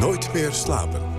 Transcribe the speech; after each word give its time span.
Nooit 0.00 0.32
meer 0.32 0.52
slapen. 0.52 1.17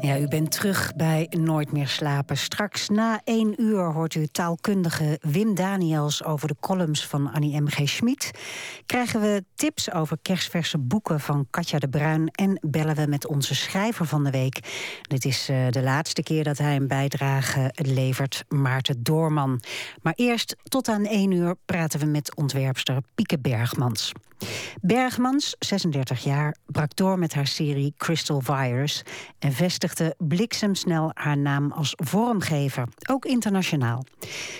Ja, 0.00 0.18
u 0.18 0.28
bent 0.28 0.50
terug 0.50 0.92
bij 0.96 1.26
Nooit 1.38 1.72
meer 1.72 1.88
slapen. 1.88 2.36
Straks 2.36 2.88
na 2.88 3.20
één 3.24 3.62
uur 3.62 3.92
hoort 3.92 4.14
u 4.14 4.26
taalkundige 4.26 5.18
Wim 5.20 5.54
Daniels 5.54 6.24
over 6.24 6.48
de 6.48 6.56
columns 6.60 7.06
van 7.06 7.32
Annie 7.32 7.60
M.G. 7.60 7.88
Schmid. 7.88 8.30
Krijgen 8.86 9.20
we 9.20 9.44
tips 9.54 9.92
over 9.92 10.18
kerstverse 10.22 10.78
boeken 10.78 11.20
van 11.20 11.46
Katja 11.50 11.78
de 11.78 11.88
Bruin. 11.88 12.28
En 12.28 12.58
bellen 12.66 12.96
we 12.96 13.06
met 13.06 13.26
onze 13.26 13.54
schrijver 13.54 14.06
van 14.06 14.24
de 14.24 14.30
week. 14.30 14.60
Dit 15.02 15.24
is 15.24 15.50
uh, 15.50 15.68
de 15.70 15.82
laatste 15.82 16.22
keer 16.22 16.44
dat 16.44 16.58
hij 16.58 16.76
een 16.76 16.88
bijdrage 16.88 17.70
levert, 17.74 18.44
Maarten 18.48 19.02
Doorman. 19.02 19.60
Maar 20.02 20.14
eerst 20.16 20.56
tot 20.62 20.88
aan 20.88 21.04
één 21.04 21.30
uur 21.30 21.54
praten 21.64 22.00
we 22.00 22.06
met 22.06 22.36
ontwerpster 22.36 23.02
Pieke 23.14 23.38
Bergmans. 23.38 24.12
Bergmans, 24.80 25.56
36 25.58 26.24
jaar, 26.24 26.56
brak 26.66 26.96
door 26.96 27.18
met 27.18 27.34
haar 27.34 27.46
serie 27.46 27.94
Crystal 27.96 28.40
Virus 28.40 29.02
en 29.38 29.52
vestigde 29.52 30.14
bliksemsnel 30.18 31.10
haar 31.14 31.38
naam 31.38 31.72
als 31.72 31.92
vormgever, 31.96 32.84
ook 33.10 33.24
internationaal. 33.24 34.04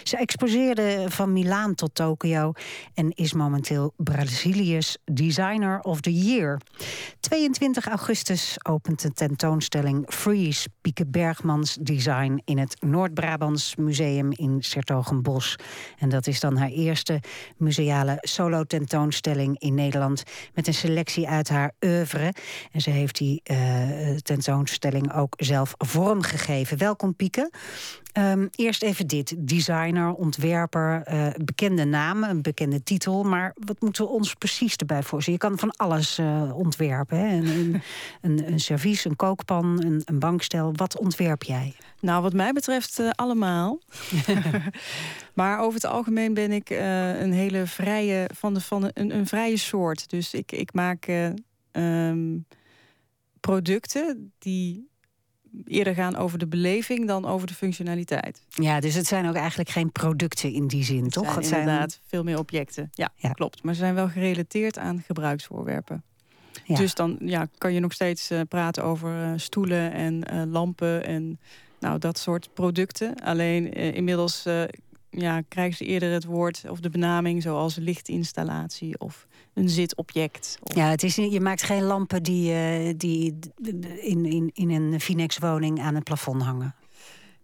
Ze 0.02 0.16
exposeerde 0.16 1.04
van 1.08 1.32
Milaan 1.32 1.74
tot 1.74 1.94
Tokio 1.94 2.52
en 2.94 3.10
is 3.10 3.32
momenteel 3.32 3.92
Brazilië's 3.96 4.98
Designer 5.04 5.80
of 5.80 6.00
the 6.00 6.12
Year. 6.14 6.60
22 7.20 7.86
augustus 7.86 8.56
opent 8.62 9.02
de 9.02 9.12
tentoonstelling 9.12 10.04
Freeze 10.08 10.68
Pieke 10.80 11.06
Bergmans 11.06 11.74
Design 11.80 12.42
in 12.44 12.58
het 12.58 12.76
Noord-Brabants 12.80 13.76
Museum 13.76 14.32
in 14.32 14.62
Sertogenbos. 14.62 15.56
En 15.98 16.08
dat 16.08 16.26
is 16.26 16.40
dan 16.40 16.56
haar 16.56 16.68
eerste 16.68 17.20
museale 17.56 18.16
solo-tentoonstelling 18.20 19.58
in 19.58 19.69
Nederland 19.70 20.22
met 20.54 20.66
een 20.66 20.74
selectie 20.74 21.28
uit 21.28 21.48
haar 21.48 21.72
oeuvre. 21.84 22.32
En 22.72 22.80
ze 22.80 22.90
heeft 22.90 23.18
die 23.18 23.42
uh, 23.50 24.16
tentoonstelling 24.16 25.14
ook 25.14 25.34
zelf 25.36 25.74
vormgegeven. 25.78 26.78
Welkom 26.78 27.14
Pieke. 27.14 27.50
Um, 28.18 28.48
eerst 28.54 28.82
even 28.82 29.06
dit. 29.06 29.34
Designer, 29.38 30.12
ontwerper, 30.12 31.02
uh, 31.12 31.26
bekende 31.44 31.84
naam, 31.84 32.24
een 32.24 32.42
bekende 32.42 32.82
titel. 32.82 33.22
Maar 33.22 33.54
wat 33.66 33.80
moeten 33.80 34.04
we 34.04 34.10
ons 34.10 34.34
precies 34.34 34.76
erbij 34.76 35.02
voorzien? 35.02 35.32
Je 35.32 35.38
kan 35.38 35.58
van 35.58 35.70
alles 35.76 36.18
uh, 36.18 36.56
ontwerpen. 36.56 37.18
Hè? 37.18 37.36
Een, 37.36 37.46
een, 37.46 37.82
een, 38.20 38.52
een, 38.52 38.60
servies, 38.60 39.04
een 39.04 39.16
kookpan, 39.16 39.82
een, 39.84 40.02
een, 40.04 40.18
bankstel. 40.18 40.72
Wat 40.76 40.98
ontwerp 40.98 41.42
jij? 41.42 41.74
Nou, 42.00 42.22
wat 42.22 42.32
mij 42.32 42.52
betreft 42.52 43.00
uh, 43.00 43.10
allemaal. 43.10 43.80
maar 45.34 45.58
over 45.58 45.74
het 45.74 45.90
algemeen 45.90 46.34
ben 46.34 46.52
ik 46.52 46.70
een 46.70 47.32
hele 47.32 47.66
vrije, 47.66 48.30
van 48.34 48.54
de, 48.54 48.60
van 48.60 48.90
een, 48.92 49.14
een 49.14 49.26
vrije 49.26 49.56
soort. 49.56 50.10
Dus 50.10 50.34
ik, 50.34 50.52
ik 50.52 50.72
maak 50.72 51.08
um, 51.72 52.46
producten 53.40 54.32
die 54.38 54.88
eerder 55.64 55.94
gaan 55.94 56.16
over 56.16 56.38
de 56.38 56.46
beleving 56.46 57.06
dan 57.06 57.26
over 57.26 57.46
de 57.46 57.54
functionaliteit. 57.54 58.44
Ja, 58.48 58.80
dus 58.80 58.94
het 58.94 59.06
zijn 59.06 59.28
ook 59.28 59.34
eigenlijk 59.34 59.70
geen 59.70 59.92
producten 59.92 60.52
in 60.52 60.66
die 60.66 60.84
zin, 60.84 61.04
het 61.04 61.12
toch? 61.12 61.24
Zijn 61.24 61.36
het 61.36 61.46
zijn 61.46 61.60
inderdaad 61.60 62.00
veel 62.06 62.22
meer 62.22 62.38
objecten. 62.38 62.90
Ja, 62.92 63.12
ja, 63.16 63.32
klopt. 63.32 63.62
Maar 63.62 63.74
ze 63.74 63.80
zijn 63.80 63.94
wel 63.94 64.08
gerelateerd 64.08 64.78
aan 64.78 65.02
gebruiksvoorwerpen. 65.06 66.02
Ja. 66.64 66.76
Dus 66.76 66.94
dan 66.94 67.16
ja, 67.20 67.48
kan 67.58 67.72
je 67.72 67.80
nog 67.80 67.92
steeds 67.92 68.30
praten 68.48 68.84
over 68.84 69.40
stoelen 69.40 69.92
en 69.92 70.50
lampen 70.50 71.04
en 71.06 71.40
nou, 71.80 71.98
dat 71.98 72.18
soort 72.18 72.54
producten. 72.54 73.14
Alleen 73.14 73.72
inmiddels 73.72 74.46
ja, 75.10 75.40
krijgen 75.48 75.76
ze 75.76 75.84
eerder 75.84 76.12
het 76.12 76.24
woord 76.24 76.62
of 76.68 76.80
de 76.80 76.90
benaming 76.90 77.42
zoals 77.42 77.76
lichtinstallatie 77.76 78.98
of 78.98 79.26
een 79.54 79.68
zitobject. 79.68 80.58
Ja, 80.62 80.88
het 80.88 81.02
is, 81.02 81.16
je 81.16 81.40
maakt 81.40 81.62
geen 81.62 81.82
lampen 81.82 82.22
die, 82.22 82.52
uh, 82.52 82.94
die 82.96 83.38
in, 84.00 84.24
in, 84.24 84.50
in 84.54 84.70
een 84.70 85.00
Finex-woning 85.00 85.80
aan 85.80 85.94
het 85.94 86.04
plafond 86.04 86.42
hangen. 86.42 86.74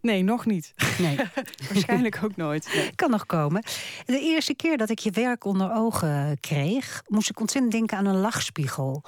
Nee, 0.06 0.22
nog 0.22 0.46
niet. 0.46 0.74
Nee. 0.98 1.16
Waarschijnlijk 1.72 2.20
ook 2.24 2.36
nooit. 2.36 2.70
Nee. 2.74 2.94
Kan 2.94 3.10
nog 3.10 3.26
komen. 3.26 3.62
De 4.04 4.20
eerste 4.20 4.54
keer 4.54 4.76
dat 4.76 4.90
ik 4.90 4.98
je 4.98 5.10
werk 5.10 5.44
onder 5.44 5.72
ogen 5.74 6.40
kreeg, 6.40 7.02
moest 7.06 7.30
ik 7.30 7.40
ontzettend 7.40 7.72
denken 7.72 7.96
aan 7.96 8.06
een 8.06 8.20
lachspiegel. 8.20 9.02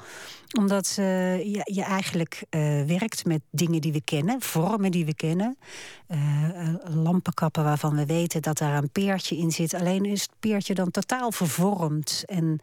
Omdat 0.59 0.97
uh, 0.99 1.39
je, 1.39 1.61
je, 1.65 1.83
eigenlijk 1.83 2.43
uh, 2.51 2.61
werkt 2.85 3.25
met 3.25 3.41
dingen 3.51 3.81
die 3.81 3.93
we 3.93 4.01
kennen, 4.05 4.41
vormen 4.41 4.91
die 4.91 5.05
we 5.05 5.15
kennen. 5.15 5.59
Uh, 6.09 6.75
lampenkappen 6.85 7.65
waarvan 7.65 7.97
we 7.97 8.07
weten 8.07 8.43
dat 8.43 8.59
daar 8.59 8.77
een 8.77 8.91
peertje 8.91 9.37
in 9.37 9.51
zit. 9.51 9.75
Alleen 9.75 10.05
is 10.05 10.23
het 10.23 10.33
peertje 10.41 10.75
dan 10.75 10.91
totaal 10.91 11.33
vervormd. 11.33 12.23
En 12.27 12.61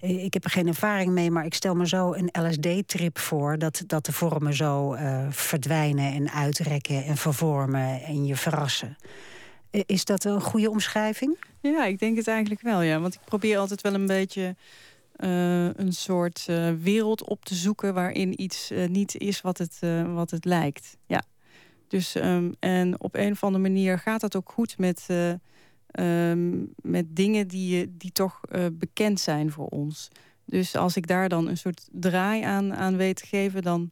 ik 0.00 0.32
heb 0.32 0.44
er 0.44 0.50
geen 0.50 0.66
ervaring 0.66 1.12
mee, 1.12 1.30
maar 1.30 1.44
ik 1.44 1.54
stel 1.54 1.74
me 1.74 1.88
zo 1.88 2.14
een 2.14 2.30
LSD-trip 2.32 3.18
voor... 3.18 3.58
dat, 3.58 3.82
dat 3.86 4.04
de 4.04 4.12
vormen 4.12 4.54
zo 4.54 4.94
uh, 4.94 5.26
verdwijnen 5.30 6.12
en 6.12 6.30
uitrekken 6.30 7.04
en 7.04 7.16
vervormen 7.16 8.02
en 8.02 8.26
je 8.26 8.36
verrassen. 8.36 8.96
Is 9.70 10.04
dat 10.04 10.24
een 10.24 10.40
goede 10.40 10.70
omschrijving? 10.70 11.44
Ja, 11.60 11.84
ik 11.84 11.98
denk 11.98 12.16
het 12.16 12.28
eigenlijk 12.28 12.60
wel, 12.60 12.80
ja. 12.80 13.00
Want 13.00 13.14
ik 13.14 13.20
probeer 13.24 13.58
altijd 13.58 13.80
wel 13.80 13.94
een 13.94 14.06
beetje... 14.06 14.56
Een 15.16 15.92
soort 15.92 16.46
wereld 16.82 17.24
op 17.24 17.44
te 17.44 17.54
zoeken 17.54 17.94
waarin 17.94 18.42
iets 18.42 18.70
niet 18.88 19.16
is 19.16 19.40
wat 19.40 19.58
het, 19.58 19.78
wat 20.06 20.30
het 20.30 20.44
lijkt. 20.44 20.96
Ja. 21.06 21.22
Dus, 21.88 22.14
um, 22.14 22.54
en 22.58 23.00
op 23.00 23.14
een 23.14 23.32
of 23.32 23.44
andere 23.44 23.62
manier 23.62 23.98
gaat 23.98 24.20
dat 24.20 24.36
ook 24.36 24.52
goed 24.52 24.78
met 24.78 25.06
Um, 25.98 26.72
met 26.82 27.16
dingen 27.16 27.48
die, 27.48 27.96
die 27.96 28.12
toch 28.12 28.40
uh, 28.52 28.66
bekend 28.72 29.20
zijn 29.20 29.50
voor 29.50 29.66
ons. 29.66 30.08
Dus 30.44 30.76
als 30.76 30.96
ik 30.96 31.06
daar 31.06 31.28
dan 31.28 31.48
een 31.48 31.56
soort 31.56 31.88
draai 31.92 32.42
aan, 32.42 32.74
aan 32.74 32.96
weet 32.96 33.16
te 33.16 33.26
geven, 33.26 33.62
dan, 33.62 33.90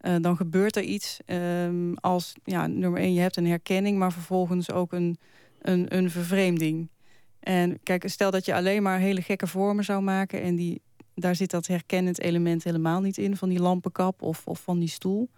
uh, 0.00 0.16
dan 0.20 0.36
gebeurt 0.36 0.76
er 0.76 0.82
iets. 0.82 1.18
Um, 1.26 1.94
als 1.94 2.34
ja, 2.44 2.66
nummer 2.66 3.00
één, 3.00 3.14
je 3.14 3.20
hebt 3.20 3.36
een 3.36 3.46
herkenning, 3.46 3.98
maar 3.98 4.12
vervolgens 4.12 4.70
ook 4.70 4.92
een, 4.92 5.18
een, 5.60 5.96
een 5.96 6.10
vervreemding. 6.10 6.88
En 7.40 7.82
kijk, 7.82 8.08
stel 8.08 8.30
dat 8.30 8.44
je 8.44 8.54
alleen 8.54 8.82
maar 8.82 8.98
hele 8.98 9.22
gekke 9.22 9.46
vormen 9.46 9.84
zou 9.84 10.02
maken 10.02 10.42
en 10.42 10.56
die, 10.56 10.80
daar 11.14 11.34
zit 11.34 11.50
dat 11.50 11.66
herkennend 11.66 12.20
element 12.20 12.64
helemaal 12.64 13.00
niet 13.00 13.18
in, 13.18 13.36
van 13.36 13.48
die 13.48 13.60
lampenkap 13.60 14.22
of, 14.22 14.46
of 14.46 14.60
van 14.60 14.78
die 14.78 14.88
stoel. 14.88 15.30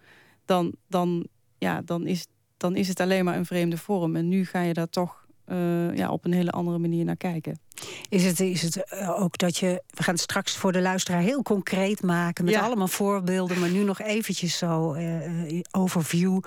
Dan, 0.44 0.75
dan, 0.86 1.26
ja, 1.58 1.82
dan, 1.82 2.06
is, 2.06 2.26
dan 2.56 2.76
is 2.76 2.88
het 2.88 3.00
alleen 3.00 3.25
maar 3.25 3.36
een 3.36 3.46
vreemde 3.46 3.76
vorm. 3.76 4.16
En 4.16 4.28
nu 4.28 4.44
ga 4.44 4.60
je 4.60 4.72
daar 4.72 4.88
toch 4.88 5.26
uh, 5.53 5.97
ja, 5.97 6.10
op 6.10 6.25
een 6.25 6.32
hele 6.32 6.50
andere 6.50 6.78
manier 6.78 7.04
naar 7.04 7.16
kijken. 7.16 7.60
Is 8.09 8.25
het, 8.25 8.41
is 8.41 8.62
het 8.62 8.84
eh, 8.84 9.22
ook 9.22 9.38
dat 9.38 9.56
je... 9.56 9.82
We 9.91 10.03
gaan 10.03 10.14
het 10.14 10.22
straks 10.22 10.56
voor 10.56 10.72
de 10.72 10.81
luisteraar 10.81 11.20
heel 11.20 11.42
concreet 11.42 12.03
maken... 12.03 12.44
met 12.44 12.54
ja. 12.54 12.60
allemaal 12.60 12.88
voorbeelden, 12.88 13.60
maar 13.60 13.70
nu 13.70 13.82
nog 13.82 14.00
eventjes 14.00 14.58
zo 14.58 14.94
uh, 14.94 15.60
overview. 15.70 16.41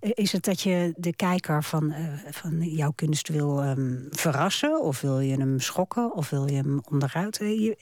Is 0.00 0.32
het 0.32 0.44
dat 0.44 0.60
je 0.60 0.92
de 0.96 1.16
kijker 1.16 1.64
van, 1.64 1.90
uh, 1.90 1.96
van 2.30 2.58
jouw 2.60 2.92
kunst 2.94 3.28
wil 3.28 3.64
um, 3.64 4.06
verrassen? 4.10 4.80
Of 4.80 5.00
wil 5.00 5.20
je 5.20 5.36
hem 5.36 5.60
schokken? 5.60 6.14
Of 6.14 6.30
wil 6.30 6.48
je 6.48 6.56
hem 6.56 6.80
onderuit? 6.90 7.36
Je, 7.36 7.78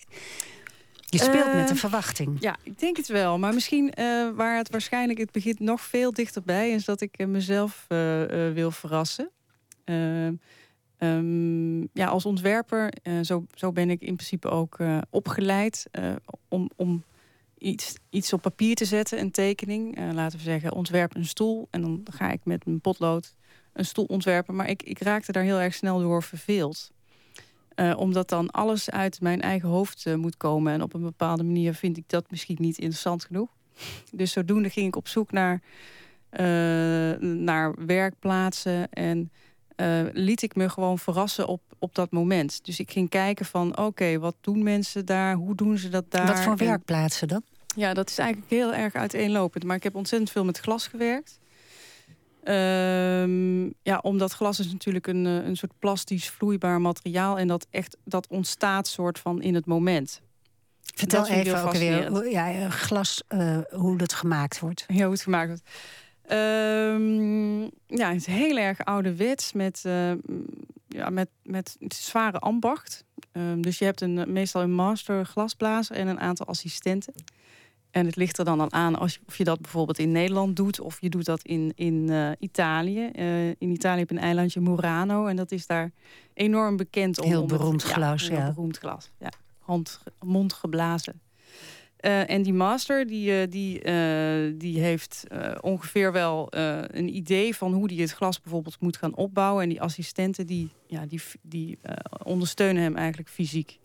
je 1.04 1.18
speelt 1.18 1.54
met 1.54 1.68
de 1.68 1.76
verwachting. 1.76 2.36
Ja, 2.40 2.56
ik 2.62 2.78
denk 2.78 2.96
het 2.96 3.08
wel. 3.08 3.38
Maar 3.38 3.54
misschien 3.54 3.92
waar 4.36 4.56
het 4.56 4.70
waarschijnlijk... 4.70 5.18
het 5.18 5.32
begint 5.32 5.60
nog 5.60 5.80
veel 5.80 6.12
dichterbij... 6.12 6.70
is 6.70 6.84
dat 6.84 7.00
ik 7.00 7.26
mezelf 7.26 7.86
wil 8.54 8.70
verrassen. 8.70 9.30
Um, 11.04 11.88
ja, 11.92 12.06
als 12.06 12.26
ontwerper, 12.26 12.92
uh, 13.02 13.20
zo, 13.22 13.44
zo 13.54 13.72
ben 13.72 13.90
ik 13.90 14.00
in 14.00 14.14
principe 14.14 14.48
ook 14.48 14.78
uh, 14.78 14.98
opgeleid 15.10 15.86
uh, 15.92 16.12
om, 16.48 16.70
om 16.76 17.04
iets, 17.58 17.94
iets 18.10 18.32
op 18.32 18.42
papier 18.42 18.74
te 18.74 18.84
zetten, 18.84 19.20
een 19.20 19.30
tekening. 19.30 20.12
laten 20.12 20.38
we 20.38 20.44
zeggen, 20.44 20.72
ontwerp 20.72 21.16
een 21.16 21.26
stoel. 21.26 21.68
En 21.70 21.80
dan 21.80 22.02
ga 22.10 22.30
ik 22.30 22.40
met 22.44 22.66
mijn 22.66 22.80
potlood 22.80 23.34
een 23.72 23.84
stoel 23.84 24.04
ontwerpen. 24.04 24.54
Maar 24.54 24.68
ik, 24.68 24.82
ik 24.82 24.98
raakte 24.98 25.32
daar 25.32 25.42
heel 25.42 25.60
erg 25.60 25.74
snel 25.74 25.98
door 25.98 26.22
verveeld. 26.22 26.90
omdat 27.96 28.28
dan 28.28 28.50
alles 28.50 28.90
uit 28.90 29.20
mijn 29.20 29.40
eigen 29.40 29.68
hoofd 29.68 30.16
moet 30.16 30.36
komen. 30.36 30.72
En 30.72 30.82
op 30.82 30.94
een 30.94 31.02
bepaalde 31.02 31.42
manier 31.42 31.74
vind 31.74 31.96
ik 31.96 32.04
dat 32.06 32.30
misschien 32.30 32.56
niet 32.60 32.78
interessant 32.78 33.24
genoeg. 33.24 33.50
Dus 34.12 34.32
zodoende 34.32 34.70
ging 34.70 34.86
ik 34.86 34.96
op 34.96 35.08
zoek 35.08 35.32
naar, 35.32 35.62
naar 37.20 37.86
werkplaatsen 37.86 38.90
en... 38.90 39.30
Uh, 39.76 40.02
liet 40.12 40.42
ik 40.42 40.54
me 40.54 40.68
gewoon 40.68 40.98
verrassen 40.98 41.46
op, 41.46 41.60
op 41.78 41.94
dat 41.94 42.10
moment. 42.10 42.64
Dus 42.64 42.78
ik 42.78 42.90
ging 42.90 43.08
kijken 43.08 43.46
van, 43.46 43.70
oké, 43.70 43.82
okay, 43.82 44.18
wat 44.18 44.34
doen 44.40 44.62
mensen 44.62 45.06
daar? 45.06 45.34
Hoe 45.34 45.54
doen 45.54 45.78
ze 45.78 45.88
dat 45.88 46.04
daar? 46.08 46.26
Wat 46.26 46.40
voor 46.40 46.56
werkplaatsen 46.56 47.28
dan? 47.28 47.42
Ja, 47.76 47.94
dat 47.94 48.10
is 48.10 48.18
eigenlijk 48.18 48.50
heel 48.50 48.74
erg 48.74 48.94
uiteenlopend. 48.94 49.64
Maar 49.64 49.76
ik 49.76 49.82
heb 49.82 49.94
ontzettend 49.94 50.30
veel 50.30 50.44
met 50.44 50.58
glas 50.58 50.86
gewerkt. 50.86 51.38
Um, 52.44 53.74
ja, 53.82 53.98
omdat 54.02 54.32
glas 54.32 54.58
is 54.58 54.72
natuurlijk 54.72 55.06
een, 55.06 55.24
een 55.24 55.56
soort 55.56 55.72
plastisch 55.78 56.30
vloeibaar 56.30 56.80
materiaal. 56.80 57.38
En 57.38 57.48
dat, 57.48 57.66
echt, 57.70 57.96
dat 58.04 58.26
ontstaat 58.26 58.86
soort 58.86 59.18
van 59.18 59.42
in 59.42 59.54
het 59.54 59.66
moment. 59.66 60.20
Vertel 60.94 61.26
even 61.26 61.62
ook 61.62 61.72
weer 61.72 62.30
ja, 62.30 62.70
glas, 62.70 63.22
uh, 63.28 63.58
hoe 63.70 63.98
dat 63.98 64.12
gemaakt 64.12 64.60
wordt. 64.60 64.84
Ja, 64.86 65.02
hoe 65.02 65.12
het 65.12 65.22
gemaakt 65.22 65.48
wordt. 65.48 65.62
Um, 66.32 67.62
ja, 67.86 68.08
het 68.08 68.16
is 68.16 68.26
heel 68.26 68.56
erg 68.56 68.84
ouderwets 68.84 69.52
met, 69.52 69.82
uh, 69.86 70.12
ja, 70.88 71.10
met, 71.10 71.28
met 71.42 71.76
zware 71.88 72.38
ambacht. 72.38 73.04
Ehm, 73.32 73.60
dus 73.60 73.78
je 73.78 73.84
hebt 73.84 74.00
een, 74.00 74.32
meestal 74.32 74.62
een 74.62 74.74
master 74.74 75.26
glasblazer 75.26 75.96
en 75.96 76.06
een 76.06 76.20
aantal 76.20 76.46
assistenten. 76.46 77.14
En 77.90 78.06
het 78.06 78.16
ligt 78.16 78.38
er 78.38 78.44
dan, 78.44 78.72
aan 78.72 78.98
als 78.98 79.14
je, 79.14 79.20
of 79.26 79.36
je 79.36 79.44
dat 79.44 79.60
bijvoorbeeld 79.60 79.98
in 79.98 80.12
Nederland 80.12 80.56
doet 80.56 80.80
of 80.80 81.00
je 81.00 81.08
doet 81.08 81.24
dat 81.24 81.42
in, 81.42 81.72
in 81.74 81.94
uh, 82.10 82.30
Italië. 82.38 83.10
Uh, 83.14 83.48
in 83.48 83.70
Italië 83.70 83.98
heb 83.98 84.10
je 84.10 84.16
een 84.16 84.22
eilandje 84.22 84.60
Murano 84.60 85.26
en 85.26 85.36
dat 85.36 85.52
is 85.52 85.66
daar 85.66 85.90
enorm 86.32 86.76
bekend 86.76 87.20
om. 87.20 87.28
Heel 87.28 87.46
beroemd 87.46 87.82
glas, 87.82 88.26
ja. 88.26 88.34
Heel 88.34 88.52
beroemd 88.52 88.78
glas, 88.78 89.10
ja. 89.18 89.28
Hand, 89.58 90.00
mond 90.24 90.52
geblazen. 90.52 91.20
Uh, 92.04 92.30
en 92.30 92.42
die 92.42 92.52
master 92.52 93.06
die, 93.06 93.48
die, 93.48 93.80
die 94.56 94.80
heeft 94.80 95.24
ongeveer 95.60 96.12
wel 96.12 96.46
een 96.50 97.16
idee 97.16 97.56
van 97.56 97.72
hoe 97.72 97.92
hij 97.92 98.02
het 98.02 98.12
glas 98.12 98.40
bijvoorbeeld 98.40 98.80
moet 98.80 98.96
gaan 98.96 99.16
opbouwen. 99.16 99.62
En 99.62 99.68
die 99.68 99.80
assistenten 99.80 100.46
die, 100.46 100.68
ja, 100.86 101.06
die, 101.06 101.20
die 101.42 101.78
ondersteunen 102.22 102.82
hem 102.82 102.96
eigenlijk 102.96 103.28
fysiek. 103.28 103.78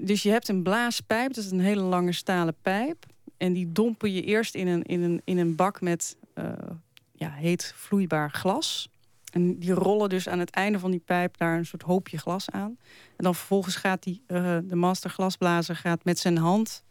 Dus 0.00 0.22
je 0.22 0.30
hebt 0.30 0.48
een 0.48 0.62
blaaspijp, 0.62 1.34
dat 1.34 1.44
is 1.44 1.50
een 1.50 1.60
hele 1.60 1.82
lange 1.82 2.12
stalen 2.12 2.54
pijp. 2.62 3.06
En 3.36 3.52
die 3.52 3.72
dompen 3.72 4.12
je 4.12 4.22
eerst 4.22 4.54
in 4.54 4.66
een, 4.66 4.82
in 4.82 5.02
een, 5.02 5.20
in 5.24 5.38
een 5.38 5.56
bak 5.56 5.80
met 5.80 6.16
ja, 7.14 7.30
heet 7.30 7.72
vloeibaar 7.76 8.30
glas. 8.30 8.88
En 9.32 9.58
die 9.58 9.72
rollen 9.72 10.08
dus 10.08 10.28
aan 10.28 10.38
het 10.38 10.50
einde 10.50 10.78
van 10.78 10.90
die 10.90 11.02
pijp 11.04 11.36
daar 11.36 11.58
een 11.58 11.66
soort 11.66 11.82
hoopje 11.82 12.18
glas 12.18 12.50
aan. 12.50 12.78
En 13.16 13.24
dan 13.24 13.34
vervolgens 13.34 13.76
gaat 13.76 14.02
die, 14.02 14.22
uh, 14.28 14.58
de 14.64 14.76
masterglasblazer 14.76 15.76
gaat 15.76 16.04
met 16.04 16.18
zijn 16.18 16.36
hand... 16.36 16.84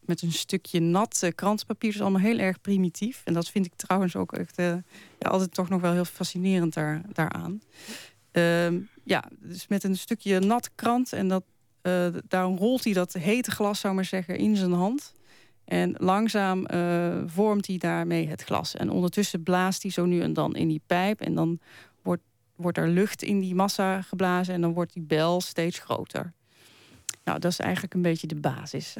met 0.00 0.22
een 0.22 0.32
stukje 0.32 0.80
nat 0.80 1.20
uh, 1.24 1.30
krantenpapier. 1.34 1.90
Dat 1.90 2.00
is 2.00 2.06
allemaal 2.06 2.28
heel 2.30 2.38
erg 2.38 2.60
primitief. 2.60 3.22
En 3.24 3.32
dat 3.32 3.48
vind 3.48 3.66
ik 3.66 3.74
trouwens 3.74 4.16
ook 4.16 4.32
echt 4.32 4.56
ja, 4.56 5.28
altijd 5.28 5.54
toch 5.54 5.68
nog 5.68 5.80
wel 5.80 5.92
heel 5.92 6.04
fascinerend 6.04 6.74
daar, 6.74 7.02
daaraan. 7.12 7.60
Ehm, 8.30 8.80
ja, 9.04 9.24
dus 9.38 9.68
met 9.68 9.84
een 9.84 9.96
stukje 9.96 10.38
nat 10.38 10.70
krant 10.74 11.12
en 11.12 11.28
dat 11.28 11.44
daarom 12.28 12.56
rolt 12.56 12.84
hij 12.84 12.92
dat 12.92 13.12
hete 13.12 13.50
glas, 13.50 13.80
zou 13.80 13.94
maar 13.94 14.04
zeggen, 14.04 14.36
in 14.36 14.56
zijn 14.56 14.72
hand. 14.72 15.12
En 15.72 15.94
langzaam 15.98 16.66
uh, 16.74 17.16
vormt 17.26 17.66
hij 17.66 17.78
daarmee 17.78 18.28
het 18.28 18.42
glas. 18.42 18.76
En 18.76 18.90
ondertussen 18.90 19.42
blaast 19.42 19.82
hij 19.82 19.90
zo 19.90 20.04
nu 20.04 20.20
en 20.20 20.32
dan 20.32 20.54
in 20.54 20.68
die 20.68 20.82
pijp. 20.86 21.20
En 21.20 21.34
dan 21.34 21.58
wordt, 22.02 22.22
wordt 22.56 22.78
er 22.78 22.88
lucht 22.88 23.22
in 23.22 23.40
die 23.40 23.54
massa 23.54 24.02
geblazen. 24.02 24.54
En 24.54 24.60
dan 24.60 24.72
wordt 24.72 24.92
die 24.92 25.02
bel 25.02 25.40
steeds 25.40 25.78
groter. 25.78 26.32
Nou, 27.24 27.38
dat 27.38 27.50
is 27.50 27.58
eigenlijk 27.58 27.94
een 27.94 28.02
beetje 28.02 28.26
de 28.26 28.40
basis. 28.40 28.94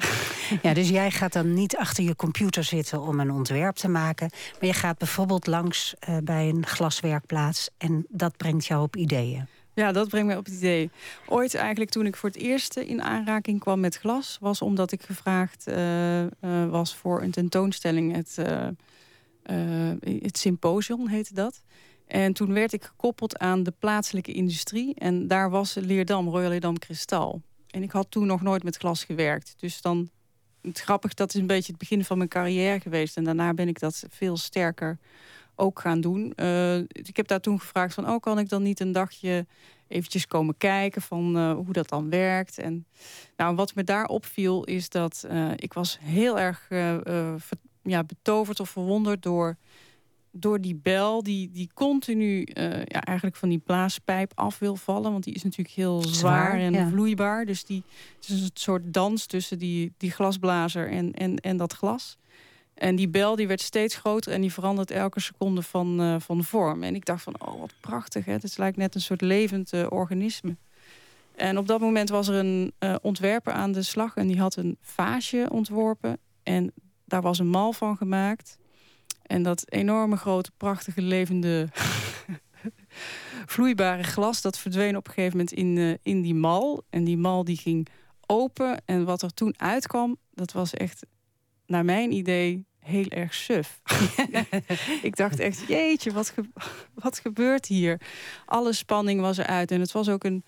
Ja, 0.62 0.74
dus 0.74 0.88
jij 0.88 1.10
gaat 1.10 1.32
dan 1.32 1.54
niet 1.54 1.76
achter 1.76 2.04
je 2.04 2.16
computer 2.16 2.64
zitten 2.64 3.00
om 3.00 3.20
een 3.20 3.30
ontwerp 3.30 3.75
te 3.75 3.88
maken. 3.88 4.30
Maar 4.52 4.68
je 4.68 4.75
gaat 4.75 4.98
bijvoorbeeld 4.98 5.46
langs 5.46 5.94
uh, 6.08 6.16
bij 6.25 6.48
een 6.48 6.66
glaswerkplaats. 6.66 7.70
En 7.78 8.06
dat 8.08 8.36
brengt 8.36 8.66
jou 8.66 8.82
op 8.82 8.96
ideeën. 8.96 9.48
Ja, 9.74 9.92
dat 9.92 10.08
brengt 10.08 10.26
mij 10.26 10.36
op 10.36 10.44
het 10.44 10.54
idee. 10.54 10.90
Ooit 11.26 11.54
eigenlijk 11.54 11.90
toen 11.90 12.06
ik 12.06 12.16
voor 12.16 12.28
het 12.28 12.38
eerst 12.38 12.76
in 12.76 13.02
aanraking 13.02 13.60
kwam 13.60 13.80
met 13.80 13.96
glas... 13.96 14.38
was 14.40 14.62
omdat 14.62 14.92
ik 14.92 15.02
gevraagd 15.02 15.69
uh, 15.69 16.22
uh, 16.22 16.28
was 16.70 16.96
voor 16.96 17.22
een 17.22 17.30
tentoonstelling. 17.30 18.14
Het, 18.14 18.36
het 20.22 20.38
symposium 20.38 21.08
heette 21.08 21.34
dat. 21.34 21.62
En 22.06 22.32
toen 22.32 22.52
werd 22.52 22.72
ik 22.72 22.84
gekoppeld 22.84 23.38
aan 23.38 23.62
de 23.62 23.72
plaatselijke 23.78 24.32
industrie. 24.32 24.94
En 24.94 25.28
daar 25.28 25.50
was 25.50 25.75
Leerdam, 25.75 26.28
Royal 26.28 26.48
Leerdam 26.48 26.78
Kristal. 26.78 27.42
En 27.70 27.82
ik 27.82 27.90
had 27.90 28.10
toen 28.10 28.26
nog 28.26 28.42
nooit 28.42 28.62
met 28.62 28.76
glas 28.76 29.04
gewerkt. 29.04 29.54
Dus 29.56 29.80
dan, 29.80 30.10
het 30.62 30.80
grappig, 30.80 31.14
dat 31.14 31.34
is 31.34 31.40
een 31.40 31.46
beetje 31.46 31.70
het 31.70 31.80
begin 31.80 32.04
van 32.04 32.16
mijn 32.16 32.28
carrière 32.28 32.80
geweest. 32.80 33.16
En 33.16 33.25
daarna 33.25 33.54
ben 33.54 33.68
ik 33.68 33.78
dat 33.78 34.04
veel 34.10 34.36
sterker 34.36 34.98
ook 35.62 35.81
gaan 35.81 36.00
doen. 36.00 36.32
Uh, 36.37 36.79
ik 36.79 37.17
heb 37.17 37.26
daar 37.26 37.41
toen 37.41 37.61
gevraagd 37.61 37.94
van, 37.94 38.09
oh, 38.09 38.20
kan 38.20 38.38
ik 38.38 38.49
dan 38.49 38.62
niet 38.62 38.81
een 38.81 38.93
dagje 38.93 39.47
eventjes 39.88 40.26
komen 40.26 40.56
kijken 40.56 41.03
van 41.03 41.37
uh, 41.37 41.53
hoe 41.53 41.73
dat 41.73 41.88
dan 41.88 42.11
werkt. 42.11 42.59
En 42.59 42.87
nou, 43.37 43.55
wat 43.55 43.75
me 43.75 43.85
daar 43.85 44.06
opviel 44.06 44.64
is 44.64 44.88
dat 44.88 45.25
uh, 45.31 45.50
ik 45.56 45.73
was 45.73 45.99
heel 46.00 46.38
erg 46.38 46.69
ja, 47.82 48.05
betoverd 48.05 48.61
of 48.61 48.70
verwonderd 48.70 49.23
door, 49.23 49.56
door 50.31 50.61
die 50.61 50.75
bel 50.75 51.23
die, 51.23 51.50
die 51.50 51.70
continu 51.75 52.47
ja, 52.85 53.00
eigenlijk 53.00 53.37
van 53.37 53.49
die 53.49 53.59
blaaspijp 53.59 54.32
af 54.35 54.59
wil 54.59 54.76
vallen. 54.76 55.12
Want 55.12 55.25
die 55.25 55.35
is 55.35 55.43
natuurlijk 55.43 55.75
heel 55.75 56.03
zwaar, 56.03 56.59
en 56.59 56.91
vloeibaar. 56.91 57.44
Dus 57.44 57.64
die, 57.64 57.82
het 58.17 58.29
is 58.29 58.41
een 58.41 58.50
soort 58.55 58.94
dans 58.94 59.26
tussen 59.26 59.59
die, 59.59 59.93
die 59.97 60.11
glasblazer 60.11 60.91
en, 60.91 61.12
en, 61.12 61.37
en 61.37 61.56
dat 61.56 61.73
glas. 61.73 62.17
En 62.74 62.96
die 62.96 63.08
bel 63.08 63.36
die 63.36 63.46
werd 63.46 63.60
steeds 63.60 63.96
groter 63.96 64.32
en 64.32 64.40
die 64.40 64.52
verandert 64.52 64.90
elke 64.90 65.20
seconde 65.20 65.62
van, 65.62 66.00
uh, 66.00 66.16
van 66.19 66.44
vorm. 66.44 66.82
En 66.82 66.94
ik 66.94 67.04
dacht 67.04 67.22
van, 67.22 67.34
oh 67.46 67.60
wat 67.60 67.74
prachtig, 67.80 68.24
hè? 68.24 68.32
het 68.32 68.58
lijkt 68.58 68.76
net 68.76 68.94
een 68.94 69.00
soort 69.00 69.20
levend 69.20 69.72
uh, 69.72 69.86
organisme. 69.88 70.56
En 71.36 71.58
op 71.58 71.66
dat 71.66 71.80
moment 71.80 72.08
was 72.08 72.28
er 72.28 72.34
een 72.34 72.72
uh, 72.78 72.94
ontwerper 73.02 73.52
aan 73.52 73.72
de 73.72 73.82
slag 73.82 74.14
en 74.16 74.26
die 74.26 74.38
had 74.38 74.56
een 74.56 74.76
vaasje 74.80 75.48
ontworpen. 75.50 76.19
En 76.42 76.72
daar 77.04 77.22
was 77.22 77.38
een 77.38 77.48
mal 77.48 77.72
van 77.72 77.96
gemaakt. 77.96 78.58
En 79.22 79.42
dat 79.42 79.70
enorme 79.70 80.16
grote, 80.16 80.50
prachtige, 80.56 81.02
levende, 81.02 81.68
vloeibare 83.46 84.02
glas... 84.02 84.42
dat 84.42 84.58
verdween 84.58 84.96
op 84.96 85.06
een 85.06 85.12
gegeven 85.12 85.36
moment 85.36 85.56
in, 85.56 85.98
in 86.02 86.20
die 86.20 86.34
mal. 86.34 86.84
En 86.90 87.04
die 87.04 87.16
mal 87.16 87.44
die 87.44 87.56
ging 87.56 87.88
open. 88.26 88.82
En 88.84 89.04
wat 89.04 89.22
er 89.22 89.34
toen 89.34 89.54
uitkwam, 89.56 90.16
dat 90.34 90.52
was 90.52 90.75
echt 90.75 91.06
naar 91.67 91.85
mijn 91.85 92.12
idee 92.12 92.67
heel 92.82 93.09
erg 93.09 93.35
suf. 93.35 93.81
ik 95.03 95.17
dacht 95.17 95.38
echt, 95.38 95.64
jeetje, 95.69 96.12
wat, 96.12 96.35
wat 96.94 97.19
gebeurt 97.19 97.67
hier? 97.67 98.00
Alle 98.47 98.73
spanning 98.73 99.20
was 99.20 99.38
eruit. 99.38 99.70
En 99.70 99.81
het 99.81 99.93
was 99.93 100.09
ook 100.09 100.25
een, 100.25 100.44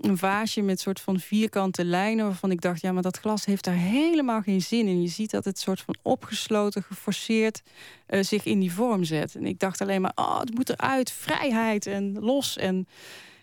een 0.00 0.18
vaasje 0.18 0.62
met 0.62 0.80
soort 0.80 1.00
van 1.00 1.20
vierkante 1.20 1.84
lijnen... 1.84 2.24
waarvan 2.24 2.50
ik 2.50 2.60
dacht, 2.60 2.80
ja, 2.80 2.92
maar 2.92 3.02
dat 3.02 3.18
glas 3.18 3.44
heeft 3.44 3.64
daar 3.64 3.74
helemaal 3.74 4.40
geen 4.40 4.62
zin 4.62 4.86
in. 4.86 5.02
Je 5.02 5.08
ziet 5.08 5.30
dat 5.30 5.44
het 5.44 5.58
soort 5.58 5.80
van 5.80 5.96
opgesloten, 6.02 6.82
geforceerd 6.82 7.62
uh, 8.08 8.22
zich 8.22 8.44
in 8.44 8.60
die 8.60 8.72
vorm 8.72 9.04
zet. 9.04 9.34
En 9.34 9.46
ik 9.46 9.58
dacht 9.58 9.80
alleen 9.80 10.00
maar, 10.00 10.12
oh, 10.14 10.40
het 10.40 10.54
moet 10.54 10.68
eruit, 10.68 11.10
vrijheid 11.10 11.86
en 11.86 12.18
los 12.18 12.56
en... 12.56 12.86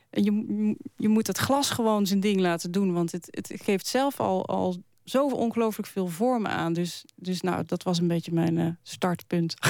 En 0.10 0.24
je, 0.24 0.76
je 0.96 1.08
moet 1.08 1.28
het 1.28 1.38
glas 1.38 1.70
gewoon 1.70 2.06
zijn 2.06 2.20
ding 2.20 2.40
laten 2.40 2.72
doen. 2.72 2.94
Want 2.94 3.12
het, 3.12 3.28
het 3.32 3.54
geeft 3.64 3.88
zelf 3.88 4.20
al, 4.20 4.46
al 4.46 4.76
zo 5.10 5.28
ongelooflijk 5.28 5.88
veel 5.88 6.08
vormen 6.08 6.52
aan. 6.52 6.74
Dus, 6.74 7.06
dus 7.16 7.42
nou, 7.42 7.64
dat 7.66 7.84
was 7.84 8.00
een 8.00 8.08
beetje 8.08 8.32
mijn 8.32 8.58
uh, 8.58 8.68
startpunt. 8.84 9.54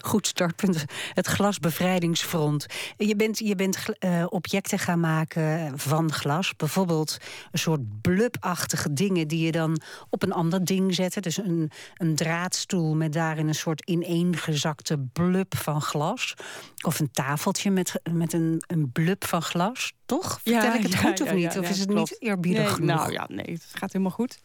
Goed 0.00 0.26
startpunt. 0.26 0.84
Het 1.12 1.26
glasbevrijdingsfront. 1.26 2.66
Je 2.96 3.16
bent, 3.16 3.38
je 3.38 3.54
bent 3.54 3.78
uh, 4.00 4.24
objecten 4.28 4.78
gaan 4.78 5.00
maken 5.00 5.78
van 5.78 6.12
glas. 6.12 6.56
Bijvoorbeeld 6.56 7.16
een 7.50 7.58
soort 7.58 8.00
blubachtige 8.00 8.92
dingen 8.92 9.28
die 9.28 9.44
je 9.44 9.52
dan 9.52 9.80
op 10.10 10.22
een 10.22 10.32
ander 10.32 10.64
ding 10.64 10.94
zet. 10.94 11.22
Dus 11.22 11.36
een, 11.36 11.70
een 11.94 12.14
draadstoel 12.14 12.94
met 12.94 13.12
daarin 13.12 13.48
een 13.48 13.54
soort 13.54 13.88
ineengezakte 13.88 14.98
blub 15.12 15.56
van 15.56 15.80
glas. 15.80 16.34
Of 16.82 17.00
een 17.00 17.10
tafeltje 17.10 17.70
met, 17.70 18.00
met 18.10 18.32
een, 18.32 18.62
een 18.66 18.92
blub 18.92 19.24
van 19.24 19.42
glas 19.42 19.92
toch? 20.20 20.40
Vertel 20.42 20.62
ja, 20.62 20.74
ik 20.74 20.82
het 20.82 20.96
goed 20.96 21.20
of 21.20 21.32
niet? 21.32 21.58
of 21.58 21.70
is 21.70 21.78
het 21.78 21.94
niet 21.94 22.16
eerbiedig 22.18 22.62
nee, 22.62 22.72
genoeg? 22.72 22.96
Nou 22.96 23.12
ja, 23.12 23.26
nee, 23.28 23.52
het 23.52 23.66
gaat 23.72 23.92
helemaal 23.92 24.14
goed. 24.14 24.38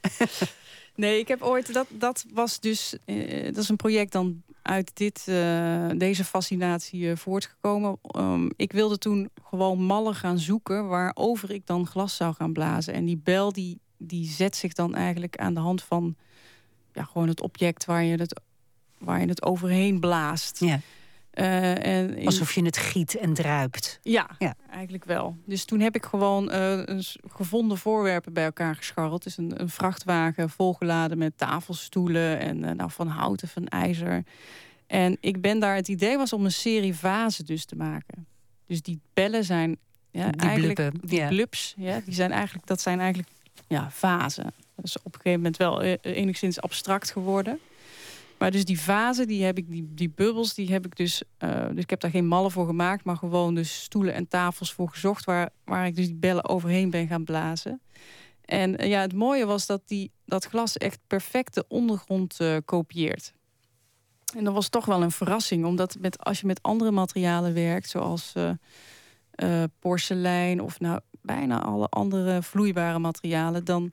nee, 0.96 1.20
ik 1.20 1.28
heb 1.28 1.42
ooit... 1.42 1.74
Dat, 1.74 1.88
dat 1.90 2.26
was 2.34 2.60
dus... 2.60 2.98
Uh, 3.06 3.46
dat 3.46 3.58
is 3.58 3.70
een 3.70 3.76
project 3.76 4.12
dan 4.12 4.44
uit 4.62 4.92
dit, 4.94 5.26
uh, 5.30 5.90
deze 5.98 6.24
fascinatie 6.24 7.02
uh, 7.02 7.16
voortgekomen. 7.16 8.00
Um, 8.18 8.52
ik 8.56 8.72
wilde 8.72 8.98
toen 8.98 9.30
gewoon 9.50 9.82
mallen 9.82 10.16
gaan 10.16 10.40
zoeken... 10.40 10.88
waarover 10.88 11.52
ik 11.52 11.66
dan 11.66 11.88
glas 11.88 12.16
zou 12.16 12.34
gaan 12.34 12.54
blazen. 12.54 12.94
En 12.94 13.06
die 13.06 13.22
bel 13.24 13.54
die, 13.54 13.80
die 13.98 14.28
zet 14.28 14.56
zich 14.56 14.74
dan 14.74 14.96
eigenlijk 14.96 15.38
aan 15.38 15.54
de 15.54 15.60
hand 15.60 15.84
van... 15.84 16.16
Ja, 16.94 17.04
gewoon 17.04 17.28
het 17.28 17.42
object 17.42 17.86
waar 17.86 18.04
je 18.04 18.18
het, 18.18 18.42
waar 18.98 19.20
je 19.20 19.28
het 19.28 19.44
overheen 19.44 20.00
blaast. 20.00 20.60
Ja. 20.60 20.80
Uh, 21.40 21.86
en 21.86 22.26
Alsof 22.26 22.54
je 22.54 22.64
het 22.64 22.78
giet 22.78 23.16
en 23.16 23.34
druipt. 23.34 24.00
Ja, 24.02 24.30
ja, 24.38 24.56
eigenlijk 24.70 25.06
wel. 25.06 25.38
Dus 25.46 25.66
toen 25.66 25.80
heb 25.80 25.96
ik 25.96 26.06
gewoon 26.06 26.50
uh, 26.50 26.82
een 26.86 27.04
gevonden 27.28 27.78
voorwerpen 27.78 28.34
bij 28.34 28.44
elkaar 28.44 28.76
gescharreld. 28.76 29.24
Dus 29.24 29.38
een, 29.38 29.62
een 29.62 29.70
vrachtwagen 29.70 30.50
volgeladen 30.50 31.18
met 31.18 31.38
tafelstoelen 31.38 32.40
en 32.40 32.64
uh, 32.64 32.72
nou, 32.72 32.92
van 32.92 33.08
hout 33.08 33.42
en 33.42 33.48
van 33.48 33.68
ijzer. 33.68 34.24
En 34.88 35.18
ik 35.20 35.42
ben 35.42 35.60
daar, 35.60 35.76
het 35.76 35.88
idee 35.88 36.18
was 36.18 36.34
om 36.34 36.46
een 36.46 36.52
serie 36.52 36.96
vazen 36.96 37.46
dus 37.46 37.66
te 37.66 37.76
maken. 37.76 38.28
Dus 38.66 38.82
die 38.82 39.00
bellen 39.14 39.44
zijn 39.44 39.78
ja, 40.12 40.30
die 40.30 40.42
eigenlijk 40.42 40.92
die 41.10 41.20
ja. 41.20 41.28
blubs, 41.28 41.74
ja, 41.78 42.02
die 42.06 42.14
zijn 42.14 42.32
eigenlijk, 42.32 42.68
dat 42.68 42.82
zijn 42.82 43.00
eigenlijk 43.00 43.30
ja, 43.68 43.90
vazen. 43.92 44.54
Dat 44.76 44.86
is 44.86 44.98
op 44.98 45.06
een 45.06 45.22
gegeven 45.22 45.40
moment 45.40 45.58
wel 45.58 45.82
enigszins 46.02 46.62
abstract 46.62 47.12
geworden. 47.12 47.60
Maar 48.38 48.52
dus 48.52 48.66
die 48.66 48.80
vazen, 48.80 49.28
die 49.28 49.44
heb 49.44 49.58
ik, 49.58 49.70
die, 49.70 49.94
die 49.94 50.10
bubbels, 50.10 50.54
die 50.54 50.72
heb 50.72 50.86
ik 50.86 50.96
dus. 50.96 51.24
Uh, 51.40 51.68
dus 51.68 51.84
ik 51.84 51.90
heb 51.90 52.00
daar 52.00 52.12
geen 52.12 52.28
mallen 52.28 52.52
voor 52.52 52.66
gemaakt, 52.66 53.04
maar 53.04 53.18
gewoon 53.18 53.56
dus 53.56 53.82
stoelen 53.82 54.14
en 54.14 54.28
tafels 54.28 54.74
voor 54.74 54.90
gezocht. 54.90 55.26
Waar, 55.26 55.50
waar 55.66 55.86
ik 55.86 55.96
dus 55.96 56.06
die 56.06 56.16
bellen 56.16 56.50
overheen 56.50 56.90
ben 56.90 57.08
gaan 57.08 57.24
blazen. 57.24 57.82
En 58.46 58.82
uh, 58.82 58.90
ja, 58.90 59.02
het 59.02 59.14
mooie 59.14 59.46
was 59.46 59.66
dat 59.66 59.82
die, 59.86 60.12
dat 60.26 60.46
glas 60.46 60.78
echt 60.78 61.00
perfect 61.08 61.54
de 61.54 61.66
ondergrond 61.68 62.38
uh, 62.42 62.58
kopieert. 62.66 63.34
En 64.36 64.44
dat 64.44 64.54
was 64.54 64.70
toch 64.70 64.86
wel 64.86 65.02
een 65.02 65.12
verrassing, 65.12 65.66
omdat 65.66 65.98
met, 66.00 66.24
als 66.24 66.40
je 66.40 66.48
met 66.48 66.62
andere 66.62 66.92
materialen 66.92 67.54
werkt, 67.54 67.90
zoals 67.90 68.34
porselein 69.80 70.62
of 70.62 70.80
nou 70.80 71.00
bijna 71.22 71.62
alle 71.62 71.88
andere 71.88 72.44
vloeibare 72.44 73.00
materialen, 73.00 73.66
dan 73.66 73.92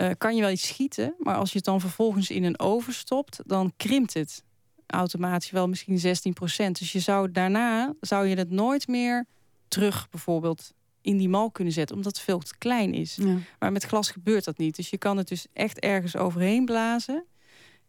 uh, 0.00 0.10
kan 0.18 0.34
je 0.34 0.40
wel 0.40 0.50
iets 0.50 0.66
schieten. 0.66 1.14
Maar 1.18 1.36
als 1.36 1.50
je 1.50 1.56
het 1.56 1.64
dan 1.64 1.80
vervolgens 1.80 2.30
in 2.30 2.44
een 2.44 2.60
oven 2.60 2.92
stopt, 2.92 3.40
dan 3.46 3.72
krimpt 3.76 4.14
het 4.14 4.42
automatisch 4.86 5.50
wel 5.50 5.68
misschien 5.68 5.98
16% 5.98 6.70
Dus 6.78 6.92
je 6.92 7.00
zou 7.00 7.30
daarna 7.30 7.94
zou 8.00 8.26
je 8.26 8.36
het 8.36 8.50
nooit 8.50 8.88
meer 8.88 9.26
terug 9.68 10.10
bijvoorbeeld 10.10 10.72
in 11.00 11.16
die 11.16 11.28
mal 11.28 11.50
kunnen 11.50 11.72
zetten, 11.72 11.96
omdat 11.96 12.12
het 12.16 12.24
veel 12.24 12.38
te 12.38 12.58
klein 12.58 12.94
is. 12.94 13.16
Ja. 13.16 13.36
Maar 13.58 13.72
met 13.72 13.84
glas 13.84 14.10
gebeurt 14.10 14.44
dat 14.44 14.58
niet. 14.58 14.76
Dus 14.76 14.90
je 14.90 14.98
kan 14.98 15.16
het 15.16 15.28
dus 15.28 15.46
echt 15.52 15.78
ergens 15.78 16.16
overheen 16.16 16.64
blazen. 16.64 17.24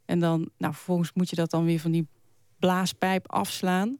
En 0.05 0.19
dan, 0.19 0.49
nou, 0.57 0.73
vervolgens 0.73 1.13
moet 1.13 1.29
je 1.29 1.35
dat 1.35 1.51
dan 1.51 1.65
weer 1.65 1.79
van 1.79 1.91
die 1.91 2.07
blaaspijp 2.59 3.31
afslaan. 3.31 3.97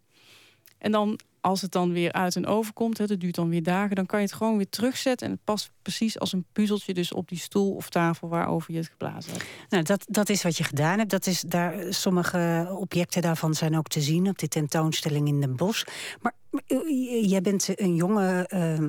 En 0.78 0.92
dan, 0.92 1.20
als 1.42 1.62
het 1.62 1.72
dan 1.72 1.92
weer 1.92 2.12
uit 2.12 2.36
een 2.36 2.46
oven 2.46 2.74
komt, 2.74 2.98
hè, 2.98 3.06
dat 3.06 3.20
duurt 3.20 3.36
dan 3.36 3.50
weer 3.50 3.64
dagen, 3.64 3.96
dan 3.96 4.06
kan 4.06 4.20
je 4.20 4.26
het 4.26 4.36
gewoon 4.36 4.58
weer 4.58 4.70
terugzetten. 4.70 5.28
En 5.28 5.34
het 5.34 5.44
past 5.44 5.72
precies 5.82 6.20
als 6.20 6.34
een 6.34 6.46
puzzeltje, 6.52 6.94
dus 6.94 7.14
op 7.14 7.28
die 7.28 7.38
stoel 7.38 7.72
of 7.72 7.90
tafel 7.90 8.28
waarover 8.28 8.72
je 8.72 8.78
het 8.78 8.90
geblazen 8.90 9.32
hebt. 9.32 9.46
Nou, 9.70 9.84
dat, 9.84 10.06
dat 10.10 10.30
is 10.30 10.44
wat 10.44 10.58
je 10.58 10.64
gedaan 10.64 10.98
hebt. 10.98 11.10
Dat 11.10 11.26
is 11.26 11.42
daar, 11.42 11.94
sommige 11.94 12.68
objecten 12.78 13.22
daarvan 13.22 13.54
zijn 13.54 13.78
ook 13.78 13.88
te 13.88 14.02
zien 14.02 14.28
op 14.28 14.38
de 14.38 14.48
tentoonstelling 14.48 15.28
in 15.28 15.40
Den 15.40 15.56
Bosch. 15.56 15.86
Maar 16.22 16.34
eh, 16.68 17.30
jij 17.30 17.42
bent 17.42 17.70
een 17.76 17.96
jonge 17.96 18.50
uh, 18.54 18.88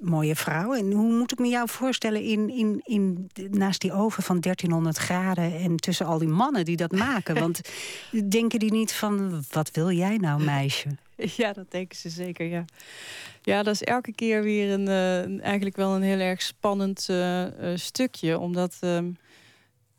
mooie 0.00 0.36
vrouw. 0.36 0.74
En 0.74 0.92
hoe 0.92 1.12
moet 1.12 1.32
ik 1.32 1.38
me 1.38 1.48
jou 1.48 1.68
voorstellen 1.68 2.22
in, 2.22 2.48
in, 2.48 2.80
in, 2.84 3.30
naast 3.50 3.80
die 3.80 3.92
oven 3.92 4.22
van 4.22 4.40
1300 4.40 4.96
graden... 4.96 5.54
en 5.54 5.76
tussen 5.76 6.06
al 6.06 6.18
die 6.18 6.28
mannen 6.28 6.64
die 6.64 6.76
dat 6.76 6.92
maken? 6.92 7.34
Want 7.44 7.60
denken 8.28 8.58
die 8.58 8.72
niet 8.72 8.92
van, 8.92 9.44
wat 9.50 9.70
wil 9.70 9.90
jij 9.90 10.16
nou, 10.16 10.44
meisje? 10.44 10.88
Ja, 11.36 11.52
dat 11.52 11.70
denken 11.70 11.98
ze 11.98 12.08
zeker, 12.08 12.46
ja. 12.46 12.64
Ja, 13.42 13.62
dat 13.62 13.74
is 13.74 13.82
elke 13.82 14.12
keer 14.12 14.42
weer 14.42 14.72
een, 14.72 14.86
uh, 14.86 15.42
eigenlijk 15.44 15.76
wel 15.76 15.94
een 15.94 16.02
heel 16.02 16.18
erg 16.18 16.42
spannend 16.42 17.06
uh, 17.10 17.42
uh, 17.42 17.50
stukje. 17.74 18.38
Omdat... 18.38 18.76
Ehm, 18.80 19.10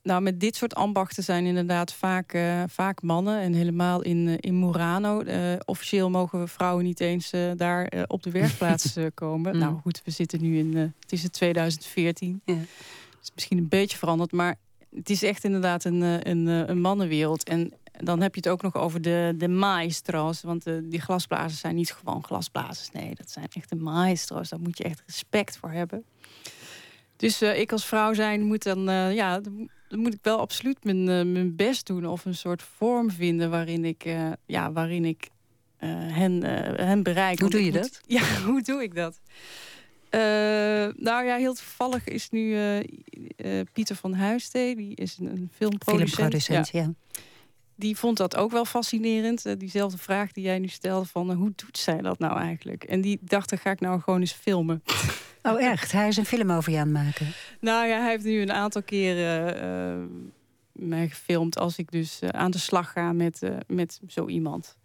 nou, 0.03 0.21
met 0.21 0.39
dit 0.39 0.55
soort 0.55 0.75
ambachten 0.75 1.23
zijn 1.23 1.45
inderdaad 1.45 1.93
vaak, 1.93 2.37
vaak 2.67 3.01
mannen. 3.01 3.39
En 3.39 3.53
helemaal 3.53 4.01
in, 4.01 4.39
in 4.39 4.59
Murano. 4.59 5.23
Officieel 5.65 6.09
mogen 6.09 6.47
vrouwen 6.47 6.83
niet 6.83 6.99
eens 6.99 7.31
daar 7.55 8.05
op 8.07 8.23
de 8.23 8.31
werkplaats 8.31 8.95
komen. 9.13 9.53
Mm. 9.53 9.59
Nou 9.59 9.79
goed, 9.79 10.01
we 10.03 10.11
zitten 10.11 10.41
nu 10.41 10.57
in... 10.57 10.77
het 10.77 11.11
is 11.11 11.23
het 11.23 11.33
2014. 11.33 12.41
Ja. 12.45 12.53
Het 12.53 12.67
is 13.21 13.31
misschien 13.33 13.57
een 13.57 13.67
beetje 13.67 13.97
veranderd. 13.97 14.31
Maar 14.31 14.55
het 14.95 15.09
is 15.09 15.23
echt 15.23 15.43
inderdaad 15.43 15.83
een, 15.83 16.29
een, 16.29 16.47
een 16.47 16.81
mannenwereld. 16.81 17.43
En 17.43 17.73
dan 18.03 18.21
heb 18.21 18.35
je 18.35 18.41
het 18.43 18.49
ook 18.49 18.61
nog 18.61 18.75
over 18.75 19.01
de, 19.01 19.33
de 19.37 19.47
maestro's. 19.47 20.41
Want 20.41 20.63
die 20.63 21.01
glasblazers 21.01 21.59
zijn 21.59 21.75
niet 21.75 21.93
gewoon 21.93 22.23
glasblazers. 22.23 22.91
Nee, 22.91 23.15
dat 23.15 23.31
zijn 23.31 23.47
echt 23.53 23.69
de 23.69 23.75
maestro's. 23.75 24.49
Daar 24.49 24.59
moet 24.59 24.77
je 24.77 24.83
echt 24.83 25.03
respect 25.05 25.57
voor 25.57 25.71
hebben. 25.71 26.03
Dus 27.15 27.41
ik 27.41 27.71
als 27.71 27.85
vrouw 27.85 28.13
zijn 28.13 28.43
moet 28.43 28.63
dan... 28.63 28.83
ja, 29.13 29.39
dan 29.91 29.99
moet 29.99 30.13
ik 30.13 30.19
wel 30.21 30.39
absoluut 30.39 30.83
mijn, 30.83 30.97
uh, 30.97 31.33
mijn 31.33 31.55
best 31.55 31.85
doen 31.85 32.05
of 32.05 32.25
een 32.25 32.35
soort 32.35 32.61
vorm 32.61 33.11
vinden 33.11 33.49
waarin 33.49 33.85
ik, 33.85 34.03
ja, 34.45 34.71
waarin 34.71 35.05
ik 35.05 35.29
hen, 35.77 36.43
hen 36.85 37.03
bereik. 37.03 37.39
Hoe 37.39 37.49
doe 37.49 37.65
je 37.65 37.71
dat? 37.71 38.01
Ja, 38.07 38.41
hoe 38.45 38.61
doe 38.61 38.83
ik 38.83 38.95
dat? 38.95 39.19
nou 40.97 41.25
ja, 41.25 41.35
heel 41.35 41.53
toevallig 41.53 42.07
is 42.07 42.29
nu 42.29 42.57
Pieter 43.73 43.95
van 43.95 44.13
Huistee, 44.13 44.75
die 44.75 44.95
is 44.95 45.17
een, 45.19 45.25
een 45.25 45.49
filmproducent. 45.53 46.13
Filmproducent, 46.13 46.69
ja. 46.69 46.79
ja. 46.79 46.93
Die 47.81 47.97
vond 47.97 48.17
dat 48.17 48.35
ook 48.35 48.51
wel 48.51 48.65
fascinerend. 48.65 49.59
diezelfde 49.59 49.97
vraag 49.97 50.31
die 50.31 50.43
jij 50.43 50.59
nu 50.59 50.67
stelde 50.67 51.05
van 51.05 51.31
hoe 51.31 51.51
doet 51.55 51.77
zij 51.77 52.01
dat 52.01 52.19
nou 52.19 52.39
eigenlijk? 52.39 52.83
En 52.83 53.01
die 53.01 53.19
dacht, 53.21 53.49
dan 53.49 53.59
ga 53.59 53.71
ik 53.71 53.79
nou 53.79 54.01
gewoon 54.01 54.19
eens 54.19 54.31
filmen. 54.33 54.83
Oh, 55.43 55.61
echt? 55.61 55.91
Hij 55.91 56.07
is 56.07 56.17
een 56.17 56.25
film 56.25 56.51
over 56.51 56.71
je 56.71 56.77
aan 56.77 56.95
het 56.95 57.05
maken? 57.05 57.27
Nou 57.59 57.87
ja, 57.87 58.01
hij 58.01 58.09
heeft 58.09 58.23
nu 58.23 58.41
een 58.41 58.51
aantal 58.51 58.83
keren 58.83 59.55
uh, 59.55 60.05
mij 60.71 61.09
gefilmd... 61.09 61.57
als 61.57 61.77
ik 61.77 61.91
dus 61.91 62.19
aan 62.23 62.51
de 62.51 62.57
slag 62.57 62.91
ga 62.91 63.13
met, 63.13 63.41
met 63.67 63.99
zo 64.07 64.27
iemand. 64.27 64.77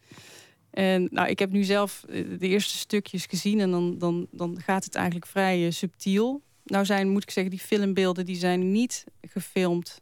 En 0.70 1.08
nou, 1.10 1.28
ik 1.28 1.38
heb 1.38 1.50
nu 1.50 1.64
zelf 1.64 2.04
de 2.08 2.36
eerste 2.38 2.76
stukjes 2.76 3.26
gezien... 3.26 3.60
en 3.60 3.70
dan, 3.70 3.98
dan, 3.98 4.26
dan 4.30 4.60
gaat 4.60 4.84
het 4.84 4.94
eigenlijk 4.94 5.26
vrij 5.26 5.70
subtiel. 5.70 6.42
Nou 6.64 6.84
zijn, 6.84 7.08
moet 7.08 7.22
ik 7.22 7.30
zeggen, 7.30 7.52
die 7.52 7.66
filmbeelden... 7.66 8.26
die 8.26 8.36
zijn 8.36 8.72
niet 8.72 9.04
gefilmd 9.20 10.00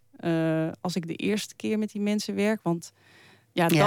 als 0.80 0.96
ik 0.96 1.06
de 1.06 1.16
eerste 1.16 1.54
keer 1.54 1.78
met 1.78 1.92
die 1.92 2.00
mensen 2.00 2.34
werk. 2.34 2.62
Want 2.62 2.92
ja, 3.52 3.68
dan, 3.68 3.78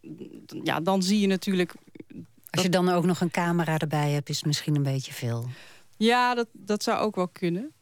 ja. 0.00 0.60
ja 0.62 0.80
dan 0.80 1.02
zie 1.02 1.20
je 1.20 1.26
natuurlijk... 1.26 1.74
Als 2.50 2.62
je 2.62 2.68
dan 2.68 2.88
ook 2.88 3.04
nog 3.04 3.20
een 3.20 3.30
camera 3.30 3.78
erbij 3.78 4.10
hebt, 4.10 4.28
is 4.28 4.36
het 4.36 4.46
misschien 4.46 4.76
een 4.76 4.82
beetje 4.82 5.12
veel. 5.12 5.48
Ja, 5.96 6.34
dat, 6.34 6.48
dat 6.52 6.82
zou 6.82 6.98
ook 6.98 7.14
wel 7.14 7.28
kunnen. 7.28 7.72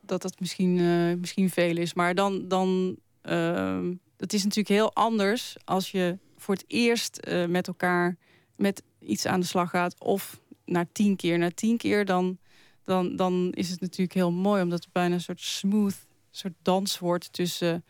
Dat 0.00 0.22
dat 0.22 0.40
misschien, 0.40 0.76
uh, 0.76 1.16
misschien 1.16 1.50
veel 1.50 1.76
is. 1.76 1.94
Maar 1.94 2.14
dan, 2.14 2.48
dan 2.48 2.96
uh, 3.22 3.88
het 4.16 4.32
is 4.32 4.42
natuurlijk 4.42 4.68
heel 4.68 4.94
anders 4.94 5.56
als 5.64 5.90
je 5.90 6.18
voor 6.36 6.54
het 6.54 6.64
eerst 6.66 7.20
uh, 7.28 7.46
met 7.46 7.66
elkaar 7.66 8.16
met 8.56 8.82
iets 9.00 9.26
aan 9.26 9.40
de 9.40 9.46
slag 9.46 9.70
gaat. 9.70 10.00
Of 10.00 10.40
na 10.64 10.86
tien 10.92 11.16
keer, 11.16 11.38
na 11.38 11.50
tien 11.50 11.76
keer, 11.76 12.04
dan, 12.04 12.38
dan, 12.84 13.16
dan 13.16 13.52
is 13.52 13.70
het 13.70 13.80
natuurlijk 13.80 14.14
heel 14.14 14.32
mooi. 14.32 14.62
Omdat 14.62 14.84
het 14.84 14.92
bijna 14.92 15.14
een 15.14 15.20
soort 15.20 15.40
smooth, 15.40 16.05
soort 16.36 16.54
dans 16.62 16.98
wordt 16.98 17.32
tussen, 17.32 17.84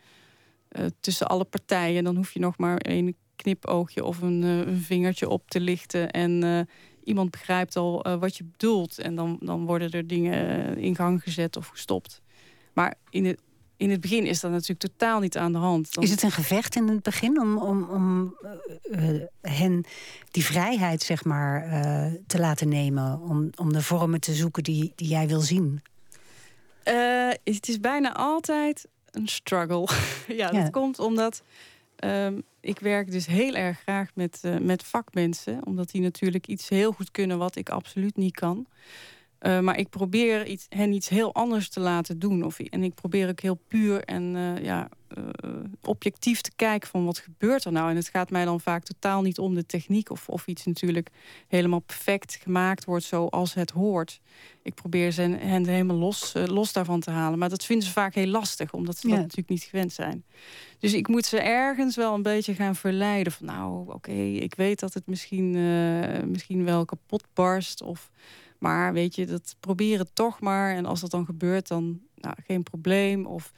uh, 0.71 0.85
tussen 0.99 1.27
alle 1.27 1.43
partijen. 1.43 2.03
Dan 2.03 2.15
hoef 2.15 2.31
je 2.31 2.39
nog 2.39 2.57
maar 2.57 2.79
een 2.81 3.15
knipoogje 3.35 4.03
of 4.03 4.21
een, 4.21 4.41
een 4.41 4.81
vingertje 4.81 5.29
op 5.29 5.49
te 5.49 5.59
lichten. 5.59 6.11
En 6.11 6.67
iemand 7.03 7.31
begrijpt 7.31 7.75
al 7.75 8.17
wat 8.19 8.37
je 8.37 8.43
bedoelt. 8.43 8.99
En 8.99 9.15
dan, 9.15 9.37
dan 9.41 9.65
worden 9.65 9.91
er 9.91 10.07
dingen 10.07 10.77
in 10.77 10.95
gang 10.95 11.23
gezet 11.23 11.57
of 11.57 11.67
gestopt. 11.67 12.21
Maar 12.73 12.95
in 13.09 13.25
het, 13.25 13.41
in 13.77 13.89
het 13.89 14.01
begin 14.01 14.25
is 14.25 14.39
dat 14.39 14.51
natuurlijk 14.51 14.79
totaal 14.79 15.19
niet 15.19 15.37
aan 15.37 15.51
de 15.51 15.57
hand. 15.57 15.93
Dan... 15.93 16.03
Is 16.03 16.09
het 16.09 16.23
een 16.23 16.31
gevecht 16.31 16.75
in 16.75 16.87
het 16.87 17.03
begin 17.03 17.39
om, 17.39 17.57
om, 17.57 17.83
om 17.83 18.35
hen 19.41 19.85
die 20.31 20.45
vrijheid 20.45 21.01
zeg 21.01 21.23
maar, 21.23 21.61
te 22.27 22.39
laten 22.39 22.67
nemen? 22.69 23.19
Om, 23.21 23.49
om 23.55 23.73
de 23.73 23.81
vormen 23.81 24.19
te 24.19 24.33
zoeken 24.33 24.63
die, 24.63 24.91
die 24.95 25.07
jij 25.07 25.27
wil 25.27 25.41
zien? 25.41 25.81
Het 27.55 27.67
is 27.67 27.79
bijna 27.79 28.13
altijd 28.13 28.87
een 29.11 29.27
struggle. 29.27 29.87
ja, 30.27 30.33
ja, 30.35 30.51
dat 30.51 30.71
komt 30.71 30.99
omdat 30.99 31.43
Um, 32.05 32.43
ik 32.59 32.79
werk 32.79 33.11
dus 33.11 33.25
heel 33.25 33.53
erg 33.53 33.79
graag 33.79 34.09
met, 34.13 34.41
uh, 34.45 34.57
met 34.57 34.83
vakmensen. 34.83 35.65
Omdat 35.65 35.91
die 35.91 36.01
natuurlijk 36.01 36.47
iets 36.47 36.69
heel 36.69 36.91
goed 36.91 37.11
kunnen 37.11 37.37
wat 37.37 37.55
ik 37.55 37.69
absoluut 37.69 38.15
niet 38.15 38.35
kan. 38.35 38.65
Uh, 39.41 39.59
maar 39.59 39.77
ik 39.77 39.89
probeer 39.89 40.45
iets, 40.47 40.65
hen 40.69 40.91
iets 40.91 41.09
heel 41.09 41.33
anders 41.33 41.69
te 41.69 41.79
laten 41.79 42.19
doen. 42.19 42.43
Of, 42.43 42.59
en 42.59 42.83
ik 42.83 42.93
probeer 42.93 43.29
ook 43.29 43.39
heel 43.39 43.59
puur 43.67 44.03
en 44.03 44.35
uh, 44.35 44.63
ja, 44.63 44.89
uh, 45.17 45.23
objectief 45.81 46.41
te 46.41 46.51
kijken 46.55 46.89
van 46.89 47.05
wat 47.05 47.17
gebeurt 47.17 47.63
er 47.63 47.71
nou. 47.71 47.89
En 47.89 47.95
het 47.95 48.09
gaat 48.09 48.29
mij 48.29 48.45
dan 48.45 48.59
vaak 48.59 48.83
totaal 48.83 49.21
niet 49.21 49.39
om 49.39 49.55
de 49.55 49.65
techniek 49.65 50.09
of, 50.09 50.29
of 50.29 50.47
iets 50.47 50.65
natuurlijk 50.65 51.09
helemaal 51.47 51.79
perfect 51.79 52.39
gemaakt 52.43 52.85
wordt 52.85 53.05
zoals 53.05 53.53
het 53.53 53.71
hoort. 53.71 54.21
Ik 54.61 54.73
probeer 54.73 55.11
ze 55.11 55.21
hen 55.21 55.67
helemaal 55.67 55.97
los, 55.97 56.33
los 56.45 56.73
daarvan 56.73 56.99
te 56.99 57.11
halen. 57.11 57.39
Maar 57.39 57.49
dat 57.49 57.65
vinden 57.65 57.87
ze 57.87 57.91
vaak 57.91 58.15
heel 58.15 58.27
lastig, 58.27 58.73
omdat 58.73 58.97
ze 58.97 59.07
ja. 59.07 59.13
dat 59.13 59.21
natuurlijk 59.21 59.49
niet 59.49 59.63
gewend 59.63 59.93
zijn. 59.93 60.23
Dus 60.79 60.93
ik 60.93 61.07
moet 61.07 61.25
ze 61.25 61.39
ergens 61.39 61.95
wel 61.95 62.13
een 62.13 62.21
beetje 62.21 62.53
gaan 62.53 62.75
verleiden. 62.75 63.33
Van 63.33 63.45
nou, 63.45 63.81
oké, 63.81 63.93
okay, 63.93 64.33
ik 64.33 64.55
weet 64.55 64.79
dat 64.79 64.93
het 64.93 65.07
misschien, 65.07 65.51
misschien 66.31 66.63
wel 66.63 66.85
kapot 66.85 67.23
barst. 67.33 67.81
Of, 67.81 68.11
maar 68.59 68.93
weet 68.93 69.15
je, 69.15 69.25
dat 69.25 69.55
proberen 69.59 70.13
toch 70.13 70.39
maar. 70.39 70.75
En 70.75 70.85
als 70.85 71.01
dat 71.01 71.11
dan 71.11 71.25
gebeurt, 71.25 71.67
dan 71.67 71.99
nou, 72.15 72.35
geen 72.45 72.63
probleem. 72.63 73.25
Of 73.25 73.51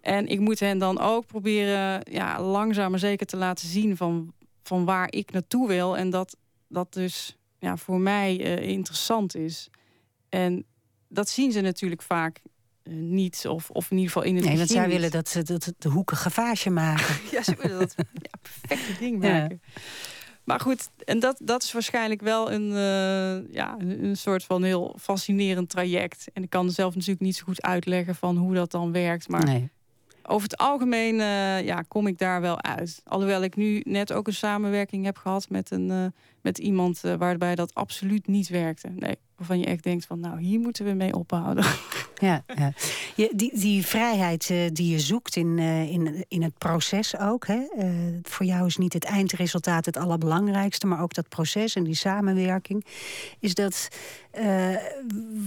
en 0.00 0.26
ik 0.26 0.40
moet 0.40 0.60
hen 0.60 0.78
dan 0.78 1.00
ook 1.00 1.26
proberen 1.26 2.00
ja, 2.10 2.42
langzaam 2.42 2.90
maar 2.90 2.98
zeker 2.98 3.26
te 3.26 3.36
laten 3.36 3.68
zien 3.68 3.96
van, 3.96 4.32
van 4.62 4.84
waar 4.84 5.12
ik 5.12 5.32
naartoe 5.32 5.68
wil. 5.68 5.96
En 5.96 6.10
dat 6.10 6.36
dat 6.68 6.92
dus 6.92 7.36
ja, 7.58 7.76
voor 7.76 8.00
mij 8.00 8.40
uh, 8.40 8.68
interessant 8.68 9.36
is. 9.36 9.68
En 10.28 10.64
dat 11.08 11.28
zien 11.28 11.52
ze 11.52 11.60
natuurlijk 11.60 12.02
vaak 12.02 12.40
uh, 12.84 12.94
niet. 12.94 13.44
Of, 13.48 13.70
of 13.70 13.90
in 13.90 13.96
ieder 13.96 14.12
geval 14.12 14.28
in 14.28 14.36
het 14.36 14.44
nee, 14.44 14.56
want 14.56 14.68
zij 14.68 14.88
willen 14.88 15.10
dat 15.10 15.28
ze 15.28 15.42
dat 15.42 15.72
de 15.78 15.88
hoekige 15.88 16.30
vaasje 16.30 16.70
maken. 16.70 17.16
ja, 17.32 17.42
ze 17.42 17.54
willen 17.60 17.78
dat 17.78 17.94
ja, 17.96 18.38
perfecte 18.50 18.98
ding 18.98 19.20
maken. 19.20 19.60
Ja. 19.74 19.80
Maar 20.44 20.60
goed, 20.60 20.90
en 21.04 21.18
dat, 21.18 21.40
dat 21.42 21.62
is 21.62 21.72
waarschijnlijk 21.72 22.20
wel 22.20 22.52
een, 22.52 22.68
uh, 22.70 23.54
ja, 23.54 23.76
een 23.78 24.16
soort 24.16 24.44
van 24.44 24.62
heel 24.62 24.96
fascinerend 25.00 25.70
traject. 25.70 26.26
En 26.32 26.42
ik 26.42 26.50
kan 26.50 26.70
zelf 26.70 26.94
natuurlijk 26.94 27.20
niet 27.20 27.36
zo 27.36 27.44
goed 27.44 27.62
uitleggen 27.62 28.14
van 28.14 28.36
hoe 28.36 28.54
dat 28.54 28.70
dan 28.70 28.92
werkt. 28.92 29.28
Maar 29.28 29.44
nee 29.44 29.70
over 30.26 30.48
het 30.48 30.56
algemeen 30.56 31.14
uh, 31.14 31.62
ja, 31.62 31.82
kom 31.88 32.06
ik 32.06 32.18
daar 32.18 32.40
wel 32.40 32.62
uit. 32.62 33.02
Alhoewel 33.04 33.42
ik 33.42 33.56
nu 33.56 33.82
net 33.84 34.12
ook 34.12 34.26
een 34.26 34.34
samenwerking 34.34 35.04
heb 35.04 35.16
gehad 35.16 35.48
met 35.48 35.70
een, 35.70 35.90
uh, 35.90 36.04
met 36.44 36.58
iemand 36.58 37.00
waarbij 37.00 37.54
dat 37.54 37.74
absoluut 37.74 38.26
niet 38.26 38.48
werkte. 38.48 38.88
Nee, 38.88 39.16
waarvan 39.36 39.58
je 39.58 39.66
echt 39.66 39.82
denkt 39.82 40.06
van 40.06 40.20
nou, 40.20 40.40
hier 40.40 40.60
moeten 40.60 40.84
we 40.84 40.92
mee 40.92 41.14
ophouden. 41.14 41.64
Ja. 42.18 42.44
Je, 43.16 43.32
die, 43.36 43.58
die 43.58 43.86
vrijheid 43.86 44.48
uh, 44.50 44.58
die 44.72 44.90
je 44.90 45.00
zoekt 45.00 45.36
in, 45.36 45.58
uh, 45.58 45.90
in, 45.90 46.24
in 46.28 46.42
het 46.42 46.58
proces 46.58 47.18
ook. 47.18 47.46
Hè? 47.46 47.60
Voor 48.22 48.46
jou 48.46 48.66
is 48.66 48.76
niet 48.76 48.92
het 48.92 49.04
eindresultaat 49.04 49.86
het 49.86 49.96
allerbelangrijkste, 49.96 50.86
maar 50.86 51.00
ook 51.00 51.14
dat 51.14 51.28
proces 51.28 51.74
en 51.74 51.84
die 51.84 51.94
samenwerking. 51.94 52.86
Is 53.40 53.54
dat 53.54 53.88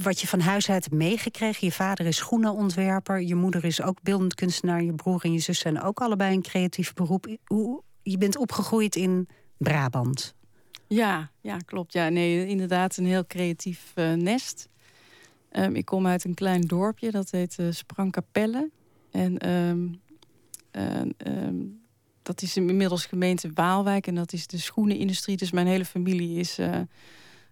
wat 0.04 0.22
je 0.22 0.28
van 0.28 0.40
huis 0.40 0.70
uit 0.70 0.84
hebt 0.84 0.96
meegekregen? 0.96 1.68
Je 1.68 1.74
vader 1.74 2.06
is 2.06 2.18
schoenenontwerper, 2.18 3.22
je 3.22 3.36
moeder 3.36 3.66
is 3.66 3.82
ook 3.82 4.02
beeldend 4.02 4.36
kunstenaar, 4.36 4.84
je 4.84 4.94
broer 4.94 5.24
en 5.24 5.34
je 5.34 5.40
zus 5.40 5.60
zijn 5.60 5.82
ook 5.82 6.00
allebei 6.02 6.36
een 6.36 6.42
creatief 6.42 6.94
beroep. 6.94 7.38
Hoe, 7.46 7.82
je 8.02 8.18
bent 8.18 8.38
opgegroeid 8.38 8.96
in 8.96 9.28
Brabant. 9.58 10.36
Ja, 10.88 11.32
ja, 11.42 11.58
klopt. 11.58 11.94
Ja, 11.94 12.10
nee, 12.10 12.48
inderdaad, 12.48 12.98
een 12.98 13.06
heel 13.06 13.26
creatief 13.26 13.94
nest. 14.16 14.70
Um, 15.52 15.76
ik 15.76 15.86
kom 15.86 16.08
uit 16.08 16.24
een 16.24 16.34
klein 16.34 16.62
dorpje, 16.62 17.12
dat 17.12 17.32
heet 17.32 17.58
uh. 17.72 18.72
En 19.12 19.50
um, 19.50 20.02
um, 20.72 21.82
dat 22.24 22.42
is 22.42 22.58
inmiddels 22.58 23.06
gemeente 23.06 23.52
Waalwijk. 23.54 24.08
En 24.08 24.16
dat 24.16 24.34
is 24.34 24.48
de 24.48 24.58
schoenenindustrie. 24.58 25.38
Dus 25.38 25.52
mijn 25.52 25.68
hele 25.68 25.86
familie 25.86 26.40
is 26.40 26.60
uh, 26.60 26.80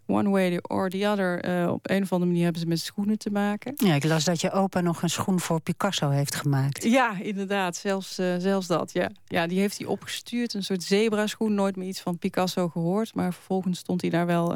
one 0.05 0.29
way 0.29 0.59
or 0.61 0.89
the 0.89 1.07
other. 1.07 1.61
Uh, 1.63 1.71
op 1.71 1.89
een 1.89 2.03
of 2.03 2.11
andere 2.11 2.29
manier 2.31 2.43
hebben 2.43 2.61
ze 2.61 2.67
met 2.67 2.79
schoenen 2.79 3.17
te 3.17 3.29
maken. 3.29 3.73
Ja, 3.75 3.93
ik 3.93 4.03
las 4.03 4.23
dat 4.23 4.41
je 4.41 4.51
opa 4.51 4.81
nog 4.81 5.01
een 5.01 5.09
schoen 5.09 5.39
voor 5.39 5.61
Picasso 5.61 6.09
heeft 6.09 6.35
gemaakt. 6.35 6.83
Ja, 6.83 7.17
inderdaad. 7.19 7.75
Zelfs, 7.75 8.15
zelfs 8.37 8.67
dat, 8.67 8.93
ja. 8.93 9.09
Ja, 9.25 9.47
die 9.47 9.59
heeft 9.59 9.77
hij 9.77 9.87
opgestuurd. 9.87 10.53
Een 10.53 10.63
soort 10.63 10.83
zebra-schoen. 10.83 11.53
Nooit 11.53 11.75
meer 11.75 11.87
iets 11.87 12.01
van 12.01 12.17
Picasso 12.17 12.69
gehoord. 12.69 13.15
Maar 13.15 13.33
vervolgens 13.33 13.79
stond 13.79 14.01
hij 14.01 14.09
daar 14.09 14.25
wel 14.25 14.53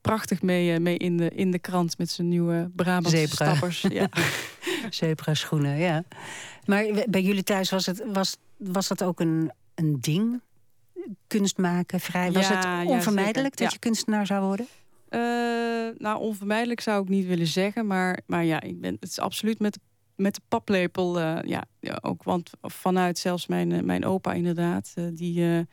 prachtig 0.00 0.42
mee, 0.42 0.72
eh, 0.72 0.80
mee 0.80 0.96
in, 0.96 1.16
de, 1.16 1.28
in 1.28 1.50
de 1.50 1.58
krant 1.58 1.98
met 1.98 2.10
zijn 2.10 2.28
nieuwe 2.28 2.70
Brabantse 2.76 3.26
stappers. 3.28 3.80
Ja. 3.80 4.08
Zebra 4.90 5.34
schoenen, 5.34 5.78
ja. 5.78 6.04
Maar 6.64 6.84
bij 7.08 7.22
jullie 7.22 7.42
thuis 7.42 7.70
was, 7.70 7.86
het, 7.86 8.02
was, 8.12 8.36
was 8.56 8.88
dat 8.88 9.02
ook 9.02 9.20
een, 9.20 9.52
een 9.74 9.96
ding? 10.00 10.40
Kunst 11.26 11.58
maken, 11.58 12.00
vrij? 12.00 12.32
Was 12.32 12.48
het 12.48 12.86
onvermijdelijk 12.86 13.56
dat 13.56 13.72
je 13.72 13.78
kunstenaar 13.78 14.26
zou 14.26 14.44
worden? 14.44 14.66
Uh, 15.10 15.20
nou, 15.98 16.20
onvermijdelijk 16.20 16.80
zou 16.80 17.02
ik 17.02 17.08
niet 17.08 17.26
willen 17.26 17.46
zeggen. 17.46 17.86
Maar, 17.86 18.20
maar 18.26 18.44
ja, 18.44 18.60
ik 18.60 18.80
ben, 18.80 18.96
het 19.00 19.08
is 19.10 19.18
absoluut 19.18 19.58
met, 19.58 19.78
met 20.16 20.34
de 20.34 20.40
paplepel. 20.48 21.18
Uh, 21.20 21.38
ja, 21.42 21.64
ja, 21.80 21.98
ook, 22.00 22.22
want 22.22 22.50
vanuit 22.60 23.18
zelfs 23.18 23.46
mijn, 23.46 23.84
mijn 23.86 24.04
opa 24.04 24.32
inderdaad. 24.32 24.94
die 25.12 25.66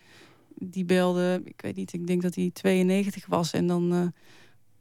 die 0.59 0.85
belde, 0.85 1.41
ik 1.43 1.61
weet 1.61 1.75
niet, 1.75 1.93
ik 1.93 2.07
denk 2.07 2.21
dat 2.21 2.35
hij 2.35 2.49
92 2.53 3.25
was. 3.25 3.53
En 3.53 3.67
dan 3.67 4.13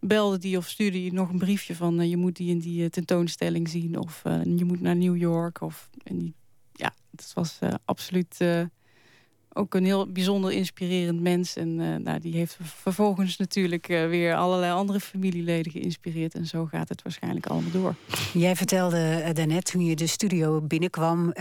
belde 0.00 0.38
die 0.38 0.56
of 0.56 0.68
stuurde 0.68 1.00
hij 1.00 1.10
nog 1.10 1.28
een 1.28 1.38
briefje 1.38 1.74
van... 1.74 2.08
Je 2.08 2.16
moet 2.16 2.36
die 2.36 2.50
in 2.50 2.58
die 2.58 2.90
tentoonstelling 2.90 3.68
zien 3.68 3.98
of 3.98 4.22
je 4.56 4.64
moet 4.64 4.80
naar 4.80 4.96
New 4.96 5.16
York. 5.16 5.60
Of, 5.60 5.90
en 6.02 6.18
die, 6.18 6.34
ja, 6.72 6.94
het 7.10 7.32
was 7.34 7.58
absoluut 7.84 8.36
ook 9.56 9.74
een 9.74 9.84
heel 9.84 10.12
bijzonder 10.12 10.52
inspirerend 10.52 11.20
mens. 11.20 11.56
En 11.56 11.78
uh, 11.78 11.96
nou, 11.96 12.20
die 12.20 12.34
heeft 12.34 12.58
vervolgens 12.62 13.36
natuurlijk 13.36 13.88
uh, 13.88 14.08
weer 14.08 14.34
allerlei 14.34 14.72
andere 14.72 15.00
familieleden 15.00 15.72
geïnspireerd. 15.72 16.34
En 16.34 16.46
zo 16.46 16.66
gaat 16.66 16.88
het 16.88 17.02
waarschijnlijk 17.02 17.46
allemaal 17.46 17.70
door. 17.70 17.94
Jij 18.32 18.56
vertelde 18.56 19.22
uh, 19.26 19.34
daarnet 19.34 19.64
toen 19.64 19.84
je 19.84 19.96
de 19.96 20.06
studio 20.06 20.60
binnenkwam... 20.60 21.32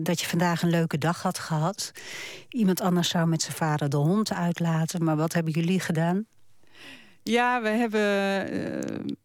dat 0.00 0.20
je 0.20 0.26
vandaag 0.26 0.62
een 0.62 0.70
leuke 0.70 0.98
dag 0.98 1.22
had 1.22 1.38
gehad. 1.38 1.92
Iemand 2.48 2.80
anders 2.80 3.08
zou 3.08 3.26
met 3.26 3.42
zijn 3.42 3.56
vader 3.56 3.88
de 3.88 3.96
hond 3.96 4.32
uitlaten. 4.32 5.04
Maar 5.04 5.16
wat 5.16 5.32
hebben 5.32 5.52
jullie 5.52 5.80
gedaan? 5.80 6.26
Ja, 7.22 7.62
we 7.62 7.68
hebben... 7.68 9.16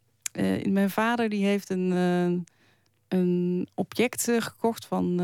mijn 0.73 0.89
vader 0.89 1.29
die 1.29 1.45
heeft 1.45 1.69
een, 1.69 1.91
een 3.07 3.67
object 3.75 4.31
gekocht 4.39 4.85
van 4.85 5.21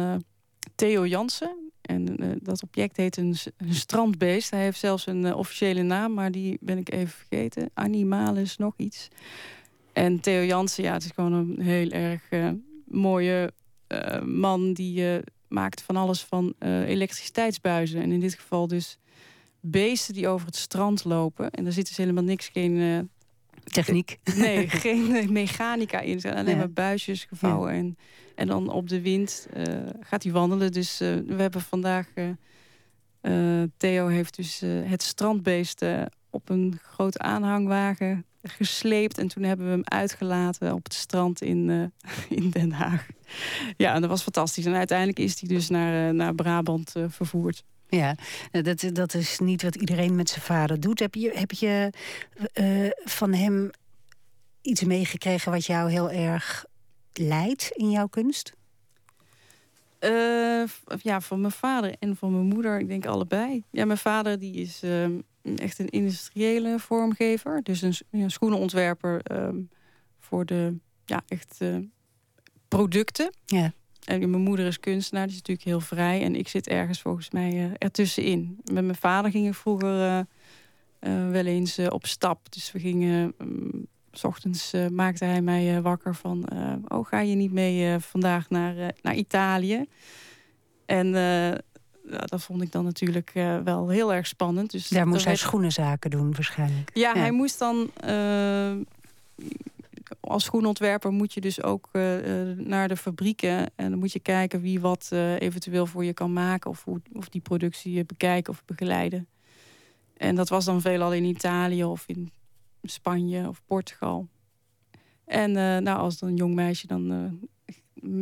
Theo 0.76 1.06
Jansen 1.06 1.67
en 1.88 2.24
uh, 2.24 2.32
dat 2.42 2.64
object 2.64 2.98
heet 2.98 3.18
een, 3.18 3.36
een, 3.58 3.74
strandbeest. 3.74 4.50
Hij 4.50 4.64
heeft 4.64 4.80
zelfs 4.80 5.06
een 5.06 5.26
uh, 5.26 5.38
officiële 5.38 5.82
naam, 5.82 6.14
maar 6.14 6.32
die 6.32 6.58
ben 6.62 6.78
ik 6.78 6.92
even 6.92 7.10
vergeten. 7.10 7.70
Animalis 7.74 8.58
nog 8.58 8.74
iets. 8.78 9.08
En 9.94 10.20
Theo 10.20 10.44
Jansen, 10.44 10.84
ja, 10.84 10.94
het 10.94 11.04
is 11.04 11.12
gewoon 11.16 11.34
een 11.34 11.62
heel 11.62 11.90
erg 11.90 12.22
uh, 12.30 12.50
mooie 12.86 13.52
man... 14.24 14.74
die 14.74 15.22
maakt 15.48 15.82
van 15.82 15.96
alles 15.96 16.22
van 16.22 16.54
elektriciteitsbuizen. 16.60 18.02
En 18.02 18.12
in 18.12 18.20
dit 18.20 18.34
geval 18.34 18.68
dus 18.68 18.98
beesten 19.60 20.14
die 20.14 20.28
over 20.28 20.46
het 20.46 20.56
strand 20.56 21.04
lopen. 21.04 21.52
En 21.52 21.64
daar 21.64 21.74
zit 21.74 21.88
dus 21.88 21.98
helemaal 21.98 22.24
niks, 22.24 22.48
geen... 22.48 23.10
Techniek? 23.64 24.20
Nee, 24.36 24.70
geen 24.86 25.32
mechanica 25.32 26.00
in. 26.00 26.20
zijn 26.20 26.38
alleen 26.38 26.58
maar 26.58 26.72
buisjes 26.72 27.24
gevouwen 27.24 27.72
en 27.72 27.98
en 28.38 28.48
dan 28.48 28.70
op 28.70 28.90
de 28.90 29.02
wind 29.02 29.48
uh, 29.58 29.64
gaat 30.00 30.24
hij 30.24 30.32
wandelen. 30.32 30.72
Dus 30.72 31.02
uh, 31.02 31.16
we 31.28 31.42
hebben 31.42 31.62
vandaag... 31.62 32.08
Uh, 32.16 33.64
Theo 33.78 34.08
heeft 34.08 34.36
dus 34.36 34.60
het 34.66 35.04
strandbeest 35.04 35.86
op 36.30 36.50
een 36.50 36.80
grote 36.82 37.20
aanhangwagen 37.20 38.26
gesleept. 38.44 39.18
En 39.18 39.28
toen 39.28 39.44
hebben 39.44 39.66
we 39.66 39.72
hem 39.72 39.82
uitgelaten 39.84 40.74
op 40.74 40.84
het 40.84 40.94
strand 40.94 41.42
in, 41.42 41.92
in 42.30 42.50
Den 42.50 42.72
Haag. 42.72 43.08
Ja, 43.78 43.94
en 43.94 44.02
dat 44.02 44.10
was 44.10 44.22
fantastisch. 44.22 44.66
En 44.66 44.76
uiteindelijk 44.76 45.20
is 45.20 45.40
hij 45.40 45.50
dus 45.50 45.70
naar, 45.70 46.14
naar 46.14 46.36
Brabant 46.36 46.94
vervoerd. 47.08 47.64
Ja, 47.90 48.16
dat, 48.52 48.90
dat 48.94 49.14
is 49.14 49.40
niet 49.40 49.64
wat 49.64 49.76
iedereen 49.76 50.16
met 50.16 50.30
zijn 50.30 50.42
vader 50.42 50.80
doet. 50.80 51.00
Heb 51.00 51.16
je, 51.16 51.32
heb 51.34 51.52
je 51.52 51.94
van 53.06 53.34
hem 53.34 53.70
iets 54.62 54.84
meegekregen 54.84 55.52
wat 55.52 55.66
jou 55.66 55.92
heel 55.92 56.12
erg 56.12 56.66
leidt 57.18 57.72
in 57.72 57.92
jouw 57.92 58.08
kunst? 58.08 58.56
Uh, 60.00 60.64
ja, 61.02 61.22
van 61.22 61.42
mijn 61.42 61.54
vader 61.54 61.96
en 62.00 62.16
van 62.16 62.32
mijn 62.32 62.46
moeder. 62.46 62.80
Ik 62.80 62.88
denk 62.88 63.06
allebei. 63.06 63.64
Ja, 63.72 63.86
mijn 63.86 63.98
vader 63.98 64.40
die 64.40 64.54
is 64.54 64.84
uh, 64.84 65.06
echt 65.56 65.80
een 65.80 65.90
industriële 65.90 66.80
vormgever. 66.80 67.64
Dus 67.64 67.82
een, 67.82 67.94
een 68.12 68.32
schoenenontwerper 68.32 69.22
um, 69.32 69.70
voor 70.20 70.46
de 70.46 70.78
ja, 71.06 71.22
echt 71.28 71.58
uh, 71.62 71.78
producten. 72.68 73.34
Ja. 73.46 73.74
En 74.04 74.30
mijn 74.30 74.44
moeder 74.44 74.66
is 74.66 74.80
kunstenaar, 74.80 75.28
die 75.28 75.36
is 75.36 75.42
natuurlijk 75.42 75.68
heel 75.68 75.80
vrij. 75.80 76.24
En 76.24 76.36
ik 76.36 76.48
zit 76.48 76.68
ergens 76.68 77.02
volgens 77.02 77.32
mij 77.32 77.72
ertussenin. 77.78 78.58
Met 78.72 78.84
mijn 78.84 78.96
vader 78.96 79.32
ging 79.32 79.48
ik 79.48 79.54
vroeger 79.54 80.26
wel 81.32 81.46
eens 81.46 81.80
op 81.80 82.06
stap. 82.06 82.52
Dus 82.52 82.72
we 82.72 82.80
gingen 82.80 83.34
um, 83.40 83.88
S 84.18 84.24
ochtends 84.24 84.74
uh, 84.74 84.88
maakte 84.88 85.26
hij 85.26 85.42
mij 85.42 85.76
uh, 85.76 85.82
wakker 85.82 86.16
van... 86.16 86.50
Uh, 86.54 86.74
oh, 86.88 87.06
ga 87.06 87.20
je 87.20 87.36
niet 87.36 87.52
mee 87.52 88.00
vandaag 88.00 88.50
naar, 88.50 88.94
naar 89.02 89.16
Italië? 89.16 89.86
En 90.86 91.12
dat 92.26 92.44
vond 92.44 92.62
ik 92.62 92.72
dan 92.72 92.84
natuurlijk 92.84 93.32
wel 93.64 93.90
heel 93.90 94.14
erg 94.14 94.28
spannend. 94.28 94.72
Dus 94.72 94.88
Daar 94.88 95.08
moest 95.08 95.26
hij 95.26 95.36
schoenenzaken 95.36 96.10
doen 96.10 96.34
waarschijnlijk. 96.34 96.90
Ja, 96.94 97.14
hij 97.14 97.32
moest 97.32 97.60
dan... 97.60 97.92
als 100.20 100.44
schoenontwerper 100.44 101.12
moet 101.12 101.34
je 101.34 101.42
dus 101.42 101.64
ook 101.64 101.90
naar 102.56 102.88
de 102.88 102.98
fabrieken... 102.98 103.72
en 103.76 103.90
dan 103.90 104.00
moet 104.00 104.12
je 104.12 104.20
kijken 104.20 104.62
wie 104.62 104.80
wat 104.80 105.12
eventueel 105.40 105.86
voor 105.86 106.06
je 106.06 106.14
kan 106.14 106.34
maken... 106.34 106.70
of, 106.70 106.84
hoe, 106.84 107.02
of 107.14 107.30
die 107.30 107.42
productie 107.42 108.06
bekijken 108.06 108.54
of 108.54 108.66
begeleiden. 108.66 109.28
En 110.18 110.36
dat 110.36 110.50
was 110.50 110.66
dan 110.66 110.82
veelal 110.82 111.14
in 111.14 111.24
Italië 111.24 111.84
of 111.84 112.04
in 112.08 112.32
Spanje 112.88 113.48
of 113.48 113.62
Portugal. 113.66 114.28
En 115.26 115.50
uh, 115.50 115.78
nou, 115.78 116.00
als 116.00 116.20
dan 116.20 116.30
een 116.30 116.36
jong 116.36 116.56
meisje, 116.56 116.88
dan 116.88 117.12
uh, 117.12 117.32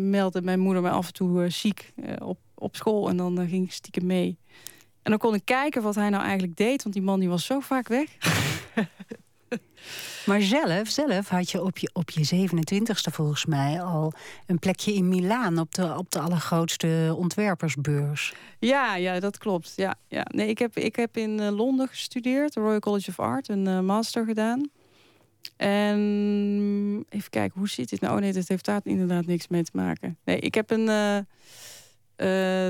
meldde 0.10 0.42
mijn 0.42 0.60
moeder 0.60 0.82
me 0.82 0.90
af 0.90 1.08
en 1.08 1.14
toe 1.14 1.44
uh, 1.44 1.50
ziek 1.50 1.94
op, 2.20 2.40
op 2.56 2.76
school. 2.76 3.10
En 3.10 3.18
dan 3.18 3.48
ging 3.48 3.66
ik 3.66 3.72
stiekem 3.72 4.06
mee. 4.06 4.38
En 5.02 5.12
dan 5.12 5.20
kon 5.20 5.34
ik 5.34 5.46
kijken 5.46 5.82
wat 5.82 5.96
hij 5.96 6.10
nou 6.10 6.24
eigenlijk 6.24 6.56
deed, 6.58 6.84
want 6.84 6.96
die 6.96 7.04
man 7.04 7.20
die 7.20 7.30
was 7.30 7.46
zo 7.46 7.60
vaak 7.60 7.88
weg. 7.88 8.18
Maar 10.26 10.42
zelf, 10.42 10.88
zelf 10.88 11.30
had 11.30 11.52
je 11.52 11.64
op 11.64 11.78
je, 11.78 11.90
op 11.94 12.10
je 12.10 12.48
27ste 12.50 13.14
volgens 13.14 13.46
mij 13.46 13.82
al 13.82 14.14
een 14.46 14.60
plekje 14.60 14.94
in 14.94 15.08
Milaan 15.08 15.60
op 15.60 15.74
de, 15.76 15.98
op 15.98 16.12
de 16.12 16.20
allergrootste 16.20 17.14
ontwerpersbeurs. 17.18 18.34
Ja, 18.60 18.96
ja 18.96 19.20
dat 19.20 19.38
klopt. 19.38 19.74
Ja, 19.76 19.96
ja. 20.08 20.26
Nee, 20.28 20.48
ik, 20.48 20.60
heb, 20.60 20.78
ik 20.78 20.96
heb 20.96 21.18
in 21.18 21.42
uh, 21.42 21.56
Londen 21.56 21.88
gestudeerd, 21.88 22.56
Royal 22.56 22.80
College 22.80 23.10
of 23.10 23.20
Art, 23.20 23.48
een 23.48 23.68
uh, 23.68 23.80
master 23.80 24.26
gedaan. 24.26 24.70
En 25.58 27.06
even 27.10 27.30
kijken, 27.30 27.60
hoe 27.60 27.70
zit 27.70 27.90
dit 27.90 28.02
nou? 28.02 28.16
Oh 28.16 28.22
nee, 28.22 28.34
dat 28.34 28.48
heeft 28.48 28.66
daar 28.66 28.82
inderdaad 28.84 29.26
niks 29.26 29.48
mee 29.48 29.64
te 29.64 29.72
maken. 29.74 30.18
Nee, 30.24 30.40
ik 30.40 30.54
heb 30.54 30.72
een. 30.72 30.88
Uh, 30.88 31.20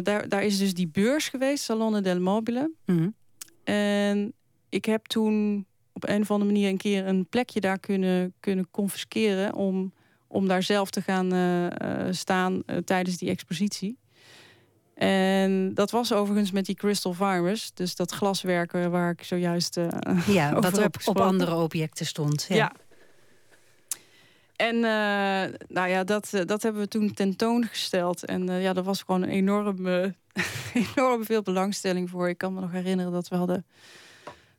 daar, 0.04 0.28
daar 0.30 0.44
is 0.44 0.58
dus 0.58 0.74
die 0.74 0.88
beurs 0.88 1.30
geweest, 1.30 1.64
Salone 1.64 2.02
del 2.02 2.20
Mobile. 2.20 2.72
Mm 2.86 3.16
En 3.64 4.34
ik 4.70 4.86
heb 4.86 5.06
toen 5.06 5.66
op 5.96 6.08
een 6.08 6.22
of 6.22 6.32
andere 6.32 6.52
manier 6.52 6.70
een 6.70 6.78
keer 6.78 7.08
een 7.08 7.28
plekje 7.30 7.60
daar 7.60 7.80
kunnen, 7.80 8.34
kunnen 8.40 8.68
confisceren 8.72 9.54
om, 9.54 9.94
om 10.28 10.48
daar 10.48 10.64
zelf 10.64 10.90
te 10.90 11.02
gaan 11.02 11.34
uh, 11.34 11.68
staan 12.12 12.64
uh, 12.66 12.78
tijdens 12.78 13.18
die 13.18 13.30
expositie. 13.30 13.98
En 14.96 15.74
dat 15.74 15.92
was 15.92 16.14
overigens 16.14 16.52
met 16.52 16.66
die 16.66 16.76
Crystal 16.76 17.14
Virus. 17.14 17.72
Dus 17.74 17.96
dat 17.96 18.12
glaswerken 18.12 18.92
waar 18.92 19.12
ik 19.12 19.24
zojuist 19.24 19.78
uh, 19.78 19.88
ja, 20.28 20.50
over 20.56 20.72
wat 20.72 20.84
op, 20.84 20.96
op 21.06 21.20
andere 21.20 21.56
objecten 21.56 22.06
stond. 22.06 22.46
Ja. 22.50 22.72
En 24.56 24.76
uh, 24.76 25.58
nou 25.68 25.90
ja, 25.90 26.04
dat, 26.04 26.30
dat 26.46 26.64
hebben 26.64 26.82
we 26.82 26.88
toen 26.88 27.14
tentoongesteld. 27.14 28.26
En 28.26 28.50
uh, 28.50 28.62
ja, 28.62 28.74
dat 28.74 28.86
was 28.86 29.02
gewoon 29.02 29.22
een 29.22 29.30
enorme, 29.30 30.16
enorm 30.96 31.26
veel 31.26 31.42
belangstelling 31.42 32.10
voor. 32.10 32.30
Ik 32.30 32.38
kan 32.38 32.54
me 32.54 32.62
nog 32.62 32.72
herinneren 32.72 33.12
dat 33.12 33.28
we 33.28 33.36
hadden, 33.36 33.66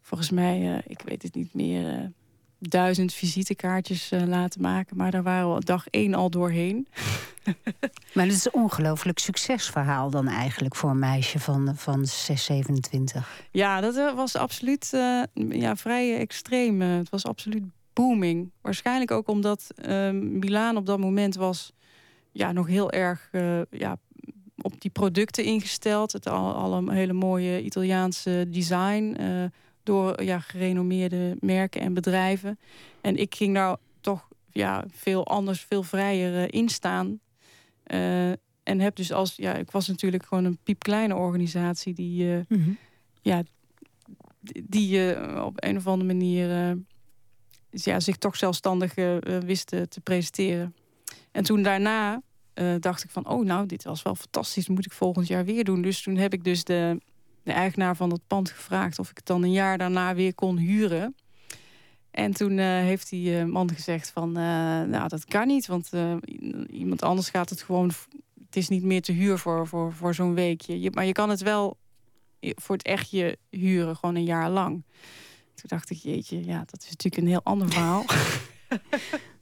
volgens 0.07 0.31
mij, 0.31 0.83
ik 0.87 1.03
weet 1.05 1.23
het 1.23 1.35
niet 1.35 1.55
meer 1.55 2.13
duizend 2.59 3.13
visitekaartjes 3.13 4.13
uh, 4.13 4.23
laten 4.23 4.61
maken. 4.61 4.97
Maar 4.97 5.11
daar 5.11 5.23
waren 5.23 5.55
we 5.55 5.65
dag 5.65 5.87
één 5.89 6.15
al 6.15 6.31
doorheen. 6.31 6.89
maar 8.15 8.25
het 8.25 8.35
is 8.35 8.45
een 8.45 8.55
ongelooflijk 8.55 9.19
succesverhaal 9.19 10.11
dan 10.11 10.29
eigenlijk... 10.29 10.77
voor 10.77 10.91
een 10.91 10.99
meisje 10.99 11.39
van, 11.39 11.77
van 11.77 12.07
6, 12.07 12.45
27. 12.45 13.45
Ja, 13.51 13.81
dat 13.81 13.97
eh, 13.97 14.15
was 14.15 14.37
absoluut 14.37 14.91
uh, 14.95 15.23
ja, 15.49 15.77
vrij 15.77 16.19
extreem. 16.19 16.81
het 16.81 17.11
was 17.11 17.25
absoluut 17.25 17.65
booming. 17.93 18.51
Waarschijnlijk 18.61 19.11
ook 19.11 19.29
omdat 19.29 19.71
Milaan 20.13 20.77
op 20.77 20.87
dat 20.87 20.99
moment 20.99 21.35
was... 21.35 21.73
Ja, 22.33 22.53
nog 22.53 22.67
heel 22.67 22.91
erg 22.91 23.31
ja, 23.71 23.97
op 24.57 24.81
die 24.81 24.91
producten 24.91 25.45
ingesteld. 25.45 26.13
Het 26.13 26.29
al, 26.29 26.55
al 26.55 26.73
een 26.73 26.91
hele 26.91 27.13
mooie 27.13 27.63
Italiaanse 27.63 28.47
design 28.51 29.17
door 29.87 30.23
ja, 30.23 30.39
gerenommeerde 30.39 31.37
merken 31.41 31.81
en 31.81 31.95
bedrijven. 31.95 32.59
En 33.01 33.17
ik 33.17 33.35
ging 33.35 33.55
daar 33.55 33.77
toch 34.01 34.29
ja, 34.51 34.85
veel 34.91 35.27
anders, 35.27 35.61
veel 35.61 35.83
vrijer 35.83 36.35
uh, 36.35 36.61
in 36.61 36.69
staan. 36.69 37.21
Uh, 37.87 38.31
en 38.63 38.81
heb 38.81 38.97
dus 38.97 39.13
als, 39.13 39.37
ja, 39.37 39.55
ik 39.55 39.71
was 39.71 39.89
natuurlijk 39.89 40.27
gewoon 40.27 40.45
een 40.45 40.59
piepkleine 40.63 41.15
organisatie 41.15 41.95
die, 41.95 42.25
uh, 42.25 42.41
mm 42.49 42.63
-hmm. 42.63 42.77
ja, 43.23 43.43
die 44.65 45.17
uh, 45.17 45.45
op 45.45 45.65
een 45.65 45.77
of 45.77 45.87
andere 45.87 46.13
manier 46.13 46.79
ja, 47.71 48.01
zich 48.01 48.17
toch 48.17 48.37
zelfstandig 48.37 48.95
wist 49.45 49.67
te 49.67 50.01
presenteren. 50.03 50.75
En 51.33 51.45
toen 51.45 51.63
daarna 51.63 52.23
dacht 52.79 53.05
ik 53.05 53.11
van, 53.11 53.29
oh 53.29 53.45
nou, 53.45 53.67
dit 53.67 53.85
was 53.85 54.03
wel 54.03 54.15
fantastisch, 54.15 54.69
moet 54.69 54.87
ik 54.87 54.93
volgend 54.93 55.27
jaar 55.27 55.45
weer 55.45 55.65
doen. 55.65 55.83
Dus 55.83 56.03
toen 56.03 56.17
heb 56.17 56.33
ik 56.33 56.45
dus 56.45 56.65
de 56.65 57.01
de 57.47 57.53
eigenaar 57.53 57.97
van 57.97 58.11
het 58.11 58.27
pand 58.27 58.51
gevraagd 58.51 58.99
of 58.99 59.11
ik 59.11 59.17
het 59.17 59.27
dan 59.27 59.43
een 59.43 59.53
jaar 59.53 59.79
daarna 59.79 60.15
weer 60.15 60.35
kon 60.35 60.57
huren. 60.57 61.17
En 62.11 62.33
toen 62.33 62.59
uh, 62.59 62.65
heeft 62.65 63.11
die 63.11 63.31
uh, 63.31 63.45
man 63.45 63.71
gezegd 63.71 64.11
van, 64.11 64.29
uh, 64.29 64.35
nou 64.83 65.09
dat 65.09 65.25
kan 65.25 65.47
niet, 65.47 65.67
want 65.67 65.91
iemand 66.71 67.03
anders 67.03 67.29
gaat 67.29 67.51
het 67.51 67.63
gewoon, 67.63 67.91
het 68.47 68.57
is 68.57 68.69
niet 68.69 68.83
meer 68.83 69.03
te 69.03 69.13
huur 69.13 69.39
voor, 69.39 69.67
voor, 69.67 69.93
voor 69.93 70.15
zo'n 70.15 70.35
weekje. 70.35 70.81
Je, 70.81 70.91
maar 70.91 71.05
je 71.05 71.13
kan 71.13 71.31
het 71.31 71.41
wel 71.41 71.77
voor 72.41 72.77
het 72.77 72.87
echtje 72.87 73.39
huren, 73.51 73.97
gewoon 73.97 74.15
een 74.15 74.25
jaar 74.25 74.51
lang. 74.51 74.85
Toen 75.55 75.69
dacht 75.69 75.91
ik, 75.91 75.97
jeetje, 75.97 76.45
ja, 76.45 76.59
dat 76.59 76.83
is 76.83 76.89
natuurlijk 76.89 77.23
een 77.23 77.29
heel 77.29 77.45
ander 77.45 77.69
verhaal. 77.69 78.05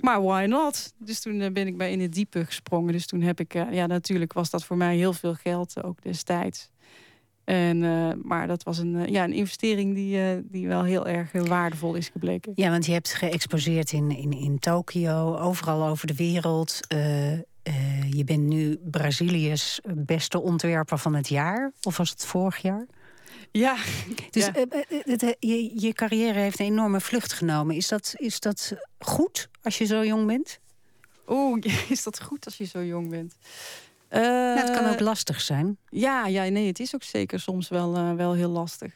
maar 0.00 0.22
why 0.22 0.46
not? 0.48 0.92
Dus 0.98 1.20
toen 1.20 1.52
ben 1.52 1.66
ik 1.66 1.76
bij 1.76 1.92
in 1.92 2.00
het 2.00 2.12
diepe 2.12 2.44
gesprongen. 2.44 2.92
Dus 2.92 3.06
toen 3.06 3.20
heb 3.20 3.40
ik, 3.40 3.52
ja, 3.52 3.86
natuurlijk 3.86 4.32
was 4.32 4.50
dat 4.50 4.64
voor 4.64 4.76
mij 4.76 4.96
heel 4.96 5.12
veel 5.12 5.34
geld, 5.34 5.82
ook 5.82 6.02
destijds. 6.02 6.70
En, 7.44 7.78
maar 8.22 8.46
dat 8.46 8.62
was 8.62 8.78
een, 8.78 9.10
ja, 9.12 9.24
een 9.24 9.32
investering 9.32 9.94
die, 9.94 10.42
die 10.50 10.68
wel 10.68 10.82
heel 10.82 11.06
erg 11.06 11.32
waardevol 11.32 11.94
is 11.94 12.08
gebleken. 12.08 12.52
Ja, 12.54 12.70
want 12.70 12.86
je 12.86 12.92
hebt 12.92 13.14
geëxposeerd 13.14 13.92
in, 13.92 14.10
in, 14.10 14.32
in 14.32 14.58
Tokio, 14.58 15.36
overal 15.36 15.86
over 15.86 16.06
de 16.06 16.14
wereld. 16.14 16.80
je 18.10 18.24
bent 18.24 18.42
nu 18.42 18.76
Brazilië's 18.90 19.80
beste 19.94 20.40
ontwerper 20.40 20.98
van 20.98 21.14
het 21.14 21.28
jaar. 21.28 21.72
Of 21.82 21.96
was 21.96 22.10
het 22.10 22.26
vorig 22.26 22.56
jaar? 22.56 22.86
Ja. 23.50 23.76
Dus 24.30 24.46
ja. 24.46 24.52
Het, 24.88 25.36
je, 25.38 25.80
je 25.80 25.92
carrière 25.92 26.38
heeft 26.38 26.60
een 26.60 26.66
enorme 26.66 27.00
vlucht 27.00 27.32
genomen. 27.32 27.76
Is 27.76 27.88
dat, 27.88 28.12
is 28.16 28.40
dat 28.40 28.72
goed 28.98 29.48
als 29.62 29.78
je 29.78 29.84
zo 29.84 30.04
jong 30.04 30.26
bent? 30.26 30.60
Oeh, 31.26 31.64
is 31.88 32.02
dat 32.02 32.22
goed 32.22 32.44
als 32.44 32.56
je 32.56 32.64
zo 32.64 32.84
jong 32.84 33.10
bent? 33.10 33.36
Uh, 34.10 34.20
nou, 34.20 34.58
het 34.58 34.70
kan 34.70 34.92
ook 34.92 35.00
lastig 35.00 35.40
zijn. 35.40 35.78
Ja, 35.88 36.26
ja, 36.26 36.44
nee, 36.44 36.66
het 36.66 36.80
is 36.80 36.94
ook 36.94 37.02
zeker 37.02 37.40
soms 37.40 37.68
wel, 37.68 37.96
uh, 37.96 38.12
wel 38.12 38.34
heel 38.34 38.50
lastig. 38.50 38.92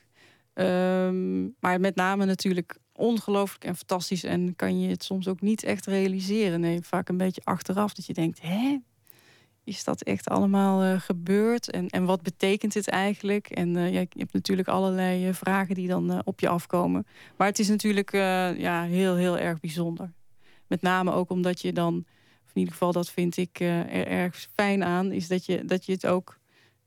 Um, 0.54 1.54
maar 1.60 1.80
met 1.80 1.94
name 1.94 2.24
natuurlijk 2.24 2.76
ongelooflijk 2.92 3.64
en 3.64 3.76
fantastisch. 3.76 4.24
En 4.24 4.56
kan 4.56 4.80
je 4.80 4.88
het 4.88 5.04
soms 5.04 5.28
ook 5.28 5.40
niet 5.40 5.62
echt 5.62 5.86
realiseren. 5.86 6.60
Nee, 6.60 6.82
vaak 6.82 7.08
een 7.08 7.16
beetje 7.16 7.40
achteraf 7.44 7.94
dat 7.94 8.06
je 8.06 8.12
denkt... 8.12 8.40
hè, 8.42 8.78
is 9.64 9.84
dat 9.84 10.02
echt 10.02 10.28
allemaal 10.28 10.84
uh, 10.84 11.00
gebeurd? 11.00 11.70
En, 11.70 11.88
en 11.88 12.04
wat 12.04 12.22
betekent 12.22 12.74
het 12.74 12.88
eigenlijk? 12.88 13.50
En 13.50 13.74
ja, 13.74 14.00
je 14.00 14.08
hebt 14.16 14.32
natuurlijk 14.32 14.68
allerlei 14.68 15.34
vragen 15.34 15.74
die 15.74 15.88
dan 15.88 16.22
op 16.24 16.40
je 16.40 16.48
afkomen. 16.48 17.06
Maar 17.36 17.46
het 17.46 17.58
is 17.58 17.68
natuurlijk 17.68 18.12
ja, 18.56 18.82
heel, 18.82 19.14
heel 19.14 19.38
erg 19.38 19.60
bijzonder. 19.60 20.12
Met 20.66 20.82
name 20.82 21.12
ook 21.12 21.30
omdat 21.30 21.60
je 21.60 21.72
dan 21.72 21.94
in 22.54 22.58
ieder 22.58 22.72
geval 22.72 22.92
dat 22.92 23.10
vind 23.10 23.36
ik 23.36 23.60
er 23.60 24.06
erg 24.06 24.48
fijn 24.54 24.84
aan, 24.84 25.12
is 25.12 25.28
dat 25.28 25.46
je, 25.46 25.64
dat 25.64 25.86
je 25.86 25.92
het 25.92 26.06
ook 26.06 26.38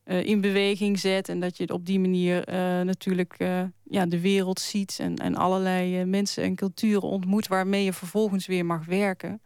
in 0.04 0.40
beweging 0.40 0.98
zet 0.98 1.28
en 1.28 1.40
dat 1.40 1.56
je 1.56 1.62
het 1.62 1.72
op 1.72 1.86
die 1.86 2.00
manier 2.00 2.44
natuurlijk 2.84 3.36
ja, 3.82 4.06
de 4.06 4.20
wereld 4.20 4.60
ziet 4.60 4.96
en, 5.00 5.16
en 5.16 5.36
allerlei 5.36 6.04
mensen 6.04 6.42
en 6.42 6.54
culturen 6.54 7.08
ontmoet 7.08 7.46
waarmee 7.46 7.84
je 7.84 7.92
vervolgens 7.92 8.46
weer 8.46 8.66
mag 8.66 8.84
werken. 8.84 9.40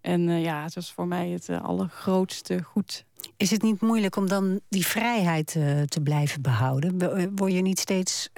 En 0.00 0.40
ja, 0.40 0.62
het 0.62 0.74
was 0.74 0.92
voor 0.92 1.06
mij 1.06 1.28
het 1.28 1.48
allergrootste 1.48 2.62
goed. 2.62 3.04
Is 3.36 3.50
het 3.50 3.62
niet 3.62 3.80
moeilijk 3.80 4.16
om 4.16 4.28
dan 4.28 4.60
die 4.68 4.86
vrijheid 4.86 5.46
te 5.86 6.00
blijven 6.02 6.42
behouden? 6.42 7.36
Word 7.36 7.52
je 7.52 7.60
niet 7.60 7.78
steeds 7.78 8.28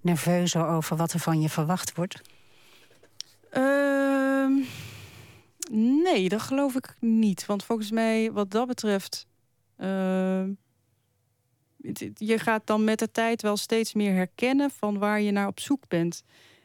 nerveuzer 0.00 0.66
over 0.66 0.96
wat 0.96 1.12
er 1.12 1.20
van 1.20 1.40
je 1.40 1.48
verwacht 1.48 1.94
wordt? 1.94 2.20
Ehm, 3.50 4.52
Nee, 5.72 6.28
dat 6.28 6.40
geloof 6.40 6.74
ik 6.74 6.94
niet. 7.00 7.46
Want 7.46 7.64
volgens 7.64 7.90
mij, 7.90 8.32
wat 8.32 8.50
dat 8.50 8.66
betreft. 8.66 9.26
Uh, 9.78 10.44
je 12.14 12.38
gaat 12.38 12.66
dan 12.66 12.84
met 12.84 12.98
de 12.98 13.10
tijd 13.10 13.42
wel 13.42 13.56
steeds 13.56 13.94
meer 13.94 14.14
herkennen 14.14 14.70
van 14.70 14.98
waar 14.98 15.20
je 15.20 15.30
naar 15.30 15.46
op 15.46 15.60
zoek 15.60 15.88
bent. 15.88 16.22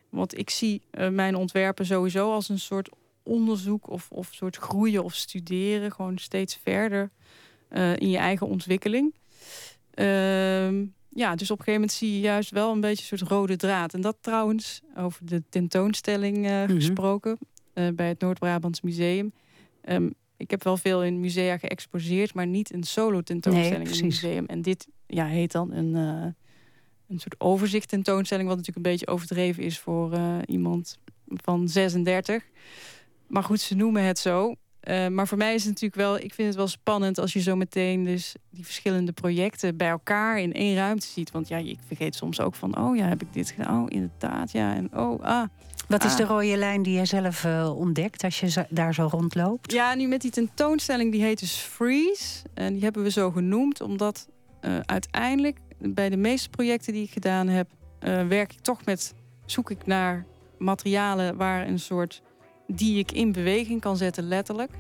Want 0.10 0.38
ik 0.38 0.50
zie 0.50 0.82
mijn 1.12 1.36
ontwerpen 1.36 1.86
sowieso 1.86 2.32
als 2.32 2.50
een 2.50 2.60
soort 2.60 2.90
onderzoek 3.26 3.90
of, 3.90 4.08
of 4.12 4.30
soort 4.32 4.56
groeien 4.56 5.04
of 5.04 5.14
studeren. 5.14 5.92
Gewoon 5.92 6.18
steeds 6.18 6.60
verder 6.64 7.12
uh, 7.72 7.96
in 7.96 8.10
je 8.10 8.18
eigen 8.18 8.48
ontwikkeling. 8.48 9.14
Uh, 9.96 10.82
ja, 11.10 11.36
dus 11.36 11.52
op 11.52 11.60
een 11.60 11.64
gegeven 11.64 11.74
moment 11.74 11.92
zie 11.92 12.14
je 12.14 12.20
juist 12.20 12.50
wel 12.50 12.72
een 12.72 12.82
beetje 12.82 13.12
een 13.12 13.18
soort 13.18 13.32
rode 13.32 13.56
draad. 13.56 13.94
En 13.94 14.02
dat 14.02 14.18
trouwens, 14.22 14.82
over 14.98 15.26
de 15.26 15.44
tentoonstelling 15.50 16.38
mm 16.38 16.44
-hmm. 16.46 16.68
gesproken. 16.68 17.38
Uh, 17.74 17.88
bij 17.96 18.08
het 18.08 18.20
Noord-Brabants 18.20 18.82
Museum. 18.82 19.34
Um, 19.90 20.14
ik 20.38 20.52
heb 20.52 20.64
wel 20.64 20.78
veel 20.78 21.04
in 21.04 21.20
musea 21.20 21.58
geëxposeerd, 21.58 22.34
maar 22.34 22.48
niet 22.48 22.74
een 22.74 22.84
solo 22.84 23.22
tentoonstelling 23.22 23.84
nee, 23.84 23.88
in 23.88 23.94
het 23.94 24.02
museum. 24.02 24.46
En 24.46 24.62
dit 24.62 24.88
ja, 25.08 25.26
heet 25.26 25.52
dan 25.52 25.72
een, 25.72 25.94
een 27.08 27.20
soort 27.20 27.36
overzicht 27.38 27.90
tentoonstelling, 27.90 28.48
wat 28.48 28.58
natuurlijk 28.58 28.86
een 28.86 28.92
beetje 28.92 29.08
overdreven 29.08 29.64
is 29.64 29.80
voor 29.80 30.20
iemand 30.46 31.00
van 31.28 31.68
36. 31.68 32.44
Maar 33.28 33.44
goed, 33.44 33.60
ze 33.60 33.76
noemen 33.76 34.04
het 34.04 34.20
zo. 34.20 34.56
Uh, 34.90 35.08
maar 35.08 35.28
voor 35.28 35.38
mij 35.38 35.54
is 35.54 35.64
het 35.64 35.72
natuurlijk 35.72 36.02
wel, 36.02 36.16
ik 36.16 36.34
vind 36.34 36.48
het 36.48 36.58
wel 36.58 36.68
spannend 36.68 37.18
als 37.18 37.34
je 37.34 37.42
zo 37.42 37.56
meteen 37.56 38.04
dus 38.04 38.36
die 38.50 38.64
verschillende 38.64 39.12
projecten 39.12 39.78
bij 39.78 39.90
elkaar 39.90 40.40
in 40.40 40.54
één 40.54 40.76
ruimte 40.76 41.08
ziet. 41.08 41.32
Want 41.32 41.48
ja, 41.48 41.58
ik 41.58 41.80
vergeet 41.88 42.16
soms 42.16 42.40
ook 42.40 42.56
van, 42.56 42.78
oh 42.78 42.96
ja, 42.96 43.08
heb 43.08 43.22
ik 43.22 43.34
dit 43.34 43.50
gedaan? 43.50 43.84
Oh, 43.84 43.86
inderdaad, 43.90 44.52
ja. 44.52 44.76
En 44.76 44.98
oh, 44.98 45.24
ah. 45.24 45.48
Wat 45.88 46.04
is 46.04 46.12
ah. 46.12 46.18
de 46.18 46.24
rode 46.24 46.58
lijn 46.58 46.84
die 46.84 46.98
je 46.98 47.06
zelf 47.06 47.44
uh, 47.44 47.78
ontdekt 47.78 48.24
als 48.24 48.40
je 48.40 48.66
daar 48.70 48.94
zo 48.94 49.08
rondloopt? 49.12 49.72
Ja, 49.72 49.96
nu 49.96 50.08
met 50.08 50.22
die 50.22 50.32
tentoonstelling, 50.32 51.12
die 51.12 51.22
heet 51.22 51.40
dus 51.40 51.56
Freeze. 51.56 52.44
En 52.54 52.74
die 52.74 52.84
hebben 52.84 53.04
we 53.04 53.12
zo 53.12 53.32
genoemd, 53.32 53.82
omdat 53.82 54.28
uh, 54.62 54.80
uiteindelijk 54.80 55.60
bij 55.78 56.10
de 56.10 56.18
meeste 56.18 56.50
projecten 56.50 56.94
die 56.94 57.04
ik 57.04 57.12
gedaan 57.12 57.48
heb, 57.48 57.70
werk 58.28 58.54
ik 58.54 58.60
toch 58.60 58.86
met, 58.86 59.14
zoek 59.46 59.70
ik 59.70 59.86
naar 59.86 60.26
materialen 60.58 61.38
waar 61.38 61.68
een 61.68 61.80
soort 61.80 62.22
die 62.68 62.98
ik 62.98 63.12
in 63.12 63.32
beweging 63.32 63.82
kan 63.82 63.98
zetten, 63.98 64.28
letterlijk. 64.28 64.72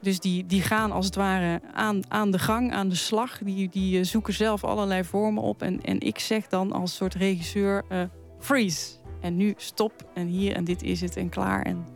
Dus 0.00 0.20
die, 0.20 0.46
die 0.46 0.62
gaan 0.62 0.92
als 0.92 1.06
het 1.06 1.14
ware 1.14 1.60
aan, 1.72 2.02
aan 2.08 2.30
de 2.30 2.38
gang, 2.38 2.72
aan 2.72 2.88
de 2.88 2.94
slag. 2.94 3.38
Die, 3.38 3.68
die 3.68 4.04
zoeken 4.04 4.34
zelf 4.34 4.64
allerlei 4.64 5.04
vormen 5.04 5.42
op. 5.42 5.62
En, 5.62 5.80
en 5.82 6.00
ik 6.00 6.18
zeg 6.18 6.48
dan 6.48 6.72
als 6.72 6.96
soort 6.96 7.14
regisseur: 7.14 7.84
freeze. 8.38 8.90
En 9.20 9.36
nu 9.36 9.54
stop 9.56 9.92
en 10.14 10.26
hier 10.26 10.56
en 10.56 10.64
dit 10.64 10.82
is 10.82 11.00
het 11.00 11.16
en 11.16 11.28
klaar. 11.28 11.62
En 11.62 11.86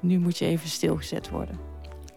nu 0.00 0.18
moet 0.18 0.38
je 0.38 0.46
even 0.46 0.68
stilgezet 0.68 1.30
worden. 1.30 1.73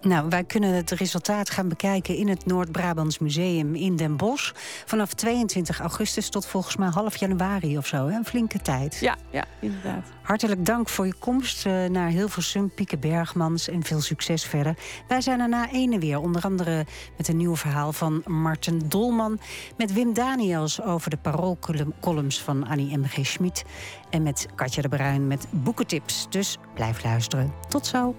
Nou, 0.08 0.30
wij 0.30 0.44
kunnen 0.44 0.74
het 0.74 0.92
resultaat 0.92 1.50
gaan 1.50 1.68
bekijken 1.68 2.16
in 2.16 2.28
het 2.28 2.46
Noord-Brabants 2.46 3.20
Museum 3.20 3.76
in 3.76 3.96
Den 3.96 4.18
Bosch. 4.18 4.52
Vanaf 4.86 5.14
22 5.14 5.80
augustus 5.80 6.30
tot 6.30 6.46
volgens 6.46 6.76
mij 6.76 6.88
half 6.88 7.16
januari 7.16 7.78
of 7.78 7.88
zo. 7.88 8.08
Hè? 8.08 8.16
Een 8.16 8.26
flinke 8.26 8.60
tijd. 8.60 8.98
Ja, 9.00 9.16
ja, 9.30 9.46
inderdaad. 9.60 10.08
Hartelijk 10.22 10.66
dank 10.66 10.90
voor 10.90 11.06
je 11.06 11.14
komst 11.20 11.66
uh, 11.66 11.86
naar 11.86 12.10
Hilversum, 12.10 12.70
Pieke 12.70 12.98
Bergmans 12.98 13.68
en 13.68 13.84
veel 13.84 14.02
succes 14.02 14.44
verder. 14.44 14.78
Wij 15.08 15.22
zijn 15.22 15.40
er 15.40 15.50
na 15.50 15.72
ene 15.72 16.00
weer, 16.00 16.20
onder 16.20 16.42
andere 16.42 16.86
met 17.18 17.28
een 17.28 17.38
nieuw 17.38 17.56
verhaal 17.56 17.94
van 17.94 18.24
Martin 18.26 18.82
Dolman... 18.86 19.40
met 19.78 19.94
Wim 19.94 20.14
Daniels 20.14 20.82
over 20.82 21.10
de 21.10 21.18
paroolcolumns 21.18 22.42
van 22.42 22.68
Annie 22.68 22.98
M.G. 22.98 23.26
Schmid... 23.26 23.64
en 24.10 24.24
met 24.24 24.48
Katja 24.56 24.82
de 24.82 24.90
Bruin 24.90 25.28
met 25.28 25.48
boekentips. 25.50 26.28
Dus 26.30 26.58
blijf 26.74 27.04
luisteren. 27.04 27.54
Tot 27.70 27.86
zo. 27.86 28.16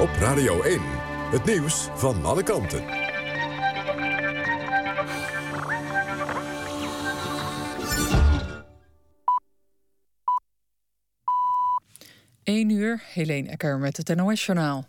Op 0.00 0.10
Radio 0.18 0.62
1, 0.62 0.80
het 1.30 1.44
nieuws 1.44 1.88
van 1.94 2.24
alle 2.24 2.42
kanten. 2.42 2.84
1 12.42 12.70
uur, 12.70 13.02
Helene 13.12 13.48
Ecker 13.48 13.78
met 13.78 13.96
het 13.96 14.16
NOS-journaal. 14.16 14.86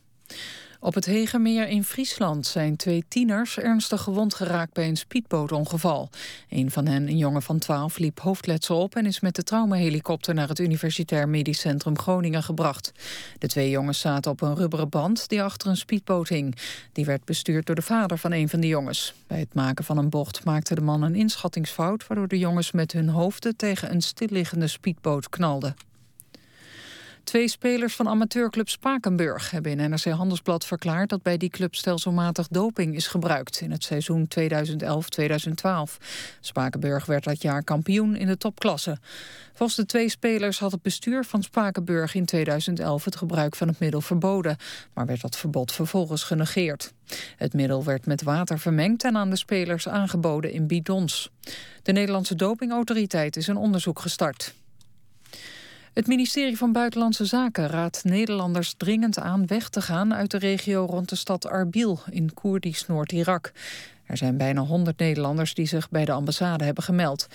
Op 0.84 0.94
het 0.94 1.06
Hegemeer 1.06 1.68
in 1.68 1.84
Friesland 1.84 2.48
zijn 2.48 2.76
twee 2.76 3.04
tieners 3.08 3.58
ernstig 3.58 4.02
gewond 4.02 4.34
geraakt 4.34 4.74
bij 4.74 4.88
een 4.88 4.98
speedbootongeval. 4.98 6.10
Een 6.50 6.72
van 6.72 6.86
hen, 6.86 7.08
een 7.08 7.18
jongen 7.18 7.42
van 7.42 7.60
12, 7.60 7.98
liep 7.98 8.20
hoofdletsel 8.20 8.82
op 8.82 8.96
en 8.96 9.06
is 9.06 9.20
met 9.20 9.36
de 9.36 9.44
traumahelikopter 9.44 10.34
naar 10.34 10.48
het 10.48 10.60
Universitair 10.60 11.30
Medisch 11.30 11.60
Centrum 11.60 11.98
Groningen 11.98 12.44
gebracht. 12.44 12.92
De 13.38 13.48
twee 13.48 13.70
jongens 13.70 14.00
zaten 14.00 14.32
op 14.32 14.42
een 14.42 14.56
rubberen 14.56 14.90
band 14.90 15.30
die 15.30 15.44
achter 15.44 15.70
een 15.70 15.78
speedboot 15.78 16.28
hing. 16.28 16.56
Die 16.92 17.06
werd 17.06 17.26
bestuurd 17.26 17.66
door 17.66 17.76
de 17.76 17.82
vader 17.82 18.18
van 18.18 18.32
een 18.32 18.50
van 18.50 18.60
de 18.60 18.68
jongens. 18.68 19.14
Bij 19.28 19.40
het 19.40 19.54
maken 19.54 19.86
van 19.86 19.98
een 19.98 20.10
bocht 20.10 20.46
maakte 20.46 20.76
de 20.76 20.82
man 20.82 21.02
een 21.02 21.16
inschattingsfout, 21.16 22.08
waardoor 22.08 22.28
de 22.28 22.40
jongens 22.40 22.72
met 22.72 22.92
hun 22.92 23.10
hoofden 23.10 23.56
tegen 23.56 23.92
een 23.92 24.02
stilliggende 24.02 24.68
speedboot 24.68 25.30
knalden. 25.30 25.76
Twee 27.32 27.48
spelers 27.48 27.96
van 27.96 28.08
amateurclub 28.08 28.70
Spakenburg 28.70 29.52
hebben 29.52 29.72
in 29.72 29.90
NRC 29.90 30.04
Handelsblad 30.04 30.66
verklaard 30.66 31.10
dat 31.10 31.22
bij 31.22 31.38
die 31.38 31.50
club 31.50 31.76
stelselmatig 31.76 32.48
doping 32.48 32.96
is 32.96 33.08
gebruikt 33.08 33.62
in 33.62 33.72
het 33.72 33.84
seizoen 33.84 34.28
2011-2012. 34.40 35.98
Spakenburg 36.40 37.06
werd 37.06 37.24
dat 37.24 37.42
jaar 37.42 37.64
kampioen 37.64 38.16
in 38.16 38.28
de 38.28 38.38
topklasse. 38.38 38.98
Volgens 39.54 39.78
de 39.78 39.86
twee 39.86 40.10
spelers 40.10 40.60
had 40.60 40.72
het 40.72 40.82
bestuur 40.82 41.24
van 41.24 41.44
Spakenburg 41.44 42.16
in 42.16 42.26
2011 42.26 43.06
het 43.06 43.16
gebruik 43.16 43.56
van 43.56 43.68
het 43.68 43.80
middel 43.80 44.02
verboden, 44.02 44.58
maar 44.94 45.06
werd 45.06 45.22
dat 45.22 45.38
verbod 45.38 45.72
vervolgens 45.72 46.24
genegeerd. 46.24 46.94
Het 47.38 47.54
middel 47.54 47.84
werd 47.84 48.06
met 48.06 48.24
water 48.24 48.60
vermengd 48.60 49.04
en 49.04 49.18
aan 49.18 49.30
de 49.30 49.38
spelers 49.38 49.88
aangeboden 49.88 50.52
in 50.52 50.68
bidons. 50.68 51.32
De 51.84 51.92
Nederlandse 51.92 52.36
dopingautoriteit 52.36 53.36
is 53.36 53.48
een 53.48 53.58
onderzoek 53.58 54.00
gestart. 54.00 54.54
Het 55.94 56.08
ministerie 56.08 56.58
van 56.58 56.72
Buitenlandse 56.72 57.26
Zaken 57.26 57.68
raadt 57.68 58.04
Nederlanders 58.04 58.74
dringend 58.78 59.20
aan 59.20 59.48
weg 59.48 59.70
te 59.70 59.82
gaan 59.82 60.14
uit 60.14 60.32
de 60.32 60.38
regio 60.38 60.86
rond 60.86 61.10
de 61.10 61.16
stad 61.16 61.48
Arbil 61.48 62.00
in 62.10 62.34
Koerdisch 62.34 62.88
Noord-Irak. 62.88 63.52
Er 64.06 64.18
zijn 64.18 64.38
bijna 64.38 64.62
100 64.62 65.00
Nederlanders 65.00 65.54
die 65.54 65.66
zich 65.66 65.90
bij 65.90 66.06
de 66.06 66.12
ambassade 66.12 66.64
hebben 66.64 66.84
gemeld. 66.84 67.28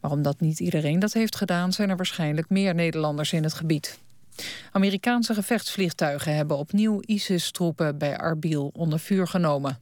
Maar 0.00 0.10
omdat 0.10 0.40
niet 0.40 0.60
iedereen 0.60 0.98
dat 0.98 1.12
heeft 1.12 1.36
gedaan, 1.36 1.72
zijn 1.72 1.90
er 1.90 1.96
waarschijnlijk 1.96 2.48
meer 2.48 2.74
Nederlanders 2.74 3.32
in 3.32 3.42
het 3.42 3.54
gebied. 3.54 3.98
Amerikaanse 4.72 5.34
gevechtsvliegtuigen 5.34 6.34
hebben 6.34 6.56
opnieuw 6.58 7.00
ISIS-troepen 7.06 7.98
bij 7.98 8.18
Arbil 8.18 8.70
onder 8.74 8.98
vuur 8.98 9.26
genomen. 9.26 9.78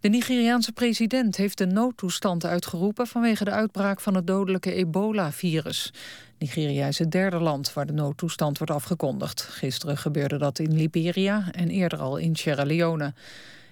De 0.00 0.08
Nigeriaanse 0.08 0.72
president 0.72 1.36
heeft 1.36 1.58
de 1.58 1.66
noodtoestand 1.66 2.44
uitgeroepen 2.44 3.06
vanwege 3.06 3.44
de 3.44 3.50
uitbraak 3.50 4.00
van 4.00 4.14
het 4.14 4.26
dodelijke 4.26 4.72
ebola-virus. 4.72 5.92
Nigeria 6.40 6.86
is 6.86 6.98
het 6.98 7.10
derde 7.10 7.38
land 7.38 7.72
waar 7.72 7.86
de 7.86 7.92
noodtoestand 7.92 8.58
wordt 8.58 8.72
afgekondigd. 8.72 9.40
Gisteren 9.42 9.96
gebeurde 9.96 10.38
dat 10.38 10.58
in 10.58 10.74
Liberia 10.74 11.48
en 11.52 11.68
eerder 11.68 11.98
al 11.98 12.16
in 12.16 12.36
Sierra 12.36 12.64
Leone. 12.64 13.14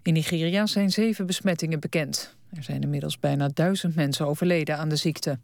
In 0.02 0.12
Nigeria 0.12 0.66
zijn 0.66 0.90
zeven 0.90 1.26
besmettingen 1.26 1.80
bekend. 1.80 2.34
Er 2.54 2.62
zijn 2.62 2.82
inmiddels 2.82 3.18
bijna 3.18 3.48
duizend 3.54 3.94
mensen 3.94 4.26
overleden 4.26 4.78
aan 4.78 4.88
de 4.88 4.96
ziekte. 4.96 5.38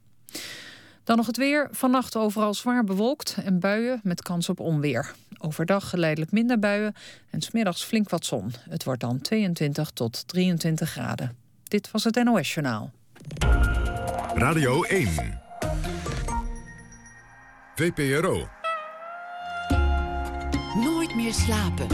Dan 1.05 1.17
nog 1.17 1.27
het 1.27 1.37
weer. 1.37 1.69
Vannacht 1.71 2.17
overal 2.17 2.55
zwaar 2.55 2.85
bewolkt 2.85 3.37
en 3.45 3.61
buien 3.61 4.01
met 4.03 4.23
kans 4.23 4.49
op 4.49 4.61
onweer. 4.61 5.15
Overdag 5.39 5.91
geleidelijk 5.91 6.33
minder 6.33 6.59
buien 6.59 6.95
en 7.31 7.41
smiddags 7.41 7.85
flink 7.85 8.11
wat 8.11 8.25
zon. 8.25 8.53
Het 8.69 8.85
wordt 8.85 9.01
dan 9.01 9.21
22 9.21 9.91
tot 9.91 10.29
23 10.29 10.91
graden. 10.91 11.37
Dit 11.65 11.91
was 11.91 12.05
het 12.05 12.25
NOS 12.25 12.55
Journaal. 12.55 12.91
Radio 14.35 14.83
1. 14.83 15.43
VPRO. 17.75 18.49
Nooit 20.83 21.15
meer 21.15 21.33
slapen. 21.33 21.87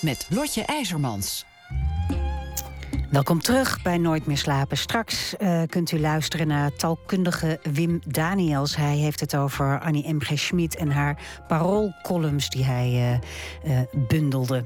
Met 0.00 0.26
Lotje 0.30 0.62
IJzermans. 0.64 1.44
Welkom 3.10 3.40
terug 3.40 3.82
bij 3.82 3.98
Nooit 3.98 4.26
meer 4.26 4.38
slapen. 4.38 4.76
Straks 4.76 5.34
uh, 5.38 5.62
kunt 5.66 5.92
u 5.92 6.00
luisteren 6.00 6.46
naar 6.46 6.72
taalkundige 6.74 7.60
Wim 7.62 8.00
Daniels. 8.06 8.76
Hij 8.76 8.96
heeft 8.96 9.20
het 9.20 9.36
over 9.36 9.80
Annie 9.80 10.14
M.G. 10.14 10.38
Schmid 10.38 10.76
en 10.76 10.90
haar 10.90 11.18
paroolcolumns 11.48 12.50
die 12.50 12.64
hij 12.64 13.20
uh, 13.64 13.72
uh, 13.72 13.80
bundelde. 14.08 14.64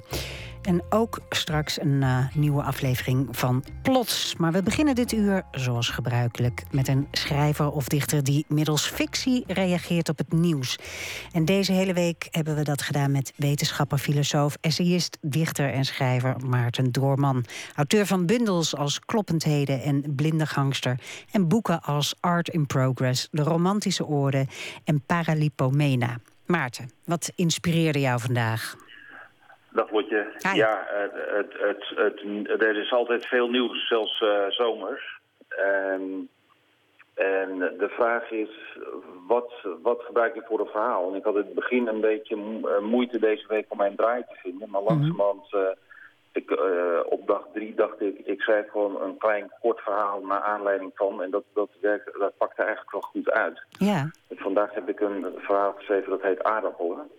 En 0.67 0.83
ook 0.89 1.21
straks 1.29 1.81
een 1.81 2.03
uh, 2.03 2.27
nieuwe 2.35 2.63
aflevering 2.63 3.29
van 3.31 3.65
Plots. 3.83 4.35
Maar 4.37 4.53
we 4.53 4.63
beginnen 4.63 4.95
dit 4.95 5.13
uur, 5.13 5.43
zoals 5.51 5.89
gebruikelijk, 5.89 6.63
met 6.71 6.89
een 6.89 7.09
schrijver 7.13 7.71
of 7.71 7.89
dichter 7.89 8.25
die 8.25 8.45
middels 8.49 8.87
fictie 8.87 9.45
reageert 9.47 10.09
op 10.09 10.19
het 10.19 10.33
nieuws. 10.33 10.79
En 11.33 11.45
deze 11.45 11.73
hele 11.73 11.93
week 11.93 12.29
hebben 12.31 12.55
we 12.55 12.63
dat 12.63 12.83
gedaan 12.83 13.11
met 13.11 13.33
wetenschapper, 13.37 13.99
filosoof, 13.99 14.57
essayist, 14.61 15.19
dichter 15.21 15.73
en 15.73 15.85
schrijver 15.85 16.37
Maarten 16.47 16.93
Doorman. 16.93 17.45
Auteur 17.75 18.07
van 18.07 18.27
bundels 18.27 18.77
als 18.77 19.01
Kloppendheden 19.01 19.83
en 19.83 20.15
Blinde 20.15 20.47
Gangster. 20.47 20.99
En 21.31 21.49
boeken 21.49 21.83
als 21.83 22.15
Art 22.21 22.49
in 22.49 22.67
Progress, 22.67 23.29
De 23.31 23.43
Romantische 23.43 24.05
Orde 24.05 24.47
en 24.85 25.03
Paralipomena. 25.07 26.19
Maarten, 26.47 26.91
wat 27.05 27.33
inspireerde 27.35 28.01
jou 28.01 28.21
vandaag? 28.21 28.86
Dag 29.77 29.91
Lotje. 29.91 30.27
Ja, 30.55 30.85
het, 30.87 31.53
het, 31.59 31.85
het, 31.97 32.63
er 32.63 32.77
is 32.77 32.93
altijd 32.93 33.27
veel 33.27 33.49
nieuws, 33.49 33.89
zelfs 33.89 34.21
uh, 34.21 34.49
zomers. 34.49 35.21
En, 35.49 36.29
en 37.15 37.59
de 37.59 37.89
vraag 37.89 38.31
is, 38.31 38.79
wat, 39.27 39.53
wat 39.83 40.03
gebruik 40.03 40.35
je 40.35 40.43
voor 40.49 40.61
een 40.61 40.67
verhaal? 40.67 41.11
En 41.11 41.15
ik 41.15 41.25
had 41.25 41.35
in 41.35 41.41
het 41.41 41.55
begin 41.55 41.87
een 41.87 42.01
beetje 42.01 42.37
eh, 42.37 42.83
moeite 42.83 43.19
deze 43.19 43.45
week 43.49 43.67
om 43.69 43.77
mijn 43.77 43.97
draai 43.97 44.23
te 44.23 44.35
vinden. 44.35 44.71
Maar 44.71 44.83
mhm. 44.83 44.93
langzamerhand, 44.93 45.53
uh, 45.53 45.61
ik, 46.33 46.51
uh, 46.51 47.01
op 47.05 47.27
dag 47.27 47.47
drie 47.53 47.75
dacht 47.75 48.01
ik, 48.01 48.19
ik 48.25 48.41
schrijf 48.41 48.71
gewoon 48.71 49.03
een 49.03 49.17
klein 49.19 49.53
kort 49.61 49.81
verhaal 49.81 50.21
naar 50.21 50.41
aanleiding 50.41 50.91
van. 50.95 51.23
En 51.23 51.31
dat, 51.31 51.45
dat, 51.55 51.71
werkt, 51.81 52.19
dat 52.19 52.37
pakte 52.37 52.63
eigenlijk 52.63 52.93
wel 52.93 53.01
goed 53.01 53.31
uit. 53.31 53.63
Ja. 53.69 54.11
En 54.29 54.37
vandaag 54.37 54.75
heb 54.75 54.89
ik 54.89 55.01
een 55.01 55.27
verhaal 55.37 55.73
geschreven 55.73 56.11
dat 56.11 56.23
heet 56.23 56.43
Aardappelen. 56.43 57.11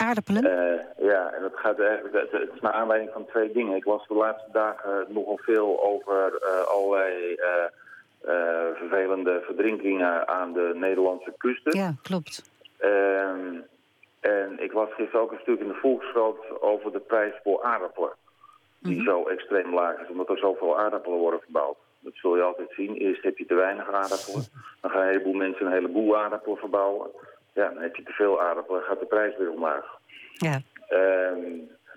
Aardappelen? 0.00 0.44
Uh, 0.44 1.06
ja, 1.08 1.32
en 1.32 1.42
dat 1.42 1.52
gaat 1.54 1.80
eigenlijk, 1.80 2.30
het 2.30 2.50
is 2.54 2.60
naar 2.60 2.72
aanleiding 2.72 3.10
van 3.12 3.26
twee 3.26 3.52
dingen. 3.52 3.76
Ik 3.76 3.84
las 3.84 4.06
de 4.08 4.14
laatste 4.14 4.50
dagen 4.52 5.06
nogal 5.08 5.38
veel 5.42 5.82
over 5.82 6.32
uh, 6.42 6.66
allerlei 6.66 7.32
uh, 7.32 8.76
vervelende 8.78 9.42
verdrinkingen 9.44 10.28
aan 10.28 10.52
de 10.52 10.72
Nederlandse 10.74 11.34
kusten. 11.36 11.78
Ja, 11.78 11.94
klopt. 12.02 12.50
Ehm, 12.78 13.56
en 14.20 14.56
ik 14.58 14.72
las 14.72 14.88
gisteren 14.94 15.20
ook 15.20 15.32
een 15.32 15.42
stuk 15.42 15.60
in 15.60 15.68
de 15.68 15.74
Volkskrant 15.74 16.60
over 16.60 16.92
de 16.92 17.00
prijs 17.00 17.34
voor 17.42 17.62
aardappelen. 17.62 18.12
Die 18.78 18.92
mm 18.92 18.98
-hmm. 18.98 19.08
zo 19.08 19.28
extreem 19.28 19.74
laag 19.74 20.00
is, 20.00 20.08
omdat 20.08 20.28
er 20.28 20.38
zoveel 20.38 20.78
aardappelen 20.78 21.18
worden 21.18 21.40
verbouwd. 21.40 21.76
Dat 22.00 22.12
zul 22.14 22.36
je 22.36 22.42
altijd 22.42 22.70
zien. 22.76 22.94
Eerst 22.94 23.22
heb 23.22 23.38
je 23.38 23.46
te 23.46 23.54
weinig 23.54 23.92
aardappelen. 23.92 24.44
Dan 24.80 24.90
gaan 24.90 25.00
een 25.00 25.08
heleboel 25.08 25.32
mensen 25.32 25.66
een 25.66 25.72
heleboel 25.72 26.18
aardappelen 26.18 26.58
verbouwen. 26.58 27.10
Ja, 27.58 27.68
dan 27.68 27.82
heb 27.82 27.96
je 27.96 28.02
te 28.02 28.12
veel 28.12 28.40
aardappelen, 28.40 28.82
gaat 28.82 29.00
de 29.00 29.06
prijs 29.06 29.36
weer 29.36 29.50
omlaag. 29.50 29.84
Ja. 30.32 30.60
Uh, 30.90 31.36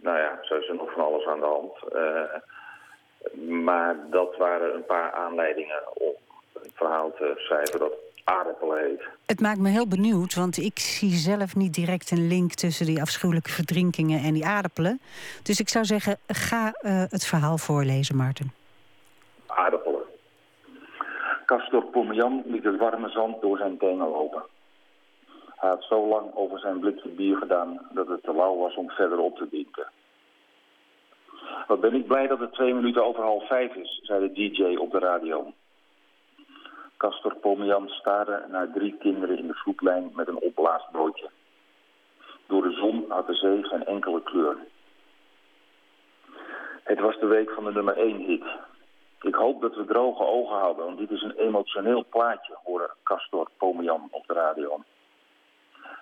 nou 0.02 0.18
ja, 0.18 0.40
zo 0.42 0.56
is 0.56 0.68
er 0.68 0.76
nog 0.76 0.92
van 0.92 1.04
alles 1.04 1.26
aan 1.26 1.40
de 1.40 1.46
hand. 1.46 1.74
Uh, 1.94 2.36
maar 3.64 3.96
dat 4.10 4.38
waren 4.38 4.76
een 4.76 4.86
paar 4.86 5.12
aanleidingen 5.12 5.82
om 5.94 6.14
een 6.54 6.72
verhaal 6.74 7.12
te 7.14 7.34
schrijven 7.36 7.80
dat 7.80 7.94
aardappelen 8.24 8.84
heet. 8.84 9.04
Het 9.26 9.42
maakt 9.42 9.60
me 9.60 9.70
heel 9.70 9.88
benieuwd, 9.88 10.36
want 10.36 10.58
ik 10.58 10.80
zie 10.80 11.12
zelf 11.12 11.56
niet 11.56 11.74
direct 11.74 12.12
een 12.12 12.28
link 12.28 12.54
tussen 12.54 12.86
die 12.86 13.02
afschuwelijke 13.02 13.52
verdrinkingen 13.52 14.24
en 14.24 14.34
die 14.34 14.46
aardappelen. 14.46 15.02
Dus 15.44 15.60
ik 15.60 15.70
zou 15.70 15.86
zeggen, 15.86 16.18
ga 16.28 16.66
uh, 16.82 17.04
het 17.10 17.26
verhaal 17.26 17.58
voorlezen, 17.58 18.16
Maarten. 18.16 18.52
Aardappelen. 19.46 20.02
Castor 21.46 21.84
Pomian 21.84 22.44
liet 22.46 22.64
het 22.64 22.78
warme 22.78 23.10
zand 23.10 23.42
door 23.42 23.58
zijn 23.58 23.78
tenen 23.78 24.08
lopen. 24.08 24.44
Hij 25.62 25.70
had 25.70 25.84
zo 25.84 26.08
lang 26.08 26.36
over 26.36 26.60
zijn 26.60 26.80
blikje 26.80 27.10
bier 27.10 27.38
gedaan 27.38 27.88
dat 27.94 28.08
het 28.08 28.24
te 28.24 28.34
lauw 28.34 28.58
was 28.58 28.76
om 28.76 28.90
verder 28.90 29.20
op 29.20 29.38
te 29.38 29.50
drinken. 29.50 29.88
Wat 31.68 31.80
ben 31.80 31.94
ik 31.94 32.08
blij 32.08 32.28
dat 32.28 32.40
het 32.40 32.54
twee 32.54 32.74
minuten 32.74 33.06
over 33.06 33.24
half 33.24 33.48
vijf 33.48 33.76
is, 33.76 34.00
zei 34.04 34.28
de 34.28 34.34
DJ 34.34 34.76
op 34.76 34.92
de 34.92 35.00
radio. 35.00 35.54
Castor 36.98 37.36
Pomian 37.36 37.88
staarde 37.88 38.46
naar 38.50 38.72
drie 38.72 38.98
kinderen 39.00 39.38
in 39.38 39.48
de 39.48 39.54
vloedlijn 39.54 40.12
met 40.14 40.28
een 40.28 40.40
opblaasbroodje. 40.40 41.30
Door 42.48 42.62
de 42.62 42.72
zon 42.72 43.06
had 43.08 43.28
de 43.28 43.34
zee 43.34 43.64
geen 43.64 43.86
enkele 43.86 44.24
kleur. 44.24 44.58
Het 46.84 47.00
was 47.00 47.20
de 47.20 47.28
week 47.28 47.52
van 47.52 47.64
de 47.64 47.72
nummer 47.72 47.98
1 47.98 48.18
hit. 48.18 48.46
Ik 49.22 49.36
hoop 49.36 49.62
dat 49.62 49.76
we 49.76 49.86
droge 49.86 50.24
ogen 50.24 50.56
houden, 50.56 50.86
want 50.86 50.98
dit 50.98 51.12
is 51.12 51.22
een 51.22 51.38
emotioneel 51.38 52.06
plaatje, 52.10 52.58
hoorde 52.64 52.90
Castor 53.04 53.50
Pomian 53.58 54.08
op 54.12 54.28
de 54.28 54.34
radio. 54.34 54.84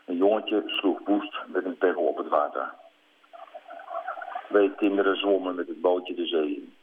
Een 0.09 0.17
jongetje 0.17 0.63
sloeg 0.65 0.99
woest 1.05 1.37
met 1.47 1.65
een 1.65 1.77
pegel 1.77 2.03
op 2.03 2.17
het 2.17 2.27
water. 2.27 2.73
Twee 4.47 4.75
kinderen 4.75 5.17
zwommen 5.17 5.55
met 5.55 5.67
het 5.67 5.81
bootje 5.81 6.13
de 6.13 6.25
zee 6.25 6.55
in. 6.55 6.73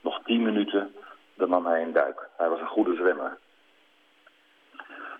Nog 0.00 0.22
tien 0.24 0.42
minuten, 0.42 0.94
dan 1.34 1.48
nam 1.48 1.66
hij 1.66 1.82
een 1.82 1.92
duik. 1.92 2.28
Hij 2.36 2.48
was 2.48 2.60
een 2.60 2.66
goede 2.66 2.94
zwemmer. 2.94 3.38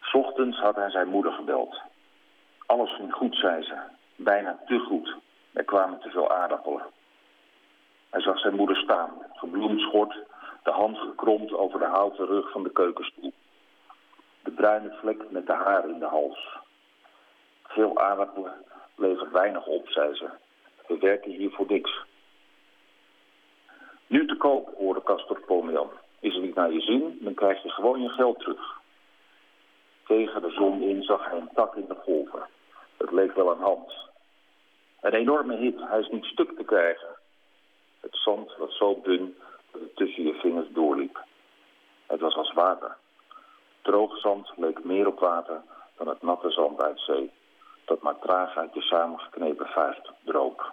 S 0.01 0.15
ochtends 0.15 0.59
had 0.59 0.77
hij 0.77 0.91
zijn 0.91 1.09
moeder 1.09 1.33
gebeld. 1.33 1.81
Alles 2.67 2.95
ging 2.95 3.13
goed, 3.13 3.37
zei 3.37 3.63
ze. 3.63 3.77
Bijna 4.17 4.59
te 4.67 4.79
goed. 4.79 5.17
Er 5.53 5.65
kwamen 5.65 6.01
te 6.01 6.11
veel 6.11 6.31
aardappelen. 6.33 6.87
Hij 8.11 8.21
zag 8.21 8.39
zijn 8.39 8.57
moeder 8.57 8.77
staan, 8.77 9.11
gebloemd 9.35 9.81
schort, 9.81 10.19
de 10.63 10.71
hand 10.71 10.99
gekromd 10.99 11.53
over 11.53 11.79
de 11.79 11.87
houten 11.87 12.27
rug 12.27 12.51
van 12.51 12.63
de 12.63 12.73
keukenstoel. 12.73 13.33
De 14.43 14.51
bruine 14.51 14.97
vlek 15.01 15.31
met 15.31 15.47
de 15.47 15.53
haar 15.53 15.89
in 15.89 15.99
de 15.99 16.07
hals. 16.07 16.59
Veel 17.71 17.99
aardappelen 17.99 18.65
levert 18.97 19.31
weinig 19.31 19.67
op, 19.67 19.89
zei 19.89 20.15
ze. 20.15 20.29
We 20.87 20.99
werken 20.99 21.31
hier 21.31 21.51
voor 21.51 21.67
niks. 21.69 22.05
Nu 24.07 24.27
te 24.27 24.37
koop, 24.37 24.75
hoorde 24.77 25.03
Castor 25.03 25.41
Pomian. 25.41 25.91
Is 26.21 26.35
het 26.35 26.43
niet 26.43 26.55
naar 26.55 26.73
je 26.73 26.81
zin, 26.81 27.19
dan 27.21 27.35
krijg 27.35 27.63
je 27.63 27.69
gewoon 27.69 28.03
je 28.03 28.09
geld 28.09 28.39
terug. 28.39 28.81
Tegen 30.07 30.43
de 30.43 30.51
zon 30.51 30.83
in 30.83 31.03
zag 31.03 31.31
hij 31.31 31.39
een 31.39 31.51
tak 31.55 31.77
in 31.77 31.87
de 31.89 31.95
golven. 31.95 32.47
Het 32.97 33.11
leek 33.11 33.35
wel 33.35 33.51
een 33.51 33.61
hand. 33.61 33.93
Een 35.01 35.15
enorme 35.15 35.57
hit, 35.57 35.81
hij 35.81 36.01
is 36.01 36.09
niet 36.09 36.25
stuk 36.25 36.57
te 36.57 36.65
krijgen. 36.65 37.09
Het 38.01 38.17
zand 38.17 38.57
was 38.57 38.77
zo 38.77 39.01
dun 39.03 39.37
dat 39.71 39.81
het 39.81 39.97
tussen 39.97 40.23
je 40.23 40.35
vingers 40.35 40.69
doorliep. 40.73 41.25
Het 42.07 42.21
was 42.21 42.35
als 42.35 42.53
water. 42.53 42.97
Droog 43.83 44.19
zand 44.19 44.53
leek 44.57 44.85
meer 44.85 45.07
op 45.07 45.19
water 45.19 45.63
dan 45.97 46.09
het 46.09 46.23
natte 46.23 46.51
zand 46.51 46.83
uit 46.83 47.01
zee, 47.01 47.31
dat 47.91 48.03
maar 48.03 48.19
traag 48.19 48.57
uit 48.57 48.73
de 48.73 48.81
samengeknepen 48.81 49.67
vuist 49.67 50.11
droop. 50.25 50.73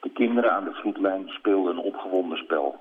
De 0.00 0.10
kinderen 0.12 0.52
aan 0.52 0.64
de 0.64 0.72
vloedlijn 0.72 1.28
speelden 1.28 1.76
een 1.76 1.84
opgewonden 1.84 2.38
spel. 2.38 2.78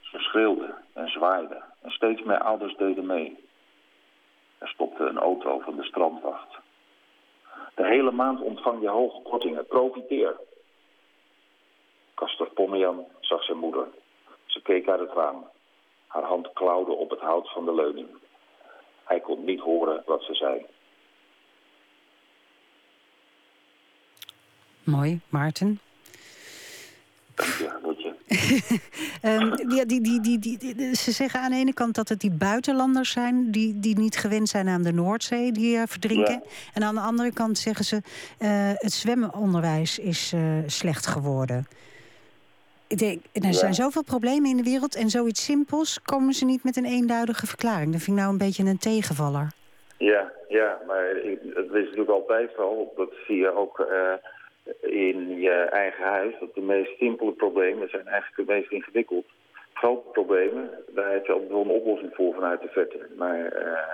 Ze 0.00 0.18
schreeuwden 0.18 0.74
en 0.92 1.08
zwaaiden 1.08 1.62
en 1.82 1.90
steeds 1.90 2.22
meer 2.22 2.38
ouders 2.38 2.76
deden 2.76 3.06
mee. 3.06 3.44
Er 4.58 4.68
stopte 4.68 5.04
een 5.04 5.18
auto 5.18 5.58
van 5.58 5.76
de 5.76 5.84
strandwacht. 5.84 6.56
De 7.74 7.86
hele 7.86 8.10
maand 8.10 8.40
ontvang 8.40 8.82
je 8.82 8.88
hoge 8.88 9.22
kortingen. 9.22 9.66
Profiteer. 9.66 10.36
Castor 12.14 12.50
Pomian 12.50 13.04
zag 13.20 13.44
zijn 13.44 13.58
moeder. 13.58 13.86
Ze 14.46 14.62
keek 14.62 14.88
uit 14.88 15.00
het 15.00 15.12
raam. 15.12 15.48
Haar 16.06 16.24
hand 16.24 16.52
klauwde 16.52 16.92
op 16.92 17.10
het 17.10 17.20
hout 17.20 17.50
van 17.52 17.64
de 17.64 17.74
leuning. 17.74 18.08
Hij 19.04 19.20
kon 19.20 19.44
niet 19.44 19.60
horen 19.60 20.02
wat 20.06 20.22
ze 20.22 20.34
zei. 20.34 20.66
Mooi, 24.86 25.20
Maarten. 25.28 25.80
Ja, 27.36 27.78
um, 29.22 29.70
ja, 29.76 29.84
die, 29.84 30.00
die, 30.00 30.20
die, 30.20 30.38
die, 30.58 30.94
ze 30.94 31.10
zeggen 31.10 31.40
aan 31.40 31.50
de 31.50 31.56
ene 31.56 31.74
kant 31.74 31.94
dat 31.94 32.08
het 32.08 32.20
die 32.20 32.30
buitenlanders 32.30 33.10
zijn... 33.10 33.50
die, 33.50 33.80
die 33.80 33.98
niet 33.98 34.16
gewend 34.16 34.48
zijn 34.48 34.68
aan 34.68 34.82
de 34.82 34.92
Noordzee, 34.92 35.52
die 35.52 35.76
uh, 35.76 35.82
verdrinken. 35.86 36.42
Ja. 36.44 36.50
En 36.74 36.82
aan 36.82 36.94
de 36.94 37.00
andere 37.00 37.32
kant 37.32 37.58
zeggen 37.58 37.84
ze... 37.84 37.96
Uh, 37.96 38.48
het 38.74 38.92
zwemmenonderwijs 38.92 39.98
is 39.98 40.32
uh, 40.32 40.40
slecht 40.66 41.06
geworden. 41.06 41.66
Ik 42.86 42.98
denk, 42.98 43.22
er 43.32 43.42
Ja. 43.42 43.52
zijn 43.52 43.74
zoveel 43.74 44.04
problemen 44.04 44.50
in 44.50 44.56
de 44.56 44.62
wereld... 44.62 44.94
en 44.94 45.10
zoiets 45.10 45.44
simpels 45.44 46.00
komen 46.02 46.32
ze 46.32 46.44
niet 46.44 46.64
met 46.64 46.76
een 46.76 46.84
eenduidige 46.84 47.46
verklaring. 47.46 47.92
Dat 47.92 48.02
vind 48.02 48.16
ik 48.16 48.22
nou 48.22 48.32
een 48.32 48.46
beetje 48.46 48.64
een 48.64 48.78
tegenvaller. 48.78 49.52
Ja, 49.98 50.32
ja, 50.48 50.78
maar 50.86 51.16
ik, 51.16 51.38
het 51.54 51.66
is 51.66 51.84
natuurlijk 51.84 52.10
altijd 52.10 52.50
zo. 52.56 52.92
Dat 52.96 53.12
zie 53.26 53.36
je 53.36 53.56
ook 53.56 53.78
eh, 53.80 54.12
in 54.96 55.40
je 55.40 55.52
eigen 55.52 56.04
huis. 56.04 56.34
Dat 56.40 56.54
de 56.54 56.60
meest 56.60 56.98
simpele 56.98 57.32
problemen 57.32 57.88
zijn 57.88 58.06
eigenlijk 58.06 58.48
de 58.48 58.54
meest 58.54 58.70
ingewikkeld. 58.70 59.26
Grote 59.72 60.08
problemen, 60.12 60.70
daar 60.94 61.12
heb 61.12 61.26
je 61.26 61.32
altijd 61.32 61.50
wel 61.50 61.60
een 61.60 61.80
oplossing 61.80 62.14
voor 62.14 62.34
vanuit 62.34 62.60
de 62.60 62.68
verte. 62.68 63.06
Maar 63.16 63.46
eh, 63.46 63.92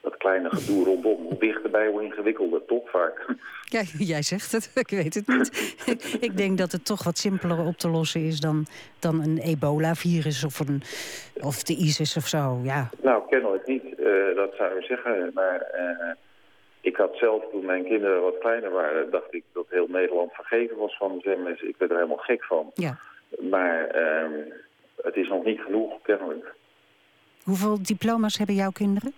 dat 0.00 0.16
kleine 0.16 0.50
gedoe 0.50 0.84
rondom, 0.84 1.22
hoe 1.22 1.38
dichterbij, 1.38 1.88
hoe 1.88 2.02
ingewikkelder, 2.02 2.64
toch 2.64 2.90
vaak. 2.90 3.26
Ja, 3.70 3.82
jij 3.98 4.22
zegt 4.22 4.52
het, 4.52 4.70
ik 4.74 4.88
weet 4.88 5.14
het 5.14 5.26
niet. 5.26 5.76
ik 6.28 6.36
denk 6.36 6.58
dat 6.58 6.72
het 6.72 6.84
toch 6.84 7.04
wat 7.04 7.18
simpeler 7.18 7.66
op 7.66 7.76
te 7.76 7.88
lossen 7.88 8.20
is... 8.20 8.40
dan, 8.40 8.66
dan 8.98 9.22
een 9.22 9.38
ebola-virus 9.38 10.44
of, 10.44 10.58
een, 10.58 10.82
of 11.40 11.62
de 11.62 11.74
ISIS 11.74 12.16
of 12.16 12.26
zo, 12.26 12.60
ja. 12.62 12.88
Nou, 13.02 13.22
kennelijk 13.28 13.66
niet. 13.66 13.84
Eh, 13.84 14.34
dat 14.34 14.54
zou 14.56 14.74
je 14.74 14.82
zeggen. 14.86 15.30
Maar 15.34 15.60
eh, 15.60 16.10
ik 16.88 16.96
had 16.96 17.16
zelf, 17.16 17.44
toen 17.50 17.64
mijn 17.64 17.84
kinderen 17.84 18.22
wat 18.22 18.38
kleiner 18.38 18.70
waren... 18.70 19.10
dacht 19.10 19.34
ik 19.34 19.44
dat 19.52 19.66
heel 19.68 19.86
Nederland 19.88 20.32
vergeven 20.32 20.76
was 20.76 20.96
van 20.96 21.12
de 21.14 21.20
zwemles. 21.20 21.60
Ik 21.60 21.74
werd 21.78 21.90
er 21.90 21.96
helemaal 21.96 22.24
gek 22.30 22.44
van. 22.44 22.70
ja. 22.74 22.98
Maar 23.38 23.86
ehm, 23.86 24.32
het 25.02 25.16
is 25.16 25.28
nog 25.28 25.44
niet 25.44 25.60
genoeg, 25.60 26.02
kennelijk. 26.02 26.54
Hoeveel 27.44 27.82
diploma's 27.82 28.38
hebben 28.38 28.54
jouw 28.54 28.70
kinderen? 28.70 29.12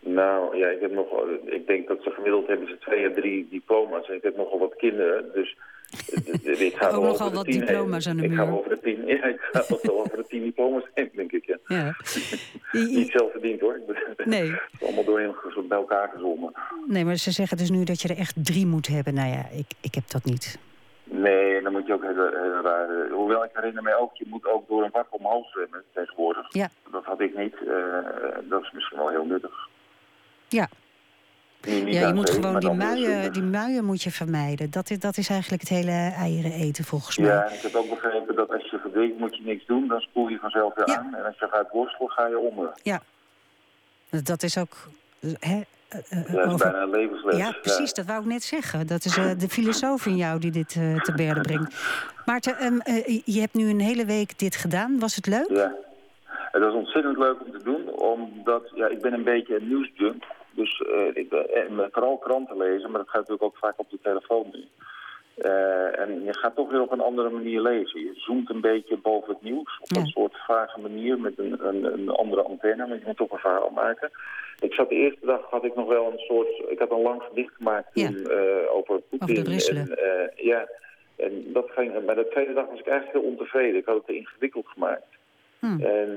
Nou, 0.00 0.56
ja, 0.56 0.68
ik 0.68 0.80
heb 0.80 0.92
nog, 0.92 1.06
ik 1.44 1.66
denk 1.66 1.88
dat 1.88 2.02
ze 2.02 2.10
gemiddeld 2.10 2.46
hebben 2.46 2.68
ze 2.68 2.78
twee 2.78 3.06
à 3.08 3.12
drie 3.12 3.48
diploma's. 3.50 4.08
En 4.08 4.14
ik 4.14 4.22
heb 4.22 4.36
nogal 4.36 4.58
wat 4.58 4.76
kinderen, 4.76 5.32
dus 5.32 5.56
ik 6.42 6.74
ga 6.76 6.88
Ook 6.88 7.02
nogal 7.02 7.32
wat 7.32 7.46
heen. 7.46 7.58
diploma's 7.60 8.08
aan 8.08 8.16
de 8.16 8.22
Ik 8.24 8.32
ga 8.34 8.44
muur. 8.44 8.54
over 8.58 8.68
de 8.70 8.78
tien, 8.82 9.06
ja, 9.16 9.24
ik 9.24 9.40
ga 9.52 9.64
wel 9.82 9.98
over 10.00 10.16
de 10.16 10.24
tien 10.28 10.42
diploma's 10.42 10.82
heen, 10.94 11.10
denk 11.14 11.32
ik, 11.32 11.44
ja. 11.46 11.56
Ja. 11.66 11.96
Niet 12.96 13.10
zelf 13.10 13.30
verdiend, 13.32 13.60
hoor. 13.60 13.80
Nee. 14.24 14.54
Allemaal 14.80 15.04
doorheen 15.04 15.34
bij 15.68 15.78
elkaar 15.78 16.10
gezongen. 16.14 16.52
Nee, 16.86 17.04
maar 17.04 17.16
ze 17.16 17.30
zeggen 17.30 17.56
dus 17.56 17.70
nu 17.70 17.84
dat 17.84 18.00
je 18.02 18.08
er 18.08 18.16
echt 18.18 18.34
drie 18.44 18.66
moet 18.66 18.86
hebben. 18.86 19.14
Nou 19.14 19.28
ja, 19.28 19.48
ik, 19.52 19.66
ik 19.80 19.94
heb 19.94 20.04
dat 20.10 20.24
niet. 20.24 20.58
Nee, 21.04 21.62
dan 21.62 21.72
moet 21.72 21.86
je 21.86 21.92
ook 21.92 22.02
hele. 22.02 23.08
Hoewel 23.12 23.44
ik 23.44 23.50
herinner 23.52 23.82
mij 23.82 23.96
ook, 23.96 24.16
je 24.16 24.24
moet 24.28 24.46
ook 24.48 24.68
door 24.68 24.84
een 24.84 24.90
wak 24.92 25.06
omhoog 25.10 25.50
zwemmen 25.50 25.82
tegenwoordig. 25.94 26.46
Ja. 26.54 26.68
Dat 26.92 27.04
had 27.04 27.20
ik 27.20 27.36
niet. 27.36 27.54
eh, 27.54 28.48
dat 28.48 28.62
is 28.62 28.70
misschien 28.72 28.98
wel 28.98 29.08
heel 29.08 29.24
nuttig. 29.24 29.68
Ja, 30.48 30.68
ja 31.66 32.06
je 32.06 32.14
moet 32.14 32.30
gewoon 32.30 32.60
die 32.60 32.70
muien, 32.72 33.32
die 33.32 33.42
muien 33.42 33.84
moet 33.84 34.02
je 34.02 34.10
vermijden. 34.10 34.70
Dat 34.70 34.90
is, 34.90 34.98
dat 34.98 35.16
is 35.16 35.28
eigenlijk 35.28 35.60
het 35.60 35.70
hele 35.70 36.12
eieren 36.16 36.52
eten 36.52 36.84
volgens 36.84 37.18
mij. 37.18 37.28
Ja, 37.30 37.44
en 37.44 37.54
ik 37.54 37.60
heb 37.60 37.74
ook 37.74 37.88
begrepen 37.90 38.34
dat 38.36 38.50
als 38.52 38.70
je 38.70 38.78
verdrinkt 38.78 39.18
moet 39.18 39.36
je 39.36 39.42
niks 39.44 39.66
doen, 39.66 39.88
dan 39.88 40.00
spoel 40.00 40.28
je 40.28 40.38
vanzelf 40.38 40.74
weer 40.74 40.88
Ja. 40.88 40.96
aan. 40.96 41.14
En 41.14 41.24
als 41.24 41.38
je 41.38 41.46
gaat 41.50 41.70
worstelen, 41.70 42.10
ga 42.10 42.26
je 42.26 42.38
onder. 42.38 42.72
Dat 44.22 44.42
is 44.42 44.58
ook... 44.58 44.88
Hè, 45.20 45.60
eh, 45.88 46.26
Ja, 46.26 46.32
dat 46.32 46.46
is 46.46 46.52
over- 46.52 46.58
bijna 46.70 46.82
een 46.82 46.90
levensles. 46.90 47.36
Ja, 47.36 47.52
precies, 47.62 47.92
dat 47.92 48.06
wou 48.06 48.20
ik 48.20 48.26
net 48.26 48.42
zeggen. 48.42 48.86
Dat 48.86 49.04
is 49.04 49.16
eh, 49.16 49.30
de 49.38 49.48
filosoof 49.48 50.06
in 50.06 50.16
jou 50.16 50.38
die 50.40 50.50
dit 50.50 50.68
te 50.68 51.12
berde 51.16 51.40
brengt. 51.40 51.74
Maarten, 52.26 52.58
ehm, 52.58 52.78
eh, 52.78 53.20
je 53.24 53.40
hebt 53.40 53.54
nu 53.54 53.68
een 53.68 53.80
hele 53.80 54.04
week 54.04 54.38
dit 54.38 54.56
gedaan. 54.56 54.98
Was 54.98 55.16
het 55.16 55.26
leuk? 55.26 55.48
Ja. 55.50 55.74
Het 56.26 56.62
was 56.62 56.74
ontzettend 56.74 57.18
leuk 57.18 57.36
om 57.46 57.52
te 57.52 57.64
doen, 57.64 57.88
omdat 57.98 58.70
ja, 58.74 58.86
ik 58.88 59.00
ben 59.00 59.12
een 59.12 59.24
beetje 59.24 59.56
een 59.60 59.68
nieuwsjunk. 59.68 60.24
Dus 60.54 60.80
eh, 60.82 61.06
ik 61.22 61.28
ben 61.28 61.54
en 61.54 61.88
vooral 61.92 62.18
kranten 62.18 62.56
lezen, 62.56 62.90
maar 62.90 63.00
dat 63.00 63.08
gaat 63.08 63.20
natuurlijk 63.28 63.42
ook 63.42 63.56
vaak 63.58 63.74
op 63.76 63.90
de 63.90 63.98
telefoon 64.02 64.46
nu. 64.52 64.64
Eh, 65.34 65.98
en 65.98 66.24
je 66.24 66.34
gaat 66.34 66.54
toch 66.54 66.70
weer 66.70 66.80
op 66.80 66.92
een 66.92 67.00
andere 67.00 67.30
manier 67.30 67.60
lezen. 67.60 68.00
Je 68.00 68.12
zoomt 68.14 68.50
een 68.50 68.60
beetje 68.60 68.96
boven 68.96 69.32
het 69.32 69.42
nieuws 69.42 69.78
op 69.80 69.88
Ja. 69.90 70.00
een 70.00 70.06
soort 70.06 70.36
vage 70.46 70.80
manier 70.80 71.18
met 71.20 71.38
een, 71.38 71.66
een, 71.66 71.84
een 71.84 72.08
andere 72.08 72.42
antenne, 72.42 72.86
maar 72.86 72.96
je 72.98 73.02
moet 73.06 73.16
toch 73.16 73.30
een 73.32 73.38
verhaal 73.38 73.70
maken. 73.70 74.10
Ik 74.60 74.74
zat 74.74 74.88
de 74.88 74.94
eerste 74.94 75.26
dag 75.26 75.40
had 75.50 75.64
ik 75.64 75.74
nog 75.74 75.88
wel 75.88 76.12
een 76.12 76.18
soort, 76.18 76.48
ik 76.68 76.78
had 76.78 76.90
een 76.90 77.02
lang 77.02 77.22
gedicht 77.22 77.54
gemaakt 77.54 77.88
Ja. 77.92 78.06
toen 78.06 78.26
eh, 78.30 78.74
over 78.74 79.00
Poetin. 79.00 79.46
En, 79.46 79.98
ja, 80.36 80.68
en 81.16 81.52
dat 81.52 81.70
ging, 81.70 82.04
bij 82.04 82.14
de 82.14 82.28
tweede 82.28 82.52
dag 82.52 82.66
was 82.66 82.78
ik 82.80 82.86
eigenlijk 82.86 83.18
heel 83.20 83.30
ontevreden. 83.30 83.76
Ik 83.80 83.86
had 83.86 83.96
het 83.96 84.06
te 84.06 84.16
ingewikkeld 84.16 84.66
gemaakt. 84.66 85.04
Hm. 85.64 85.84
En 85.84 86.10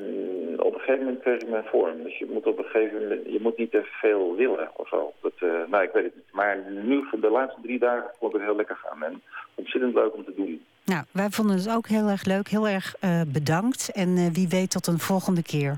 op 0.60 0.74
een 0.74 0.80
gegeven 0.80 1.06
moment 1.06 1.22
kreeg 1.22 1.42
ik 1.42 1.50
mijn 1.50 1.64
vorm. 1.64 2.04
Dus 2.04 2.18
je 2.18 2.28
moet 2.34 2.46
op 2.46 2.58
een 2.58 2.64
gegeven 2.64 3.02
moment, 3.02 3.22
je 3.26 3.40
moet 3.42 3.58
niet 3.58 3.72
te 3.72 3.84
veel 3.84 4.36
willen 4.36 4.70
of 4.76 4.88
zo. 4.88 5.14
Dat, 5.22 5.32
eh, 5.40 5.50
nou, 5.68 5.84
ik 5.84 5.92
weet 5.94 6.04
het 6.04 6.16
niet. 6.16 6.32
Maar 6.32 6.58
nu, 6.84 7.06
voor 7.10 7.20
de 7.20 7.30
laatste 7.30 7.62
drie 7.62 7.80
dagen, 7.80 8.10
vond 8.20 8.34
ik 8.34 8.40
het 8.40 8.48
heel 8.48 8.58
lekker 8.58 8.76
gaan. 8.76 9.04
En 9.04 9.22
ontzettend 9.56 9.94
leuk 9.94 10.14
om 10.14 10.26
te 10.26 10.34
doen. 10.36 10.62
Nou, 10.84 11.04
wij 11.12 11.30
vonden 11.30 11.56
het 11.56 11.70
ook 11.70 11.88
heel 11.88 12.08
erg 12.08 12.24
leuk. 12.26 12.48
Heel 12.48 12.68
erg 12.68 12.96
eh, 13.00 13.22
bedankt. 13.28 13.92
En 13.92 14.18
eh, 14.18 14.28
wie 14.34 14.48
weet 14.48 14.72
tot 14.72 14.88
een 14.88 15.00
volgende 15.00 15.44
keer. 15.44 15.78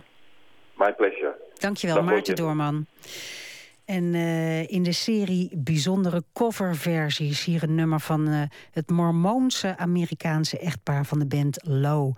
My 0.78 0.93
pleasure. 0.93 1.36
Dankjewel, 1.53 1.95
Dag, 1.95 2.05
Maarten 2.05 2.36
Doorman. 2.36 2.86
En 3.89 4.13
uh, 4.13 4.69
in 4.71 4.83
de 4.83 4.91
serie 4.91 5.49
bijzondere 5.57 6.23
coverversies 6.33 7.43
hier 7.43 7.63
een 7.63 7.75
nummer 7.75 7.99
van 7.99 8.27
uh, 8.27 8.41
het 8.71 8.89
Mormoonse 8.89 9.77
Amerikaanse 9.77 10.59
echtpaar 10.59 11.05
van 11.05 11.19
de 11.19 11.25
band 11.25 11.59
Low. 11.63 12.15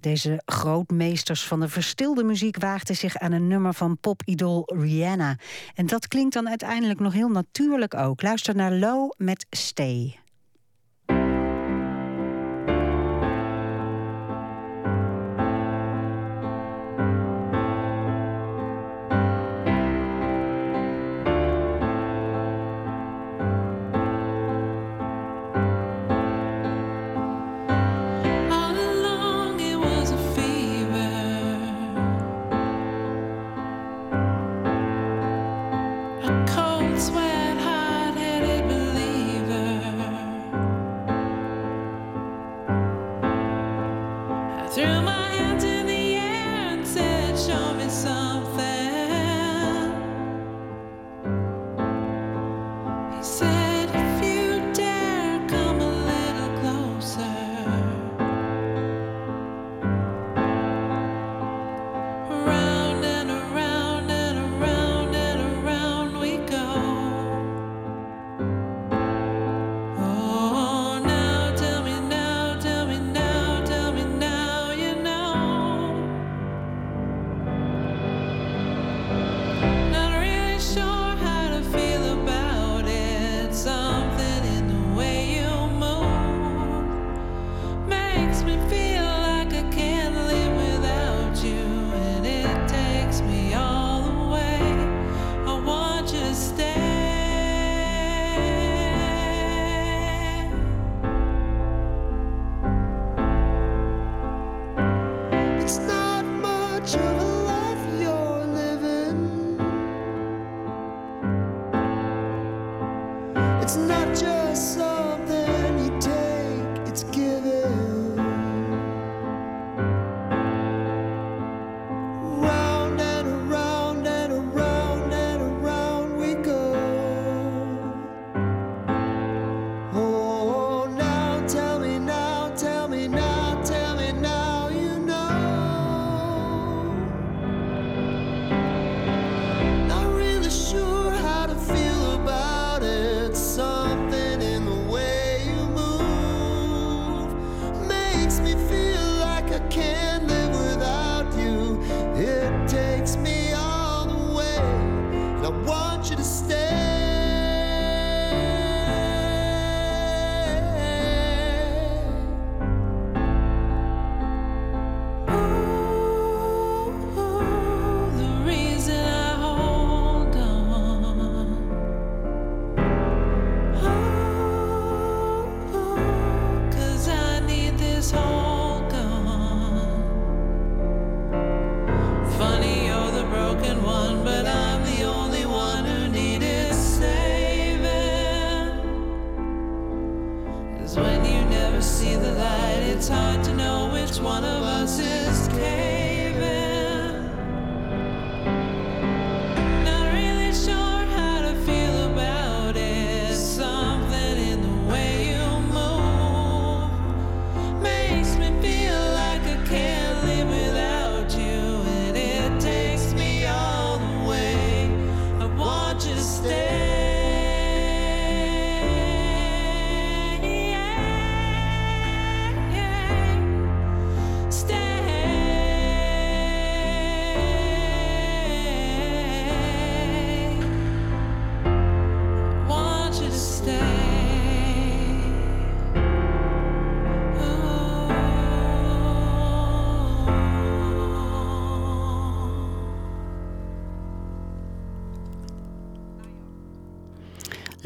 Deze 0.00 0.42
grootmeesters 0.44 1.46
van 1.46 1.60
de 1.60 1.68
verstilde 1.68 2.24
muziek 2.24 2.56
waagden 2.58 2.96
zich 2.96 3.16
aan 3.16 3.32
een 3.32 3.46
nummer 3.46 3.74
van 3.74 3.98
popidool 3.98 4.62
Rihanna. 4.74 5.36
En 5.74 5.86
dat 5.86 6.08
klinkt 6.08 6.34
dan 6.34 6.48
uiteindelijk 6.48 7.00
nog 7.00 7.12
heel 7.12 7.28
natuurlijk 7.28 7.94
ook. 7.94 8.22
Luister 8.22 8.54
naar 8.54 8.72
Low 8.72 9.12
met 9.16 9.46
Stay. 9.50 10.21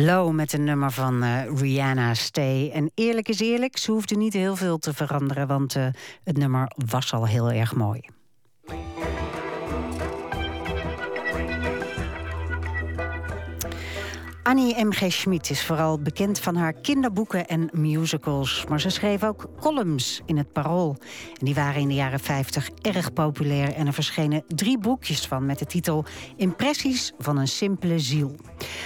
Low 0.07 0.33
met 0.33 0.53
een 0.53 0.65
nummer 0.65 0.91
van 0.91 1.25
uh, 1.25 1.59
Rihanna 1.61 2.15
Stay. 2.15 2.71
En 2.71 2.91
eerlijk 2.95 3.29
is 3.29 3.41
eerlijk, 3.41 3.77
ze 3.77 3.91
hoefde 3.91 4.17
niet 4.17 4.33
heel 4.33 4.57
veel 4.57 4.79
te 4.79 4.95
veranderen... 4.95 5.47
want 5.47 5.77
uh, 5.77 5.87
het 6.25 6.37
nummer 6.37 6.73
was 6.91 7.13
al 7.13 7.27
heel 7.27 7.51
erg 7.51 7.75
mooi. 7.75 8.01
Annie 14.47 14.85
M.G. 14.85 15.13
Schmid 15.13 15.51
is 15.51 15.65
vooral 15.65 15.99
bekend 15.99 16.39
van 16.39 16.57
haar 16.57 16.73
kinderboeken 16.73 17.47
en 17.47 17.69
musicals. 17.73 18.65
Maar 18.69 18.81
ze 18.81 18.91
schreef 18.91 19.25
ook 19.25 19.49
columns 19.61 20.21
in 20.27 20.37
het 20.37 20.53
Parool. 20.53 20.97
En 21.39 21.45
die 21.45 21.55
waren 21.55 21.81
in 21.81 21.89
de 21.89 21.95
jaren 21.95 22.21
50 22.21 22.71
erg 22.83 23.13
populair. 23.13 23.75
En 23.75 23.87
er 23.87 23.93
verschenen 23.93 24.45
drie 24.49 24.79
boekjes 24.79 25.27
van 25.27 25.47
met 25.47 25.59
de 25.59 25.67
titel 25.67 26.05
Impressies 26.37 27.13
van 27.19 27.37
een 27.37 27.49
simpele 27.49 27.99
ziel. 27.99 28.37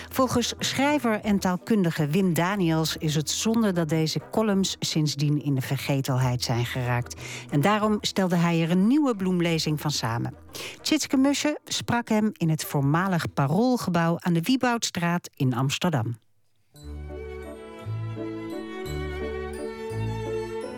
Volgens 0.08 0.54
schrijver 0.58 1.20
en 1.20 1.38
taalkundige 1.38 2.06
Wim 2.06 2.34
Daniels 2.34 2.96
is 2.96 3.14
het 3.14 3.30
zonde 3.30 3.72
dat 3.72 3.88
deze 3.88 4.20
columns 4.30 4.76
sindsdien 4.78 5.42
in 5.42 5.54
de 5.54 5.60
vergetelheid 5.60 6.42
zijn 6.42 6.66
geraakt. 6.66 7.20
En 7.50 7.60
daarom 7.60 7.98
stelde 8.00 8.36
hij 8.36 8.62
er 8.62 8.70
een 8.70 8.86
nieuwe 8.86 9.16
bloemlezing 9.16 9.80
van 9.80 9.90
samen. 9.90 10.34
Tjitske 10.82 11.16
Musje 11.16 11.58
sprak 11.64 12.08
hem 12.08 12.32
in 12.36 12.48
het 12.48 12.64
voormalig 12.64 13.32
Paroolgebouw 13.34 14.16
aan 14.18 14.32
de 14.32 14.40
Wieboudstraat 14.40 15.30
in 15.36 15.54
Amsterdam. 15.54 16.18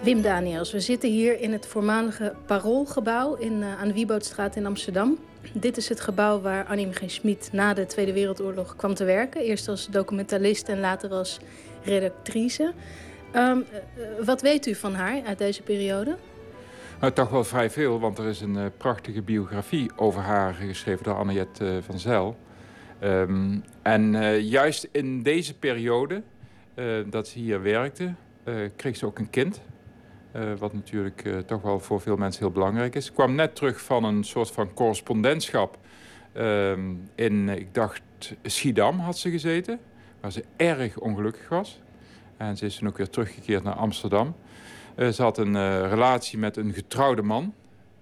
Wim 0.03 0.23
Daniels, 0.23 0.73
we 0.73 0.81
zitten 0.81 1.11
hier 1.11 1.41
in 1.41 1.53
het 1.53 1.67
voormalige 1.67 2.35
Paroolgebouw 2.47 3.35
in, 3.35 3.53
uh, 3.53 3.81
aan 3.81 3.89
de 3.89 3.95
Wieboudstraat 3.95 4.57
in 4.57 4.67
Amsterdam. 4.67 5.19
Dit 5.53 5.77
is 5.77 5.89
het 5.89 6.01
gebouw 6.01 6.41
waar 6.41 6.65
Annie. 6.65 6.89
Schmid 7.07 7.49
na 7.53 7.75
de 7.75 7.87
Tweede 7.87 8.13
Wereldoorlog 8.13 8.77
kwam 8.77 8.95
te 8.95 9.05
werken. 9.05 9.41
Eerst 9.41 9.69
als 9.69 9.87
documentalist 9.87 10.69
en 10.69 10.81
later 10.81 11.11
als 11.11 11.39
redactrice. 11.83 12.73
Um, 13.35 13.65
wat 14.25 14.41
weet 14.41 14.67
u 14.67 14.75
van 14.75 14.95
haar 14.95 15.23
uit 15.23 15.39
deze 15.39 15.63
periode? 15.63 16.17
Nou, 17.03 17.15
toch 17.15 17.29
wel 17.29 17.45
vrij 17.45 17.71
veel, 17.71 18.01
want 18.01 18.19
er 18.19 18.27
is 18.27 18.41
een 18.41 18.55
uh, 18.55 18.65
prachtige 18.77 19.23
biografie 19.23 19.91
over 19.97 20.21
haar 20.21 20.55
geschreven 20.55 21.05
door 21.05 21.15
Annette 21.15 21.65
uh, 21.65 21.83
van 21.83 21.99
Zijl. 21.99 22.37
Um, 23.03 23.65
en 23.83 24.15
uh, 24.15 24.41
juist 24.41 24.89
in 24.93 25.23
deze 25.23 25.59
periode 25.59 26.23
dat 27.07 27.29
ze 27.29 27.39
hier 27.39 27.63
werkte, 27.63 28.15
kreeg 28.77 28.97
ze 28.97 29.07
ook 29.07 29.19
een 29.19 29.31
kind. 29.31 29.61
wat 30.59 30.73
natuurlijk 30.73 31.29
toch 31.47 31.63
wel 31.63 31.81
voor 31.81 32.01
veel 32.01 32.17
mensen 32.17 32.43
heel 32.43 32.53
belangrijk 32.53 32.95
is. 32.95 33.07
Ze 33.07 33.13
kwam 33.13 33.35
net 33.35 33.57
terug 33.57 33.81
van 33.81 34.05
een 34.05 34.25
soort 34.25 34.51
van 34.51 34.75
correspondentschap 34.75 35.79
um, 36.37 37.09
in, 37.15 37.49
ik 37.49 37.75
dacht, 37.75 38.03
Schiedam 38.43 38.99
had 38.99 39.19
ze 39.19 39.31
gezeten. 39.31 39.79
Waar 40.21 40.33
ze 40.33 40.45
erg 40.57 40.99
ongelukkig 40.99 41.49
was. 41.49 41.81
En 42.37 42.57
ze 42.57 42.65
is 42.65 42.77
toen 42.77 42.89
ook 42.89 42.97
weer 42.97 43.11
teruggekeerd 43.11 43.63
naar 43.63 43.75
Amsterdam. 43.75 44.35
Uh, 44.97 45.09
ze 45.09 45.23
had 45.23 45.39
een 45.39 45.55
uh, 45.55 45.89
relatie 45.89 46.39
met 46.39 46.57
een 46.57 46.73
getrouwde 46.73 47.23
man. 47.23 47.55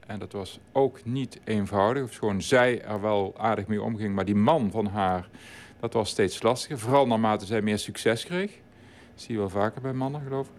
En 0.07 0.19
dat 0.19 0.33
was 0.33 0.61
ook 0.73 1.05
niet 1.05 1.41
eenvoudig. 1.45 2.03
Of 2.03 2.17
gewoon 2.17 2.43
zij 2.43 2.83
er 2.83 3.01
wel 3.01 3.35
aardig 3.37 3.67
mee 3.67 3.83
omging. 3.83 4.15
Maar 4.15 4.25
die 4.25 4.35
man 4.35 4.71
van 4.71 4.87
haar, 4.87 5.29
dat 5.81 5.93
was 5.93 6.11
steeds 6.11 6.43
lastiger. 6.43 6.79
Vooral 6.79 7.07
naarmate 7.07 7.47
zij 7.47 7.63
meer 7.63 7.79
succes 7.79 8.25
kreeg. 8.25 8.51
Dat 8.51 9.23
zie 9.23 9.33
je 9.33 9.39
wel 9.41 9.49
vaker 9.49 9.81
bij 9.81 9.93
mannen, 9.93 10.23
geloof 10.23 10.47
ik. 10.47 10.53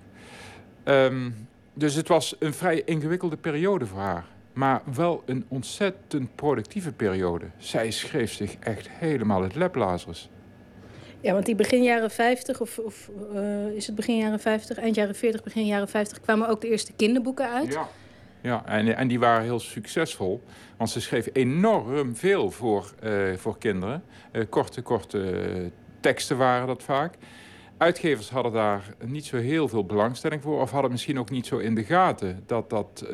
Um, 0.94 1.48
dus 1.74 1.94
het 1.94 2.08
was 2.08 2.36
een 2.40 2.54
vrij 2.54 2.82
ingewikkelde 2.86 3.38
periode 3.38 3.86
voor 3.86 4.00
haar. 4.00 4.26
Maar 4.54 4.82
wel 4.94 5.24
een 5.26 5.46
ontzettend 5.48 6.36
productieve 6.36 6.92
periode. 6.92 7.46
Zij 7.58 7.92
schreef 7.92 8.34
zich 8.34 8.56
echt 8.60 8.90
helemaal 8.90 9.42
het 9.42 9.56
leplazers. 9.56 10.30
Ja, 11.22 11.34
want 11.34 11.46
die 11.46 11.56
begin 11.56 11.84
jaren 11.84 12.12
50, 12.12 12.62
of, 12.62 12.78
of 12.80 13.10
uh, 13.34 13.68
is 13.68 13.88
het 13.88 13.96
begin 13.96 14.18
jaren 14.18 14.40
50, 14.40 14.78
eind 14.78 14.96
jaren 14.96 15.16
40, 15.16 15.44
begin 15.44 15.66
jaren 15.66 15.88
50, 15.88 16.22
kwamen 16.22 16.48
ook 16.48 16.62
de 16.62 16.70
eerste 16.70 16.94
kinderboeken 16.94 17.50
uit. 17.50 17.74
Ja, 17.74 17.88
ja 18.42 18.66
en, 18.66 18.96
en 18.96 19.08
die 19.08 19.20
waren 19.20 19.44
heel 19.44 19.60
succesvol. 19.60 20.42
Want 20.78 20.90
ze 20.90 21.02
schreef 21.02 21.30
enorm 21.34 22.16
veel 22.16 22.52
voor, 22.52 22.94
uh, 23.04 23.36
voor 23.36 23.58
kinderen. 23.58 24.04
Uh, 24.32 24.44
korte, 24.50 24.82
korte 24.82 25.72
teksten 26.00 26.38
waren 26.38 26.68
dat 26.68 26.84
vaak. 26.84 27.14
Uitgevers 27.78 28.30
hadden 28.30 28.52
daar 28.52 28.96
niet 29.06 29.26
zo 29.26 29.38
heel 29.38 29.68
veel 29.68 29.86
belangstelling 29.86 30.42
voor, 30.42 30.62
of 30.62 30.72
hadden 30.72 30.92
misschien 30.92 31.20
ook 31.20 31.30
niet 31.30 31.46
zo 31.46 31.58
in 31.58 31.76
de 31.76 31.84
gaten 31.84 32.44
dat 32.46 32.70
dat 32.70 33.06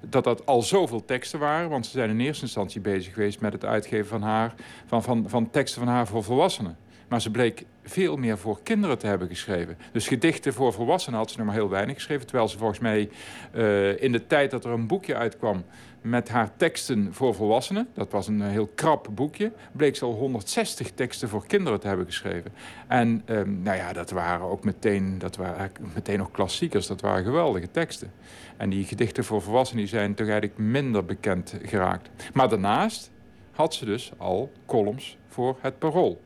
dat 0.00 0.24
dat 0.24 0.46
al 0.46 0.62
zoveel 0.62 1.04
teksten 1.04 1.38
waren. 1.38 1.68
Want 1.68 1.86
ze 1.86 1.92
zijn 1.92 2.10
in 2.10 2.20
eerste 2.20 2.42
instantie 2.42 2.80
bezig 2.80 3.14
geweest 3.14 3.40
met 3.40 3.52
het 3.52 3.64
uitgeven 3.64 4.06
van, 4.06 4.22
haar, 4.22 4.54
van, 4.86 5.02
van, 5.02 5.24
van 5.28 5.50
teksten 5.50 5.82
van 5.82 5.92
haar 5.92 6.06
voor 6.06 6.24
volwassenen. 6.24 6.76
Maar 7.08 7.20
ze 7.20 7.30
bleek 7.30 7.64
veel 7.82 8.16
meer 8.16 8.38
voor 8.38 8.60
kinderen 8.62 8.98
te 8.98 9.06
hebben 9.06 9.28
geschreven. 9.28 9.78
Dus 9.92 10.08
gedichten 10.08 10.52
voor 10.54 10.72
volwassenen 10.72 11.18
had 11.18 11.30
ze 11.30 11.36
nog 11.36 11.46
maar 11.46 11.54
heel 11.54 11.68
weinig 11.68 11.94
geschreven. 11.94 12.26
Terwijl 12.26 12.48
ze 12.48 12.58
volgens 12.58 12.78
mij 12.78 13.10
uh, 13.54 14.02
in 14.02 14.12
de 14.12 14.26
tijd 14.26 14.50
dat 14.50 14.64
er 14.64 14.70
een 14.70 14.86
boekje 14.86 15.14
uitkwam 15.14 15.64
met 16.00 16.28
haar 16.28 16.56
teksten 16.56 17.14
voor 17.14 17.34
volwassenen, 17.34 17.88
dat 17.94 18.12
was 18.12 18.26
een 18.26 18.42
heel 18.42 18.70
krap 18.74 19.08
boekje, 19.10 19.52
bleek 19.72 19.96
ze 19.96 20.04
al 20.04 20.12
160 20.12 20.90
teksten 20.90 21.28
voor 21.28 21.46
kinderen 21.46 21.80
te 21.80 21.86
hebben 21.86 22.06
geschreven. 22.06 22.52
En 22.88 23.22
um, 23.26 23.62
nou 23.62 23.76
ja, 23.76 23.92
dat 23.92 24.10
waren 24.10 24.46
ook 24.46 24.64
meteen, 24.64 25.18
dat 25.18 25.36
waren 25.36 25.70
meteen 25.94 26.18
nog 26.18 26.30
klassiekers, 26.30 26.86
dat 26.86 27.00
waren 27.00 27.24
geweldige 27.24 27.70
teksten. 27.70 28.12
En 28.56 28.70
die 28.70 28.84
gedichten 28.84 29.24
voor 29.24 29.42
volwassenen 29.42 29.82
die 29.82 29.92
zijn 29.92 30.14
toch 30.14 30.28
eigenlijk 30.28 30.58
minder 30.58 31.04
bekend 31.04 31.54
geraakt. 31.62 32.10
Maar 32.32 32.48
daarnaast 32.48 33.10
had 33.52 33.74
ze 33.74 33.84
dus 33.84 34.12
al 34.16 34.52
columns 34.66 35.16
voor 35.28 35.56
het 35.60 35.78
parool. 35.78 36.20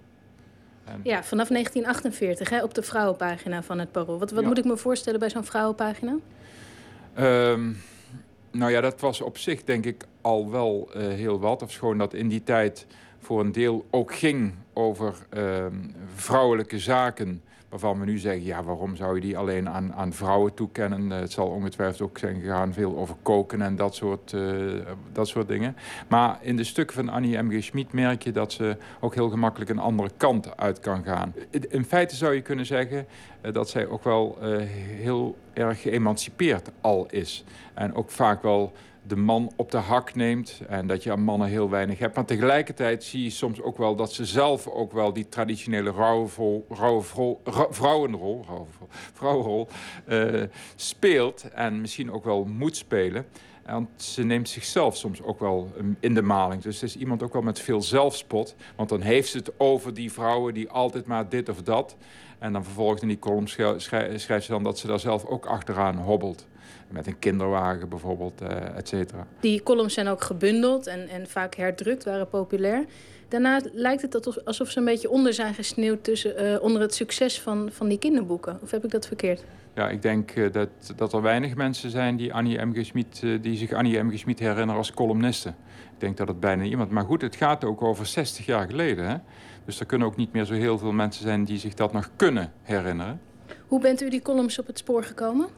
Ja, 1.03 1.25
vanaf 1.25 1.49
1948 1.49 2.51
hè, 2.51 2.63
op 2.63 2.75
de 2.75 2.83
vrouwenpagina 2.83 3.63
van 3.63 3.79
het 3.79 3.93
Parool. 3.93 4.19
Wat, 4.19 4.31
wat 4.31 4.45
moet 4.45 4.59
ik 4.59 4.65
me 4.65 4.77
voorstellen 4.77 5.21
bij 5.21 5.31
zo'n 5.31 5.45
vrouwenpagina? 5.45 6.17
Um, 7.19 7.79
nou 8.51 8.73
ja, 8.73 8.81
dat 8.81 9.01
was 9.01 9.21
op 9.21 9.39
zich 9.39 9.65
denk 9.65 9.85
ik 9.85 10.05
al 10.21 10.51
wel 10.51 10.91
uh, 10.97 11.03
heel 11.09 11.41
wat. 11.41 11.63
Of 11.63 11.75
gewoon 11.75 11.99
dat 11.99 12.15
in 12.15 12.29
die 12.29 12.43
tijd 12.43 12.87
voor 13.19 13.41
een 13.41 13.53
deel 13.53 13.87
ook 13.91 14.15
ging 14.15 14.55
over 14.73 15.15
uh, 15.37 15.67
vrouwelijke 16.15 16.79
zaken 16.79 17.43
waarvan 17.73 17.99
we 18.01 18.05
nu 18.05 18.19
zeggen, 18.19 18.45
ja, 18.45 18.63
waarom 18.63 18.97
zou 18.97 19.15
je 19.15 19.21
die 19.21 19.39
alleen 19.39 19.69
aan, 19.69 19.95
aan 19.95 20.13
vrouwen 20.13 20.55
toekennen? 20.55 21.13
Eh, 21.13 21.19
het 21.19 21.33
zal 21.33 21.47
ongetwijfeld 21.47 22.01
ook 22.03 22.19
zijn 22.19 22.41
gegaan 22.41 22.73
veel 22.73 22.97
over 22.97 23.15
koken 23.23 23.63
en 23.63 23.77
dat 23.77 23.95
soort, 23.95 24.33
uh, 24.33 24.81
dat 25.13 25.29
soort 25.29 25.49
dingen. 25.49 25.77
Maar 26.09 26.39
in 26.41 26.57
de 26.57 26.65
stukken 26.65 26.97
van 26.97 27.09
Annie 27.09 27.43
M.G. 27.43 27.65
Schmid 27.65 27.93
merk 27.93 28.23
je 28.23 28.33
dat 28.33 28.53
ze 28.53 28.77
ook 29.01 29.15
heel 29.15 29.29
gemakkelijk 29.29 29.71
een 29.71 29.79
andere 29.79 30.11
kant 30.17 30.57
uit 30.57 30.81
kan 30.81 31.05
gaan. 31.05 31.35
In 31.69 31.85
feite 31.85 32.17
zou 32.17 32.35
je 32.35 32.43
kunnen 32.43 32.67
zeggen 32.67 33.07
uh, 33.43 33.53
dat 33.53 33.69
zij 33.69 33.87
ook 33.87 34.05
wel 34.05 34.39
heel 34.41 35.37
erg 35.53 35.81
geëmancipeerd 35.81 36.71
al 36.81 37.07
is. 37.11 37.45
En 37.75 37.95
ook 37.95 38.11
vaak 38.11 38.43
wel 38.43 38.73
de 39.07 39.17
man 39.17 39.53
op 39.57 39.71
de 39.71 39.77
hak 39.77 40.15
neemt 40.15 40.61
en 40.69 40.87
dat 40.87 41.03
je 41.03 41.13
aan 41.13 41.23
mannen 41.23 41.49
heel 41.49 41.71
weinig 41.71 41.99
hebt. 41.99 42.15
Maar 42.15 42.25
tegelijkertijd 42.25 43.05
zie 43.05 43.23
je 43.23 43.31
soms 43.31 43.61
ook 43.61 43.77
wel 43.77 43.97
dat 43.97 44.13
ze 44.13 44.25
zelf 44.25 44.69
ook 44.69 44.93
wel 44.93 45.13
die 45.13 45.29
traditionele 45.29 45.91
rouwvol, 45.91 46.67
vrouwenrol, 47.71 48.45
vrouwenrol 49.13 49.69
uh, 50.09 50.43
speelt 50.77 51.51
en 51.51 51.81
misschien 51.81 52.13
ook 52.13 52.25
wel 52.25 52.45
moet 52.45 52.77
spelen. 52.77 53.27
Want 53.67 53.89
ze 53.97 54.23
neemt 54.23 54.49
zichzelf 54.49 54.97
soms 54.97 55.23
ook 55.23 55.41
wel 55.41 55.73
in 56.01 56.15
de 56.15 56.23
maling. 56.23 56.63
Dus 56.63 56.81
het 56.81 56.91
is 56.91 56.97
iemand 56.97 57.23
ook 57.23 57.33
wel 57.33 57.43
met 57.43 57.59
veel 57.59 57.83
zelfspot. 57.83 58.55
Want 58.77 58.89
dan 58.89 59.01
heeft 59.01 59.31
ze 59.31 59.39
het 59.39 59.53
over 59.57 59.95
die 59.95 60.13
vrouwen 60.13 60.55
die 60.55 60.71
altijd 60.71 61.07
maar 61.07 61.29
dit 61.29 61.49
of 61.49 61.63
dat. 61.63 61.97
En 62.39 62.53
dan 62.53 62.65
vervolgens 62.65 63.03
in 63.03 63.09
die 63.09 63.19
column 63.19 63.49
schrijft 63.49 64.45
ze 64.45 64.51
dan 64.51 64.63
dat 64.63 64.79
ze 64.79 64.87
daar 64.87 65.01
zelf 65.01 65.25
ook 65.25 65.47
achteraan 65.47 65.97
hobbelt 65.97 66.47
met 66.89 67.07
een 67.07 67.19
kinderwagen 67.19 67.89
bijvoorbeeld, 67.89 68.43
uh, 68.43 68.77
et 68.77 68.89
cetera. 68.89 69.27
Die 69.41 69.63
columns 69.63 69.95
zijn 69.95 70.09
ook 70.09 70.23
gebundeld 70.23 70.87
en, 70.87 71.09
en 71.09 71.29
vaak 71.29 71.55
herdrukt, 71.55 72.05
waren 72.05 72.29
populair. 72.29 72.85
Daarna 73.29 73.61
lijkt 73.73 74.03
het 74.03 74.45
alsof 74.47 74.71
ze 74.71 74.79
een 74.79 74.85
beetje 74.85 75.11
onder 75.11 75.33
zijn 75.35 75.55
gesneeuwd 75.55 76.05
tussen, 76.05 76.45
uh, 76.45 76.63
onder 76.63 76.83
het 76.83 76.95
succes 76.95 77.41
van, 77.41 77.69
van 77.73 77.89
die 77.89 77.99
kinderboeken. 77.99 78.59
Of 78.63 78.71
heb 78.71 78.85
ik 78.85 78.91
dat 78.91 79.07
verkeerd? 79.07 79.45
Ja, 79.75 79.89
ik 79.89 80.03
denk 80.03 80.35
uh, 80.35 80.53
dat, 80.53 80.69
dat 80.97 81.13
er 81.13 81.23
weinig 81.23 81.55
mensen 81.55 81.91
zijn 81.91 82.17
die, 82.17 82.35
Annie 82.35 82.65
M. 82.65 82.73
Die 83.41 83.57
zich 83.57 83.73
Annie 83.73 84.03
M. 84.03 84.11
G. 84.11 84.19
Schmid 84.19 84.39
herinneren 84.39 84.77
als 84.77 84.93
columniste. 84.93 85.49
Ik 85.49 86.01
denk 86.01 86.17
dat 86.17 86.29
het 86.29 86.41
bijna 86.41 86.63
iemand... 86.63 86.91
Maar 86.91 87.05
goed, 87.05 87.23
het 87.23 87.37
gaat 87.37 87.65
ook 87.65 87.83
over 87.83 88.07
60 88.07 88.47
jaar 88.47 88.67
geleden. 88.67 89.09
Hè? 89.09 89.17
Dus 89.65 89.81
er 89.81 89.87
kunnen 89.87 90.07
ook 90.07 90.17
niet 90.17 90.33
meer 90.33 90.45
zo 90.45 90.55
heel 90.55 90.79
veel 90.79 90.93
mensen 90.93 91.23
zijn 91.23 91.45
die 91.45 91.59
zich 91.59 91.75
dat 91.75 91.93
nog 91.93 92.11
kunnen 92.17 92.53
herinneren. 92.63 93.21
Hoe 93.67 93.81
bent 93.81 94.03
u 94.03 94.11
die 94.11 94.23
columns 94.23 94.59
op 94.59 94.67
het 94.67 94.79
spoor 94.79 95.05
gekomen? 95.05 95.49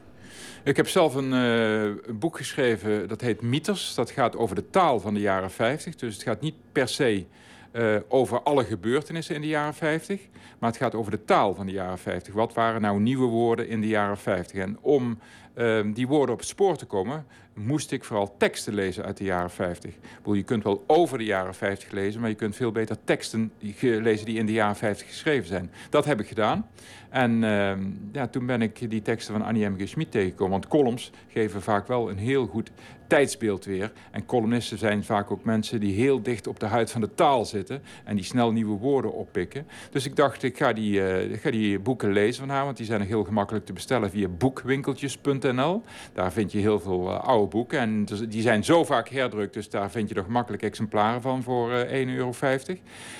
Ik 0.63 0.75
heb 0.77 0.87
zelf 0.87 1.15
een, 1.15 1.31
uh, 1.31 1.83
een, 1.83 2.19
boek 2.19 2.37
geschreven, 2.37 3.07
dat 3.07 3.21
heet 3.21 3.41
Mieters. 3.41 3.95
Dat 3.95 4.11
gaat 4.11 4.35
over 4.35 4.55
de 4.55 4.69
taal 4.69 4.99
van 4.99 5.13
de 5.13 5.19
jaren 5.19 5.51
50. 5.51 5.95
Dus 5.95 6.13
het 6.13 6.23
gaat 6.23 6.41
niet 6.41 6.55
per 6.71 6.87
se 6.87 7.25
uh, 7.71 7.95
over 8.07 8.41
alle 8.41 8.63
gebeurtenissen 8.63 9.35
in 9.35 9.41
de 9.41 9.47
jaren 9.47 9.73
50. 9.73 10.21
Maar 10.59 10.69
het 10.69 10.79
gaat 10.79 10.95
over 10.95 11.11
de 11.11 11.25
taal 11.25 11.55
van 11.55 11.65
de 11.65 11.71
jaren 11.71 11.97
50. 11.97 12.33
Wat 12.33 12.53
waren 12.53 12.81
nou 12.81 12.99
nieuwe 12.99 13.27
woorden 13.27 13.67
in 13.67 13.81
de 13.81 13.87
jaren 13.87 14.17
50? 14.17 14.57
En 14.57 14.77
om 14.81 15.19
ehm, 15.53 15.91
die 15.91 16.07
woorden 16.07 16.33
op 16.33 16.39
het 16.39 16.49
spoor 16.49 16.77
te 16.77 16.85
komen, 16.85 17.25
moest 17.55 17.91
ik 17.91 18.03
vooral 18.03 18.35
teksten 18.37 18.73
lezen 18.73 19.05
uit 19.05 19.17
de 19.17 19.23
jaren 19.23 19.49
50. 19.49 19.93
je 20.23 20.43
kunt 20.43 20.63
wel 20.63 20.83
over 20.87 21.17
de 21.17 21.23
jaren 21.23 21.55
50 21.55 21.91
lezen, 21.91 22.21
maar 22.21 22.29
je 22.29 22.35
kunt 22.35 22.55
veel 22.55 22.71
beter 22.71 22.97
teksten 23.03 23.51
lezen 23.79 24.25
die 24.25 24.37
in 24.37 24.45
de 24.45 24.51
jaren 24.51 24.75
50 24.75 25.07
geschreven 25.07 25.47
zijn. 25.47 25.71
Dat 25.89 26.05
heb 26.05 26.19
ik 26.19 26.27
gedaan. 26.27 26.67
En 27.09 27.43
ehm, 27.43 27.83
ja, 28.11 28.27
toen 28.27 28.45
ben 28.45 28.61
ik 28.61 28.89
die 28.89 29.01
teksten 29.01 29.33
van 29.33 29.45
Annie 29.45 29.69
M. 29.69 29.77
G. 29.77 29.87
Schmid 29.87 30.11
tegengekomen. 30.11 30.51
Want 30.51 30.67
columns 30.67 31.11
geven 31.27 31.61
vaak 31.61 31.87
wel 31.87 32.09
een 32.09 32.17
heel 32.17 32.45
goed 32.45 32.71
tijdsbeeld 33.07 33.65
weer. 33.65 33.91
En 34.11 34.25
columnisten 34.25 34.77
zijn 34.77 35.03
vaak 35.03 35.31
ook 35.31 35.43
mensen 35.43 35.79
die 35.79 35.93
heel 35.93 36.21
dicht 36.21 36.47
op 36.47 36.59
de 36.59 36.65
huid 36.65 36.91
van 36.91 37.01
de 37.01 37.13
taal 37.15 37.45
zitten. 37.45 37.81
En 38.03 38.15
die 38.15 38.25
snel 38.25 38.51
nieuwe 38.51 38.77
woorden 38.77 39.13
oppikken. 39.13 39.67
Dus 39.89 40.05
ik 40.05 40.15
dacht, 40.15 40.43
ik 40.43 40.57
ga 40.57 40.73
die, 40.73 41.23
ik 41.29 41.41
ga 41.41 41.51
die 41.51 41.79
boeken 41.79 42.11
lezen 42.11 42.45
van 42.45 42.55
haar. 42.55 42.65
Want 42.65 42.77
die 42.77 42.85
zijn 42.85 43.01
heel 43.01 43.23
gemakkelijk 43.23 43.65
te 43.65 43.73
bestellen 43.73 44.09
via 44.09 44.27
boekwinkeltjes.nl. 44.27 45.83
Daar 46.13 46.31
vind 46.31 46.51
je 46.51 46.57
heel 46.57 46.79
veel 46.79 47.07
uh, 47.07 47.19
oude 47.19 47.47
boeken. 47.47 47.79
En 47.79 48.05
dus, 48.05 48.19
die 48.19 48.41
zijn 48.41 48.63
zo 48.63 48.83
vaak 48.83 49.09
herdrukt. 49.09 49.53
Dus 49.53 49.69
daar 49.69 49.91
vind 49.91 50.09
je 50.09 50.15
er 50.15 50.23
gemakkelijk 50.23 50.63
exemplaren 50.63 51.21
van 51.21 51.43
voor 51.43 51.71
uh, 51.71 52.01
eh, 52.01 52.07
1,50 52.07 52.15
euro. 52.15 52.33
Er 52.41 52.77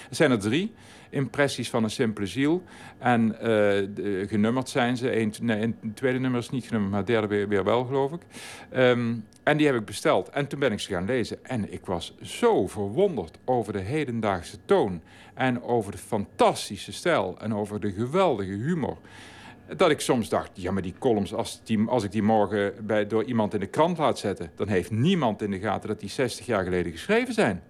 zijn 0.09 0.31
er 0.31 0.39
drie 0.39 0.73
impressies 1.09 1.69
van 1.69 1.83
een 1.83 1.89
simpele 1.89 2.27
ziel. 2.27 2.63
En 2.97 3.35
uh, 3.43 4.27
genummerd 4.27 4.69
zijn 4.69 4.97
ze. 4.97 5.19
Eén, 5.19 5.33
nee, 5.41 5.59
het 5.59 5.95
tweede 5.95 6.19
nummer 6.19 6.39
is 6.39 6.49
niet 6.49 6.65
genummerd, 6.65 6.91
maar 6.91 6.99
het 6.99 7.09
derde 7.09 7.47
weer, 7.47 7.63
wel, 7.63 7.85
geloof 7.85 8.11
ik. 8.11 8.21
Um, 8.75 9.25
en 9.43 9.57
die 9.57 9.65
heb 9.65 9.75
ik 9.75 9.85
besteld. 9.85 10.29
En 10.29 10.47
toen 10.47 10.59
ben 10.59 10.71
ik 10.71 10.79
ze 10.79 10.91
gaan 10.91 11.05
lezen. 11.05 11.45
En 11.45 11.73
ik 11.73 11.85
was 11.85 12.13
zo 12.21 12.67
verwonderd 12.67 13.37
over 13.45 13.73
de 13.73 13.79
hedendaagse 13.79 14.57
toon. 14.65 15.01
En 15.33 15.63
over 15.63 15.91
de 15.91 15.97
fantastische 15.97 16.93
stijl. 16.93 17.37
En 17.39 17.55
over 17.55 17.79
de 17.79 17.91
geweldige 17.91 18.51
humor. 18.51 18.97
Dat 19.75 19.89
ik 19.89 19.99
soms 19.99 20.29
dacht, 20.29 20.49
ja, 20.53 20.71
maar 20.71 20.81
die 20.81 20.93
columns, 20.99 21.33
als, 21.33 21.61
als 21.87 22.03
ik 22.03 22.11
die 22.11 22.23
morgen 22.23 22.73
bij, 22.85 23.07
door 23.07 23.23
iemand 23.23 23.53
in 23.53 23.59
de 23.59 23.65
krant 23.65 23.97
laat 23.97 24.19
zetten... 24.19 24.51
dan 24.55 24.67
heeft 24.67 24.91
niemand 24.91 25.41
in 25.41 25.51
de 25.51 25.59
gaten 25.59 25.89
dat 25.89 25.99
die 25.99 26.09
60 26.09 26.45
jaar 26.45 26.63
geleden 26.63 26.91
geschreven 26.91 27.33
zijn. 27.33 27.63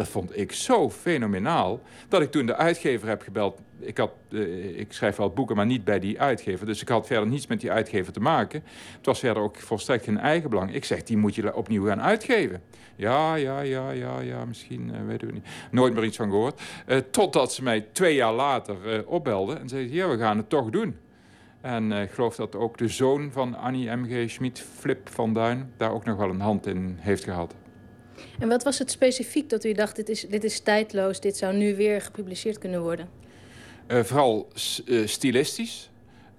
Dat 0.00 0.08
vond 0.08 0.36
ik 0.36 0.52
zo 0.52 0.90
fenomenaal 0.90 1.80
dat 2.08 2.22
ik 2.22 2.30
toen 2.30 2.46
de 2.46 2.56
uitgever 2.56 3.08
heb 3.08 3.22
gebeld. 3.22 3.60
Ik, 3.78 3.98
had, 3.98 4.12
uh, 4.28 4.78
ik 4.78 4.92
schrijf 4.92 5.16
wel 5.16 5.30
boeken, 5.30 5.56
maar 5.56 5.66
niet 5.66 5.84
bij 5.84 5.98
die 5.98 6.20
uitgever. 6.20 6.66
Dus 6.66 6.80
ik 6.80 6.88
had 6.88 7.06
verder 7.06 7.28
niets 7.28 7.46
met 7.46 7.60
die 7.60 7.70
uitgever 7.70 8.12
te 8.12 8.20
maken. 8.20 8.62
Het 8.96 9.06
was 9.06 9.18
verder 9.18 9.42
ook 9.42 9.56
volstrekt 9.56 10.04
geen 10.04 10.18
eigenbelang. 10.18 10.74
Ik 10.74 10.84
zeg, 10.84 11.02
die 11.02 11.16
moet 11.16 11.34
je 11.34 11.54
opnieuw 11.54 11.86
gaan 11.86 12.00
uitgeven. 12.02 12.62
Ja, 12.96 13.34
ja, 13.34 13.60
ja, 13.60 13.90
ja, 13.90 14.20
ja, 14.20 14.44
misschien, 14.44 14.90
uh, 14.94 15.06
weten 15.06 15.26
we 15.26 15.32
niet. 15.32 15.46
Nooit 15.70 15.94
meer 15.94 16.04
iets 16.04 16.16
van 16.16 16.30
gehoord. 16.30 16.60
Uh, 16.86 16.96
totdat 17.10 17.52
ze 17.52 17.62
mij 17.62 17.86
twee 17.92 18.14
jaar 18.14 18.32
later 18.32 19.06
opbelden 19.06 19.60
en 19.60 19.68
zeiden, 19.68 19.92
ja, 19.92 20.08
we 20.08 20.18
gaan 20.18 20.36
het 20.36 20.48
toch 20.48 20.70
doen. 20.70 20.96
En 21.60 21.92
ik 21.92 22.10
geloof 22.10 22.36
dat 22.36 22.56
ook 22.56 22.78
de 22.78 22.88
zoon 22.88 23.30
van 23.32 23.54
Annie 23.54 23.90
M.G. 23.90 24.30
Schmid, 24.30 24.64
Flip 24.78 25.08
van 25.08 25.32
Duin, 25.32 25.72
daar 25.76 25.92
ook 25.92 26.04
nog 26.04 26.16
wel 26.16 26.30
een 26.30 26.40
hand 26.40 26.66
in 26.66 26.96
heeft 27.00 27.24
gehad. 27.24 27.54
En 28.38 28.48
wat 28.48 28.64
was 28.64 28.78
het 28.78 28.90
specifiek 28.90 29.50
dat 29.50 29.64
u 29.64 29.72
dacht, 29.72 29.96
dit 29.96 30.08
is, 30.08 30.26
dit 30.28 30.44
is 30.44 30.60
tijdloos, 30.60 31.20
dit 31.20 31.36
zou 31.36 31.56
nu 31.56 31.76
weer 31.76 32.00
gepubliceerd 32.00 32.58
kunnen 32.58 32.82
worden? 32.82 33.08
Uh, 33.88 34.02
vooral 34.02 34.48
uh, 34.86 35.06
stilistisch. 35.06 35.90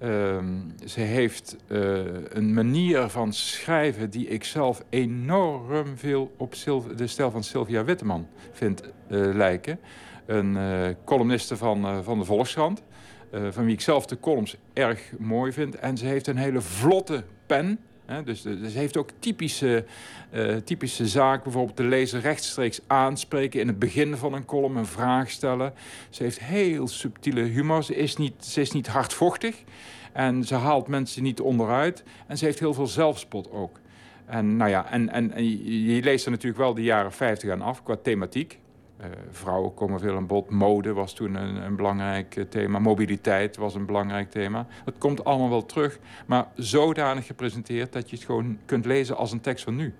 Uh, 0.03 0.37
ze 0.85 0.99
heeft 0.99 1.55
uh, 1.67 1.99
een 2.29 2.53
manier 2.53 3.09
van 3.09 3.33
schrijven 3.33 4.09
die 4.09 4.27
ik 4.27 4.43
zelf 4.43 4.83
enorm 4.89 5.97
veel 5.97 6.31
op 6.37 6.55
de 6.95 7.07
stijl 7.07 7.31
van 7.31 7.43
Sylvia 7.43 7.83
Witteman 7.83 8.27
vind 8.51 8.81
lijken. 9.07 9.79
Een 10.25 10.57
columniste 11.05 11.57
van, 11.57 12.03
van 12.03 12.19
de 12.19 12.25
Volkskrant. 12.25 12.81
van 13.49 13.65
wie 13.65 13.73
ik 13.73 13.81
zelf 13.81 14.05
de 14.05 14.19
columns 14.19 14.57
erg 14.73 15.01
mooi 15.17 15.51
vind. 15.51 15.75
En 15.75 15.97
ze 15.97 16.05
heeft 16.05 16.27
een 16.27 16.37
hele 16.37 16.61
vlotte 16.61 17.23
pen. 17.45 17.79
Dus, 18.23 18.41
dus, 18.41 18.71
ze 18.71 18.77
heeft 18.77 18.97
ook 18.97 19.09
typische, 19.19 19.85
uh, 20.33 20.55
typische 20.55 21.07
zaken. 21.07 21.43
Bijvoorbeeld 21.43 21.77
de 21.77 21.83
lezer 21.83 22.21
rechtstreeks 22.21 22.79
aanspreken 22.87 23.59
in 23.59 23.67
het 23.67 23.79
begin 23.79 24.17
van 24.17 24.33
een 24.33 24.45
column, 24.45 24.75
een 24.75 24.85
vraag 24.85 25.29
stellen. 25.29 25.73
Ze 26.09 26.23
heeft 26.23 26.39
heel 26.39 26.87
subtiele 26.87 27.41
humor. 27.41 27.83
Ze 27.83 27.95
is 27.95 28.17
niet, 28.17 28.45
ze 28.45 28.61
is 28.61 28.71
niet 28.71 28.87
hardvochtig. 28.87 29.63
En 30.13 30.43
ze 30.43 30.55
haalt 30.55 30.87
mensen 30.87 31.23
niet 31.23 31.39
onderuit. 31.39 32.03
En 32.27 32.37
ze 32.37 32.45
heeft 32.45 32.59
heel 32.59 32.73
veel 32.73 32.87
zelfspot 32.87 33.51
ook. 33.51 33.79
En, 34.25 34.57
nou 34.57 34.69
ja, 34.69 34.91
en, 34.91 35.09
en 35.09 35.31
je 35.93 36.01
leest 36.03 36.25
er 36.25 36.31
natuurlijk 36.31 36.61
wel 36.61 36.73
de 36.73 36.83
jaren 36.83 37.11
50 37.11 37.49
aan 37.49 37.61
af 37.61 37.83
qua 37.83 37.95
thematiek. 37.95 38.59
Uh, 39.01 39.07
vrouwen 39.31 39.73
komen 39.73 39.99
veel 39.99 40.15
aan 40.15 40.27
bod. 40.27 40.49
Mode 40.49 40.93
was 40.93 41.13
toen 41.13 41.35
een, 41.35 41.55
een, 41.55 41.75
belangrijk 41.75 42.35
eh, 42.35 42.43
thema. 42.43 42.79
Mobiliteit 42.79 43.57
was 43.57 43.75
een 43.75 43.85
belangrijk 43.85 44.31
thema. 44.31 44.67
Het 44.85 44.97
komt 44.97 45.23
allemaal 45.23 45.49
wel 45.49 45.65
terug, 45.65 45.99
maar 46.25 46.47
zodanig 46.55 47.25
gepresenteerd 47.25 47.93
dat 47.93 48.09
je 48.09 48.15
het 48.15 48.25
gewoon 48.25 48.59
kunt 48.65 48.85
lezen 48.85 49.17
als 49.17 49.31
een 49.31 49.41
tekst 49.41 49.63
van 49.63 49.75
nu. 49.75 49.93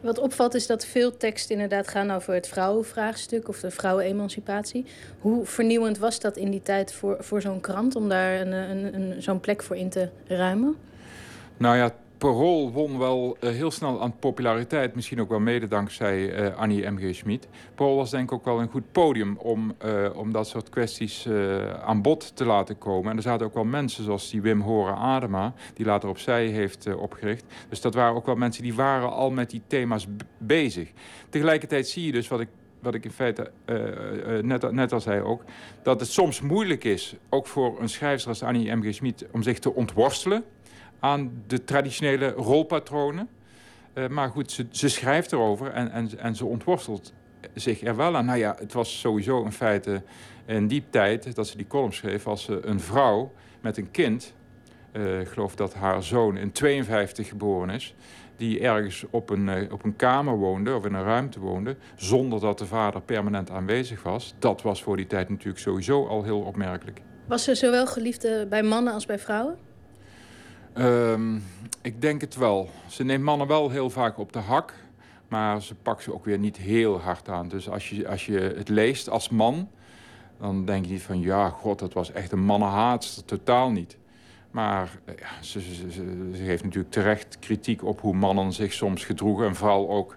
Wat 0.00 0.18
opvalt 0.18 0.54
is 0.54 0.66
dat 0.66 0.86
veel 0.86 1.16
teksten 1.16 1.54
inderdaad 1.54 1.88
gaan 1.88 2.10
over 2.10 2.34
het 2.34 2.48
vrouwenvraagstuk 2.48 3.48
of 3.48 3.60
de 3.60 3.70
vrouwenemancipatie. 3.70 4.84
Hoe 5.20 5.46
vernieuwend 5.46 5.98
was 5.98 6.20
dat 6.20 6.36
in 6.36 6.50
die 6.50 6.62
tijd 6.62 6.92
voor, 6.92 7.16
voor 7.20 7.40
zo'n 7.40 7.60
krant 7.60 7.96
om 7.96 8.08
daar 8.08 8.40
een, 8.40 8.52
een, 8.52 8.94
een 8.94 9.22
zo'n 9.22 9.40
plek 9.40 9.62
voor 9.62 9.76
in 9.76 9.88
te 9.88 10.08
ruimen? 10.26 10.76
Nou 11.56 11.76
ja, 11.76 11.94
Parool 12.20 12.72
won 12.72 12.98
wel 12.98 13.36
uh, 13.40 13.50
heel 13.50 13.70
snel 13.70 14.02
aan 14.02 14.18
populariteit. 14.18 14.94
Misschien 14.94 15.20
ook 15.20 15.28
wel 15.28 15.40
mede 15.40 15.68
dankzij 15.68 16.40
uh, 16.40 16.56
Annie 16.56 16.90
M.G. 16.90 17.14
Schmid. 17.14 17.48
Parool 17.74 17.96
was 17.96 18.10
denk 18.10 18.24
ik 18.24 18.32
ook 18.32 18.44
wel 18.44 18.60
een 18.60 18.70
goed 18.70 18.92
podium 18.92 19.36
om, 19.36 19.74
uh, 19.84 20.08
om 20.14 20.32
dat 20.32 20.48
soort 20.48 20.68
kwesties 20.68 21.28
aan 21.84 22.02
bod 22.02 22.36
te 22.36 22.44
laten 22.44 22.78
komen. 22.78 23.10
En 23.10 23.16
er 23.16 23.22
zaten 23.22 23.46
ook 23.46 23.54
wel 23.54 23.64
mensen 23.64 24.04
zoals 24.04 24.30
die 24.30 24.42
Wim 24.42 24.60
Horen 24.60 24.96
Adema, 24.96 25.54
die 25.74 25.86
later 25.86 26.08
opzij 26.08 26.46
heeft 26.46 26.94
opgericht. 26.94 27.44
Dus 27.68 27.80
dat 27.80 27.94
waren 27.94 28.14
ook 28.14 28.26
wel 28.26 28.34
mensen 28.34 28.62
die 28.62 28.74
waren 28.74 29.10
al 29.12 29.30
met 29.30 29.50
die 29.50 29.62
thema's 29.66 30.06
bezig. 30.38 30.90
Tegelijkertijd 31.28 31.88
zie 31.88 32.06
je 32.06 32.12
dus 32.12 32.28
wat 32.28 32.40
ik 32.40 32.48
wat 32.80 32.94
ik 32.94 33.04
in 33.04 33.10
feite 33.10 33.50
net, 34.42 34.72
net 34.72 34.92
al 34.92 35.00
zei 35.00 35.20
ook, 35.20 35.44
dat 35.82 36.00
het 36.00 36.08
soms 36.08 36.40
moeilijk 36.40 36.84
is, 36.84 37.14
ook 37.28 37.46
voor 37.46 37.80
een 37.80 37.88
schrijver 37.88 38.28
als 38.28 38.42
Annie 38.42 38.74
M.G. 38.74 38.94
Schmid, 38.94 39.26
om 39.30 39.42
zich 39.42 39.58
te 39.58 39.74
ontworstelen 39.74 40.44
aan 41.00 41.42
de 41.46 41.64
traditionele 41.64 42.30
rolpatronen. 42.30 43.28
Uh, 43.94 44.08
maar 44.08 44.30
goed, 44.30 44.50
ze, 44.50 44.66
ze, 44.70 44.88
schrijft 44.88 45.32
erover 45.32 45.70
en, 45.72 45.90
en, 45.90 46.18
en 46.18 46.36
ze 46.36 46.44
ontworstelt 46.44 47.12
zich 47.54 47.82
er 47.82 47.96
wel 47.96 48.16
aan. 48.16 48.24
Nou 48.24 48.38
ja, 48.38 48.56
het 48.58 48.72
was 48.72 49.00
sowieso 49.00 49.44
in 49.44 49.52
feite 49.52 50.02
in 50.46 50.66
die 50.66 50.84
tijd 50.90 51.34
dat 51.34 51.46
ze 51.46 51.56
die 51.56 51.66
column 51.66 51.92
schreef... 51.92 52.26
als 52.26 52.42
ze 52.42 52.66
een 52.66 52.80
vrouw 52.80 53.32
met 53.60 53.76
een 53.76 53.90
kind... 53.90 54.34
Uh, 54.92 55.20
ik 55.20 55.28
geloof 55.28 55.54
dat 55.54 55.74
haar 55.74 56.02
zoon 56.02 56.36
in 56.36 56.52
52 56.52 57.28
geboren 57.28 57.70
is... 57.70 57.94
die 58.36 58.60
ergens 58.60 59.04
op 59.10 59.30
een, 59.30 59.72
op 59.72 59.84
een 59.84 59.96
kamer 59.96 60.36
woonde 60.36 60.74
of 60.74 60.84
in 60.84 60.94
een 60.94 61.04
ruimte 61.04 61.40
woonde... 61.40 61.76
zonder 61.96 62.40
dat 62.40 62.58
de 62.58 62.66
vader 62.66 63.00
permanent 63.00 63.50
aanwezig 63.50 64.02
was. 64.02 64.34
Dat 64.38 64.62
was 64.62 64.82
voor 64.82 64.96
die 64.96 65.06
tijd 65.06 65.28
natuurlijk 65.28 65.58
sowieso 65.58 66.06
al 66.06 66.22
heel 66.22 66.40
opmerkelijk. 66.40 67.00
Was 67.26 67.44
ze 67.44 67.54
zowel 67.54 67.86
geliefd 67.86 68.48
bij 68.48 68.62
mannen 68.62 68.92
als 68.92 69.06
bij 69.06 69.18
vrouwen? 69.18 69.69
Um, 70.80 71.42
ik 71.82 72.00
denk 72.00 72.20
het 72.20 72.36
wel. 72.36 72.70
Ze 72.88 73.04
neemt 73.04 73.24
mannen 73.24 73.46
wel 73.46 73.70
heel 73.70 73.90
vaak 73.90 74.18
op 74.18 74.32
de 74.32 74.38
hak. 74.38 74.74
Maar 75.28 75.62
ze 75.62 75.74
pakt 75.74 76.02
ze 76.02 76.14
ook 76.14 76.24
weer 76.24 76.38
niet 76.38 76.56
heel 76.56 77.00
hard 77.00 77.28
aan. 77.28 77.48
Dus 77.48 77.68
als 77.68 77.90
je, 77.90 78.08
als 78.08 78.26
je 78.26 78.38
het 78.38 78.68
leest 78.68 79.08
als 79.08 79.28
man... 79.28 79.68
dan 80.40 80.64
denk 80.64 80.84
je 80.84 80.92
niet 80.92 81.02
van... 81.02 81.20
ja, 81.20 81.48
god, 81.48 81.78
dat 81.78 81.92
was 81.92 82.12
echt 82.12 82.32
een 82.32 82.44
mannenhaat. 82.44 83.22
Totaal 83.26 83.70
niet. 83.70 83.98
Maar 84.50 84.90
eh, 85.04 85.14
ja, 85.18 85.42
ze, 85.42 85.60
ze, 85.60 85.90
ze, 85.90 86.42
geeft 86.44 86.64
natuurlijk 86.64 86.92
terecht 86.92 87.38
kritiek 87.38 87.84
op 87.84 88.00
hoe 88.00 88.14
mannen 88.14 88.52
zich 88.52 88.72
soms 88.72 89.04
gedroegen. 89.04 89.46
En 89.46 89.54
vooral 89.54 89.90
ook 89.90 90.16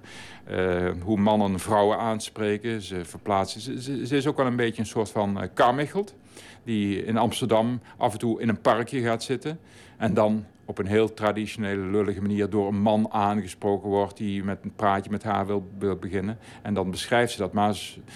uh, 0.52 0.92
hoe 1.02 1.18
mannen 1.18 1.60
vrouwen 1.60 1.98
aanspreken. 1.98 2.82
Ze 2.82 3.06
verplaatsen. 3.06 3.82
Ze, 3.82 4.16
is 4.18 4.28
ook 4.28 4.38
wel 4.38 4.46
een 4.46 4.56
beetje 4.56 4.82
een 4.82 4.88
soort 4.88 5.10
van 5.10 5.44
uh. 5.44 6.16
Die 6.64 7.06
in 7.06 7.18
Amsterdam 7.18 7.82
af 7.98 8.14
en 8.14 8.20
toe 8.20 8.42
in 8.42 8.50
een 8.50 8.62
parkje 8.62 9.02
gaat 9.02 9.24
zitten. 9.24 9.60
En 10.04 10.14
dan 10.14 10.46
op 10.66 10.78
een 10.78 10.88
heel 10.88 11.14
traditionele, 11.14 11.82
lullige 11.82 12.22
manier 12.22 12.50
door 12.50 12.68
een 12.68 12.82
man 12.82 13.12
aangesproken 13.12 13.90
wordt... 13.90 14.18
die 14.18 14.44
met 14.44 14.60
een 14.64 14.76
praatje 14.76 15.12
met 15.12 15.24
haar 15.24 15.46
wil, 15.46 15.98
beginnen. 16.00 16.38
En 16.62 16.74
dan 16.74 16.92
beschrijft 16.92 17.32
ze 17.32 17.38
dat. 17.38 17.54
Maar 17.54 17.68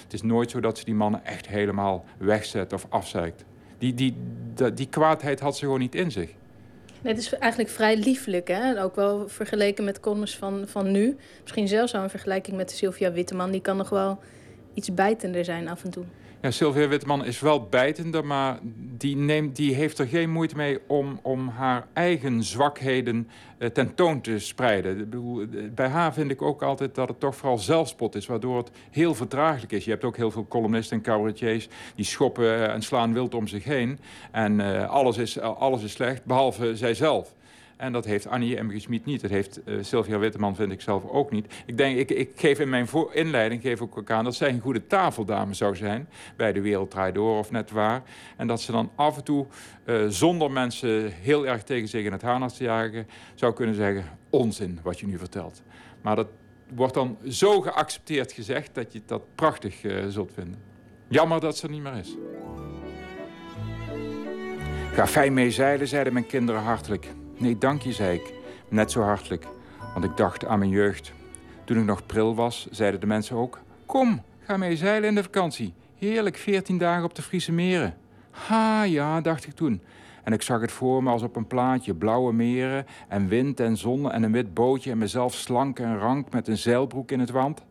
het 0.03 0.13
is 0.13 0.21
nooit 0.21 0.51
zo 0.51 0.59
dat 0.59 0.77
ze 0.77 0.85
die 0.85 0.93
mannen 0.93 1.25
echt 1.25 1.47
helemaal 1.47 2.05
wegzet 2.17 2.73
of 2.73 2.85
afzeikt. 2.89 3.45
Die, 3.77 3.93
die, 3.93 4.15
die, 4.73 4.87
kwaadheid 4.89 5.39
had 5.39 5.57
ze 5.57 5.63
gewoon 5.65 5.79
niet 5.79 5.95
in 5.95 6.11
zich. 6.11 6.33
Nee, 7.01 7.13
het 7.13 7.21
is 7.21 7.33
eigenlijk 7.33 7.71
vrij 7.71 7.97
lieflijk, 7.97 8.47
hè? 8.47 8.83
Ook 8.83 8.95
wel 8.95 9.29
vergeleken 9.29 9.83
met 9.83 9.99
columns 9.99 10.37
van, 10.37 10.63
van 10.67 10.91
nu. 10.91 11.17
Misschien 11.41 11.67
zelfs 11.67 11.93
al 11.95 12.03
in 12.03 12.09
vergelijking 12.09 12.57
met 12.57 12.71
Sylvia 12.71 13.11
Witteman. 13.11 13.51
Die 13.51 13.61
kan 13.61 13.77
nog 13.77 13.89
wel 13.89 14.19
iets 14.73 14.93
bijtender 14.93 15.45
zijn 15.45 15.67
af 15.67 15.83
en 15.83 15.89
toe. 15.89 16.03
Ja, 16.41 16.51
Sylvia 16.51 16.87
Witteman 16.87 17.25
is 17.25 17.39
wel 17.39 17.61
bijtender, 17.61 18.25
maar 18.25 18.59
die, 18.97 19.15
neemt, 19.15 19.55
die 19.55 19.73
heeft 19.73 19.99
er 19.99 20.07
geen 20.07 20.29
moeite 20.29 20.55
mee 20.55 20.79
om, 20.87 21.19
om 21.21 21.47
haar 21.47 21.87
eigen 21.93 22.43
zwakheden 22.43 23.27
uh, 23.59 23.69
tentoon 23.69 24.21
te 24.21 24.39
spreiden. 24.39 25.11
Eh, 25.11 25.69
bij 25.71 25.87
haar 25.87 26.13
vind 26.13 26.31
ik 26.31 26.41
ook 26.41 26.61
altijd 26.61 26.95
dat 26.95 27.07
het 27.07 27.19
toch 27.19 27.35
vooral 27.35 27.57
zelfspot 27.57 28.15
is, 28.15 28.25
waardoor 28.25 28.57
het 28.57 28.71
heel 28.91 29.15
verdraaglijk 29.15 29.71
is. 29.71 29.85
Je 29.85 29.91
hebt 29.91 30.03
ook 30.03 30.17
heel 30.17 30.31
veel 30.31 30.47
columnisten 30.47 30.97
en 30.97 31.03
cabaretiers 31.03 31.67
die 31.95 32.05
schoppen 32.05 32.45
eh, 32.45 32.73
en 32.73 32.81
slaan 32.81 33.13
wild 33.13 33.35
om 33.35 33.47
zich 33.47 33.63
heen. 33.63 33.99
En 34.31 34.87
alles, 34.89 35.17
is, 35.17 35.39
alles 35.39 35.83
is 35.83 35.91
slecht, 35.91 36.25
behalve 36.25 36.75
zijzelf. 36.75 37.35
En 37.77 37.91
dat 37.91 38.05
heeft 38.05 38.27
Annie 38.27 38.63
M. 38.63 38.99
Niet. 39.03 39.21
Dat 39.21 39.31
heeft 39.31 39.59
uh, 39.65 39.83
Sylvia 39.83 40.17
Witteman, 40.17 40.55
vind 40.55 40.71
ik 40.71 40.81
zelf 40.81 41.05
ook 41.05 41.31
niet. 41.31 41.53
Ik 41.65 41.77
denk, 41.77 41.97
ik, 41.97 42.09
ik 42.09 42.31
geef 42.35 42.59
in 42.59 42.69
mijn 42.69 42.87
inleiding 43.13 43.61
geef 43.61 43.81
ook 43.81 44.11
aan 44.11 44.23
dat 44.23 44.35
zij 44.35 44.49
een 44.49 44.59
goede 44.59 44.87
tafeldame 44.87 45.53
zou 45.53 45.75
zijn. 45.75 46.09
Bij 46.35 46.53
de 46.53 46.61
Wereld 46.61 47.17
of 47.17 47.51
net 47.51 47.71
waar. 47.71 48.03
En 48.37 48.47
dat 48.47 48.61
ze 48.61 48.71
dan 48.71 48.91
af 48.95 49.17
en 49.17 49.23
toe, 49.23 49.45
uh, 49.85 50.05
zonder 50.07 50.51
mensen 50.51 51.11
heel 51.11 51.47
erg 51.47 51.63
tegen 51.63 51.87
zich 51.87 52.05
in 52.05 52.11
het 52.11 52.21
harnas 52.21 52.57
te 52.57 52.63
jagen, 52.63 53.07
zou 53.35 53.53
kunnen 53.53 53.75
zeggen: 53.75 54.05
onzin 54.29 54.79
wat 54.83 54.99
je 54.99 55.05
nu 55.05 55.17
vertelt. 55.17 55.63
Maar 56.01 56.15
dat 56.15 56.27
wordt 56.75 56.93
dan 56.93 57.17
zo 57.27 57.61
geaccepteerd 57.61 58.31
gezegd 58.31 58.75
dat 58.75 58.93
je 58.93 59.01
dat 59.05 59.21
prachtig 59.35 59.83
uh, 59.83 60.07
zult 60.07 60.31
vinden. 60.33 60.59
Jammer 61.07 61.39
dat 61.39 61.57
ze 61.57 61.65
er 61.65 61.73
niet 61.73 61.81
meer 61.81 61.97
is. 61.97 62.15
Ga 64.93 65.07
fijn 65.07 65.33
mee 65.33 65.51
zeilen, 65.51 65.87
zeiden 65.87 66.13
mijn 66.13 66.25
kinderen 66.25 66.61
hartelijk. 66.61 67.07
Nee, 67.37 67.57
dank 67.57 67.81
je, 67.81 67.93
zei 67.93 68.17
ik. 68.17 68.33
Net 68.69 68.91
zo 68.91 69.01
hartelijk, 69.01 69.47
want 69.93 70.05
ik 70.05 70.17
dacht 70.17 70.45
aan 70.45 70.59
mijn 70.59 70.71
jeugd. 70.71 71.13
Toen 71.63 71.77
ik 71.77 71.85
nog 71.85 72.05
pril 72.05 72.35
was, 72.35 72.67
zeiden 72.71 72.99
de 72.99 73.05
mensen 73.05 73.35
ook... 73.35 73.59
Kom, 73.85 74.21
ga 74.39 74.57
mee 74.57 74.77
zeilen 74.77 75.09
in 75.09 75.15
de 75.15 75.23
vakantie. 75.23 75.73
Heerlijk, 75.97 76.37
veertien 76.37 76.77
dagen 76.77 77.03
op 77.03 77.15
de 77.15 77.21
Friese 77.21 77.51
meren. 77.51 77.95
Ha, 78.31 78.83
ja, 78.83 79.21
dacht 79.21 79.45
ik 79.45 79.53
toen. 79.53 79.81
En 80.23 80.33
ik 80.33 80.41
zag 80.41 80.61
het 80.61 80.71
voor 80.71 81.03
me 81.03 81.09
als 81.09 81.21
op 81.21 81.35
een 81.35 81.47
plaatje. 81.47 81.95
Blauwe 81.95 82.33
meren 82.33 82.85
en 83.07 83.27
wind 83.27 83.59
en 83.59 83.77
zon 83.77 84.11
en 84.11 84.23
een 84.23 84.31
wit 84.31 84.53
bootje... 84.53 84.91
en 84.91 84.97
mezelf 84.97 85.33
slank 85.33 85.79
en 85.79 85.97
rank 85.97 86.31
met 86.31 86.47
een 86.47 86.57
zeilbroek 86.57 87.11
in 87.11 87.19
het 87.19 87.29
wand. 87.29 87.63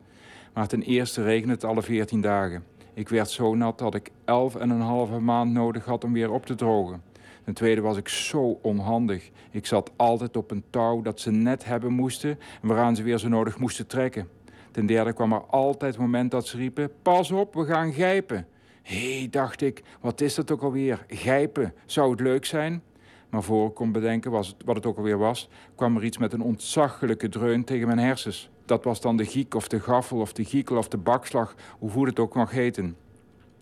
Maar 0.53 0.69
ten 0.69 0.83
eerste 0.83 1.23
regende 1.23 1.55
het 1.55 1.65
alle 1.65 1.83
veertien 1.83 2.21
dagen. 2.21 2.65
Ik 2.95 3.09
werd 3.09 3.31
zo 3.31 3.55
nat 3.55 3.79
dat 3.79 3.95
ik 3.95 4.11
elf 4.25 4.57
en 4.57 4.71
een 4.71 4.81
halve 4.81 5.19
maand 5.19 5.53
nodig 5.53 5.85
had 5.85 6.05
om 6.05 6.13
weer 6.13 6.31
op 6.31 6.47
te 6.47 6.55
drogen. 6.55 7.03
Ten 7.47 7.55
tweede 7.55 7.81
was 7.81 7.97
ik 7.97 8.09
zo 8.09 8.59
onhandig. 8.63 9.31
Ik 9.51 9.67
zat 9.67 9.93
altijd 9.97 10.37
op 10.37 10.51
een 10.51 10.65
touw 10.71 11.03
dat 11.03 11.21
ze 11.21 11.31
net 11.31 11.65
hebben 11.65 11.93
moesten... 11.93 12.39
en 12.63 12.69
waaraan 12.69 12.97
ze 12.97 13.03
weer 13.03 13.19
zo 13.19 13.29
nodig 13.29 13.59
moesten 13.59 13.87
trekken. 13.87 14.29
Ten 14.71 14.87
derde 14.87 15.13
kwam 15.13 15.33
er 15.33 15.45
altijd 15.45 15.93
het 15.93 16.01
moment 16.03 16.31
dat 16.31 16.47
ze 16.47 16.57
riepen... 16.57 16.91
Pas 17.03 17.31
op, 17.31 17.55
we 17.55 17.65
gaan 17.65 17.93
gijpen. 17.93 18.47
Hé, 18.83 19.27
dacht 19.31 19.61
ik, 19.61 19.83
wat 20.01 20.21
is 20.21 20.35
dat 20.35 20.51
ook 20.51 20.63
alweer? 20.63 21.05
Gijpen, 21.09 21.75
zou 21.85 22.11
het 22.11 22.21
leuk 22.21 22.45
zijn? 22.45 22.83
Maar 23.31 23.43
voor 23.43 23.69
ik 23.69 23.75
kon 23.75 23.93
bedenken 23.93 24.31
wat 24.31 24.55
het 24.67 24.87
ook 24.87 24.97
alweer 24.97 25.19
was... 25.19 25.49
kwam 25.75 25.97
er 25.97 26.05
iets 26.05 26.19
met 26.19 26.33
een 26.33 26.43
ontzaglijke 26.43 27.29
dreun 27.29 27.65
tegen 27.65 27.87
mijn 27.87 27.99
hersens. 27.99 28.51
Dat 28.65 28.85
was 28.85 29.01
dan 29.01 29.17
de 29.17 29.25
giek 29.25 29.55
of 29.55 29.69
de 29.69 29.81
gaffel 29.81 30.19
of 30.19 30.33
de 30.33 30.45
giekel 30.45 30.77
of 30.77 30.89
de 30.89 30.99
bakslag... 30.99 31.55
hoe 31.79 32.07
het 32.07 32.19
ook 32.19 32.35
mag 32.35 32.51
heten. 32.51 32.97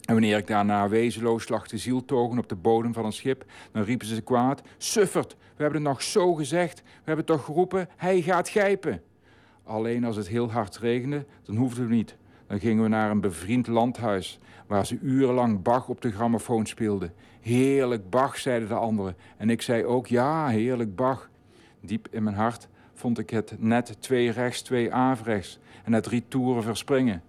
En 0.04 0.12
wanneer 0.12 0.38
ik 0.38 0.46
daarna 0.46 0.88
wezenloos 0.88 1.48
lag 1.48 1.68
te 1.68 1.78
zieltogen 1.78 2.38
op 2.38 2.48
de 2.48 2.54
bodem 2.54 2.92
van 2.92 3.04
een 3.04 3.12
schip... 3.12 3.44
dan 3.72 3.82
riepen 3.82 4.06
ze 4.06 4.20
kwaad... 4.20 4.62
Suffert, 4.76 5.36
we 5.38 5.62
hebben 5.62 5.82
het 5.82 5.90
nog 5.90 6.02
zo 6.02 6.34
gezegd. 6.34 6.82
We 6.82 7.02
hebben 7.04 7.24
toch 7.24 7.44
geroepen, 7.44 7.88
hij 7.96 8.22
gaat 8.22 8.48
gijpen. 8.48 9.02
Alleen 9.62 10.04
als 10.04 10.16
het 10.16 10.28
heel 10.28 10.50
hard 10.50 10.78
regende, 10.78 11.26
dan 11.42 11.56
hoefden 11.56 11.88
we 11.88 11.94
niet. 11.94 12.16
Dan 12.46 12.60
gingen 12.60 12.82
we 12.82 12.88
naar 12.88 13.10
een 13.10 13.20
bevriend 13.20 13.66
landhuis... 13.66 14.38
waar 14.66 14.86
ze 14.86 14.98
urenlang 15.02 15.62
Bach 15.62 15.88
op 15.88 16.00
de 16.00 16.12
grammofoon 16.12 16.66
speelden. 16.66 17.14
Heerlijk 17.40 18.10
Bach, 18.10 18.38
zeiden 18.38 18.68
de 18.68 18.74
anderen. 18.74 19.16
En 19.36 19.50
ik 19.50 19.62
zei 19.62 19.84
ook, 19.84 20.06
ja, 20.06 20.48
heerlijk 20.48 20.96
Bach. 20.96 21.30
Diep 21.80 22.08
in 22.10 22.22
mijn 22.22 22.36
hart 22.36 22.68
vond 22.94 23.18
ik 23.18 23.30
het 23.30 23.54
net 23.58 23.96
twee 24.00 24.30
rechts, 24.30 24.62
twee 24.62 24.92
averechts... 24.92 25.58
en 25.84 25.90
net 25.90 26.02
drie 26.02 26.24
toeren 26.28 26.62
verspringen... 26.62 27.22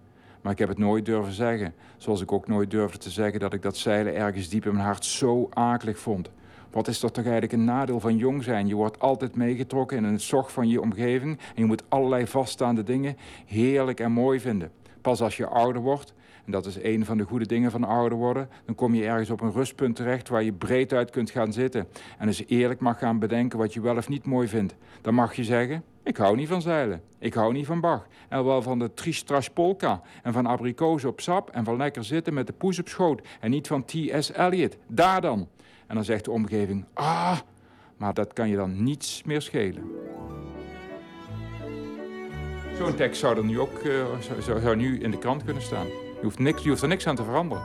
Maar 0.46 0.54
ik 0.54 0.60
heb 0.60 0.70
het 0.70 0.78
nooit 0.78 1.04
durven 1.04 1.32
zeggen. 1.32 1.74
Zoals 1.96 2.20
ik 2.20 2.32
ook 2.32 2.48
nooit 2.48 2.70
durfde 2.70 2.98
te 2.98 3.10
zeggen 3.10 3.40
dat 3.40 3.52
ik 3.52 3.62
dat 3.62 3.76
zeilen 3.76 4.14
ergens 4.14 4.48
diep 4.48 4.66
in 4.66 4.72
mijn 4.72 4.84
hart 4.84 5.04
zo 5.04 5.48
akelig 5.52 5.98
vond. 5.98 6.30
Wat 6.70 6.88
is 6.88 7.00
dat 7.00 7.14
toch 7.14 7.24
eigenlijk 7.24 7.52
een 7.52 7.64
nadeel 7.64 8.00
van 8.00 8.16
jong 8.16 8.44
zijn? 8.44 8.66
Je 8.66 8.74
wordt 8.74 9.00
altijd 9.00 9.36
meegetrokken 9.36 9.96
in 9.96 10.04
het 10.04 10.22
zog 10.22 10.52
van 10.52 10.68
je 10.68 10.80
omgeving 10.80 11.38
en 11.38 11.54
je 11.54 11.64
moet 11.64 11.82
allerlei 11.88 12.26
vaststaande 12.26 12.82
dingen 12.82 13.16
heerlijk 13.46 14.00
en 14.00 14.12
mooi 14.12 14.40
vinden. 14.40 14.70
Pas 15.00 15.20
als 15.20 15.36
je 15.36 15.46
ouder 15.46 15.82
wordt, 15.82 16.14
en 16.44 16.52
dat 16.52 16.66
is 16.66 16.82
een 16.82 17.04
van 17.04 17.16
de 17.16 17.24
goede 17.24 17.46
dingen 17.46 17.70
van 17.70 17.84
ouder 17.84 18.18
worden, 18.18 18.48
dan 18.64 18.74
kom 18.74 18.94
je 18.94 19.06
ergens 19.06 19.30
op 19.30 19.40
een 19.40 19.52
rustpunt 19.52 19.96
terecht 19.96 20.28
waar 20.28 20.42
je 20.42 20.52
breed 20.52 20.92
uit 20.92 21.10
kunt 21.10 21.30
gaan 21.30 21.52
zitten. 21.52 21.88
En 22.18 22.26
eens 22.26 22.44
eerlijk 22.46 22.80
mag 22.80 22.98
gaan 22.98 23.18
bedenken 23.18 23.58
wat 23.58 23.74
je 23.74 23.80
wel 23.80 23.96
of 23.96 24.08
niet 24.08 24.24
mooi 24.24 24.48
vindt. 24.48 24.76
Dan 25.00 25.14
mag 25.14 25.34
je 25.34 25.44
zeggen, 25.44 25.82
ik 26.06 26.16
hou 26.16 26.36
niet 26.36 26.48
van 26.48 26.62
zeilen. 26.62 27.02
Ik 27.18 27.34
hou 27.34 27.52
niet 27.52 27.66
van 27.66 27.80
Bach. 27.80 28.06
En 28.28 28.44
wel 28.44 28.62
van 28.62 28.78
de 28.78 28.94
Tristrash 28.94 29.48
Polka. 29.48 30.02
En 30.22 30.32
van 30.32 30.46
abrikozen 30.46 31.08
op 31.08 31.20
sap. 31.20 31.50
En 31.50 31.64
van 31.64 31.76
lekker 31.76 32.04
zitten 32.04 32.34
met 32.34 32.46
de 32.46 32.52
poes 32.52 32.78
op 32.78 32.88
schoot. 32.88 33.20
En 33.40 33.50
niet 33.50 33.66
van 33.66 33.84
T.S. 33.84 34.32
Eliot. 34.32 34.76
Daar 34.86 35.20
dan. 35.20 35.48
En 35.86 35.94
dan 35.94 36.04
zegt 36.04 36.24
de 36.24 36.30
omgeving... 36.30 36.84
Ah, 36.94 37.38
maar 37.96 38.14
dat 38.14 38.32
kan 38.32 38.48
je 38.48 38.56
dan 38.56 38.82
niets 38.82 39.22
meer 39.22 39.42
schelen. 39.42 39.82
Zo'n 42.76 42.94
tekst 42.94 43.20
zou 43.20 43.36
er 43.36 43.44
nu 43.44 43.60
ook 43.60 43.84
uh, 43.84 44.04
zou, 44.40 44.60
zou, 44.60 44.76
nu 44.76 45.00
in 45.00 45.10
de 45.10 45.18
krant 45.18 45.44
kunnen 45.44 45.62
staan. 45.62 45.86
Je 45.86 46.22
hoeft, 46.22 46.38
niks, 46.38 46.62
je 46.62 46.68
hoeft 46.68 46.82
er 46.82 46.88
niks 46.88 47.06
aan 47.06 47.16
te 47.16 47.24
veranderen. 47.24 47.64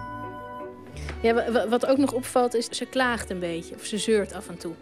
Ja, 1.22 1.68
wat 1.70 1.86
ook 1.86 1.98
nog 1.98 2.12
opvalt 2.12 2.54
is, 2.54 2.66
ze 2.66 2.86
klaagt 2.86 3.30
een 3.30 3.40
beetje. 3.40 3.76
Of 3.76 3.86
ze 3.86 3.98
zeurt 3.98 4.34
af 4.34 4.50
en 4.50 4.58
toe. 4.58 4.74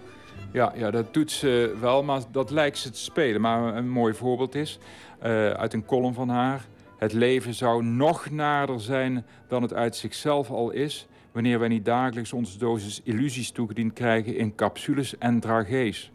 Ja, 0.52 0.74
ja, 0.76 0.92
dat 0.92 1.14
doet 1.14 1.32
ze 1.32 1.76
wel, 1.80 2.04
maar 2.04 2.22
dat 2.32 2.52
lijkt 2.52 2.78
ze 2.78 2.90
te 2.90 3.00
spelen. 3.00 3.42
Maar 3.42 3.76
een 3.76 3.90
mooi 3.90 4.14
voorbeeld 4.14 4.56
is 4.56 4.80
uh, 5.24 5.50
uit 5.50 5.74
een 5.74 5.86
column 5.86 6.14
van 6.14 6.30
haar... 6.30 6.66
Het 6.98 7.14
leven 7.14 7.54
zou 7.54 7.84
nog 7.84 8.30
nader 8.30 8.82
zijn 8.82 9.26
dan 9.48 9.62
het 9.62 9.74
uit 9.74 9.96
zichzelf 9.96 10.50
al 10.50 10.72
is... 10.72 11.08
wanneer 11.32 11.60
wij 11.60 11.68
niet 11.68 11.86
dagelijks 11.86 12.34
onze 12.34 12.58
dosis 12.58 13.02
illusies 13.04 13.52
toegediend 13.52 13.94
krijgen 13.94 14.36
in 14.36 14.56
capsules 14.56 15.18
en 15.18 15.40
dragees. 15.40 16.12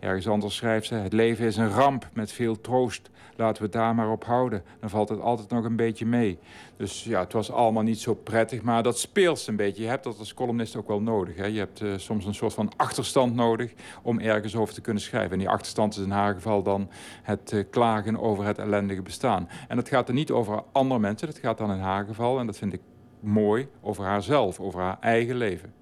Ergens 0.00 0.28
anders 0.28 0.56
schrijft 0.56 0.86
ze: 0.86 0.94
Het 0.94 1.12
leven 1.12 1.46
is 1.46 1.56
een 1.56 1.70
ramp 1.70 2.08
met 2.12 2.32
veel 2.32 2.60
troost. 2.60 3.10
Laten 3.36 3.56
we 3.56 3.62
het 3.62 3.72
daar 3.72 3.94
maar 3.94 4.10
op 4.10 4.24
houden. 4.24 4.62
Dan 4.80 4.90
valt 4.90 5.08
het 5.08 5.20
altijd 5.20 5.50
nog 5.50 5.64
een 5.64 5.76
beetje 5.76 6.06
mee. 6.06 6.38
Dus 6.76 7.04
ja, 7.04 7.20
het 7.20 7.32
was 7.32 7.50
allemaal 7.50 7.82
niet 7.82 8.00
zo 8.00 8.14
prettig, 8.14 8.62
maar 8.62 8.82
dat 8.82 8.98
speelt 8.98 9.46
een 9.46 9.56
beetje. 9.56 9.82
Je 9.82 9.88
hebt 9.88 10.04
dat 10.04 10.18
als 10.18 10.34
columnist 10.34 10.76
ook 10.76 10.88
wel 10.88 11.00
nodig. 11.00 11.36
Hè? 11.36 11.46
Je 11.46 11.58
hebt 11.58 11.80
uh, 11.80 11.92
soms 11.96 12.24
een 12.24 12.34
soort 12.34 12.54
van 12.54 12.72
achterstand 12.76 13.34
nodig 13.34 13.72
om 14.02 14.20
ergens 14.20 14.56
over 14.56 14.74
te 14.74 14.80
kunnen 14.80 15.02
schrijven. 15.02 15.32
En 15.32 15.38
die 15.38 15.48
achterstand 15.48 15.96
is 15.96 16.04
in 16.04 16.10
haar 16.10 16.34
geval 16.34 16.62
dan 16.62 16.90
het 17.22 17.52
uh, 17.52 17.64
klagen 17.70 18.20
over 18.20 18.44
het 18.44 18.58
ellendige 18.58 19.02
bestaan. 19.02 19.48
En 19.68 19.76
dat 19.76 19.88
gaat 19.88 20.08
er 20.08 20.14
niet 20.14 20.30
over 20.30 20.62
andere 20.72 21.00
mensen, 21.00 21.26
dat 21.26 21.38
gaat 21.38 21.58
dan 21.58 21.72
in 21.72 21.78
haar 21.78 22.04
geval, 22.04 22.38
en 22.38 22.46
dat 22.46 22.56
vind 22.56 22.72
ik 22.72 22.80
mooi, 23.20 23.68
over 23.80 24.04
haarzelf, 24.04 24.60
over 24.60 24.80
haar 24.80 24.96
eigen 25.00 25.36
leven. 25.36 25.72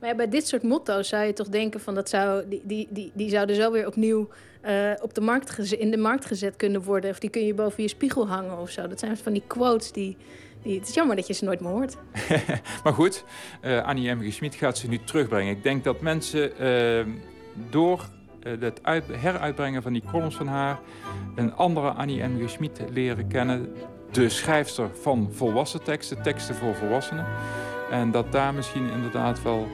Maar 0.00 0.16
bij 0.16 0.28
dit 0.28 0.46
soort 0.46 0.62
motto's 0.62 1.08
zou 1.08 1.24
je 1.24 1.32
toch 1.32 1.48
denken 1.48 1.80
van 1.80 1.94
dat 1.94 2.08
zou, 2.08 2.48
die, 2.48 2.62
die, 2.64 2.88
die, 2.90 3.12
die 3.14 3.30
zouden 3.30 3.56
zo 3.56 3.72
weer 3.72 3.86
opnieuw 3.86 4.28
uh, 4.66 4.90
op 5.02 5.14
de 5.14 5.20
markt 5.20 5.72
in 5.72 5.90
de 5.90 5.96
markt 5.96 6.24
gezet 6.24 6.56
kunnen 6.56 6.82
worden. 6.82 7.10
Of 7.10 7.18
die 7.18 7.30
kun 7.30 7.46
je 7.46 7.54
boven 7.54 7.82
je 7.82 7.88
spiegel 7.88 8.28
hangen 8.28 8.58
of 8.58 8.70
zo. 8.70 8.88
Dat 8.88 8.98
zijn 8.98 9.16
van 9.16 9.32
die 9.32 9.42
quotes 9.46 9.92
die. 9.92 10.16
die 10.62 10.78
het 10.78 10.88
is 10.88 10.94
jammer 10.94 11.16
dat 11.16 11.26
je 11.26 11.32
ze 11.32 11.44
nooit 11.44 11.60
meer 11.60 11.70
hoort. 11.70 11.96
maar 12.84 12.92
goed, 12.92 13.24
uh, 13.62 13.84
Annie 13.84 14.14
M. 14.14 14.30
Schmid 14.30 14.54
gaat 14.54 14.78
ze 14.78 14.88
nu 14.88 14.98
terugbrengen. 14.98 15.56
Ik 15.56 15.62
denk 15.62 15.84
dat 15.84 16.00
mensen 16.00 16.52
uh, 16.60 17.14
door 17.70 18.08
het 18.48 18.80
uit, 18.82 19.04
heruitbrengen 19.10 19.82
van 19.82 19.92
die 19.92 20.02
columns 20.10 20.36
van 20.36 20.46
haar... 20.46 20.78
een 21.34 21.54
andere 21.54 21.90
Annie 21.90 22.22
M. 22.22 22.48
Schmid 22.48 22.80
leren 22.90 23.28
kennen. 23.28 23.72
De 24.10 24.28
schrijfster 24.28 24.90
van 25.00 25.28
volwassen 25.32 25.82
teksten, 25.82 26.22
teksten 26.22 26.54
voor 26.54 26.74
volwassenen. 26.74 27.26
En 27.90 28.10
dat 28.10 28.32
daar 28.32 28.54
misschien 28.54 28.90
inderdaad 28.90 29.42
wel 29.42 29.66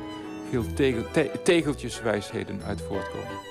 veel 0.51 0.73
tegel, 0.75 1.03
te, 1.13 1.31
tegeltjeswijsheden 1.43 2.63
uit 2.63 2.81
voortkomen. 2.81 3.50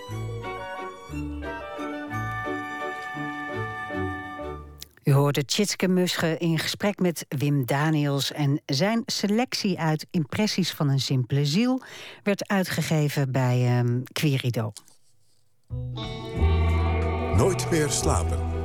U 5.04 5.12
hoorde 5.12 5.45
Tjitske 5.45 5.88
Musche 5.88 6.38
in 6.38 6.60
gesprek 6.60 7.00
met 7.00 7.26
Wim 7.30 7.66
Daniels... 7.66 8.32
en 8.32 8.62
zijn 8.66 9.04
selectie 9.06 9.80
uit 9.80 10.08
Impressies 10.12 10.72
van 10.72 10.89
een 10.89 11.00
simpele 11.00 11.45
ziel... 11.45 11.82
werd 12.24 12.47
uitgegeven 12.47 13.32
bij 13.32 13.80
um, 13.80 14.04
Querido. 14.04 14.72
Nooit 17.36 17.70
meer 17.72 17.89
slapen. 17.89 18.59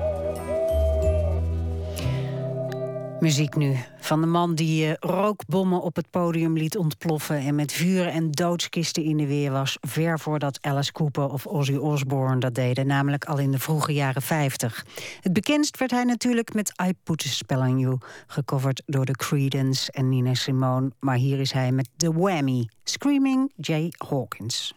Muziek 3.21 3.57
nu. 3.57 3.77
Van 3.97 4.21
de 4.21 4.27
man 4.27 4.55
die 4.55 4.87
uh, 4.87 4.93
rookbommen 5.01 5.83
op 5.83 5.97
het 5.97 6.11
podium 6.11 6.57
liet 6.57 6.77
ontploffen... 6.77 7.39
en 7.39 7.55
met 7.55 7.73
vuren 7.73 8.13
en 8.13 8.31
doodskisten 8.31 9.03
in 9.03 9.17
de 9.17 9.27
weer 9.27 9.51
was... 9.51 9.79
ver 9.81 10.19
voordat 10.19 10.59
Alice 10.63 10.93
Cooper 10.93 11.29
of 11.29 11.47
Ozzy 11.47 11.75
Osbourne 11.75 12.41
dat 12.41 12.55
deden... 12.55 12.87
namelijk 12.87 13.25
al 13.25 13.39
in 13.39 13.51
de 13.51 13.59
vroege 13.59 13.93
jaren 13.93 14.23
50. 14.23 14.87
Het 15.21 15.33
bekendst 15.33 15.79
werd 15.79 15.91
hij 15.91 16.05
natuurlijk 16.05 16.55
met 16.55 16.73
I 16.87 16.93
Put 17.03 17.25
a 17.27 17.29
Spell 17.29 17.59
on 17.59 17.79
You... 17.79 17.99
gecoverd 18.27 18.83
door 18.87 19.05
de 19.05 19.17
Creedence 19.17 19.93
en 19.93 20.09
Nina 20.09 20.35
Simone. 20.35 20.91
Maar 21.01 21.17
hier 21.17 21.41
is 21.41 21.53
hij 21.53 21.73
met 21.73 21.89
The 21.97 22.13
Whammy, 22.13 22.69
Screaming 22.83 23.53
Jay 23.57 23.93
Hawkins. 24.09 24.75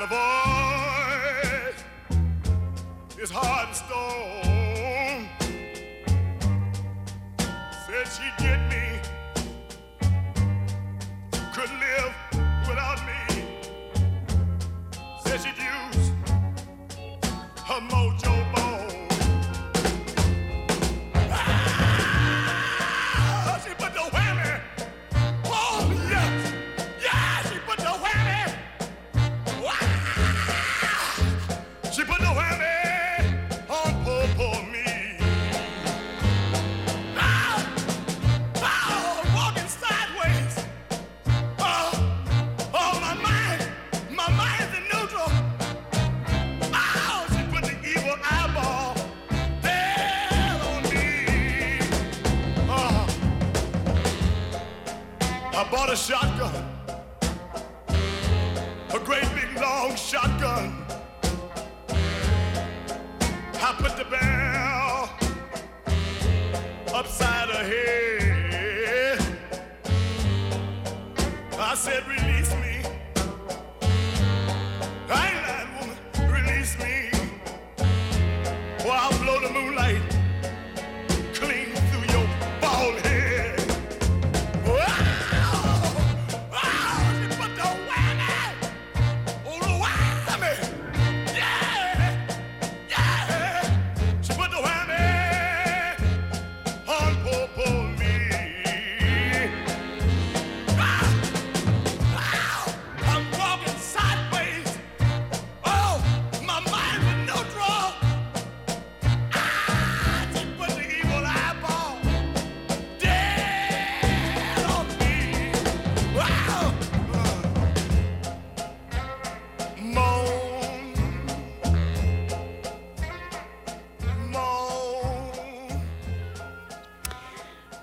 and 0.00 0.10
the 0.10 0.14
voice 0.14 1.84
is 3.18 3.30
hard 3.30 3.68
and 3.68 3.76
stone. 3.76 5.28
Said 7.86 8.06
she'd 8.08 8.36
get 8.38 8.69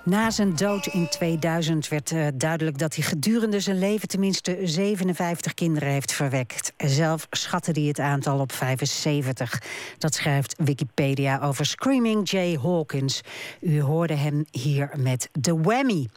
Na 0.08 0.30
zijn 0.30 0.55
dood 0.55 0.86
in 0.86 1.08
2000 1.10 1.88
werd 1.88 2.12
uh, 2.12 2.28
duidelijk 2.34 2.78
dat 2.78 2.95
hij 2.95 3.03
gedurende 3.03 3.60
zijn 3.60 3.80
leven 3.80 4.08
tenminste 4.08 4.60
57 4.64 5.53
kinderen 5.53 5.89
heeft 5.89 6.12
verwekt. 6.12 6.66
Zelf 6.78 7.28
schatte 7.30 7.71
hij 7.71 7.84
het 7.84 7.99
aantal 7.99 8.39
op 8.39 8.51
75. 8.51 9.61
Dat 9.97 10.13
schrijft 10.13 10.55
Wikipedia 10.57 11.39
over 11.39 11.65
Screaming 11.65 12.30
Jay 12.30 12.57
Hawkins. 12.61 13.21
U 13.61 13.82
hoorde 13.82 14.13
hem 14.13 14.45
hier 14.51 14.89
met 14.97 15.30
The 15.41 15.61
Whammy. 15.61 16.07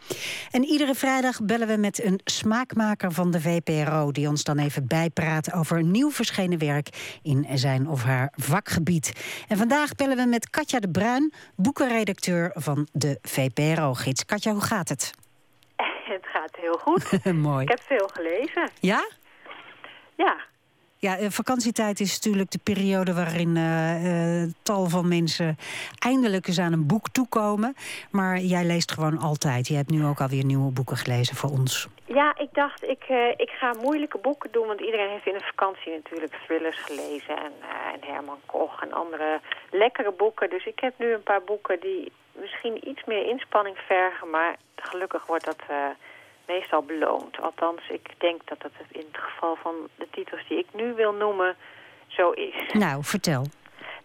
En 0.51 0.65
iedere 0.65 0.95
vrijdag 0.95 1.41
bellen 1.43 1.69
we 1.69 1.77
met 1.77 2.05
een 2.05 2.21
smaakmaker 2.25 3.13
van 3.13 3.31
de 3.31 3.41
VPRO... 3.41 4.13
die 4.13 4.29
ons 4.29 4.45
dan 4.45 4.59
even 4.59 4.87
bijpraat 4.87 5.53
over 5.53 5.83
nieuw 5.83 6.11
verschenen 6.11 6.59
werk... 6.59 7.19
in 7.23 7.47
zijn 7.55 7.89
of 7.89 8.03
haar 8.03 8.33
vakgebied. 8.37 9.13
En 9.49 9.57
vandaag 9.57 9.95
bellen 9.95 10.17
we 10.17 10.27
met 10.27 10.51
Katja 10.51 10.79
de 10.79 10.91
Bruin, 10.91 11.33
boekenredacteur 11.57 12.51
van 12.55 12.89
de 12.93 13.19
VPRO-gids. 13.23 14.25
Katja, 14.25 14.53
hoe 14.53 14.63
gaat 14.63 14.89
het? 14.89 15.11
Het 16.11 16.27
gaat 16.27 16.57
heel 16.57 16.79
goed. 16.79 17.25
Mooi. 17.49 17.63
Ik 17.63 17.69
heb 17.69 17.83
veel 17.83 18.11
gelezen. 18.13 18.71
Ja? 18.81 19.09
Ja. 20.25 20.37
Ja, 20.99 21.17
eh, 21.17 21.31
vakantietijd 21.31 22.01
is 22.01 22.13
natuurlijk 22.15 22.51
de 22.51 22.61
periode 22.63 23.15
waarin 23.15 23.57
uh, 23.57 24.53
tal 24.63 24.89
van 24.89 25.09
mensen 25.09 25.57
eindelijk 25.99 26.47
eens 26.47 26.59
aan 26.59 26.73
een 26.73 26.87
boek 26.87 27.09
toekomen. 27.09 27.75
Maar 28.11 28.39
jij 28.39 28.65
leest 28.65 28.93
gewoon 28.93 29.19
altijd. 29.19 29.69
Je 29.69 29.77
hebt 29.77 29.91
nu 29.91 30.05
ook 30.05 30.21
alweer 30.21 30.45
nieuwe 30.45 30.73
boeken 30.73 30.97
gelezen 30.97 31.37
voor 31.37 31.51
ons. 31.51 31.89
Ja, 32.05 32.39
ik 32.39 32.49
dacht, 32.53 32.83
ik, 32.83 33.05
uh, 33.11 33.29
ik 33.37 33.51
ga 33.51 33.75
moeilijke 33.83 34.19
boeken 34.19 34.51
doen. 34.53 34.67
Want 34.67 34.81
iedereen 34.81 35.11
heeft 35.11 35.27
in 35.27 35.39
de 35.39 35.51
vakantie 35.55 35.93
natuurlijk 35.93 36.35
thrillers 36.45 36.79
gelezen. 36.83 37.37
En, 37.37 37.53
en 37.95 38.01
Herman 38.01 38.41
Koch 38.47 38.83
en 38.83 38.93
andere 38.93 39.41
lekkere 39.71 40.13
boeken. 40.13 40.51
Dus 40.51 40.67
ik 40.67 40.81
heb 40.81 40.95
nu 40.99 41.13
een 41.13 41.23
paar 41.23 41.43
boeken 41.43 41.81
die 41.81 42.13
misschien 42.33 42.89
iets 42.89 43.05
meer 43.05 43.27
inspanning 43.27 43.77
vergen. 43.87 44.31
Maar 44.31 44.57
gelukkig 44.77 45.27
wordt 45.27 45.45
dat 45.45 45.63
meestal 46.53 46.83
beloond. 46.83 47.41
Althans, 47.41 47.83
ik 47.89 48.09
denk 48.19 48.41
dat 48.45 48.61
dat 48.61 48.73
in 48.89 49.07
het 49.13 49.23
geval 49.23 49.57
van 49.57 49.75
de 49.95 50.09
titels 50.11 50.49
die 50.49 50.59
ik 50.59 50.67
nu 50.73 50.95
wil 50.95 51.13
noemen 51.13 51.57
zo 52.07 52.31
is. 52.31 52.73
Nou, 52.73 53.05
vertel. 53.05 53.45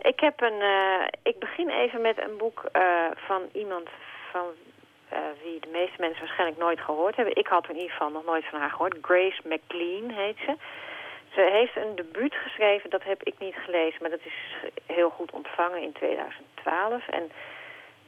Ik, 0.02 0.20
heb 0.20 0.42
een, 0.42 0.62
uh, 0.62 1.08
ik 1.24 1.40
begin 1.40 1.70
even 1.70 2.02
met 2.02 2.18
een 2.22 2.38
boek 2.38 2.60
uh, 2.74 2.82
van 3.16 3.42
iemand 3.54 3.88
van 4.32 4.46
uh, 5.14 5.20
wie 5.44 5.60
de 5.60 5.72
meeste 5.72 6.00
mensen 6.00 6.20
waarschijnlijk 6.20 6.60
nooit 6.60 6.80
gehoord 6.80 7.16
hebben. 7.16 7.36
Ik 7.36 7.48
had 7.48 7.70
in 7.70 7.76
ieder 7.76 7.92
geval 7.92 8.10
nog 8.10 8.26
nooit 8.26 8.46
van 8.50 8.60
haar 8.60 8.70
gehoord. 8.70 8.98
Grace 9.02 9.42
McLean 9.44 10.10
heet 10.10 10.38
ze. 10.46 10.54
Ze 11.34 11.42
heeft 11.52 11.76
een 11.76 11.96
debuut 11.96 12.36
geschreven, 12.36 12.90
dat 12.90 13.04
heb 13.04 13.24
ik 13.24 13.34
niet 13.40 13.56
gelezen, 13.56 13.98
maar 14.02 14.10
dat 14.10 14.26
is 14.26 14.40
heel 14.86 15.10
goed 15.10 15.32
ontvangen 15.32 15.82
in 15.82 15.92
2012. 15.92 17.08
En 17.08 17.32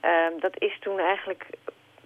uh, 0.05 0.41
dat 0.41 0.53
is 0.61 0.77
toen 0.79 0.99
eigenlijk 0.99 1.45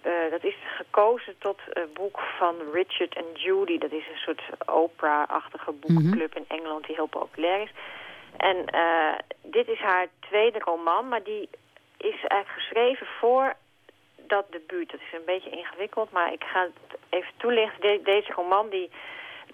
uh, 0.06 0.30
dat 0.30 0.44
is 0.44 0.54
gekozen 0.76 1.34
tot 1.38 1.58
een 1.70 1.92
boek 1.92 2.20
van 2.38 2.54
Richard 2.72 3.14
en 3.14 3.24
Judy. 3.34 3.78
Dat 3.78 3.92
is 3.92 4.06
een 4.08 4.18
soort 4.18 4.42
opera-achtige 4.66 5.72
boekenclub 5.72 6.36
in 6.36 6.44
Engeland 6.48 6.86
die 6.86 6.94
heel 6.94 7.06
populair 7.06 7.60
is. 7.60 7.72
En 8.36 8.56
uh, 8.74 9.14
dit 9.42 9.68
is 9.68 9.78
haar 9.78 10.06
tweede 10.20 10.58
roman, 10.58 11.08
maar 11.08 11.22
die 11.22 11.48
is 11.96 12.24
eigenlijk 12.26 12.48
geschreven 12.48 13.06
voor 13.20 13.54
dat 14.16 14.46
debuut. 14.50 14.90
Dat 14.90 15.00
is 15.00 15.12
een 15.12 15.24
beetje 15.24 15.50
ingewikkeld, 15.50 16.10
maar 16.10 16.32
ik 16.32 16.44
ga 16.44 16.60
het 16.62 16.98
even 17.08 17.32
toelichten. 17.36 17.80
De 17.80 18.00
deze 18.04 18.32
roman 18.32 18.68
die 18.68 18.90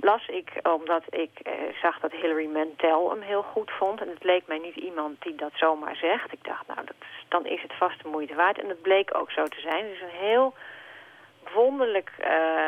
las 0.00 0.26
ik 0.28 0.52
omdat 0.62 1.02
ik 1.10 1.30
uh, 1.42 1.52
zag 1.82 2.00
dat 2.00 2.12
Hilary 2.12 2.46
Mantel 2.46 3.10
hem 3.10 3.20
heel 3.20 3.42
goed 3.42 3.70
vond. 3.70 4.00
En 4.00 4.08
het 4.08 4.24
leek 4.24 4.46
mij 4.46 4.58
niet 4.58 4.76
iemand 4.76 5.22
die 5.22 5.34
dat 5.34 5.52
zomaar 5.54 5.96
zegt. 5.96 6.32
Ik 6.32 6.44
dacht, 6.44 6.66
nou, 6.66 6.80
dan 7.28 7.46
is 7.46 7.62
het 7.62 7.72
vast 7.72 8.02
de 8.02 8.08
moeite 8.08 8.34
waard. 8.34 8.58
En 8.58 8.68
dat 8.68 8.82
bleek 8.82 9.14
ook 9.16 9.30
zo 9.30 9.44
te 9.44 9.60
zijn. 9.60 9.84
Het 9.84 9.92
is 9.92 10.00
een 10.00 10.26
heel 10.28 10.54
wonderlijk 11.54 12.10
uh, 12.20 12.64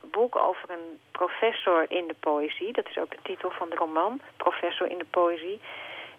boek 0.00 0.36
over 0.36 0.70
een 0.70 0.98
professor 1.10 1.84
in 1.88 2.06
de 2.06 2.16
poëzie. 2.20 2.72
Dat 2.72 2.88
is 2.88 2.98
ook 2.98 3.10
de 3.10 3.22
titel 3.22 3.50
van 3.50 3.70
de 3.70 3.76
roman, 3.76 4.20
Professor 4.36 4.90
in 4.90 4.98
de 4.98 5.10
poëzie. 5.10 5.60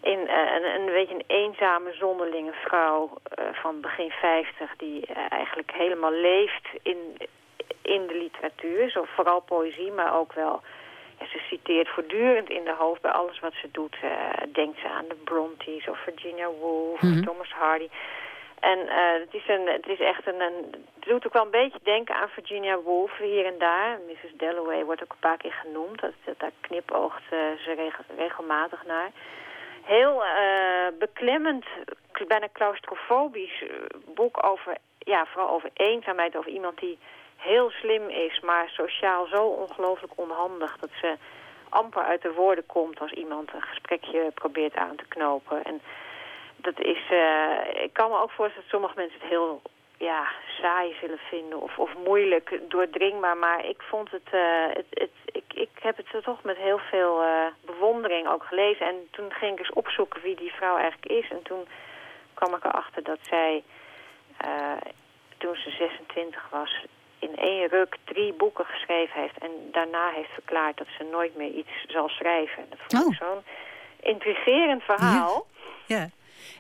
In 0.02 0.20
uh, 0.20 0.54
een, 0.56 0.80
een 0.80 0.86
beetje 0.86 1.16
een 1.16 1.24
eenzame, 1.28 1.94
zonderlinge 1.94 2.54
vrouw 2.54 3.18
van 3.52 3.82
begin 3.82 4.12
50... 4.12 4.74
die 4.78 5.06
eigenlijk 5.30 5.72
helemaal 5.72 6.12
leeft 6.12 6.68
in 6.82 7.18
in 7.82 8.08
de 8.08 8.16
literatuur. 8.16 8.90
Zo, 8.90 9.04
vooral 9.16 9.40
poëzie, 9.40 9.92
maar 9.92 10.20
ook 10.20 10.34
wel... 10.34 10.62
Ja, 11.20 11.28
ze 11.28 11.40
citeert 11.50 11.90
voortdurend 11.90 12.50
in 12.50 12.64
de 12.64 12.74
hoofd 12.78 13.02
bij 13.02 13.12
alles 13.12 13.40
wat 13.40 13.54
ze 13.54 13.72
doet. 13.72 13.96
Uh, 14.04 14.12
denkt 14.54 14.80
ze 14.80 14.90
aan 14.90 15.08
de 15.08 15.16
Brontes 15.16 15.88
of 15.90 16.00
Virginia 16.04 16.50
Woolf 16.50 17.02
mm 17.02 17.18
of 17.18 17.26
Thomas 17.26 17.52
Hardy. 17.52 17.90
En 18.60 18.80
uh, 18.80 18.94
het, 19.20 19.34
is 19.34 19.48
een, 19.48 19.68
het 19.68 19.88
is 19.88 20.00
echt 20.00 20.28
een, 20.28 20.42
een... 20.42 20.66
Het 21.00 21.10
doet 21.10 21.26
ook 21.26 21.34
wel 21.34 21.44
een 21.44 21.52
beetje 21.52 21.80
denken 21.84 22.16
aan 22.16 22.30
Virginia 22.30 22.80
Woolf 22.80 23.18
hier 23.18 23.46
en 23.46 23.58
daar. 23.58 24.00
Mrs. 24.08 24.32
Dalloway 24.34 24.86
wordt 24.86 25.04
ook 25.04 25.12
een 25.12 25.28
paar 25.30 25.38
keer 25.38 25.54
genoemd. 25.54 26.02
Dat, 26.02 26.12
dat 26.26 26.40
daar 26.40 26.52
knipoogt 26.62 27.24
uh, 27.24 27.40
ze 27.64 27.74
regel, 27.74 28.04
regelmatig 28.18 28.86
naar. 28.86 29.12
Heel 29.82 30.24
beklemmend, 31.00 31.66
bijna 32.28 32.48
claustrofobisch 32.54 33.64
boek 34.16 34.46
over... 34.46 34.78
Ja, 34.98 35.26
vooral 35.26 35.50
over 35.50 35.70
eenzaamheid, 35.74 36.36
over 36.36 36.52
iemand 36.52 36.80
die 36.80 36.98
heel 37.42 37.70
slim 37.70 38.10
is, 38.10 38.40
maar 38.40 38.70
sociaal 38.70 39.26
zo 39.26 39.44
ongelooflijk 39.46 40.14
onhandig... 40.16 40.78
dat 40.78 40.90
ze 41.02 41.18
amper 41.72 42.04
uit 42.04 42.22
de 42.22 42.34
woorden 42.34 42.66
komt 42.66 43.00
als 43.00 43.12
iemand 43.12 43.54
een 43.54 43.62
gesprekje 43.62 44.32
probeert 44.34 44.76
aan 44.76 44.96
te 44.96 45.08
knopen. 45.08 45.64
En 45.64 45.82
dat 46.56 46.80
is, 46.80 47.02
uh, 47.12 47.84
ik 47.84 47.94
kan 47.94 48.10
me 48.10 48.18
ook 48.22 48.32
voorstellen 48.32 48.62
dat 48.62 48.80
sommige 48.80 48.94
mensen 48.96 49.20
het 49.20 49.30
heel 49.30 49.62
ja, 49.98 50.28
saai 50.62 50.96
zullen 51.00 51.20
vinden 51.30 51.62
of, 51.62 51.78
of 51.78 51.90
moeilijk 52.06 52.60
doordringbaar. 52.68 53.38
Maar 53.38 53.66
ik 53.66 53.82
vond 53.82 54.12
het, 54.12 54.34
uh, 54.34 54.68
het, 54.68 54.86
het, 54.90 55.12
ik, 55.26 55.54
ik 55.54 55.70
heb 55.82 55.98
het 55.98 56.24
toch 56.24 56.44
met 56.44 56.58
heel 56.58 56.80
veel 56.80 57.24
uh, 57.24 57.46
bewondering 57.66 58.28
ook 58.28 58.44
gelezen. 58.44 58.86
En 58.86 59.08
toen 59.12 59.32
ging 59.32 59.52
ik 59.52 59.60
eens 59.60 59.74
opzoeken 59.74 60.22
wie 60.22 60.36
die 60.36 60.54
vrouw 60.54 60.78
eigenlijk 60.78 61.12
is. 61.12 61.30
En 61.30 61.42
toen 61.44 61.68
kwam 62.34 62.56
ik 62.56 62.64
erachter 62.64 63.04
dat 63.04 63.20
zij, 63.22 63.64
toen 65.38 65.56
ze 65.56 65.70
26 65.70 66.50
was, 66.50 66.86
in 67.22 67.36
één 67.36 67.68
ruk 67.68 67.96
drie 68.04 68.34
boeken 68.34 68.66
geschreven 68.66 69.22
heeft. 69.22 69.38
En 69.38 69.52
daarna 69.72 70.10
heeft 70.10 70.34
verklaard 70.34 70.78
dat 70.78 70.88
ze 70.98 71.04
nooit 71.12 71.36
meer 71.36 71.52
iets 71.52 71.86
zal 71.88 72.10
schrijven. 72.10 72.64
Dat 72.70 72.80
vond 72.88 73.04
ik 73.04 73.22
oh. 73.22 73.28
zo'n 73.28 73.44
intrigerend 74.00 74.84
verhaal. 74.84 75.48
ja. 75.86 76.10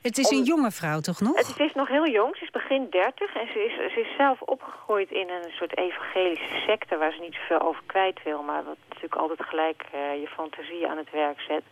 Het 0.01 0.17
is 0.17 0.29
een 0.29 0.43
jonge 0.43 0.71
vrouw 0.71 0.99
toch 0.99 1.21
nog? 1.21 1.37
Het 1.37 1.59
is 1.59 1.73
nog 1.73 1.87
heel 1.87 2.07
jong. 2.07 2.35
Ze 2.37 2.43
is 2.43 2.49
begin 2.49 2.87
dertig. 2.89 3.35
En 3.35 3.47
ze 3.53 3.65
is, 3.65 3.93
ze 3.93 3.99
is 4.01 4.15
zelf 4.17 4.41
opgegroeid 4.41 5.11
in 5.11 5.29
een 5.29 5.51
soort 5.51 5.77
evangelische 5.77 6.61
secte... 6.67 6.97
waar 6.97 7.11
ze 7.11 7.21
niet 7.21 7.33
zoveel 7.33 7.67
over 7.67 7.83
kwijt 7.85 8.23
wil. 8.23 8.41
Maar 8.41 8.63
wat 8.63 8.77
natuurlijk 8.87 9.15
altijd 9.15 9.43
gelijk 9.43 9.83
uh, 9.95 10.21
je 10.21 10.27
fantasie 10.27 10.87
aan 10.87 10.97
het 10.97 11.11
werk 11.11 11.39
zet. 11.41 11.63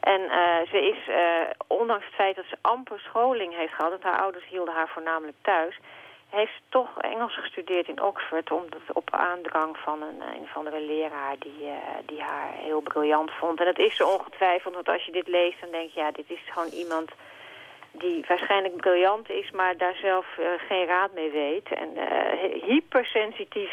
En 0.00 0.20
uh, 0.20 0.70
ze 0.70 0.78
is, 0.92 1.08
uh, 1.08 1.16
ondanks 1.66 2.04
het 2.04 2.14
feit 2.14 2.36
dat 2.36 2.44
ze 2.48 2.56
amper 2.60 3.00
scholing 3.00 3.56
heeft 3.56 3.72
gehad... 3.72 3.90
want 3.90 4.02
haar 4.02 4.20
ouders 4.20 4.46
hielden 4.48 4.74
haar 4.74 4.88
voornamelijk 4.88 5.36
thuis... 5.42 5.78
heeft 6.34 6.60
toch 6.68 6.98
Engels 6.98 7.34
gestudeerd 7.34 7.88
in 7.88 8.02
Oxford... 8.02 8.52
omdat 8.52 8.80
op 8.92 9.10
aandrang 9.10 9.76
van 9.76 10.02
een, 10.02 10.20
een 10.34 10.42
of 10.42 10.56
andere 10.56 10.80
leraar 10.80 11.36
die, 11.38 11.68
die 12.06 12.20
haar 12.20 12.52
heel 12.52 12.80
briljant 12.80 13.30
vond. 13.30 13.58
En 13.58 13.64
dat 13.64 13.78
is 13.78 13.96
ze 13.96 14.06
ongetwijfeld, 14.06 14.74
want 14.74 14.88
als 14.88 15.04
je 15.04 15.12
dit 15.12 15.28
leest... 15.28 15.60
dan 15.60 15.70
denk 15.70 15.90
je, 15.90 16.00
ja, 16.00 16.10
dit 16.10 16.30
is 16.30 16.40
gewoon 16.50 16.68
iemand 16.68 17.10
die 17.90 18.24
waarschijnlijk 18.28 18.76
briljant 18.76 19.30
is, 19.30 19.50
maar 19.50 19.76
daar 19.76 19.94
zelf 19.94 20.26
uh, 20.40 20.46
geen 20.68 20.86
raad 20.86 21.14
mee 21.14 21.30
weet. 21.30 21.68
En 21.72 21.88
hypersensitief 22.66 23.72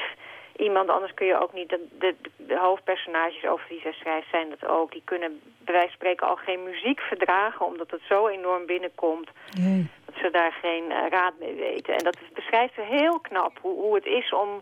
iemand, 0.56 0.90
anders 0.90 1.14
kun 1.14 1.28
je 1.28 1.42
ook 1.42 1.54
niet... 1.54 1.70
De, 1.70 1.88
de, 2.00 2.16
de, 2.36 2.58
hoofdpersonages 2.58 3.46
over 3.46 3.66
wie 3.70 3.80
zij 3.82 3.92
schrijft 3.94 4.30
zijn 4.30 4.50
dat 4.50 4.70
ook. 4.70 4.92
Die 4.92 5.02
kunnen 5.06 5.42
bij 5.58 5.74
wijze 5.74 5.88
van 5.88 5.96
spreken 5.96 6.28
al 6.28 6.36
geen 6.36 6.64
muziek 6.64 7.00
verdragen... 7.00 7.66
omdat 7.66 7.92
het 7.92 8.02
zo 8.08 8.28
enorm 8.28 8.66
binnenkomt 8.66 9.30
ze 10.16 10.30
daar 10.30 10.52
geen 10.62 10.84
uh, 10.90 10.98
raad 11.10 11.34
mee 11.40 11.54
weten. 11.54 11.96
En 11.96 12.04
dat 12.04 12.18
beschrijft 12.34 12.74
ze 12.74 12.82
heel 12.82 13.20
knap 13.20 13.58
hoe, 13.62 13.82
hoe 13.82 13.96
het 13.96 14.06
is 14.06 14.34
om 14.34 14.62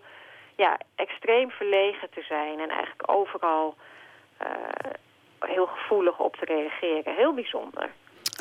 ja, 0.55 0.79
extreem 0.95 1.49
verlegen 1.51 2.09
te 2.09 2.21
zijn... 2.21 2.59
en 2.59 2.69
eigenlijk 2.69 3.11
overal 3.11 3.75
heel 5.39 5.65
gevoelig 5.65 6.19
op 6.19 6.35
te 6.35 6.45
reageren. 6.45 7.15
Heel 7.15 7.33
bijzonder. 7.33 7.89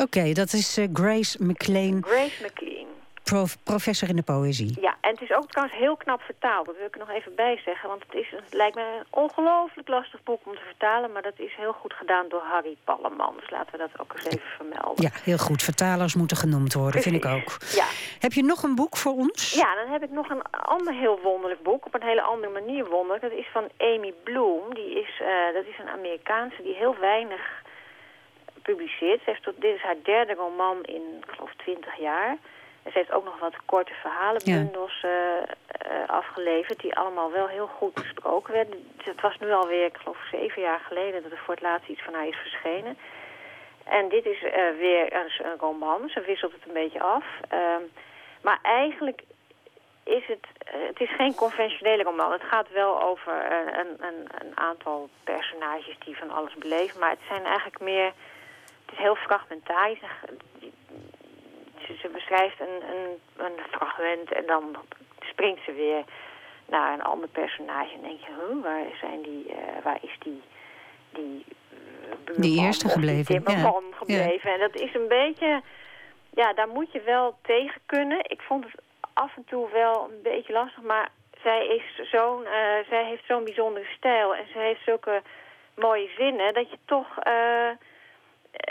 Oké, 0.02 0.32
dat 0.32 0.52
is 0.52 0.78
uh, 0.78 0.86
Grace 0.92 1.44
McLean. 1.44 2.04
Grace 2.04 2.44
McLean. 2.44 2.86
Prof, 3.28 3.62
professor 3.62 4.08
in 4.08 4.16
de 4.16 4.22
poëzie. 4.22 4.80
Ja, 4.80 4.96
en 5.00 5.10
het 5.10 5.22
is 5.22 5.32
ook 5.32 5.50
trouwens 5.50 5.78
heel 5.78 5.96
knap 5.96 6.20
vertaald. 6.20 6.66
Dat 6.66 6.76
wil 6.76 6.86
ik 6.86 6.94
er 6.94 7.06
nog 7.06 7.10
even 7.10 7.34
bij 7.34 7.60
zeggen. 7.64 7.88
Want 7.88 8.02
het, 8.06 8.14
is, 8.14 8.30
het 8.30 8.54
lijkt 8.54 8.74
me 8.74 8.82
een 8.82 9.06
ongelooflijk 9.10 9.88
lastig 9.88 10.22
boek 10.22 10.40
om 10.44 10.54
te 10.54 10.62
vertalen. 10.66 11.12
Maar 11.12 11.22
dat 11.22 11.38
is 11.38 11.54
heel 11.56 11.72
goed 11.72 11.92
gedaan 11.92 12.28
door 12.28 12.42
Harry 12.42 12.76
Palleman. 12.84 13.34
Dus 13.40 13.50
laten 13.50 13.72
we 13.72 13.78
dat 13.78 14.00
ook 14.00 14.12
eens 14.12 14.24
even 14.24 14.50
vermelden. 14.56 15.04
Ja, 15.04 15.10
heel 15.22 15.38
goed. 15.38 15.62
Vertalers 15.62 16.14
moeten 16.14 16.36
genoemd 16.36 16.74
worden, 16.74 17.02
vind 17.02 17.14
ik 17.14 17.24
ook. 17.24 17.56
Ja. 17.74 17.86
Heb 18.18 18.32
je 18.32 18.42
nog 18.42 18.62
een 18.62 18.74
boek 18.74 18.96
voor 18.96 19.12
ons? 19.12 19.54
Ja, 19.54 19.74
dan 19.74 19.92
heb 19.92 20.02
ik 20.02 20.10
nog 20.10 20.28
een 20.28 20.42
ander 20.50 20.94
heel 20.94 21.20
wonderlijk 21.22 21.62
boek. 21.62 21.86
Op 21.86 21.94
een 21.94 22.08
hele 22.08 22.22
andere 22.22 22.52
manier 22.52 22.84
wonderlijk. 22.88 23.22
Dat 23.22 23.38
is 23.38 23.48
van 23.52 23.68
Amy 23.78 24.12
Bloom. 24.24 24.74
Die 24.74 25.00
is, 25.00 25.20
uh, 25.22 25.54
dat 25.54 25.64
is 25.64 25.78
een 25.78 25.88
Amerikaanse 25.98 26.62
die 26.62 26.74
heel 26.74 26.96
weinig 27.00 27.40
gepubliceerd. 28.54 29.20
Ze 29.24 29.30
heeft 29.30 29.42
tot, 29.42 29.60
dit 29.60 29.74
is 29.74 29.82
haar 29.82 30.02
derde 30.02 30.34
roman 30.34 30.82
in, 30.82 31.02
ik 31.26 31.30
geloof, 31.34 31.52
20 31.56 31.98
jaar. 31.98 32.36
En 32.88 32.94
ze 32.94 33.00
heeft 33.00 33.12
ook 33.12 33.24
nog 33.24 33.38
wat 33.38 33.64
korte 33.64 33.94
verhalenbundels 33.94 35.00
ja. 35.00 35.08
uh, 35.08 35.92
uh, 35.92 36.08
afgeleverd... 36.08 36.80
die 36.80 36.96
allemaal 36.96 37.32
wel 37.32 37.46
heel 37.46 37.66
goed 37.66 37.94
besproken 37.94 38.52
werden. 38.52 38.92
Het 38.96 39.20
was 39.20 39.38
nu 39.38 39.52
alweer, 39.52 39.84
ik 39.84 39.96
geloof, 39.96 40.18
zeven 40.30 40.62
jaar 40.62 40.80
geleden... 40.80 41.22
dat 41.22 41.32
er 41.32 41.38
voor 41.38 41.54
het 41.54 41.62
laatst 41.62 41.88
iets 41.88 42.02
van 42.02 42.14
haar 42.14 42.26
is 42.26 42.36
verschenen. 42.36 42.98
En 43.84 44.08
dit 44.08 44.26
is 44.26 44.42
uh, 44.42 44.50
weer 44.78 45.12
een, 45.14 45.30
een, 45.46 45.58
roman. 45.58 46.08
Ze 46.08 46.20
wisselt 46.20 46.52
het 46.52 46.66
een 46.66 46.72
beetje 46.82 47.00
af. 47.00 47.24
Ehm, 47.48 47.82
maar 48.42 48.58
eigenlijk 48.62 49.22
is 50.04 50.26
het... 50.26 50.46
het 50.64 51.00
is 51.00 51.14
geen 51.14 51.34
conventionele 51.34 52.02
roman. 52.02 52.32
Het 52.32 52.48
gaat 52.50 52.72
wel 52.72 53.02
over 53.02 53.52
een, 53.78 54.06
een, 54.06 54.26
een 54.38 54.58
aantal 54.58 55.08
personages 55.24 55.98
die 56.04 56.16
van 56.16 56.30
alles 56.30 56.54
beleven. 56.54 57.00
Maar 57.00 57.10
het 57.10 57.28
zijn 57.28 57.44
eigenlijk 57.44 57.80
meer 57.80 58.12
het 58.84 58.92
is 58.92 58.98
heel 58.98 59.16
fragmentarisch. 59.16 60.00
Ze, 62.00 62.08
beschrijft 62.12 62.60
een, 62.60 62.82
een, 62.94 63.18
een, 63.36 63.58
fragment 63.70 64.32
en 64.32 64.46
dan 64.46 64.76
springt 65.20 65.64
ze 65.64 65.72
weer 65.72 66.04
naar 66.66 66.92
een 66.92 67.02
ander 67.02 67.28
personage. 67.28 67.94
En 67.94 68.02
denk 68.02 68.20
je, 68.20 68.26
huh, 68.26 68.62
waar, 68.62 68.84
zijn 69.00 69.22
die, 69.22 69.46
uh, 69.48 69.82
waar 69.82 69.98
is 70.00 70.16
die, 70.18 70.42
die 71.10 71.44
Die 72.36 72.60
eerste 72.60 72.88
gebleven. 72.88 73.44
Die 73.44 73.56
ja. 73.56 73.72
gebleven. 73.90 74.52
En 74.52 74.58
dat 74.58 74.74
is 74.74 74.94
een 74.94 75.08
beetje, 75.08 75.62
ja, 76.30 76.52
daar 76.52 76.68
moet 76.68 76.92
je 76.92 77.00
wel 77.00 77.38
tegen 77.42 77.80
kunnen. 77.86 78.18
Ik 78.22 78.40
vond 78.40 78.64
het 78.64 78.80
af 79.12 79.36
en 79.36 79.44
toe 79.44 79.68
wel 79.72 80.10
een 80.10 80.22
beetje 80.22 80.52
lastig, 80.52 80.82
maar 80.82 81.08
zij, 81.42 81.66
is 81.66 82.10
zo'n, 82.10 82.42
uh, 82.42 82.88
zij 82.88 83.04
heeft 83.04 83.24
zo'n 83.26 83.44
bijzondere 83.44 83.86
stijl 83.96 84.34
en 84.34 84.46
ze 84.52 84.58
heeft 84.58 84.84
zulke 84.84 85.22
mooie 85.74 86.10
zinnen 86.16 86.54
dat 86.54 86.70
je 86.70 86.78
toch 86.84 87.18
eh, 87.18 87.70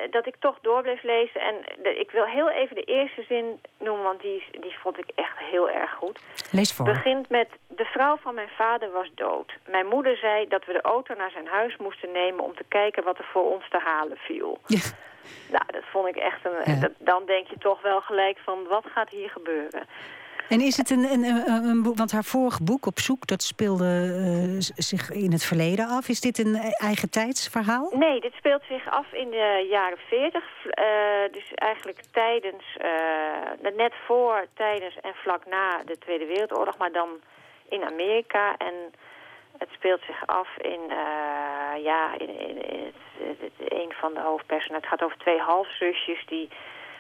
dat 0.10 0.26
ik 0.26 0.36
toch 0.40 0.58
door 0.62 0.82
bleef 0.82 1.04
lezen. 1.04 1.42
En 1.42 1.56
ik 2.00 2.12
wil 2.12 2.26
heel 2.26 2.50
even 2.50 2.76
de 2.76 2.84
eerste 2.84 3.24
zin 3.28 3.60
noemen, 3.80 4.04
want 4.04 4.22
die, 4.22 4.44
die 4.52 4.76
vond 4.80 4.98
ik 4.98 5.12
echt 5.16 5.38
heel 5.38 5.70
erg 5.70 5.94
goed. 5.94 6.20
Lees 6.52 6.74
voor. 6.74 6.86
Begint 6.86 7.30
met, 7.30 7.50
de 7.68 7.86
vrouw 7.86 8.18
van 8.18 8.36
mijn 8.36 8.50
vader 8.58 8.92
was 8.92 9.12
dood. 9.16 9.52
Mijn 9.68 9.88
moeder 9.88 10.18
zei 10.18 10.48
dat 10.48 10.66
we 10.66 10.74
de 10.74 10.82
auto 10.82 11.16
naar 11.16 11.32
zijn 11.32 11.48
huis 11.48 11.78
moesten 11.78 12.12
nemen... 12.12 12.44
om 12.44 12.56
te 12.56 12.66
kijken 12.68 13.04
wat 13.04 13.18
er 13.18 13.30
voor 13.32 13.52
ons 13.54 13.70
te 13.70 13.80
halen 13.80 14.18
viel. 14.18 14.58
Ja. 14.68 14.80
Nou, 15.52 15.64
dat 15.72 15.84
vond 15.92 16.08
ik 16.08 16.16
echt 16.16 16.46
een... 16.46 16.96
dan 16.98 17.26
denk 17.26 17.48
je 17.48 17.58
toch 17.58 17.82
wel 17.82 18.02
gelijk 18.02 18.38
van, 18.38 18.68
wat 18.68 18.86
gaat 18.94 19.10
hier 19.10 19.30
gebeuren? 19.30 19.88
En 20.50 20.62
is 20.62 20.78
het 20.78 20.90
een, 20.90 21.04
een, 21.04 21.24
een, 21.24 21.84
boek, 21.84 21.98
want 21.98 22.12
haar 22.12 22.24
vorige 22.24 22.64
boek 22.64 22.86
op 22.86 23.00
zoek, 23.00 23.28
dat 23.28 23.44
speelde 23.44 23.86
uh, 23.86 24.60
zich 24.76 25.12
in 25.12 25.32
het 25.32 25.44
verleden 25.46 25.88
af. 25.88 26.10
Is 26.10 26.22
dit 26.22 26.38
een 26.38 26.56
eigen 26.78 27.10
tijdsverhaal? 27.10 27.92
Nee, 27.94 28.20
dit 28.20 28.34
speelt 28.34 28.64
zich 28.70 28.90
af 28.90 29.12
in 29.12 29.30
de 29.30 29.68
jaren 29.70 29.98
40. 29.98 30.44
Uh, 30.44 31.24
eh, 31.24 31.32
dus 31.32 31.54
eigenlijk 31.54 32.02
tijdens, 32.12 32.64
uh, 32.82 33.76
net 33.76 33.94
voor, 34.06 34.46
tijdens 34.54 34.96
en 35.02 35.14
vlak 35.14 35.46
na 35.46 35.82
de 35.86 35.98
Tweede 35.98 36.26
Wereldoorlog, 36.26 36.78
maar 36.78 36.92
dan 36.92 37.10
in 37.70 37.84
Amerika. 37.84 38.58
En 38.58 38.74
het 39.58 39.70
speelt 39.72 40.02
zich 40.06 40.28
af 40.28 40.48
in, 40.58 40.80
ja, 41.84 42.18
in, 42.18 42.40
in, 42.40 42.70
in 42.70 42.94
het, 43.40 43.72
een 43.72 43.94
van 44.00 44.14
de 44.14 44.20
hoofdpersonen. 44.20 44.82
Het 44.82 44.90
gaat 44.90 45.04
over 45.04 45.18
twee 45.18 45.40
halfzusjes 45.40 46.26
die 46.26 46.50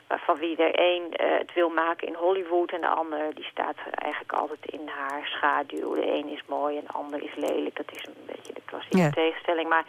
van 0.07 0.37
wie 0.37 0.57
er 0.57 0.75
één 0.75 1.03
uh, 1.03 1.37
het 1.37 1.53
wil 1.53 1.69
maken 1.69 2.07
in 2.07 2.13
Hollywood 2.13 2.71
en 2.71 2.81
de 2.81 2.87
ander 2.87 3.35
die 3.35 3.47
staat 3.51 3.75
eigenlijk 3.91 4.33
altijd 4.33 4.65
in 4.65 4.87
haar 4.87 5.25
schaduw. 5.25 5.93
De 5.93 6.11
een 6.11 6.27
is 6.27 6.43
mooi 6.45 6.77
en 6.77 6.83
de 6.87 6.93
ander 6.93 7.23
is 7.23 7.35
lelijk. 7.35 7.75
Dat 7.75 7.91
is 7.91 8.05
een 8.05 8.25
beetje 8.25 8.53
de 8.53 8.61
klassieke 8.65 9.09
tegenstelling. 9.09 9.69
Maar, 9.69 9.85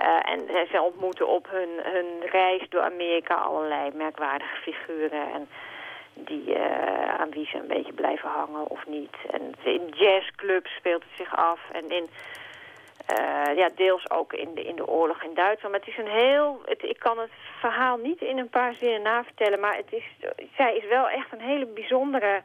uh, 0.00 0.32
en 0.32 0.68
ze 0.70 0.82
ontmoeten 0.82 1.28
op 1.28 1.46
hun, 1.50 1.68
hun 1.82 2.30
reis 2.30 2.68
door 2.68 2.82
Amerika 2.82 3.34
allerlei 3.34 3.90
merkwaardige 3.94 4.56
figuren. 4.56 5.32
En 5.32 5.48
die, 6.14 6.44
uh, 6.46 7.20
aan 7.20 7.30
wie 7.30 7.46
ze 7.46 7.56
een 7.56 7.66
beetje 7.66 7.92
blijven 7.92 8.28
hangen 8.28 8.66
of 8.66 8.86
niet. 8.86 9.16
En 9.30 9.54
in 9.62 9.88
jazzclubs 9.88 10.74
speelt 10.74 11.02
het 11.02 11.16
zich 11.16 11.36
af. 11.36 11.60
En 11.72 11.90
in 11.90 12.08
uh, 13.18 13.56
ja, 13.56 13.68
deels 13.74 14.10
ook 14.10 14.32
in 14.32 14.54
de, 14.54 14.62
in 14.64 14.76
de 14.76 14.86
oorlog 14.86 15.22
in 15.22 15.34
Duitsland. 15.34 15.74
Maar 15.74 15.84
het 15.84 15.94
is 15.94 15.98
een 15.98 16.20
heel... 16.22 16.62
Het, 16.64 16.82
ik 16.82 16.98
kan 16.98 17.18
het 17.18 17.30
verhaal 17.60 17.96
niet 17.96 18.20
in 18.20 18.38
een 18.38 18.48
paar 18.48 18.74
zinnen 18.74 19.02
navertellen... 19.02 19.60
maar 19.60 19.76
het 19.76 19.92
is, 19.92 20.04
zij 20.56 20.76
is 20.76 20.86
wel 20.88 21.08
echt 21.08 21.32
een 21.32 21.40
hele 21.40 21.66
bijzondere 21.66 22.42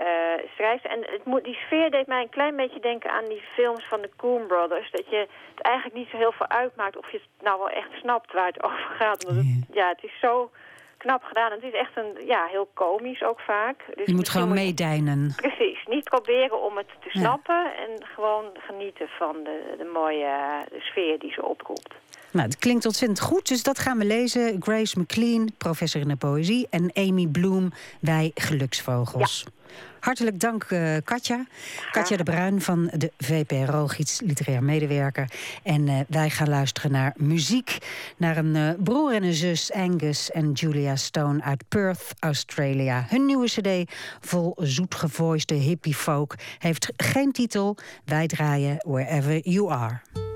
uh, 0.00 0.06
schrijfster. 0.54 0.90
En 0.90 1.00
het 1.00 1.24
moet, 1.24 1.44
die 1.44 1.54
sfeer 1.54 1.90
deed 1.90 2.06
mij 2.06 2.22
een 2.22 2.28
klein 2.28 2.56
beetje 2.56 2.80
denken 2.80 3.10
aan 3.10 3.28
die 3.28 3.42
films 3.54 3.84
van 3.84 4.00
de 4.00 4.10
Coen 4.16 4.46
Brothers. 4.46 4.90
Dat 4.90 5.08
je 5.10 5.16
het 5.54 5.60
eigenlijk 5.60 5.96
niet 5.96 6.08
zo 6.08 6.16
heel 6.16 6.32
veel 6.32 6.48
uitmaakt 6.48 6.96
of 6.96 7.10
je 7.10 7.16
het 7.16 7.42
nou 7.42 7.58
wel 7.58 7.70
echt 7.70 7.92
snapt 7.92 8.32
waar 8.32 8.46
het 8.46 8.62
over 8.62 8.78
gaat. 8.78 9.24
Want 9.24 9.36
het, 9.36 9.76
ja, 9.76 9.88
het 9.88 10.04
is 10.04 10.18
zo 10.20 10.50
knap 10.98 11.22
gedaan. 11.22 11.50
Het 11.50 11.62
is 11.62 11.72
echt 11.72 11.96
een, 11.96 12.26
ja, 12.26 12.46
heel 12.50 12.68
komisch 12.74 13.22
ook 13.22 13.40
vaak. 13.40 13.84
Dus 13.94 14.06
je 14.06 14.14
moet 14.14 14.28
gewoon 14.28 14.54
meedijnen. 14.54 15.32
Precies. 15.36 15.86
Niet 15.86 16.04
proberen 16.04 16.62
om 16.62 16.76
het 16.76 16.86
te 17.00 17.18
snappen 17.18 17.64
en 17.76 18.06
gewoon 18.14 18.44
genieten 18.54 19.08
van 19.08 19.36
de, 19.44 19.74
de 19.78 19.90
mooie 19.92 20.64
de 20.70 20.80
sfeer 20.80 21.18
die 21.18 21.32
ze 21.32 21.44
oproept. 21.44 21.94
Nou, 22.32 22.46
het 22.46 22.58
klinkt 22.58 22.86
ontzettend 22.86 23.20
goed, 23.20 23.48
dus 23.48 23.62
dat 23.62 23.78
gaan 23.78 23.98
we 23.98 24.04
lezen. 24.04 24.56
Grace 24.62 25.00
McLean, 25.00 25.50
professor 25.58 26.00
in 26.00 26.08
de 26.08 26.16
poëzie... 26.16 26.66
en 26.70 26.90
Amy 26.94 27.26
Bloom, 27.26 27.70
Wij 28.00 28.30
Geluksvogels. 28.34 29.44
Ja. 29.44 29.57
Hartelijk 30.00 30.40
dank, 30.40 30.70
uh, 30.70 30.96
Katja. 31.04 31.46
Katja 31.90 32.16
de 32.16 32.22
Bruin 32.22 32.60
van 32.60 32.90
de 32.96 33.12
VPRO, 33.18 33.86
Giets 33.86 34.20
literair 34.20 34.62
medewerker. 34.62 35.30
En 35.62 35.86
uh, 35.86 36.00
wij 36.08 36.30
gaan 36.30 36.48
luisteren 36.48 36.90
naar 36.90 37.14
muziek. 37.16 37.78
Naar 38.16 38.36
een 38.36 38.54
uh, 38.54 38.70
broer 38.78 39.14
en 39.14 39.22
een 39.22 39.34
zus, 39.34 39.72
Angus 39.72 40.30
en 40.30 40.52
Julia 40.52 40.96
Stone 40.96 41.42
uit 41.42 41.64
Perth, 41.68 42.14
Australia. 42.18 43.06
Hun 43.08 43.26
nieuwe 43.26 43.46
cd, 43.46 43.92
vol 44.20 44.52
zoetgevoiste 44.56 45.54
hippie 45.54 45.94
folk, 45.94 46.34
heeft 46.58 46.92
geen 46.96 47.32
titel. 47.32 47.76
Wij 48.04 48.26
draaien 48.26 48.76
Wherever 48.86 49.38
You 49.48 49.70
Are. 49.70 50.27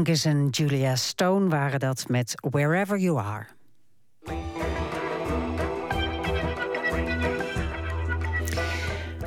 Angus 0.00 0.24
en 0.24 0.48
Julia 0.48 0.96
Stone 0.96 1.48
waren 1.48 1.80
dat 1.80 2.08
met 2.08 2.34
Wherever 2.50 2.98
You 2.98 3.18
Are. 3.18 3.46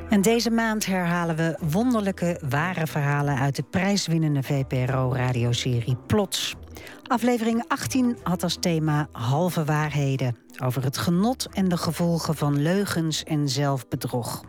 En 0.10 0.22
deze 0.22 0.50
maand 0.50 0.86
herhalen 0.86 1.36
we 1.36 1.58
wonderlijke, 1.72 2.42
ware 2.50 2.88
verhalen 2.88 3.38
uit 3.38 3.56
de 3.56 3.64
prijswinnende 3.64 4.44
VPRO-radioserie 4.44 5.98
Plots. 6.08 6.56
Aflevering 7.04 7.64
18 7.68 8.18
had 8.24 8.44
als 8.44 8.58
thema 8.60 9.08
Halve 9.12 9.66
Waarheden 9.66 10.38
over 10.64 10.84
het 10.84 10.98
genot 10.98 11.48
en 11.52 11.68
de 11.68 11.78
gevolgen 11.78 12.36
van 12.36 12.62
leugens 12.62 13.24
en 13.24 13.50
zelfbedrog. 13.50 14.44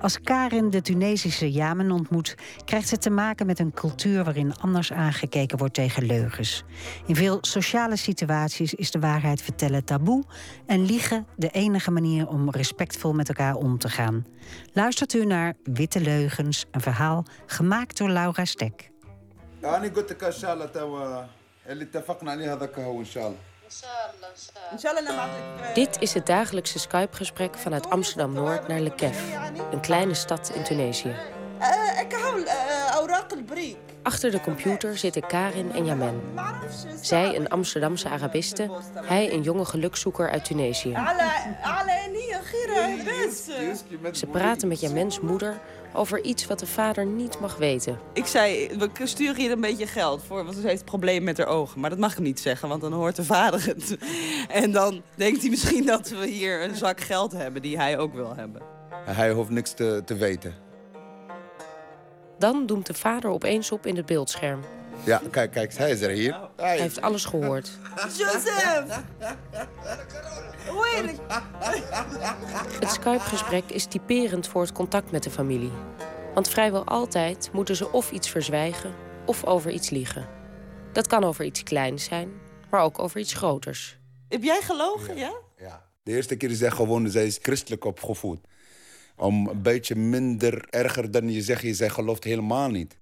Als 0.00 0.20
Karin 0.20 0.70
de 0.70 0.80
Tunesische 0.80 1.52
Yamen 1.52 1.90
ontmoet, 1.90 2.34
krijgt 2.64 2.88
ze 2.88 2.98
te 2.98 3.10
maken 3.10 3.46
met 3.46 3.58
een 3.58 3.72
cultuur 3.72 4.24
waarin 4.24 4.56
anders 4.56 4.92
aangekeken 4.92 5.58
wordt 5.58 5.74
tegen 5.74 6.06
leugens. 6.06 6.64
In 7.06 7.14
veel 7.16 7.38
sociale 7.40 7.96
situaties 7.96 8.74
is 8.74 8.90
de 8.90 8.98
waarheid 8.98 9.42
vertellen 9.42 9.84
taboe 9.84 10.24
en 10.66 10.84
liegen 10.84 11.26
de 11.36 11.48
enige 11.48 11.90
manier 11.90 12.28
om 12.28 12.50
respectvol 12.50 13.12
met 13.12 13.28
elkaar 13.28 13.54
om 13.54 13.78
te 13.78 13.88
gaan. 13.88 14.26
Luistert 14.72 15.14
u 15.14 15.24
naar 15.24 15.54
Witte 15.62 16.00
Leugens, 16.00 16.66
een 16.70 16.80
verhaal 16.80 17.24
gemaakt 17.46 17.98
door 17.98 18.10
Laura 18.10 18.44
Stek. 18.44 18.90
Dit 25.74 25.96
is 26.00 26.14
het 26.14 26.26
dagelijkse 26.26 26.78
Skype-gesprek 26.78 27.58
vanuit 27.58 27.90
Amsterdam-Noord 27.90 28.68
naar 28.68 28.90
Kef, 28.90 29.22
een 29.70 29.80
kleine 29.80 30.14
stad 30.14 30.50
in 30.54 30.62
Tunesië. 30.62 31.14
Achter 34.02 34.30
de 34.30 34.40
computer 34.40 34.98
zitten 34.98 35.26
Karin 35.26 35.72
en 35.72 35.84
Yamen. 35.84 36.22
Zij 37.00 37.36
een 37.36 37.48
Amsterdamse 37.48 38.08
Arabiste, 38.08 38.70
hij 38.94 39.32
een 39.32 39.42
jonge 39.42 39.64
gelukzoeker 39.64 40.30
uit 40.30 40.44
Tunesië. 40.44 40.96
Ze 44.12 44.26
praten 44.26 44.68
met 44.68 44.80
Yamens 44.80 45.20
moeder 45.20 45.60
over 45.96 46.22
iets 46.22 46.46
wat 46.46 46.58
de 46.58 46.66
vader 46.66 47.06
niet 47.06 47.40
mag 47.40 47.56
weten. 47.56 47.98
Ik 48.12 48.26
zei, 48.26 48.68
we 48.78 48.90
sturen 49.02 49.36
hier 49.36 49.50
een 49.50 49.60
beetje 49.60 49.86
geld 49.86 50.22
voor, 50.26 50.44
want 50.44 50.56
ze 50.56 50.66
heeft 50.66 50.80
een 50.80 50.84
probleem 50.84 51.22
met 51.22 51.38
haar 51.38 51.46
ogen. 51.46 51.80
Maar 51.80 51.90
dat 51.90 51.98
mag 51.98 52.12
ik 52.12 52.18
niet 52.18 52.40
zeggen, 52.40 52.68
want 52.68 52.80
dan 52.80 52.92
hoort 52.92 53.16
de 53.16 53.24
vader 53.24 53.66
het. 53.66 53.96
En 54.48 54.72
dan 54.72 55.02
denkt 55.14 55.40
hij 55.40 55.50
misschien 55.50 55.86
dat 55.86 56.08
we 56.08 56.26
hier 56.26 56.62
een 56.62 56.76
zak 56.76 57.00
geld 57.00 57.32
hebben 57.32 57.62
die 57.62 57.76
hij 57.76 57.98
ook 57.98 58.14
wil 58.14 58.34
hebben. 58.34 58.62
Hij 59.04 59.32
hoeft 59.32 59.50
niks 59.50 59.72
te, 59.72 60.02
te 60.04 60.16
weten. 60.16 60.54
Dan 62.38 62.66
doemt 62.66 62.86
de 62.86 62.94
vader 62.94 63.30
opeens 63.30 63.72
op 63.72 63.86
in 63.86 63.96
het 63.96 64.06
beeldscherm. 64.06 64.60
Ja, 65.04 65.20
kijk, 65.30 65.50
kijk, 65.50 65.74
hij 65.74 65.90
is 65.90 66.00
er 66.00 66.10
hier. 66.10 66.36
Hij 66.56 66.78
heeft 66.78 67.00
alles 67.00 67.24
gehoord. 67.24 67.70
Joseph! 68.16 69.02
Het 72.80 72.90
Skype-gesprek 72.90 73.64
is 73.66 73.84
typerend 73.84 74.48
voor 74.48 74.62
het 74.62 74.72
contact 74.72 75.10
met 75.10 75.22
de 75.22 75.30
familie. 75.30 75.72
Want 76.34 76.48
vrijwel 76.48 76.84
altijd 76.84 77.50
moeten 77.52 77.76
ze 77.76 77.92
of 77.92 78.10
iets 78.10 78.28
verzwijgen 78.28 78.94
of 79.26 79.44
over 79.44 79.70
iets 79.70 79.90
liegen. 79.90 80.28
Dat 80.92 81.06
kan 81.06 81.24
over 81.24 81.44
iets 81.44 81.62
kleins 81.62 82.04
zijn, 82.04 82.28
maar 82.70 82.82
ook 82.82 82.98
over 82.98 83.20
iets 83.20 83.34
groters. 83.34 83.98
Heb 84.28 84.42
jij 84.42 84.60
gelogen, 84.62 85.16
ja? 85.16 85.32
Ja. 85.58 85.88
De 86.02 86.12
eerste 86.12 86.36
keer 86.36 86.50
is 86.50 86.60
hij 86.60 86.70
gewoon, 86.70 87.10
zij 87.10 87.26
is 87.26 87.38
christelijk 87.42 87.84
opgevoed. 87.84 88.40
Om 89.16 89.48
een 89.48 89.62
beetje 89.62 89.94
minder 89.94 90.66
erger 90.70 91.10
dan 91.10 91.32
je 91.32 91.42
zegt, 91.42 91.62
je 91.62 91.74
zij 91.74 91.88
gelooft 91.88 92.24
helemaal 92.24 92.70
niet. 92.70 92.98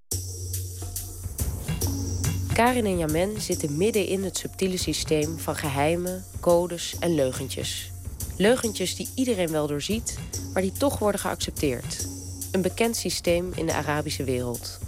Karin 2.55 2.85
en 2.85 2.99
Jamen 2.99 3.41
zitten 3.41 3.77
midden 3.77 4.07
in 4.07 4.25
het 4.25 4.37
subtiele 4.37 4.77
systeem 4.77 5.39
van 5.39 5.57
geheimen, 5.57 6.25
codes 6.41 6.97
en 7.01 7.15
leugentjes. 7.15 7.93
Leugentjes 8.37 8.97
die 8.97 9.09
iedereen 9.15 9.51
wel 9.51 9.67
doorziet, 9.67 10.19
maar 10.53 10.63
die 10.63 10.73
toch 10.73 10.99
worden 10.99 11.21
geaccepteerd. 11.21 12.09
Een 12.53 12.63
bekend 12.63 12.97
systeem 12.97 13.53
in 13.55 13.67
de 13.67 13.73
Arabische 13.73 14.25
wereld. 14.25 14.79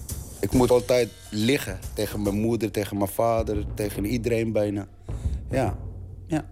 Ik 0.41 0.53
moet 0.53 0.71
altijd 0.71 1.09
liggen 1.31 1.79
tegen 1.95 2.23
mijn 2.23 2.41
moeder, 2.41 2.71
tegen 2.71 2.97
mijn 2.97 3.11
vader, 3.11 3.65
tegen 3.75 4.05
iedereen 4.05 4.53
bijna. 4.53 4.87
Ja, 5.51 5.79
ja. 6.27 6.45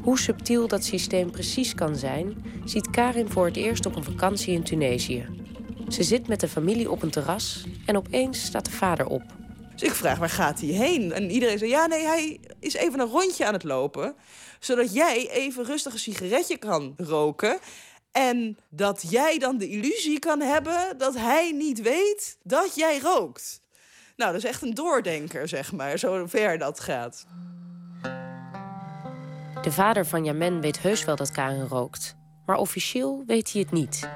Hoe 0.00 0.18
subtiel 0.18 0.68
dat 0.68 0.84
systeem 0.84 1.30
precies 1.30 1.74
kan 1.74 1.96
zijn, 1.96 2.44
ziet 2.64 2.90
Karin 2.90 3.30
voor 3.30 3.46
het 3.46 3.56
eerst 3.56 3.86
op 3.86 3.96
een 3.96 4.04
vakantie 4.04 4.54
in 4.54 4.62
Tunesië. 4.62 5.39
Ze 5.90 6.02
zit 6.02 6.28
met 6.28 6.40
de 6.40 6.48
familie 6.48 6.90
op 6.90 7.02
een 7.02 7.10
terras 7.10 7.64
en 7.86 7.96
opeens 7.96 8.44
staat 8.44 8.64
de 8.64 8.70
vader 8.70 9.06
op. 9.06 9.22
Dus 9.72 9.82
ik 9.82 9.94
vraag, 9.94 10.18
waar 10.18 10.30
gaat 10.30 10.60
hij 10.60 10.68
heen? 10.68 11.12
En 11.12 11.30
iedereen 11.30 11.58
zegt, 11.58 11.70
ja, 11.70 11.86
nee, 11.86 12.06
hij 12.06 12.40
is 12.60 12.74
even 12.74 13.00
een 13.00 13.06
rondje 13.06 13.46
aan 13.46 13.52
het 13.52 13.64
lopen... 13.64 14.14
zodat 14.58 14.94
jij 14.94 15.30
even 15.30 15.64
rustig 15.64 15.92
een 15.92 15.98
sigaretje 15.98 16.56
kan 16.56 16.94
roken... 16.96 17.58
en 18.12 18.58
dat 18.68 19.04
jij 19.08 19.38
dan 19.38 19.58
de 19.58 19.68
illusie 19.68 20.18
kan 20.18 20.40
hebben 20.40 20.98
dat 20.98 21.16
hij 21.16 21.52
niet 21.52 21.80
weet 21.80 22.38
dat 22.42 22.74
jij 22.74 22.98
rookt. 22.98 23.62
Nou, 24.16 24.32
dat 24.32 24.42
is 24.42 24.48
echt 24.48 24.62
een 24.62 24.74
doordenker, 24.74 25.48
zeg 25.48 25.72
maar, 25.72 25.98
zo 25.98 26.26
ver 26.26 26.58
dat 26.58 26.80
gaat. 26.80 27.26
De 29.62 29.72
vader 29.72 30.06
van 30.06 30.24
Jamen 30.24 30.60
weet 30.60 30.80
heus 30.80 31.04
wel 31.04 31.16
dat 31.16 31.30
Karen 31.30 31.68
rookt. 31.68 32.16
Maar 32.46 32.56
officieel 32.56 33.22
weet 33.26 33.52
hij 33.52 33.60
het 33.60 33.70
niet. 33.70 34.08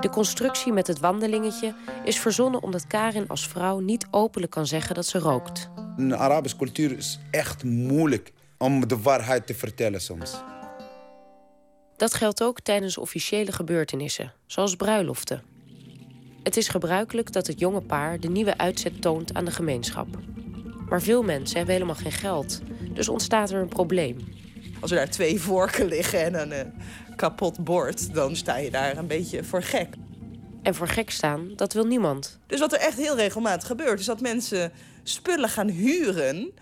De 0.00 0.08
constructie 0.08 0.72
met 0.72 0.86
het 0.86 0.98
wandelingetje 0.98 1.74
is 2.04 2.18
verzonnen 2.18 2.62
omdat 2.62 2.86
Karin 2.86 3.28
als 3.28 3.48
vrouw 3.48 3.78
niet 3.78 4.06
openlijk 4.10 4.52
kan 4.52 4.66
zeggen 4.66 4.94
dat 4.94 5.06
ze 5.06 5.18
rookt. 5.18 5.70
In 5.96 6.08
de 6.08 6.16
Arabische 6.16 6.56
cultuur 6.56 6.96
is 6.96 7.18
echt 7.30 7.64
moeilijk 7.64 8.32
om 8.58 8.88
de 8.88 9.00
waarheid 9.00 9.46
te 9.46 9.54
vertellen 9.54 10.00
soms. 10.00 10.42
Dat 11.96 12.14
geldt 12.14 12.42
ook 12.42 12.60
tijdens 12.60 12.98
officiële 12.98 13.52
gebeurtenissen, 13.52 14.32
zoals 14.46 14.76
bruiloften. 14.76 15.42
Het 16.42 16.56
is 16.56 16.68
gebruikelijk 16.68 17.32
dat 17.32 17.46
het 17.46 17.58
jonge 17.58 17.80
paar 17.80 18.20
de 18.20 18.28
nieuwe 18.28 18.58
uitzet 18.58 19.02
toont 19.02 19.34
aan 19.34 19.44
de 19.44 19.50
gemeenschap. 19.50 20.08
Maar 20.88 21.02
veel 21.02 21.22
mensen 21.22 21.56
hebben 21.56 21.74
helemaal 21.74 21.96
geen 21.96 22.12
geld, 22.12 22.60
dus 22.92 23.08
ontstaat 23.08 23.50
er 23.50 23.60
een 23.60 23.68
probleem. 23.68 24.16
Als 24.80 24.90
er 24.90 24.96
daar 24.96 25.10
twee 25.10 25.40
vorken 25.40 25.86
liggen 25.86 26.24
en 26.24 26.40
een 26.40 26.66
uh, 26.66 26.72
kapot 27.16 27.64
bord, 27.64 28.14
dan 28.14 28.36
sta 28.36 28.56
je 28.56 28.70
daar 28.70 28.96
een 28.96 29.06
beetje 29.06 29.44
voor 29.44 29.62
gek. 29.62 29.94
En 30.62 30.74
voor 30.74 30.88
gek 30.88 31.10
staan, 31.10 31.52
dat 31.56 31.72
wil 31.72 31.84
niemand. 31.84 32.38
Dus 32.46 32.60
wat 32.60 32.72
er 32.72 32.78
echt 32.78 32.96
heel 32.96 33.16
regelmatig 33.16 33.66
gebeurt, 33.66 34.00
is 34.00 34.06
dat 34.06 34.20
mensen 34.20 34.72
spullen 35.02 35.48
gaan 35.48 35.68
huren 35.68 36.52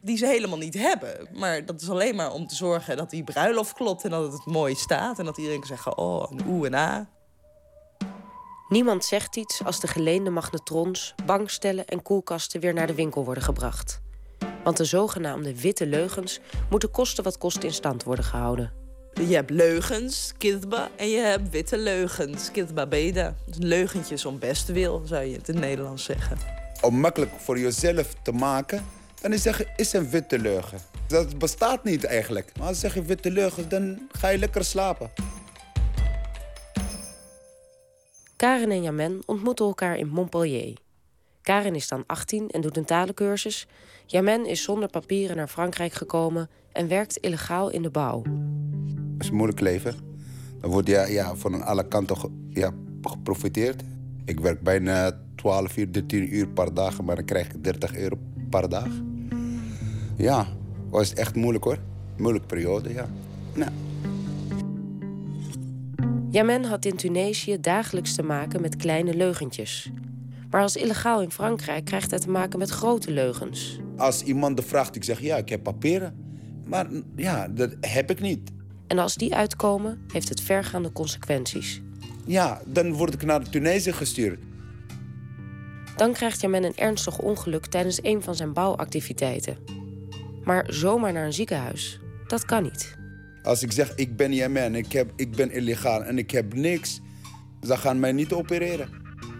die 0.00 0.16
ze 0.16 0.26
helemaal 0.26 0.58
niet 0.58 0.74
hebben. 0.74 1.28
Maar 1.32 1.66
dat 1.66 1.80
is 1.80 1.90
alleen 1.90 2.16
maar 2.16 2.32
om 2.32 2.46
te 2.46 2.54
zorgen 2.54 2.96
dat 2.96 3.10
die 3.10 3.24
bruiloft 3.24 3.72
klopt 3.72 4.04
en 4.04 4.10
dat 4.10 4.32
het 4.32 4.46
mooi 4.46 4.74
staat. 4.74 5.18
En 5.18 5.24
dat 5.24 5.38
iedereen 5.38 5.58
kan 5.58 5.68
zeggen, 5.68 5.98
oh, 5.98 6.30
een 6.30 6.46
oe 6.46 6.66
en 6.66 6.74
a. 6.74 7.08
Niemand 8.68 9.04
zegt 9.04 9.36
iets 9.36 9.64
als 9.64 9.80
de 9.80 9.86
geleende 9.86 10.30
magnetrons, 10.30 11.14
bankstellen 11.26 11.86
en 11.86 12.02
koelkasten 12.02 12.60
weer 12.60 12.74
naar 12.74 12.86
de 12.86 12.94
winkel 12.94 13.24
worden 13.24 13.42
gebracht. 13.42 14.00
Want 14.64 14.76
de 14.76 14.84
zogenaamde 14.84 15.60
witte 15.60 15.86
leugens 15.86 16.40
moeten 16.70 16.90
kosten 16.90 17.24
wat 17.24 17.38
kost 17.38 17.62
in 17.62 17.72
stand 17.72 18.02
worden 18.02 18.24
gehouden. 18.24 18.83
Je 19.14 19.34
hebt 19.34 19.50
leugens, 19.50 20.32
kidba, 20.38 20.90
en 20.96 21.08
je 21.08 21.18
hebt 21.18 21.50
witte 21.50 21.78
leugens, 21.78 22.50
kidba 22.50 22.86
beda. 22.86 23.34
Dus 23.46 23.56
leugentjes 23.58 24.24
om 24.24 24.38
best 24.38 24.68
wil, 24.68 25.02
zou 25.04 25.24
je 25.24 25.36
het 25.36 25.48
in 25.48 25.54
het 25.54 25.64
Nederlands 25.64 26.04
zeggen. 26.04 26.38
Om 26.80 27.00
makkelijk 27.00 27.30
voor 27.36 27.58
jezelf 27.58 28.14
te 28.22 28.32
maken, 28.32 28.84
dan 29.20 29.32
is 29.32 29.42
zeggen, 29.42 29.66
is 29.76 29.92
een 29.92 30.10
witte 30.10 30.38
leugen. 30.38 30.78
Dat 31.06 31.38
bestaat 31.38 31.84
niet 31.84 32.04
eigenlijk. 32.04 32.52
Maar 32.58 32.66
als 32.66 32.80
je 32.80 32.88
zegt 32.88 33.06
witte 33.06 33.30
leugen, 33.30 33.68
dan 33.68 34.08
ga 34.12 34.28
je 34.28 34.38
lekker 34.38 34.64
slapen. 34.64 35.10
Karen 38.36 38.70
en 38.70 38.82
Jamen 38.82 39.22
ontmoeten 39.26 39.66
elkaar 39.66 39.96
in 39.96 40.08
Montpellier. 40.08 40.76
Karen 41.42 41.74
is 41.74 41.88
dan 41.88 42.04
18 42.06 42.50
en 42.50 42.60
doet 42.60 42.76
een 42.76 42.84
talencursus. 42.84 43.66
Jamen 44.06 44.46
is 44.46 44.62
zonder 44.62 44.88
papieren 44.88 45.36
naar 45.36 45.48
Frankrijk 45.48 45.92
gekomen 45.92 46.50
en 46.74 46.88
werkt 46.88 47.16
illegaal 47.16 47.70
in 47.70 47.82
de 47.82 47.90
bouw. 47.90 48.22
Het 49.12 49.22
is 49.22 49.28
een 49.28 49.34
moeilijk 49.34 49.60
leven. 49.60 49.94
Dan 50.60 50.70
word 50.70 50.86
je 50.86 51.06
ja, 51.08 51.34
van 51.34 51.62
alle 51.62 51.88
kanten 51.88 52.16
ja, 52.50 52.70
geprofiteerd. 53.02 53.82
Ik 54.24 54.40
werk 54.40 54.60
bijna 54.60 55.20
12 55.34 55.76
uur, 55.76 55.92
13 55.92 56.34
uur 56.34 56.48
per 56.48 56.74
dag, 56.74 57.02
maar 57.02 57.16
dan 57.16 57.24
krijg 57.24 57.46
ik 57.46 57.64
30 57.64 57.96
euro 57.96 58.18
per 58.50 58.68
dag. 58.68 58.88
Ja, 60.16 60.46
was 60.90 61.08
het 61.08 61.18
echt 61.18 61.34
moeilijk 61.34 61.64
hoor. 61.64 61.78
Moeilijke 62.16 62.46
periode, 62.46 62.92
ja. 62.92 63.08
Nou. 63.54 63.70
Jamen 66.30 66.64
had 66.64 66.84
in 66.84 66.96
Tunesië 66.96 67.60
dagelijks 67.60 68.14
te 68.14 68.22
maken 68.22 68.60
met 68.60 68.76
kleine 68.76 69.14
leugentjes. 69.14 69.90
Maar 70.50 70.62
als 70.62 70.76
illegaal 70.76 71.22
in 71.22 71.30
Frankrijk 71.30 71.84
krijgt 71.84 72.10
hij 72.10 72.20
te 72.20 72.30
maken 72.30 72.58
met 72.58 72.70
grote 72.70 73.10
leugens. 73.10 73.78
Als 73.96 74.22
iemand 74.22 74.56
de 74.56 74.62
vraagt, 74.62 74.96
ik 74.96 75.04
zeg 75.04 75.20
ja, 75.20 75.36
ik 75.36 75.48
heb 75.48 75.62
papieren. 75.62 76.23
Maar 76.64 76.86
ja, 77.16 77.48
dat 77.48 77.70
heb 77.80 78.10
ik 78.10 78.20
niet. 78.20 78.50
En 78.86 78.98
als 78.98 79.14
die 79.14 79.34
uitkomen, 79.34 80.04
heeft 80.12 80.28
het 80.28 80.40
vergaande 80.40 80.92
consequenties. 80.92 81.80
Ja, 82.26 82.60
dan 82.66 82.92
word 82.92 83.14
ik 83.14 83.24
naar 83.24 83.48
Tunesië 83.50 83.92
gestuurd. 83.92 84.38
Dan 85.96 86.12
krijgt 86.12 86.40
Jamen 86.40 86.64
een 86.64 86.76
ernstig 86.76 87.18
ongeluk 87.18 87.66
tijdens 87.66 87.98
een 88.02 88.22
van 88.22 88.34
zijn 88.34 88.52
bouwactiviteiten. 88.52 89.56
Maar 90.44 90.64
zomaar 90.68 91.12
naar 91.12 91.24
een 91.24 91.32
ziekenhuis, 91.32 92.00
dat 92.26 92.44
kan 92.44 92.62
niet. 92.62 92.96
Als 93.42 93.62
ik 93.62 93.72
zeg, 93.72 93.94
ik 93.94 94.16
ben 94.16 94.32
Jemen, 94.32 94.74
ik, 94.74 94.92
heb, 94.92 95.12
ik 95.16 95.30
ben 95.30 95.50
illegaal 95.50 96.04
en 96.04 96.18
ik 96.18 96.30
heb 96.30 96.54
niks... 96.54 97.00
dan 97.60 97.78
gaan 97.78 98.00
mij 98.00 98.12
niet 98.12 98.32
opereren. 98.32 98.88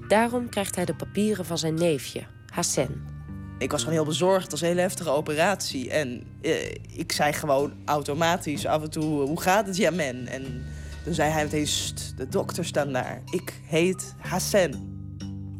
Daarom 0.09 0.49
krijgt 0.49 0.77
hij 0.77 0.85
de 0.85 0.95
papieren 0.95 1.45
van 1.45 1.59
zijn 1.59 1.75
neefje, 1.75 2.23
Hassan. 2.47 3.14
Ik 3.59 3.71
was 3.71 3.81
gewoon 3.81 3.97
heel 3.97 4.05
bezorgd. 4.05 4.43
Het 4.43 4.51
was 4.51 4.61
een 4.61 4.67
hele 4.67 4.81
heftige 4.81 5.11
operatie. 5.11 5.91
En 5.91 6.23
eh, 6.41 6.71
ik 6.93 7.13
zei 7.13 7.33
gewoon 7.33 7.73
automatisch 7.85 8.67
af 8.67 8.83
en 8.83 8.91
toe, 8.91 9.27
hoe 9.27 9.41
gaat 9.41 9.67
het, 9.67 9.77
Jemen? 9.77 10.27
En 10.27 10.65
toen 11.05 11.15
zei 11.15 11.31
hij 11.31 11.43
meteen, 11.43 11.69
de 12.17 12.29
dokter 12.29 12.65
staat 12.65 12.93
daar. 12.93 13.23
Ik 13.31 13.53
heet 13.67 14.15
Hassan. 14.19 14.93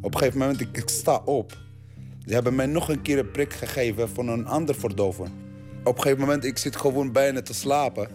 Op 0.01 0.13
een 0.15 0.19
gegeven 0.19 0.39
moment, 0.39 0.61
ik, 0.61 0.83
sta 0.89 1.21
op. 1.25 1.59
Ze 2.27 2.35
hebben 2.35 2.55
mij 2.55 2.67
nog 2.67 2.89
een 2.89 3.03
keer 3.03 3.19
een 3.19 3.31
prik 3.31 3.53
gegeven 3.53 4.09
van 4.09 4.29
een 4.29 4.47
ander 4.47 4.75
verdoven. 4.75 5.33
Op 5.85 5.97
een 5.97 6.03
gegeven 6.03 6.21
moment, 6.21 6.45
ik 6.45 6.59
zit 6.59 6.77
gewoon 6.77 7.13
bijna 7.13 7.43
te 7.43 7.55
slapen. 7.55 8.09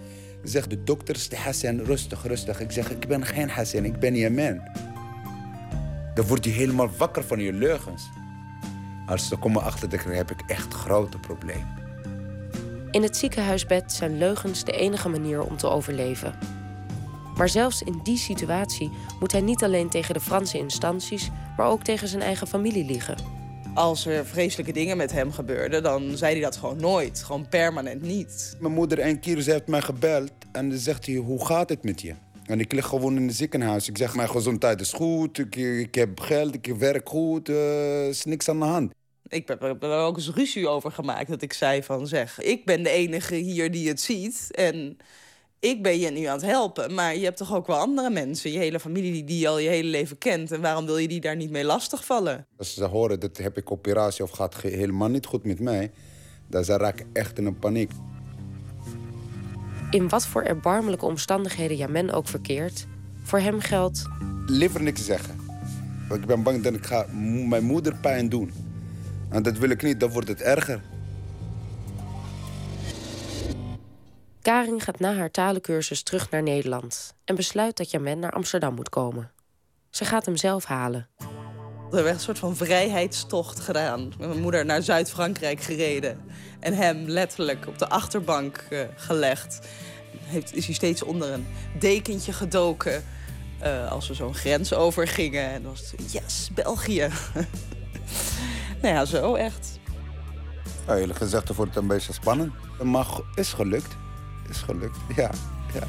Zegt 0.44 0.70
de 0.70 0.84
dokter, 0.84 1.16
is 1.16 1.30
de 1.30 1.38
Hassan, 1.38 1.80
rustig, 1.80 2.28
rustig. 2.28 2.60
Ik 2.60 2.72
zeg, 2.72 2.92
ik 2.92 3.08
ben 3.08 3.26
geen 3.26 3.50
Hassan, 3.50 3.84
ik 3.84 4.00
ben 4.00 4.16
Jemen. 4.16 4.72
Dan 6.14 6.26
word 6.26 6.46
je 6.46 6.52
helemaal 6.52 6.90
wakker 6.98 7.24
van 7.24 7.40
je 7.40 7.54
leugens. 7.54 8.10
Als 9.10 9.28
ze 9.28 9.36
komen 9.36 9.64
achter, 9.64 9.90
dan 9.90 10.00
heb 10.00 10.32
ik 10.32 10.42
echt 10.48 10.74
grote 10.74 11.18
problemen. 11.18 11.78
In 12.92 13.04
het 13.04 13.18
ziekenhuisbed 13.18 13.92
zijn 13.92 14.18
leugens 14.18 14.64
de 14.64 14.72
enige 14.72 15.10
manier 15.10 15.44
om 15.44 15.58
te 15.58 15.68
overleven. 15.68 16.34
Maar 17.36 17.50
zelfs 17.50 17.82
in 17.82 18.00
die 18.04 18.18
situatie 18.18 18.92
moet 19.20 19.32
hij 19.32 19.42
niet 19.42 19.64
alleen 19.64 19.90
tegen 19.90 20.14
de 20.14 20.20
Franse 20.20 20.58
instanties, 20.58 21.30
maar 21.58 21.68
ook 21.68 21.84
tegen 21.84 22.08
zijn 22.08 22.22
eigen 22.22 22.48
familie 22.48 22.86
liegen. 22.86 23.16
Als 23.74 24.06
er 24.06 24.26
vreselijke 24.26 24.72
dingen 24.72 24.98
met 24.98 25.12
hem 25.12 25.32
gebeurden, 25.32 25.84
dan 25.84 26.18
zei 26.18 26.34
hij 26.34 26.42
dat 26.42 26.56
gewoon 26.56 26.80
nooit. 26.80 27.24
Gewoon 27.24 27.50
permanent 27.50 28.02
niet. 28.02 28.58
Mijn 28.60 28.74
moeder 28.74 29.06
een 29.06 29.20
keer, 29.20 29.42
ze 29.42 29.52
heeft 29.52 29.68
mij 29.68 29.82
gebeld 29.82 30.32
en 30.52 30.70
dan 30.70 30.78
zegt 30.78 31.06
hij, 31.06 31.16
hoe 31.16 31.46
gaat 31.46 31.70
het 31.70 31.84
met 31.84 32.02
je? 32.02 32.14
En 32.46 32.60
ik 32.60 32.72
lig 32.72 32.86
gewoon 32.86 33.16
in 33.16 33.28
het 33.28 33.36
ziekenhuis. 33.36 33.88
Ik 33.88 33.98
zeg, 33.98 34.16
mijn 34.16 34.30
gezondheid 34.30 34.82
is 34.82 34.94
goed, 34.94 35.38
ik, 35.38 35.56
ik 35.56 35.96
heb 35.96 36.20
geld, 36.20 36.56
ik 36.56 36.66
werk 36.66 37.10
goed, 37.10 37.48
er 37.48 38.08
is 38.08 38.26
niks 38.26 38.50
aan 38.50 38.60
de 38.60 38.66
hand. 38.66 38.98
Ik 39.30 39.48
heb 39.48 39.84
er 39.84 39.92
ook 39.92 40.16
eens 40.16 40.30
ruzie 40.30 40.68
over 40.68 40.92
gemaakt. 40.92 41.30
Dat 41.30 41.42
ik 41.42 41.54
zei 41.54 41.84
van 41.84 42.08
zeg, 42.08 42.40
ik 42.40 42.66
ben 42.66 42.84
de 42.84 42.90
enige 42.90 43.36
hier 43.36 43.72
die 43.72 43.88
het 43.88 44.02
ziet. 44.02 44.48
En 44.52 44.98
ik 45.60 45.84
ben 45.84 46.00
je 46.00 46.10
nu 46.10 46.24
aan 46.24 46.38
het 46.38 46.46
helpen. 46.46 46.94
Maar 46.94 47.16
je 47.16 47.24
hebt 47.24 47.38
toch 47.38 47.56
ook 47.56 47.68
wel 47.68 47.78
andere 47.78 48.10
mensen, 48.10 48.52
je 48.52 48.58
hele 48.58 48.80
familie 48.80 49.12
die, 49.12 49.24
die 49.24 49.40
je 49.40 49.48
al 49.48 49.60
je 49.60 49.70
hele 49.70 49.90
leven 49.90 50.18
kent. 50.18 50.52
En 50.52 50.62
waarom 50.62 50.86
wil 50.86 50.98
je 50.98 51.08
die 51.08 51.22
daar 51.22 51.36
niet 51.36 51.50
mee 51.50 51.64
lastigvallen? 51.64 52.48
Als 52.58 52.74
ze 52.74 52.86
horen 52.86 53.20
dat 53.20 53.38
heb 53.38 53.58
ik 53.58 53.72
operatie 53.72 54.24
of 54.24 54.30
gaat 54.30 54.62
helemaal 54.62 55.10
niet 55.10 55.26
goed 55.26 55.44
met 55.44 55.60
mij, 55.60 55.92
dan 56.48 56.64
raak 56.64 57.00
ik 57.00 57.06
echt 57.14 57.38
in 57.38 57.46
een 57.46 57.60
paniek. 57.60 57.92
In 59.92 60.10
wat 60.10 60.28
voor 60.28 60.42
erbarmelijke 60.42 61.06
omstandigheden 61.06 61.78
Jamen 61.78 62.10
ook 62.12 62.28
verkeert, 62.28 62.88
voor 63.24 63.40
hem 63.40 63.60
geldt. 63.60 64.04
Liever 64.46 64.84
niks 64.84 65.06
zeggen. 65.06 65.36
Want 66.10 66.22
ik 66.22 66.28
ben 66.28 66.44
bang 66.44 66.64
dat 66.64 66.74
ik 66.74 66.86
ga 66.86 67.06
mijn 67.48 67.64
moeder 67.64 67.96
pijn 67.96 68.30
doen. 68.30 68.69
En 69.30 69.44
dat 69.44 69.58
wil 69.58 69.70
ik 69.70 69.82
niet, 69.82 70.00
dan 70.00 70.10
wordt 70.10 70.28
het 70.28 70.42
erger. 70.42 70.82
Karin 74.42 74.82
gaat 74.82 75.00
na 75.00 75.16
haar 75.16 75.32
talencursus 75.32 76.04
terug 76.04 76.30
naar 76.30 76.44
Nederland 76.44 77.14
en 77.26 77.36
besluit 77.36 77.78
dat 77.78 77.92
Jamen 77.92 78.20
naar 78.20 78.32
Amsterdam 78.32 78.74
moet 78.74 78.90
komen. 78.90 79.32
Ze 79.90 80.06
gaat 80.06 80.26
hem 80.26 80.36
zelf 80.36 80.66
halen. 80.66 81.08
We 81.90 81.96
hebben 81.96 82.14
een 82.14 82.20
soort 82.20 82.40
van 82.40 82.56
vrijheidstocht 82.56 83.60
gedaan. 83.60 84.08
Met 84.18 84.28
mijn 84.28 84.42
moeder 84.42 84.66
naar 84.66 84.82
Zuid-Frankrijk 84.82 85.62
gereden. 85.62 86.20
En 86.60 86.74
hem 86.74 87.08
letterlijk 87.08 87.68
op 87.68 87.78
de 87.78 87.90
achterbank 87.90 88.64
uh, 88.70 88.80
gelegd. 88.96 89.68
Heeft, 90.24 90.56
is 90.56 90.66
hij 90.66 90.76
steeds 90.76 91.04
onder 91.04 91.32
een 91.32 91.48
dekentje 91.80 92.34
gedoken. 92.34 93.04
Uh, 93.64 93.92
als 93.92 94.08
we 94.08 94.14
zo'n 94.14 94.36
grens 94.36 94.74
overgingen. 94.74 95.50
En 95.50 95.62
dan 95.64 95.72
was 95.72 95.92
het, 95.92 96.12
yes, 96.12 96.50
België. 96.54 97.10
nou 98.82 98.94
ja, 98.96 99.06
zo 99.06 99.36
echt. 99.36 99.80
Ja, 100.88 100.98
eerlijk 100.98 101.20
gezegd, 101.20 101.56
wordt 101.56 101.74
het 101.74 101.84
een 101.84 101.90
beetje 101.90 102.14
spannend. 102.14 102.54
Maar 102.84 103.08
is 103.36 103.54
gelukt. 103.54 103.96
Is 104.50 104.58
gelukt, 104.58 104.98
ja. 105.16 105.32
ja. 105.74 105.88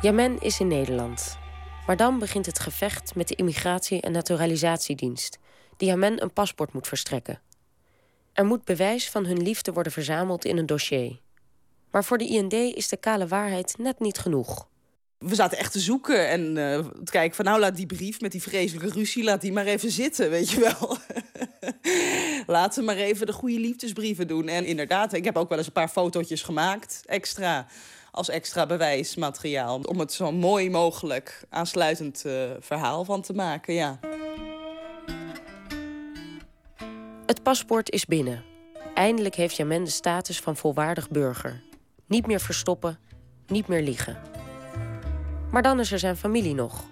Jamen 0.00 0.40
is 0.40 0.60
in 0.60 0.68
Nederland. 0.68 1.38
Maar 1.86 1.96
dan 1.96 2.18
begint 2.18 2.46
het 2.46 2.58
gevecht 2.58 3.14
met 3.14 3.28
de 3.28 3.34
Immigratie- 3.34 4.00
en 4.00 4.12
Naturalisatiedienst, 4.12 5.38
die 5.76 5.88
Jamen 5.88 6.22
een 6.22 6.32
paspoort 6.32 6.72
moet 6.72 6.88
verstrekken. 6.88 7.40
Er 8.32 8.44
moet 8.44 8.64
bewijs 8.64 9.10
van 9.10 9.26
hun 9.26 9.42
liefde 9.42 9.72
worden 9.72 9.92
verzameld 9.92 10.44
in 10.44 10.58
een 10.58 10.66
dossier. 10.66 11.20
Maar 11.90 12.04
voor 12.04 12.18
de 12.18 12.26
IND 12.26 12.52
is 12.52 12.88
de 12.88 12.96
kale 12.96 13.26
waarheid 13.26 13.74
net 13.78 14.00
niet 14.00 14.18
genoeg. 14.18 14.68
We 15.18 15.34
zaten 15.34 15.58
echt 15.58 15.72
te 15.72 15.80
zoeken 15.80 16.28
en 16.28 16.56
uh, 16.56 16.78
te 17.04 17.10
kijken 17.10 17.36
van 17.36 17.44
nou 17.44 17.60
laat 17.60 17.76
die 17.76 17.86
brief 17.86 18.20
met 18.20 18.32
die 18.32 18.42
vreselijke 18.42 18.98
ruzie, 18.98 19.24
laat 19.24 19.40
die 19.40 19.52
maar 19.52 19.66
even 19.66 19.90
zitten, 19.90 20.30
weet 20.30 20.50
je 20.50 20.60
wel. 20.60 20.96
Laten 22.56 22.80
we 22.80 22.86
maar 22.86 22.96
even 22.96 23.26
de 23.26 23.32
goede 23.32 23.58
liefdesbrieven 23.58 24.28
doen. 24.28 24.48
En 24.48 24.64
inderdaad, 24.64 25.12
ik 25.12 25.24
heb 25.24 25.36
ook 25.36 25.48
wel 25.48 25.58
eens 25.58 25.66
een 25.66 25.72
paar 25.72 25.88
fotootjes 25.88 26.42
gemaakt, 26.42 27.02
extra, 27.06 27.66
als 28.10 28.28
extra 28.28 28.66
bewijsmateriaal. 28.66 29.80
Om 29.80 29.98
het 29.98 30.12
zo 30.12 30.32
mooi 30.32 30.70
mogelijk 30.70 31.44
aansluitend 31.48 32.22
uh, 32.26 32.50
verhaal 32.60 33.04
van 33.04 33.22
te 33.22 33.32
maken, 33.32 33.74
ja. 33.74 33.98
Het 37.26 37.42
paspoort 37.42 37.90
is 37.90 38.04
binnen. 38.04 38.44
Eindelijk 38.94 39.34
heeft 39.34 39.56
Jamen 39.56 39.84
de 39.84 39.90
status 39.90 40.40
van 40.40 40.56
volwaardig 40.56 41.10
burger. 41.10 41.62
Niet 42.06 42.26
meer 42.26 42.40
verstoppen, 42.40 42.98
niet 43.46 43.68
meer 43.68 43.82
liegen. 43.82 44.37
Maar 45.50 45.62
dan 45.62 45.80
is 45.80 45.92
er 45.92 45.98
zijn 45.98 46.16
familie 46.16 46.54
nog. 46.54 46.84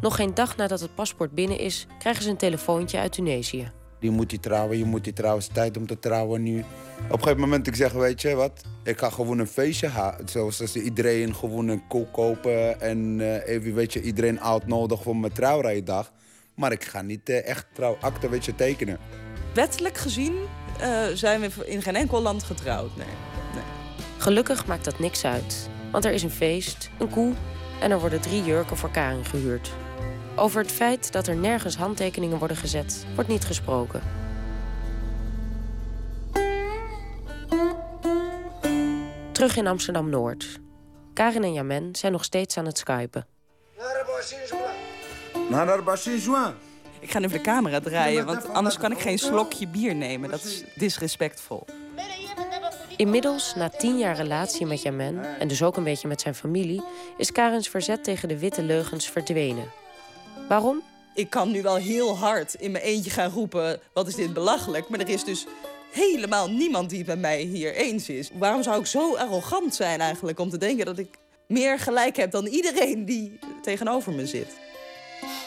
Nog 0.00 0.16
geen 0.16 0.34
dag 0.34 0.56
nadat 0.56 0.80
het 0.80 0.94
paspoort 0.94 1.32
binnen 1.32 1.58
is, 1.58 1.86
krijgen 1.98 2.22
ze 2.22 2.30
een 2.30 2.36
telefoontje 2.36 2.98
uit 2.98 3.12
Tunesië. 3.12 3.72
Je 4.00 4.10
moet 4.10 4.30
die 4.30 4.40
trouwen, 4.40 4.78
je 4.78 4.84
moet 4.84 5.04
die 5.04 5.12
trouwen, 5.12 5.40
het 5.40 5.50
is 5.50 5.56
tijd 5.56 5.76
om 5.76 5.86
te 5.86 5.98
trouwen 5.98 6.42
nu. 6.42 6.58
Op 6.58 7.12
een 7.12 7.18
gegeven 7.18 7.40
moment 7.40 7.66
ik 7.66 7.74
zeg, 7.74 7.92
weet 7.92 8.22
je 8.22 8.34
wat, 8.34 8.64
ik 8.84 8.98
ga 8.98 9.10
gewoon 9.10 9.38
een 9.38 9.46
feestje 9.46 9.88
houden. 9.88 10.28
Zoals 10.28 10.60
als 10.60 10.76
iedereen 10.76 11.34
gewoon 11.34 11.68
een 11.68 11.86
koek 11.86 12.12
kopen 12.12 12.80
en 12.80 13.18
uh, 13.18 13.48
even, 13.48 13.74
weet 13.74 13.92
je, 13.92 14.02
iedereen 14.02 14.40
uitnodigen 14.40 15.04
voor 15.04 15.16
mijn 15.16 15.32
trouwrijdag. 15.32 16.12
Maar 16.54 16.72
ik 16.72 16.84
ga 16.84 17.02
niet 17.02 17.28
uh, 17.28 17.46
echt 17.48 17.66
trouwakte, 17.72 18.28
weet 18.28 18.44
je, 18.44 18.54
tekenen. 18.54 18.98
Wettelijk 19.54 19.98
gezien 19.98 20.34
uh, 20.80 21.06
zijn 21.14 21.40
we 21.40 21.66
in 21.66 21.82
geen 21.82 21.96
enkel 21.96 22.22
land 22.22 22.42
getrouwd, 22.42 22.96
nee. 22.96 23.06
nee. 23.54 23.64
Gelukkig 24.18 24.66
maakt 24.66 24.84
dat 24.84 24.98
niks 24.98 25.24
uit. 25.24 25.68
Want 25.92 26.04
er 26.04 26.12
is 26.12 26.22
een 26.22 26.30
feest, 26.30 26.90
een 26.98 27.10
koe 27.10 27.32
en 27.82 27.90
er 27.90 28.00
worden 28.00 28.20
drie 28.20 28.44
jurken 28.44 28.76
voor 28.76 28.90
Karin 28.90 29.24
gehuurd. 29.24 29.72
Over 30.36 30.62
het 30.62 30.72
feit 30.72 31.12
dat 31.12 31.26
er 31.26 31.36
nergens 31.36 31.76
handtekeningen 31.76 32.38
worden 32.38 32.56
gezet, 32.56 33.06
wordt 33.14 33.30
niet 33.30 33.44
gesproken. 33.44 34.02
Terug 39.32 39.56
in 39.56 39.66
Amsterdam 39.66 40.08
Noord. 40.08 40.60
Karin 41.12 41.44
en 41.44 41.52
Jamen 41.52 41.94
zijn 41.96 42.12
nog 42.12 42.24
steeds 42.24 42.56
aan 42.56 42.66
het 42.66 42.78
skypen. 42.78 43.26
Ik 47.00 47.10
ga 47.10 47.18
even 47.18 47.30
de 47.30 47.40
camera 47.40 47.80
draaien, 47.80 48.26
want 48.26 48.48
anders 48.48 48.78
kan 48.78 48.92
ik 48.92 48.98
geen 48.98 49.18
slokje 49.18 49.68
bier 49.68 49.94
nemen. 49.94 50.30
Dat 50.30 50.44
is 50.44 50.64
disrespectvol. 50.74 51.66
Inmiddels, 53.02 53.54
na 53.54 53.68
tien 53.68 53.98
jaar 53.98 54.16
relatie 54.16 54.66
met 54.66 54.82
Jamen 54.82 55.38
en 55.38 55.48
dus 55.48 55.62
ook 55.62 55.76
een 55.76 55.84
beetje 55.84 56.08
met 56.08 56.20
zijn 56.20 56.34
familie, 56.34 56.82
is 57.16 57.32
Karens 57.32 57.68
verzet 57.68 58.04
tegen 58.04 58.28
de 58.28 58.38
witte 58.38 58.62
leugens 58.62 59.10
verdwenen. 59.10 59.72
Waarom? 60.48 60.82
Ik 61.14 61.30
kan 61.30 61.50
nu 61.50 61.62
wel 61.62 61.76
heel 61.76 62.16
hard 62.16 62.54
in 62.54 62.70
mijn 62.70 62.84
eentje 62.84 63.10
gaan 63.10 63.30
roepen: 63.30 63.80
wat 63.92 64.08
is 64.08 64.14
dit 64.14 64.32
belachelijk? 64.32 64.88
Maar 64.88 65.00
er 65.00 65.08
is 65.08 65.24
dus 65.24 65.46
helemaal 65.92 66.50
niemand 66.50 66.90
die 66.90 66.98
het 66.98 67.06
met 67.06 67.18
mij 67.18 67.40
hier 67.40 67.74
eens 67.74 68.08
is. 68.08 68.30
Waarom 68.34 68.62
zou 68.62 68.80
ik 68.80 68.86
zo 68.86 69.16
arrogant 69.16 69.74
zijn 69.74 70.00
eigenlijk 70.00 70.38
om 70.38 70.50
te 70.50 70.58
denken 70.58 70.86
dat 70.86 70.98
ik 70.98 71.18
meer 71.46 71.78
gelijk 71.78 72.16
heb 72.16 72.30
dan 72.30 72.46
iedereen 72.46 73.04
die 73.04 73.38
tegenover 73.62 74.12
me 74.12 74.26
zit? 74.26 74.56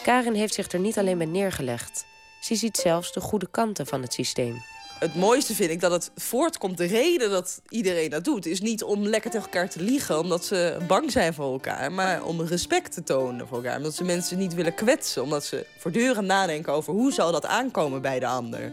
Karen 0.02 0.34
heeft 0.34 0.54
zich 0.54 0.72
er 0.72 0.80
niet 0.80 0.98
alleen 0.98 1.18
bij 1.18 1.26
neergelegd. 1.26 2.04
Ze 2.40 2.54
ziet 2.54 2.76
zelfs 2.76 3.12
de 3.12 3.20
goede 3.20 3.50
kanten 3.50 3.86
van 3.86 4.02
het 4.02 4.12
systeem 4.12 4.62
het 4.98 5.14
mooiste 5.14 5.54
vind 5.54 5.70
ik 5.70 5.80
dat 5.80 5.90
het 5.90 6.10
voortkomt. 6.14 6.78
De 6.78 6.84
reden 6.84 7.30
dat 7.30 7.60
iedereen 7.68 8.10
dat 8.10 8.24
doet, 8.24 8.46
is 8.46 8.60
niet 8.60 8.82
om 8.82 9.02
lekker 9.02 9.30
tegen 9.30 9.46
elkaar 9.46 9.68
te 9.68 9.82
liegen, 9.82 10.18
omdat 10.18 10.44
ze 10.44 10.78
bang 10.86 11.12
zijn 11.12 11.34
voor 11.34 11.52
elkaar, 11.52 11.92
maar 11.92 12.24
om 12.24 12.40
respect 12.40 12.92
te 12.92 13.02
tonen 13.02 13.48
voor 13.48 13.56
elkaar. 13.56 13.76
Omdat 13.76 13.94
ze 13.94 14.04
mensen 14.04 14.38
niet 14.38 14.54
willen 14.54 14.74
kwetsen, 14.74 15.22
omdat 15.22 15.44
ze 15.44 15.66
voortdurend 15.78 16.26
nadenken 16.26 16.72
over 16.72 16.92
hoe 16.92 17.12
zal 17.12 17.32
dat 17.32 17.46
aankomen 17.46 18.02
bij 18.02 18.18
de 18.18 18.26
ander. 18.26 18.72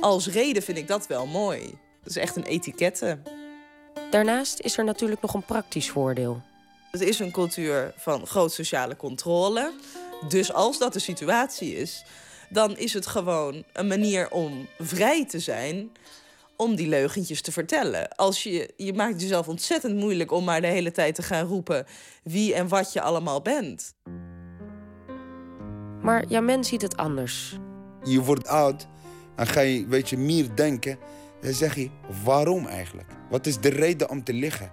Als 0.00 0.28
reden 0.28 0.62
vind 0.62 0.78
ik 0.78 0.88
dat 0.88 1.06
wel 1.06 1.26
mooi. 1.26 1.60
Dat 2.02 2.10
is 2.10 2.16
echt 2.16 2.36
een 2.36 2.44
etikette. 2.44 3.18
Daarnaast 4.10 4.60
is 4.60 4.78
er 4.78 4.84
natuurlijk 4.84 5.22
nog 5.22 5.34
een 5.34 5.44
praktisch 5.44 5.90
voordeel. 5.90 6.42
Het 6.90 7.00
is 7.00 7.18
een 7.18 7.30
cultuur 7.30 7.92
van 7.96 8.26
groot 8.26 8.52
sociale 8.52 8.96
controle. 8.96 9.72
Dus 10.28 10.52
als 10.52 10.78
dat 10.78 10.92
de 10.92 10.98
situatie 10.98 11.76
is, 11.76 12.04
dan 12.48 12.76
is 12.76 12.92
het 12.92 13.06
gewoon 13.06 13.64
een 13.72 13.86
manier 13.86 14.30
om 14.30 14.66
vrij 14.78 15.26
te 15.26 15.38
zijn 15.38 15.90
om 16.56 16.74
die 16.74 16.88
leugentjes 16.88 17.40
te 17.42 17.52
vertellen. 17.52 18.08
Als 18.08 18.42
je, 18.42 18.72
je 18.76 18.92
maakt 18.92 19.20
jezelf 19.20 19.48
ontzettend 19.48 19.96
moeilijk 19.96 20.32
om 20.32 20.44
maar 20.44 20.60
de 20.60 20.66
hele 20.66 20.92
tijd 20.92 21.14
te 21.14 21.22
gaan 21.22 21.46
roepen 21.46 21.86
wie 22.22 22.54
en 22.54 22.68
wat 22.68 22.92
je 22.92 23.00
allemaal 23.00 23.42
bent. 23.42 23.94
Maar 26.02 26.24
ja, 26.28 26.40
men 26.40 26.64
ziet 26.64 26.82
het 26.82 26.96
anders. 26.96 27.56
Je 28.02 28.20
wordt 28.20 28.46
oud 28.46 28.86
en 29.36 29.46
ga 29.46 29.60
je, 29.60 29.86
weet 29.86 30.08
je, 30.08 30.16
meer 30.16 30.54
denken. 30.54 30.98
Dan 31.40 31.52
zeg 31.52 31.74
je, 31.74 31.90
waarom 32.24 32.66
eigenlijk? 32.66 33.08
Wat 33.30 33.46
is 33.46 33.60
de 33.60 33.68
reden 33.68 34.10
om 34.10 34.24
te 34.24 34.32
liggen? 34.32 34.72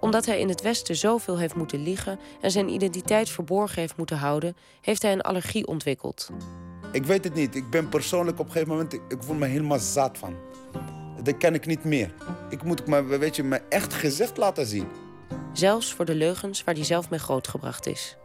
Omdat 0.00 0.26
hij 0.26 0.40
in 0.40 0.48
het 0.48 0.62
Westen 0.62 0.96
zoveel 0.96 1.38
heeft 1.38 1.54
moeten 1.54 1.82
liegen 1.82 2.18
en 2.40 2.50
zijn 2.50 2.68
identiteit 2.68 3.28
verborgen 3.28 3.80
heeft 3.80 3.96
moeten 3.96 4.16
houden, 4.16 4.56
heeft 4.80 5.02
hij 5.02 5.12
een 5.12 5.20
allergie 5.20 5.66
ontwikkeld. 5.66 6.30
Ik 6.92 7.04
weet 7.04 7.24
het 7.24 7.34
niet. 7.34 7.54
Ik 7.54 7.70
ben 7.70 7.88
persoonlijk 7.88 8.38
op 8.38 8.46
een 8.46 8.52
gegeven 8.52 8.72
moment, 8.72 8.92
ik 8.92 9.16
voel 9.18 9.36
me 9.36 9.46
helemaal 9.46 9.78
zat 9.78 10.18
van. 10.18 10.34
Dat 11.22 11.36
ken 11.36 11.54
ik 11.54 11.66
niet 11.66 11.84
meer. 11.84 12.14
Ik 12.50 12.62
moet 12.62 12.86
me, 12.86 13.02
weet 13.02 13.36
je, 13.36 13.42
me 13.42 13.56
echt 13.68 13.94
gezicht 13.94 14.36
laten 14.36 14.66
zien. 14.66 14.86
Zelfs 15.52 15.92
voor 15.94 16.04
de 16.04 16.14
leugens 16.14 16.64
waar 16.64 16.74
hij 16.74 16.84
zelf 16.84 17.10
mee 17.10 17.18
grootgebracht 17.18 17.86
is. 17.86 18.16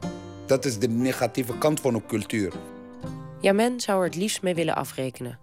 Dat 0.45 0.65
is 0.65 0.79
de 0.79 0.87
negatieve 0.87 1.57
kant 1.57 1.79
van 1.79 1.93
een 1.93 2.05
cultuur. 2.05 2.53
Ja, 3.39 3.53
men 3.53 3.79
zou 3.79 3.99
er 3.99 4.05
het 4.05 4.15
liefst 4.15 4.41
mee 4.41 4.55
willen 4.55 4.75
afrekenen. 4.75 5.39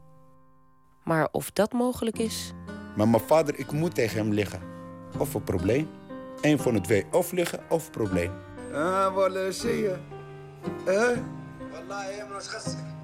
Maar 1.05 1.29
of 1.33 1.51
dat 1.51 1.73
mogelijk 1.73 2.19
is? 2.19 2.53
Maar 2.97 3.09
mijn 3.09 3.23
vader, 3.23 3.59
ik 3.59 3.73
moet 3.73 3.95
tegen 3.95 4.19
hem 4.19 4.33
liggen. 4.33 4.61
of 5.19 5.35
een 5.35 5.45
probleem. 5.45 5.89
Een 6.41 6.59
van 6.59 6.75
de 6.75 6.81
twee, 6.81 7.07
of 7.11 7.33
liggen 7.33 7.61
of 7.69 7.91
probleem. 7.91 8.33
Ah, 8.73 9.15
wat 9.15 9.55
zie 9.55 9.77
je. 9.77 9.97
Eh? 10.87 11.19
Wallah, 11.71 12.17
je 12.17 12.25
moet 12.33 12.43
schassen. 12.43 12.97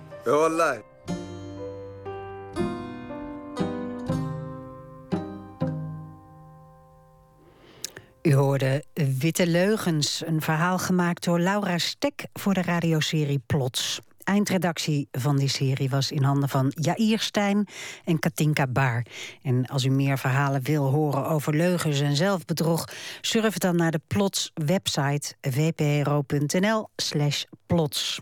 U 8.23 8.35
hoorde 8.35 8.85
Witte 9.19 9.47
Leugens, 9.47 10.23
een 10.27 10.41
verhaal 10.41 10.79
gemaakt 10.79 11.25
door 11.25 11.39
Laura 11.39 11.79
Stek 11.79 12.27
voor 12.33 12.55
de 12.55 12.63
radioserie 12.63 13.43
Plots. 13.47 14.01
Eindredactie 14.25 15.09
van 15.13 15.37
die 15.37 15.49
serie 15.49 15.89
was 15.89 16.13
in 16.13 16.23
handen 16.23 16.49
van 16.49 16.73
Jair 16.75 17.19
Stijn 17.19 17.67
en 18.05 18.19
Katinka 18.19 18.67
Baar. 18.67 19.07
En 19.43 19.67
als 19.67 19.85
u 19.85 19.91
meer 19.91 20.19
verhalen 20.19 20.63
wil 20.63 20.91
horen 20.91 21.27
over 21.27 21.55
leugens 21.55 22.01
en 22.01 22.17
zelfbedrog, 22.17 22.89
surf 23.21 23.59
dan 23.59 23.77
naar 23.77 23.91
de 23.91 24.01
Plots 24.07 24.51
website 24.55 25.35
vpro.nl 25.41 26.89
slash 26.97 27.45
plots. 27.67 28.21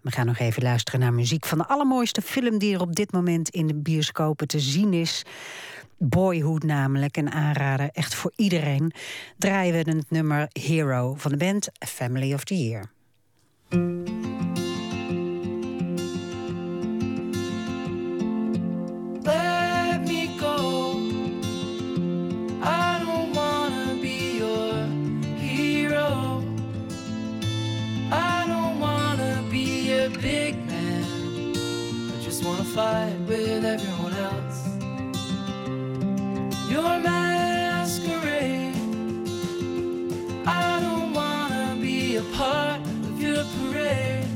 We 0.00 0.10
gaan 0.10 0.26
nog 0.26 0.38
even 0.38 0.62
luisteren 0.62 1.00
naar 1.00 1.14
muziek 1.14 1.46
van 1.46 1.58
de 1.58 1.66
allermooiste 1.66 2.22
film 2.22 2.58
die 2.58 2.74
er 2.74 2.80
op 2.80 2.94
dit 2.94 3.12
moment 3.12 3.48
in 3.48 3.66
de 3.66 3.74
bioscopen 3.74 4.46
te 4.46 4.60
zien 4.60 4.92
is. 4.92 5.24
Boyhood 5.98 6.62
namelijk, 6.62 7.16
een 7.16 7.30
aanrader 7.30 7.88
echt 7.92 8.14
voor 8.14 8.32
iedereen. 8.36 8.92
Draaien 9.38 9.72
we 9.72 9.90
het 9.90 10.10
nummer 10.10 10.48
Hero 10.52 11.14
van 11.14 11.30
de 11.30 11.36
band 11.36 11.68
Family 11.78 12.34
of 12.34 12.44
the 12.44 12.68
Year. 12.68 12.90
Fight 32.78 33.18
with 33.26 33.64
everyone 33.64 34.14
else. 34.30 34.60
Your 36.70 36.94
masquerade. 37.08 38.76
I 40.46 40.78
don't 40.84 41.12
wanna 41.12 41.76
be 41.80 42.16
a 42.22 42.22
part 42.40 42.80
of 43.08 43.20
your 43.20 43.44
parade. 43.56 44.28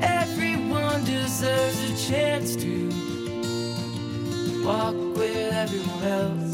Everyone 0.00 1.00
deserves 1.04 1.80
a 1.90 1.92
chance 2.08 2.54
to 2.64 2.74
walk 4.64 4.96
with 5.18 5.52
everyone 5.64 6.04
else 6.20 6.45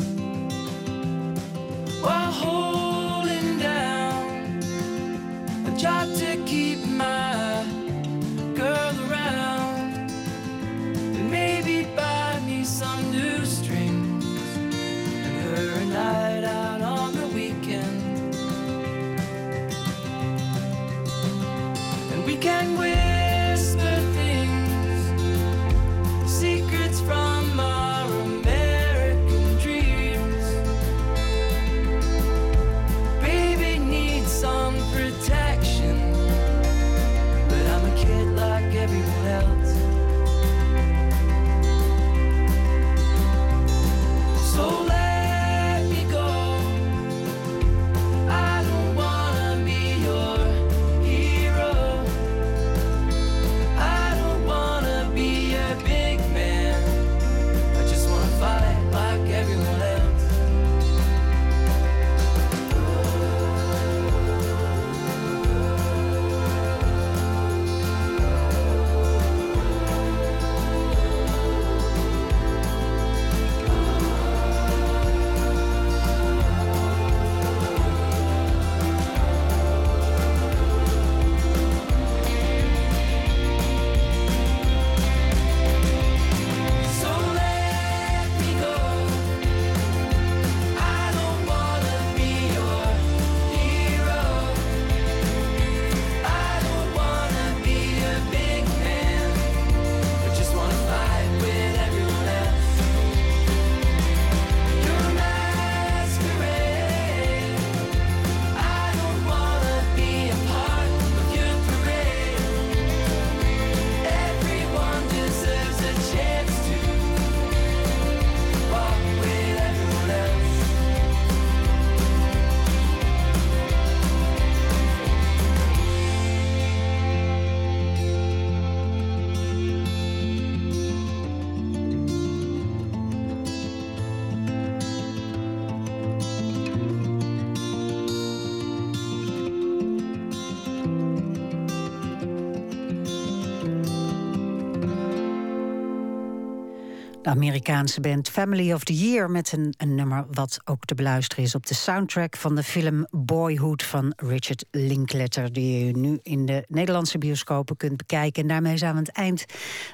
Amerikaanse 147.33 148.01
band 148.01 148.29
Family 148.29 148.73
of 148.73 148.85
the 148.85 148.95
Year 148.95 149.31
met 149.31 149.53
een, 149.53 149.75
een 149.77 149.95
nummer 149.95 150.27
wat 150.31 150.61
ook 150.65 150.85
te 150.85 150.95
beluisteren 150.95 151.45
is 151.45 151.55
op 151.55 151.67
de 151.67 151.75
soundtrack 151.75 152.37
van 152.37 152.55
de 152.55 152.63
film 152.63 153.07
Boyhood 153.11 153.83
van 153.83 154.13
Richard 154.17 154.65
Linklater, 154.71 155.53
die 155.53 155.89
u 155.89 155.91
nu 155.91 156.19
in 156.23 156.47
de 156.47 156.65
Nederlandse 156.69 157.19
bioscopen 157.19 157.77
kunt 157.77 157.97
bekijken. 157.97 158.43
En 158.43 158.49
daarmee 158.49 158.77
zijn 158.77 158.93
we 158.93 158.99
aan 158.99 159.05
het 159.05 159.15
eind 159.17 159.45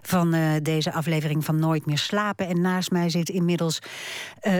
van 0.02 0.34
eh, 0.34 0.50
deze 0.62 0.92
aflevering 0.92 1.44
van 1.44 1.58
Nooit 1.58 1.86
meer 1.86 1.98
slapen. 1.98 2.48
En 2.48 2.60
naast 2.60 2.90
mij 2.90 3.10
zit 3.10 3.28
inmiddels 3.28 3.78
eh, 4.40 4.58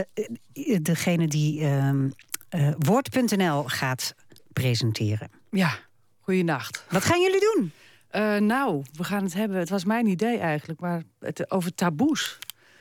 degene 0.81 1.27
die 1.27 1.61
ehm, 1.61 2.09
eh, 2.49 2.69
Woord.nl 2.77 3.63
gaat 3.63 4.13
presenteren. 4.53 5.29
Ja, 5.51 5.79
goeienacht. 6.19 6.85
Wat 6.89 7.05
gaan 7.05 7.21
jullie 7.21 7.53
doen? 7.53 7.71
Eh, 8.09 8.37
nou, 8.37 8.83
we 8.91 9.03
gaan 9.03 9.23
het 9.23 9.33
hebben. 9.33 9.57
Het 9.57 9.69
was 9.69 9.85
mijn 9.85 10.07
idee 10.07 10.37
eigenlijk, 10.37 10.79
maar 10.79 11.03
het, 11.19 11.51
over 11.51 11.75
taboes. 11.75 12.37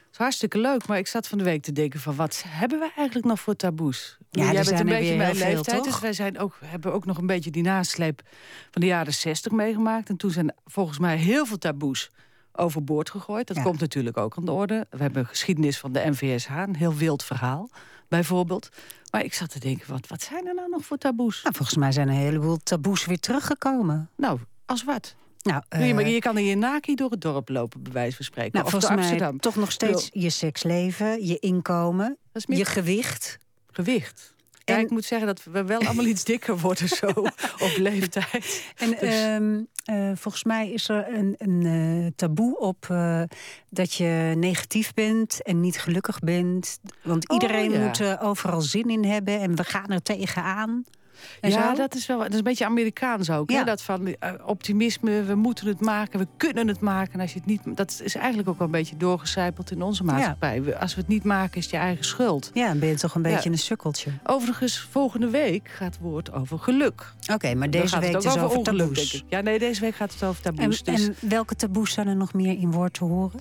Het 0.08 0.16
is 0.16 0.18
hartstikke 0.18 0.58
leuk, 0.58 0.86
maar 0.86 0.98
ik 0.98 1.06
zat 1.06 1.28
van 1.28 1.38
de 1.38 1.44
week 1.44 1.62
te 1.62 1.72
denken 1.72 2.00
van... 2.00 2.14
wat 2.16 2.44
hebben 2.46 2.78
we 2.78 2.90
eigenlijk 2.96 3.26
nog 3.26 3.40
voor 3.40 3.56
taboes? 3.56 4.18
Ja, 4.30 4.52
Jij 4.52 4.64
bent 4.64 4.80
een 4.80 4.86
beetje 4.86 5.16
mijn 5.16 5.36
veel, 5.36 5.46
leeftijd, 5.46 5.76
toch? 5.76 5.86
dus 5.92 6.00
wij 6.00 6.12
zijn 6.12 6.38
ook, 6.38 6.58
hebben 6.64 6.92
ook 6.92 7.04
nog 7.04 7.18
een 7.18 7.26
beetje 7.26 7.50
die 7.50 7.62
nasleep 7.62 8.22
van 8.70 8.80
de 8.80 8.86
jaren 8.86 9.14
zestig 9.14 9.52
meegemaakt. 9.52 10.08
En 10.08 10.16
toen 10.16 10.30
zijn 10.30 10.54
volgens 10.66 10.98
mij 10.98 11.16
heel 11.16 11.46
veel 11.46 11.58
taboes 11.58 12.10
overboord 12.52 13.10
gegooid. 13.10 13.46
Dat 13.46 13.56
Ja. 13.56 13.62
komt 13.62 13.80
natuurlijk 13.80 14.16
ook 14.16 14.36
aan 14.36 14.44
de 14.44 14.52
orde. 14.52 14.86
We 14.90 14.96
hebben 15.02 15.22
een 15.22 15.28
geschiedenis 15.28 15.78
van 15.78 15.92
de 15.92 16.02
NVSH, 16.06 16.50
een 16.50 16.76
heel 16.76 16.94
wild 16.94 17.24
verhaal, 17.24 17.70
bijvoorbeeld. 18.08 18.68
Maar 19.10 19.24
ik 19.24 19.34
zat 19.34 19.50
te 19.50 19.58
denken, 19.58 19.90
wat, 19.90 20.06
wat 20.08 20.22
zijn 20.22 20.46
er 20.46 20.54
nou 20.54 20.68
nog 20.70 20.84
voor 20.84 20.98
taboes? 20.98 21.42
Nou, 21.42 21.54
volgens 21.56 21.76
mij 21.78 21.92
zijn 21.92 22.08
een 22.08 22.14
heleboel 22.14 22.56
taboes 22.56 23.04
weer 23.06 23.20
teruggekomen. 23.20 24.10
Nou, 24.16 24.38
als 24.66 24.84
wat? 24.84 25.14
Nou, 25.42 25.62
Nee, 25.68 25.94
maar 25.94 26.04
eh, 26.04 26.12
je 26.12 26.18
kan 26.18 26.38
in 26.38 26.44
je 26.44 26.56
naki 26.56 26.94
door 26.94 27.10
het 27.10 27.20
dorp 27.20 27.48
lopen, 27.48 27.82
bij 27.82 27.92
wijze 27.92 28.16
van 28.16 28.24
spreken. 28.24 28.52
nou, 28.52 28.64
of 28.64 28.70
volgens 28.70 28.90
door 28.92 29.00
mij 29.00 29.10
Amsterdam. 29.10 29.40
toch 29.40 29.56
nog 29.56 29.72
steeds 29.72 30.08
je 30.12 30.30
seksleven, 30.30 31.26
je 31.26 31.38
inkomen, 31.38 32.16
je 32.32 32.64
gewicht. 32.64 33.38
Gewicht. 33.70 34.36
Ja, 34.64 34.76
ik 34.76 34.90
moet 34.90 35.04
zeggen 35.04 35.26
dat 35.26 35.44
we 35.44 35.64
wel 35.64 35.80
allemaal 35.80 36.04
iets 36.04 36.24
dikker 36.24 36.58
worden 36.58 36.88
zo 36.88 37.06
op 37.66 37.72
leeftijd. 37.76 38.64
En 38.76 38.90
Dus- 38.90 38.98
ehm, 39.00 39.60
eh, 39.84 40.10
volgens 40.14 40.44
mij 40.44 40.70
is 40.70 40.88
er 40.88 41.14
een, 41.14 41.34
een 41.38 41.62
eh, 42.04 42.10
taboe 42.16 42.58
op 42.58 42.86
dat 43.70 43.94
je 43.94 44.32
negatief 44.36 44.94
bent 44.94 45.42
en 45.42 45.60
niet 45.60 45.78
gelukkig 45.80 46.18
bent. 46.18 46.78
Want 47.02 47.28
Oh, 47.28 47.34
iedereen 47.40 47.70
ja. 47.70 47.78
moet 47.86 48.18
overal 48.20 48.60
zin 48.60 48.88
in 48.90 49.04
hebben 49.04 49.40
en 49.40 49.56
we 49.56 49.64
gaan 49.64 49.88
er 49.90 50.02
tegenaan. 50.02 50.84
En 51.40 51.50
ja, 51.50 51.70
zo. 51.70 51.76
dat 51.76 51.94
is 51.94 52.06
wel 52.06 52.18
dat 52.18 52.32
is 52.32 52.38
een 52.38 52.42
beetje 52.44 52.64
Amerikaans 52.64 53.30
ook. 53.30 53.50
Hè? 53.50 53.56
Ja. 53.56 53.64
Dat 53.64 53.82
van 53.82 54.06
eh, 54.06 54.32
optimisme, 54.44 55.22
we 55.22 55.34
moeten 55.34 55.66
het 55.66 55.80
maken, 55.80 56.18
we 56.18 56.26
kunnen 56.36 56.68
het 56.68 56.80
maken. 56.80 57.12
En 57.14 57.20
als 57.20 57.32
je 57.32 57.38
het 57.38 57.46
niet, 57.48 57.60
dat 57.76 58.00
is 58.04 58.14
eigenlijk 58.14 58.48
ook 58.48 58.58
wel 58.58 58.66
een 58.66 58.72
beetje 58.72 58.96
doorgecijpeld 58.96 59.70
in 59.70 59.82
onze 59.82 60.04
maatschappij. 60.04 60.76
Als 60.78 60.94
we 60.94 61.00
het 61.00 61.10
niet 61.10 61.24
maken, 61.24 61.56
is 61.56 61.62
het 61.62 61.72
je 61.72 61.80
eigen 61.80 62.04
schuld. 62.04 62.50
Ja, 62.54 62.68
dan 62.68 62.78
ben 62.78 62.88
je 62.88 62.94
toch 62.94 63.14
een 63.14 63.22
beetje 63.22 63.50
een 63.50 63.58
sukkeltje. 63.58 64.10
Overigens, 64.24 64.88
volgende 64.90 65.30
week 65.30 65.68
gaat 65.68 65.94
het 65.94 66.02
woord 66.02 66.32
over 66.32 66.58
geluk. 66.58 67.12
Oké, 67.32 67.54
maar 67.54 67.70
deze 67.70 67.86
gaat 67.86 67.94
het 67.94 68.04
week 68.04 68.16
ook 68.16 68.22
dus 68.22 68.42
over, 68.42 68.56
ongeluk, 68.58 68.78
taboes. 68.94 69.24
Ja, 69.28 69.40
nee, 69.40 69.58
deze 69.58 69.80
week 69.80 69.94
gaat 69.94 70.12
het 70.12 70.22
over 70.24 70.46
En, 70.46 70.54
taboes. 70.54 70.82
dus, 70.82 71.06
en 71.06 71.14
welke 71.28 71.54
taboes 71.56 71.92
zijn 71.92 72.06
er 72.08 72.16
nog 72.16 72.32
meer 72.34 72.58
in 72.58 72.70
woord 72.72 72.92
te 72.92 73.04
horen? 73.04 73.40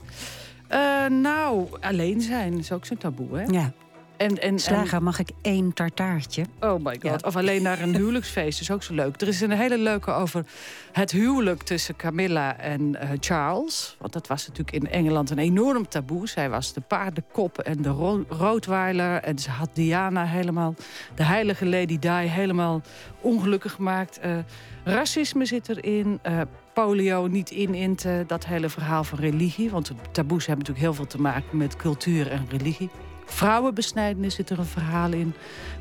eh, 0.68 1.06
nou, 1.06 1.68
alleen 1.80 2.22
zijn 2.22 2.58
is 2.58 2.72
ook 2.72 2.86
zo'n 2.86 2.98
taboe, 2.98 3.38
hè? 3.38 3.44
Ja. 3.44 3.72
En, 4.18 4.42
en, 4.42 4.60
Slager, 4.60 5.04
mag 5.04 5.20
ik 5.20 5.30
één 5.42 5.74
tartaartje? 5.74 6.46
Oh 6.60 6.84
my 6.84 7.00
god. 7.02 7.24
Of 7.26 7.36
alleen 7.36 7.62
naar 7.62 7.82
een 7.82 7.96
huwelijksfeest 7.96 8.62
is 8.62 8.72
ook 8.72 8.84
zo 8.84 8.94
leuk. 8.94 9.22
Er 9.22 9.28
is 9.28 9.42
een 9.42 9.52
hele 9.52 9.78
leuke 9.78 10.12
over 10.12 10.46
het 10.92 11.12
huwelijk 11.12 11.64
tussen 11.64 11.96
Camilla 11.96 12.58
en 12.58 12.96
eh, 12.96 13.10
Charles. 13.20 13.96
Want 14.00 14.14
dat 14.14 14.28
was 14.28 14.48
natuurlijk 14.48 14.78
in 14.84 14.92
Engeland 14.92 15.30
een 15.30 15.38
enorm 15.38 15.88
taboe. 15.88 16.28
Zij 16.28 16.50
was 16.50 16.74
de 16.74 16.82
paardenkop 16.82 17.58
en 17.58 17.82
de 17.82 17.90
ro 17.90 18.26
roodweiler. 18.30 19.22
En 19.22 19.40
ze 19.40 19.50
had 19.50 19.70
Diana 19.74 20.26
helemaal, 20.26 20.76
de 21.16 21.24
heilige 21.24 21.66
Lady 21.66 22.00
Di, 22.00 22.10
helemaal 22.10 22.82
ongelukkig 23.22 23.72
gemaakt. 23.72 24.20
Eh, 24.20 24.38
racisme 24.84 25.46
zit 25.46 25.70
erin. 25.70 26.20
eh, 26.22 26.42
polio 26.74 27.28
niet 27.28 27.52
in 27.52 27.74
in 27.74 27.98
dat 28.28 28.46
hele 28.46 28.70
verhaal 28.70 29.04
van 29.04 29.20
religie. 29.20 29.70
Want 29.70 29.92
taboes 30.12 30.46
hebben 30.46 30.66
natuurlijk 30.66 30.86
heel 30.86 30.94
veel 30.94 31.08
te 31.08 31.22
maken 31.22 31.58
met 31.58 31.76
cultuur 31.76 32.32
en 32.32 32.46
religie. 32.50 32.90
Vrouwenbesnijdenis 33.28 34.36
zit 34.36 34.50
er 34.50 34.60
een 34.60 34.66
verhaal 34.66 35.12
in. 35.12 35.34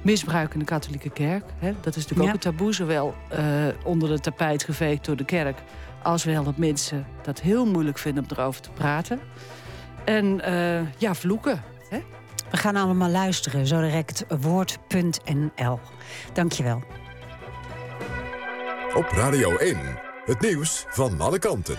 Misbruik 0.03 0.53
in 0.53 0.59
de 0.59 0.65
katholieke 0.65 1.11
kerk. 1.11 1.45
Hè? 1.59 1.75
Dat 1.81 1.97
is 1.97 2.03
natuurlijk 2.07 2.23
Ja. 2.23 2.27
ook 2.29 2.35
een 2.35 2.53
taboe. 2.53 2.75
Zowel 2.75 3.15
eh, 3.29 3.45
onder 3.85 4.09
de 4.09 4.21
tapijt 4.21 4.65
geveegd 4.65 5.05
door 5.05 5.17
de 5.17 5.25
kerk... 5.25 5.59
als 6.03 6.25
wel 6.25 6.45
dat 6.45 6.57
mensen 6.57 7.07
dat 7.23 7.41
heel 7.41 7.67
moeilijk 7.67 7.99
vinden 7.99 8.25
om 8.25 8.37
erover 8.37 8.61
te 8.61 8.71
praten. 8.71 9.21
En 10.05 10.41
eh, 10.41 10.81
ja, 10.99 11.15
vloeken. 11.15 11.63
Hè? 11.89 11.99
We 12.51 12.57
gaan 12.57 12.77
allemaal 12.77 13.09
luisteren, 13.11 13.67
zo 13.67 13.81
direct 13.81 14.25
woord.nl. 14.41 15.81
Dankjewel. 16.33 16.83
Op 18.95 19.09
Radio 19.09 19.57
1, 19.57 19.77
het 20.25 20.41
nieuws 20.41 20.85
van 20.89 21.21
alle 21.21 21.39
kanten. 21.39 21.77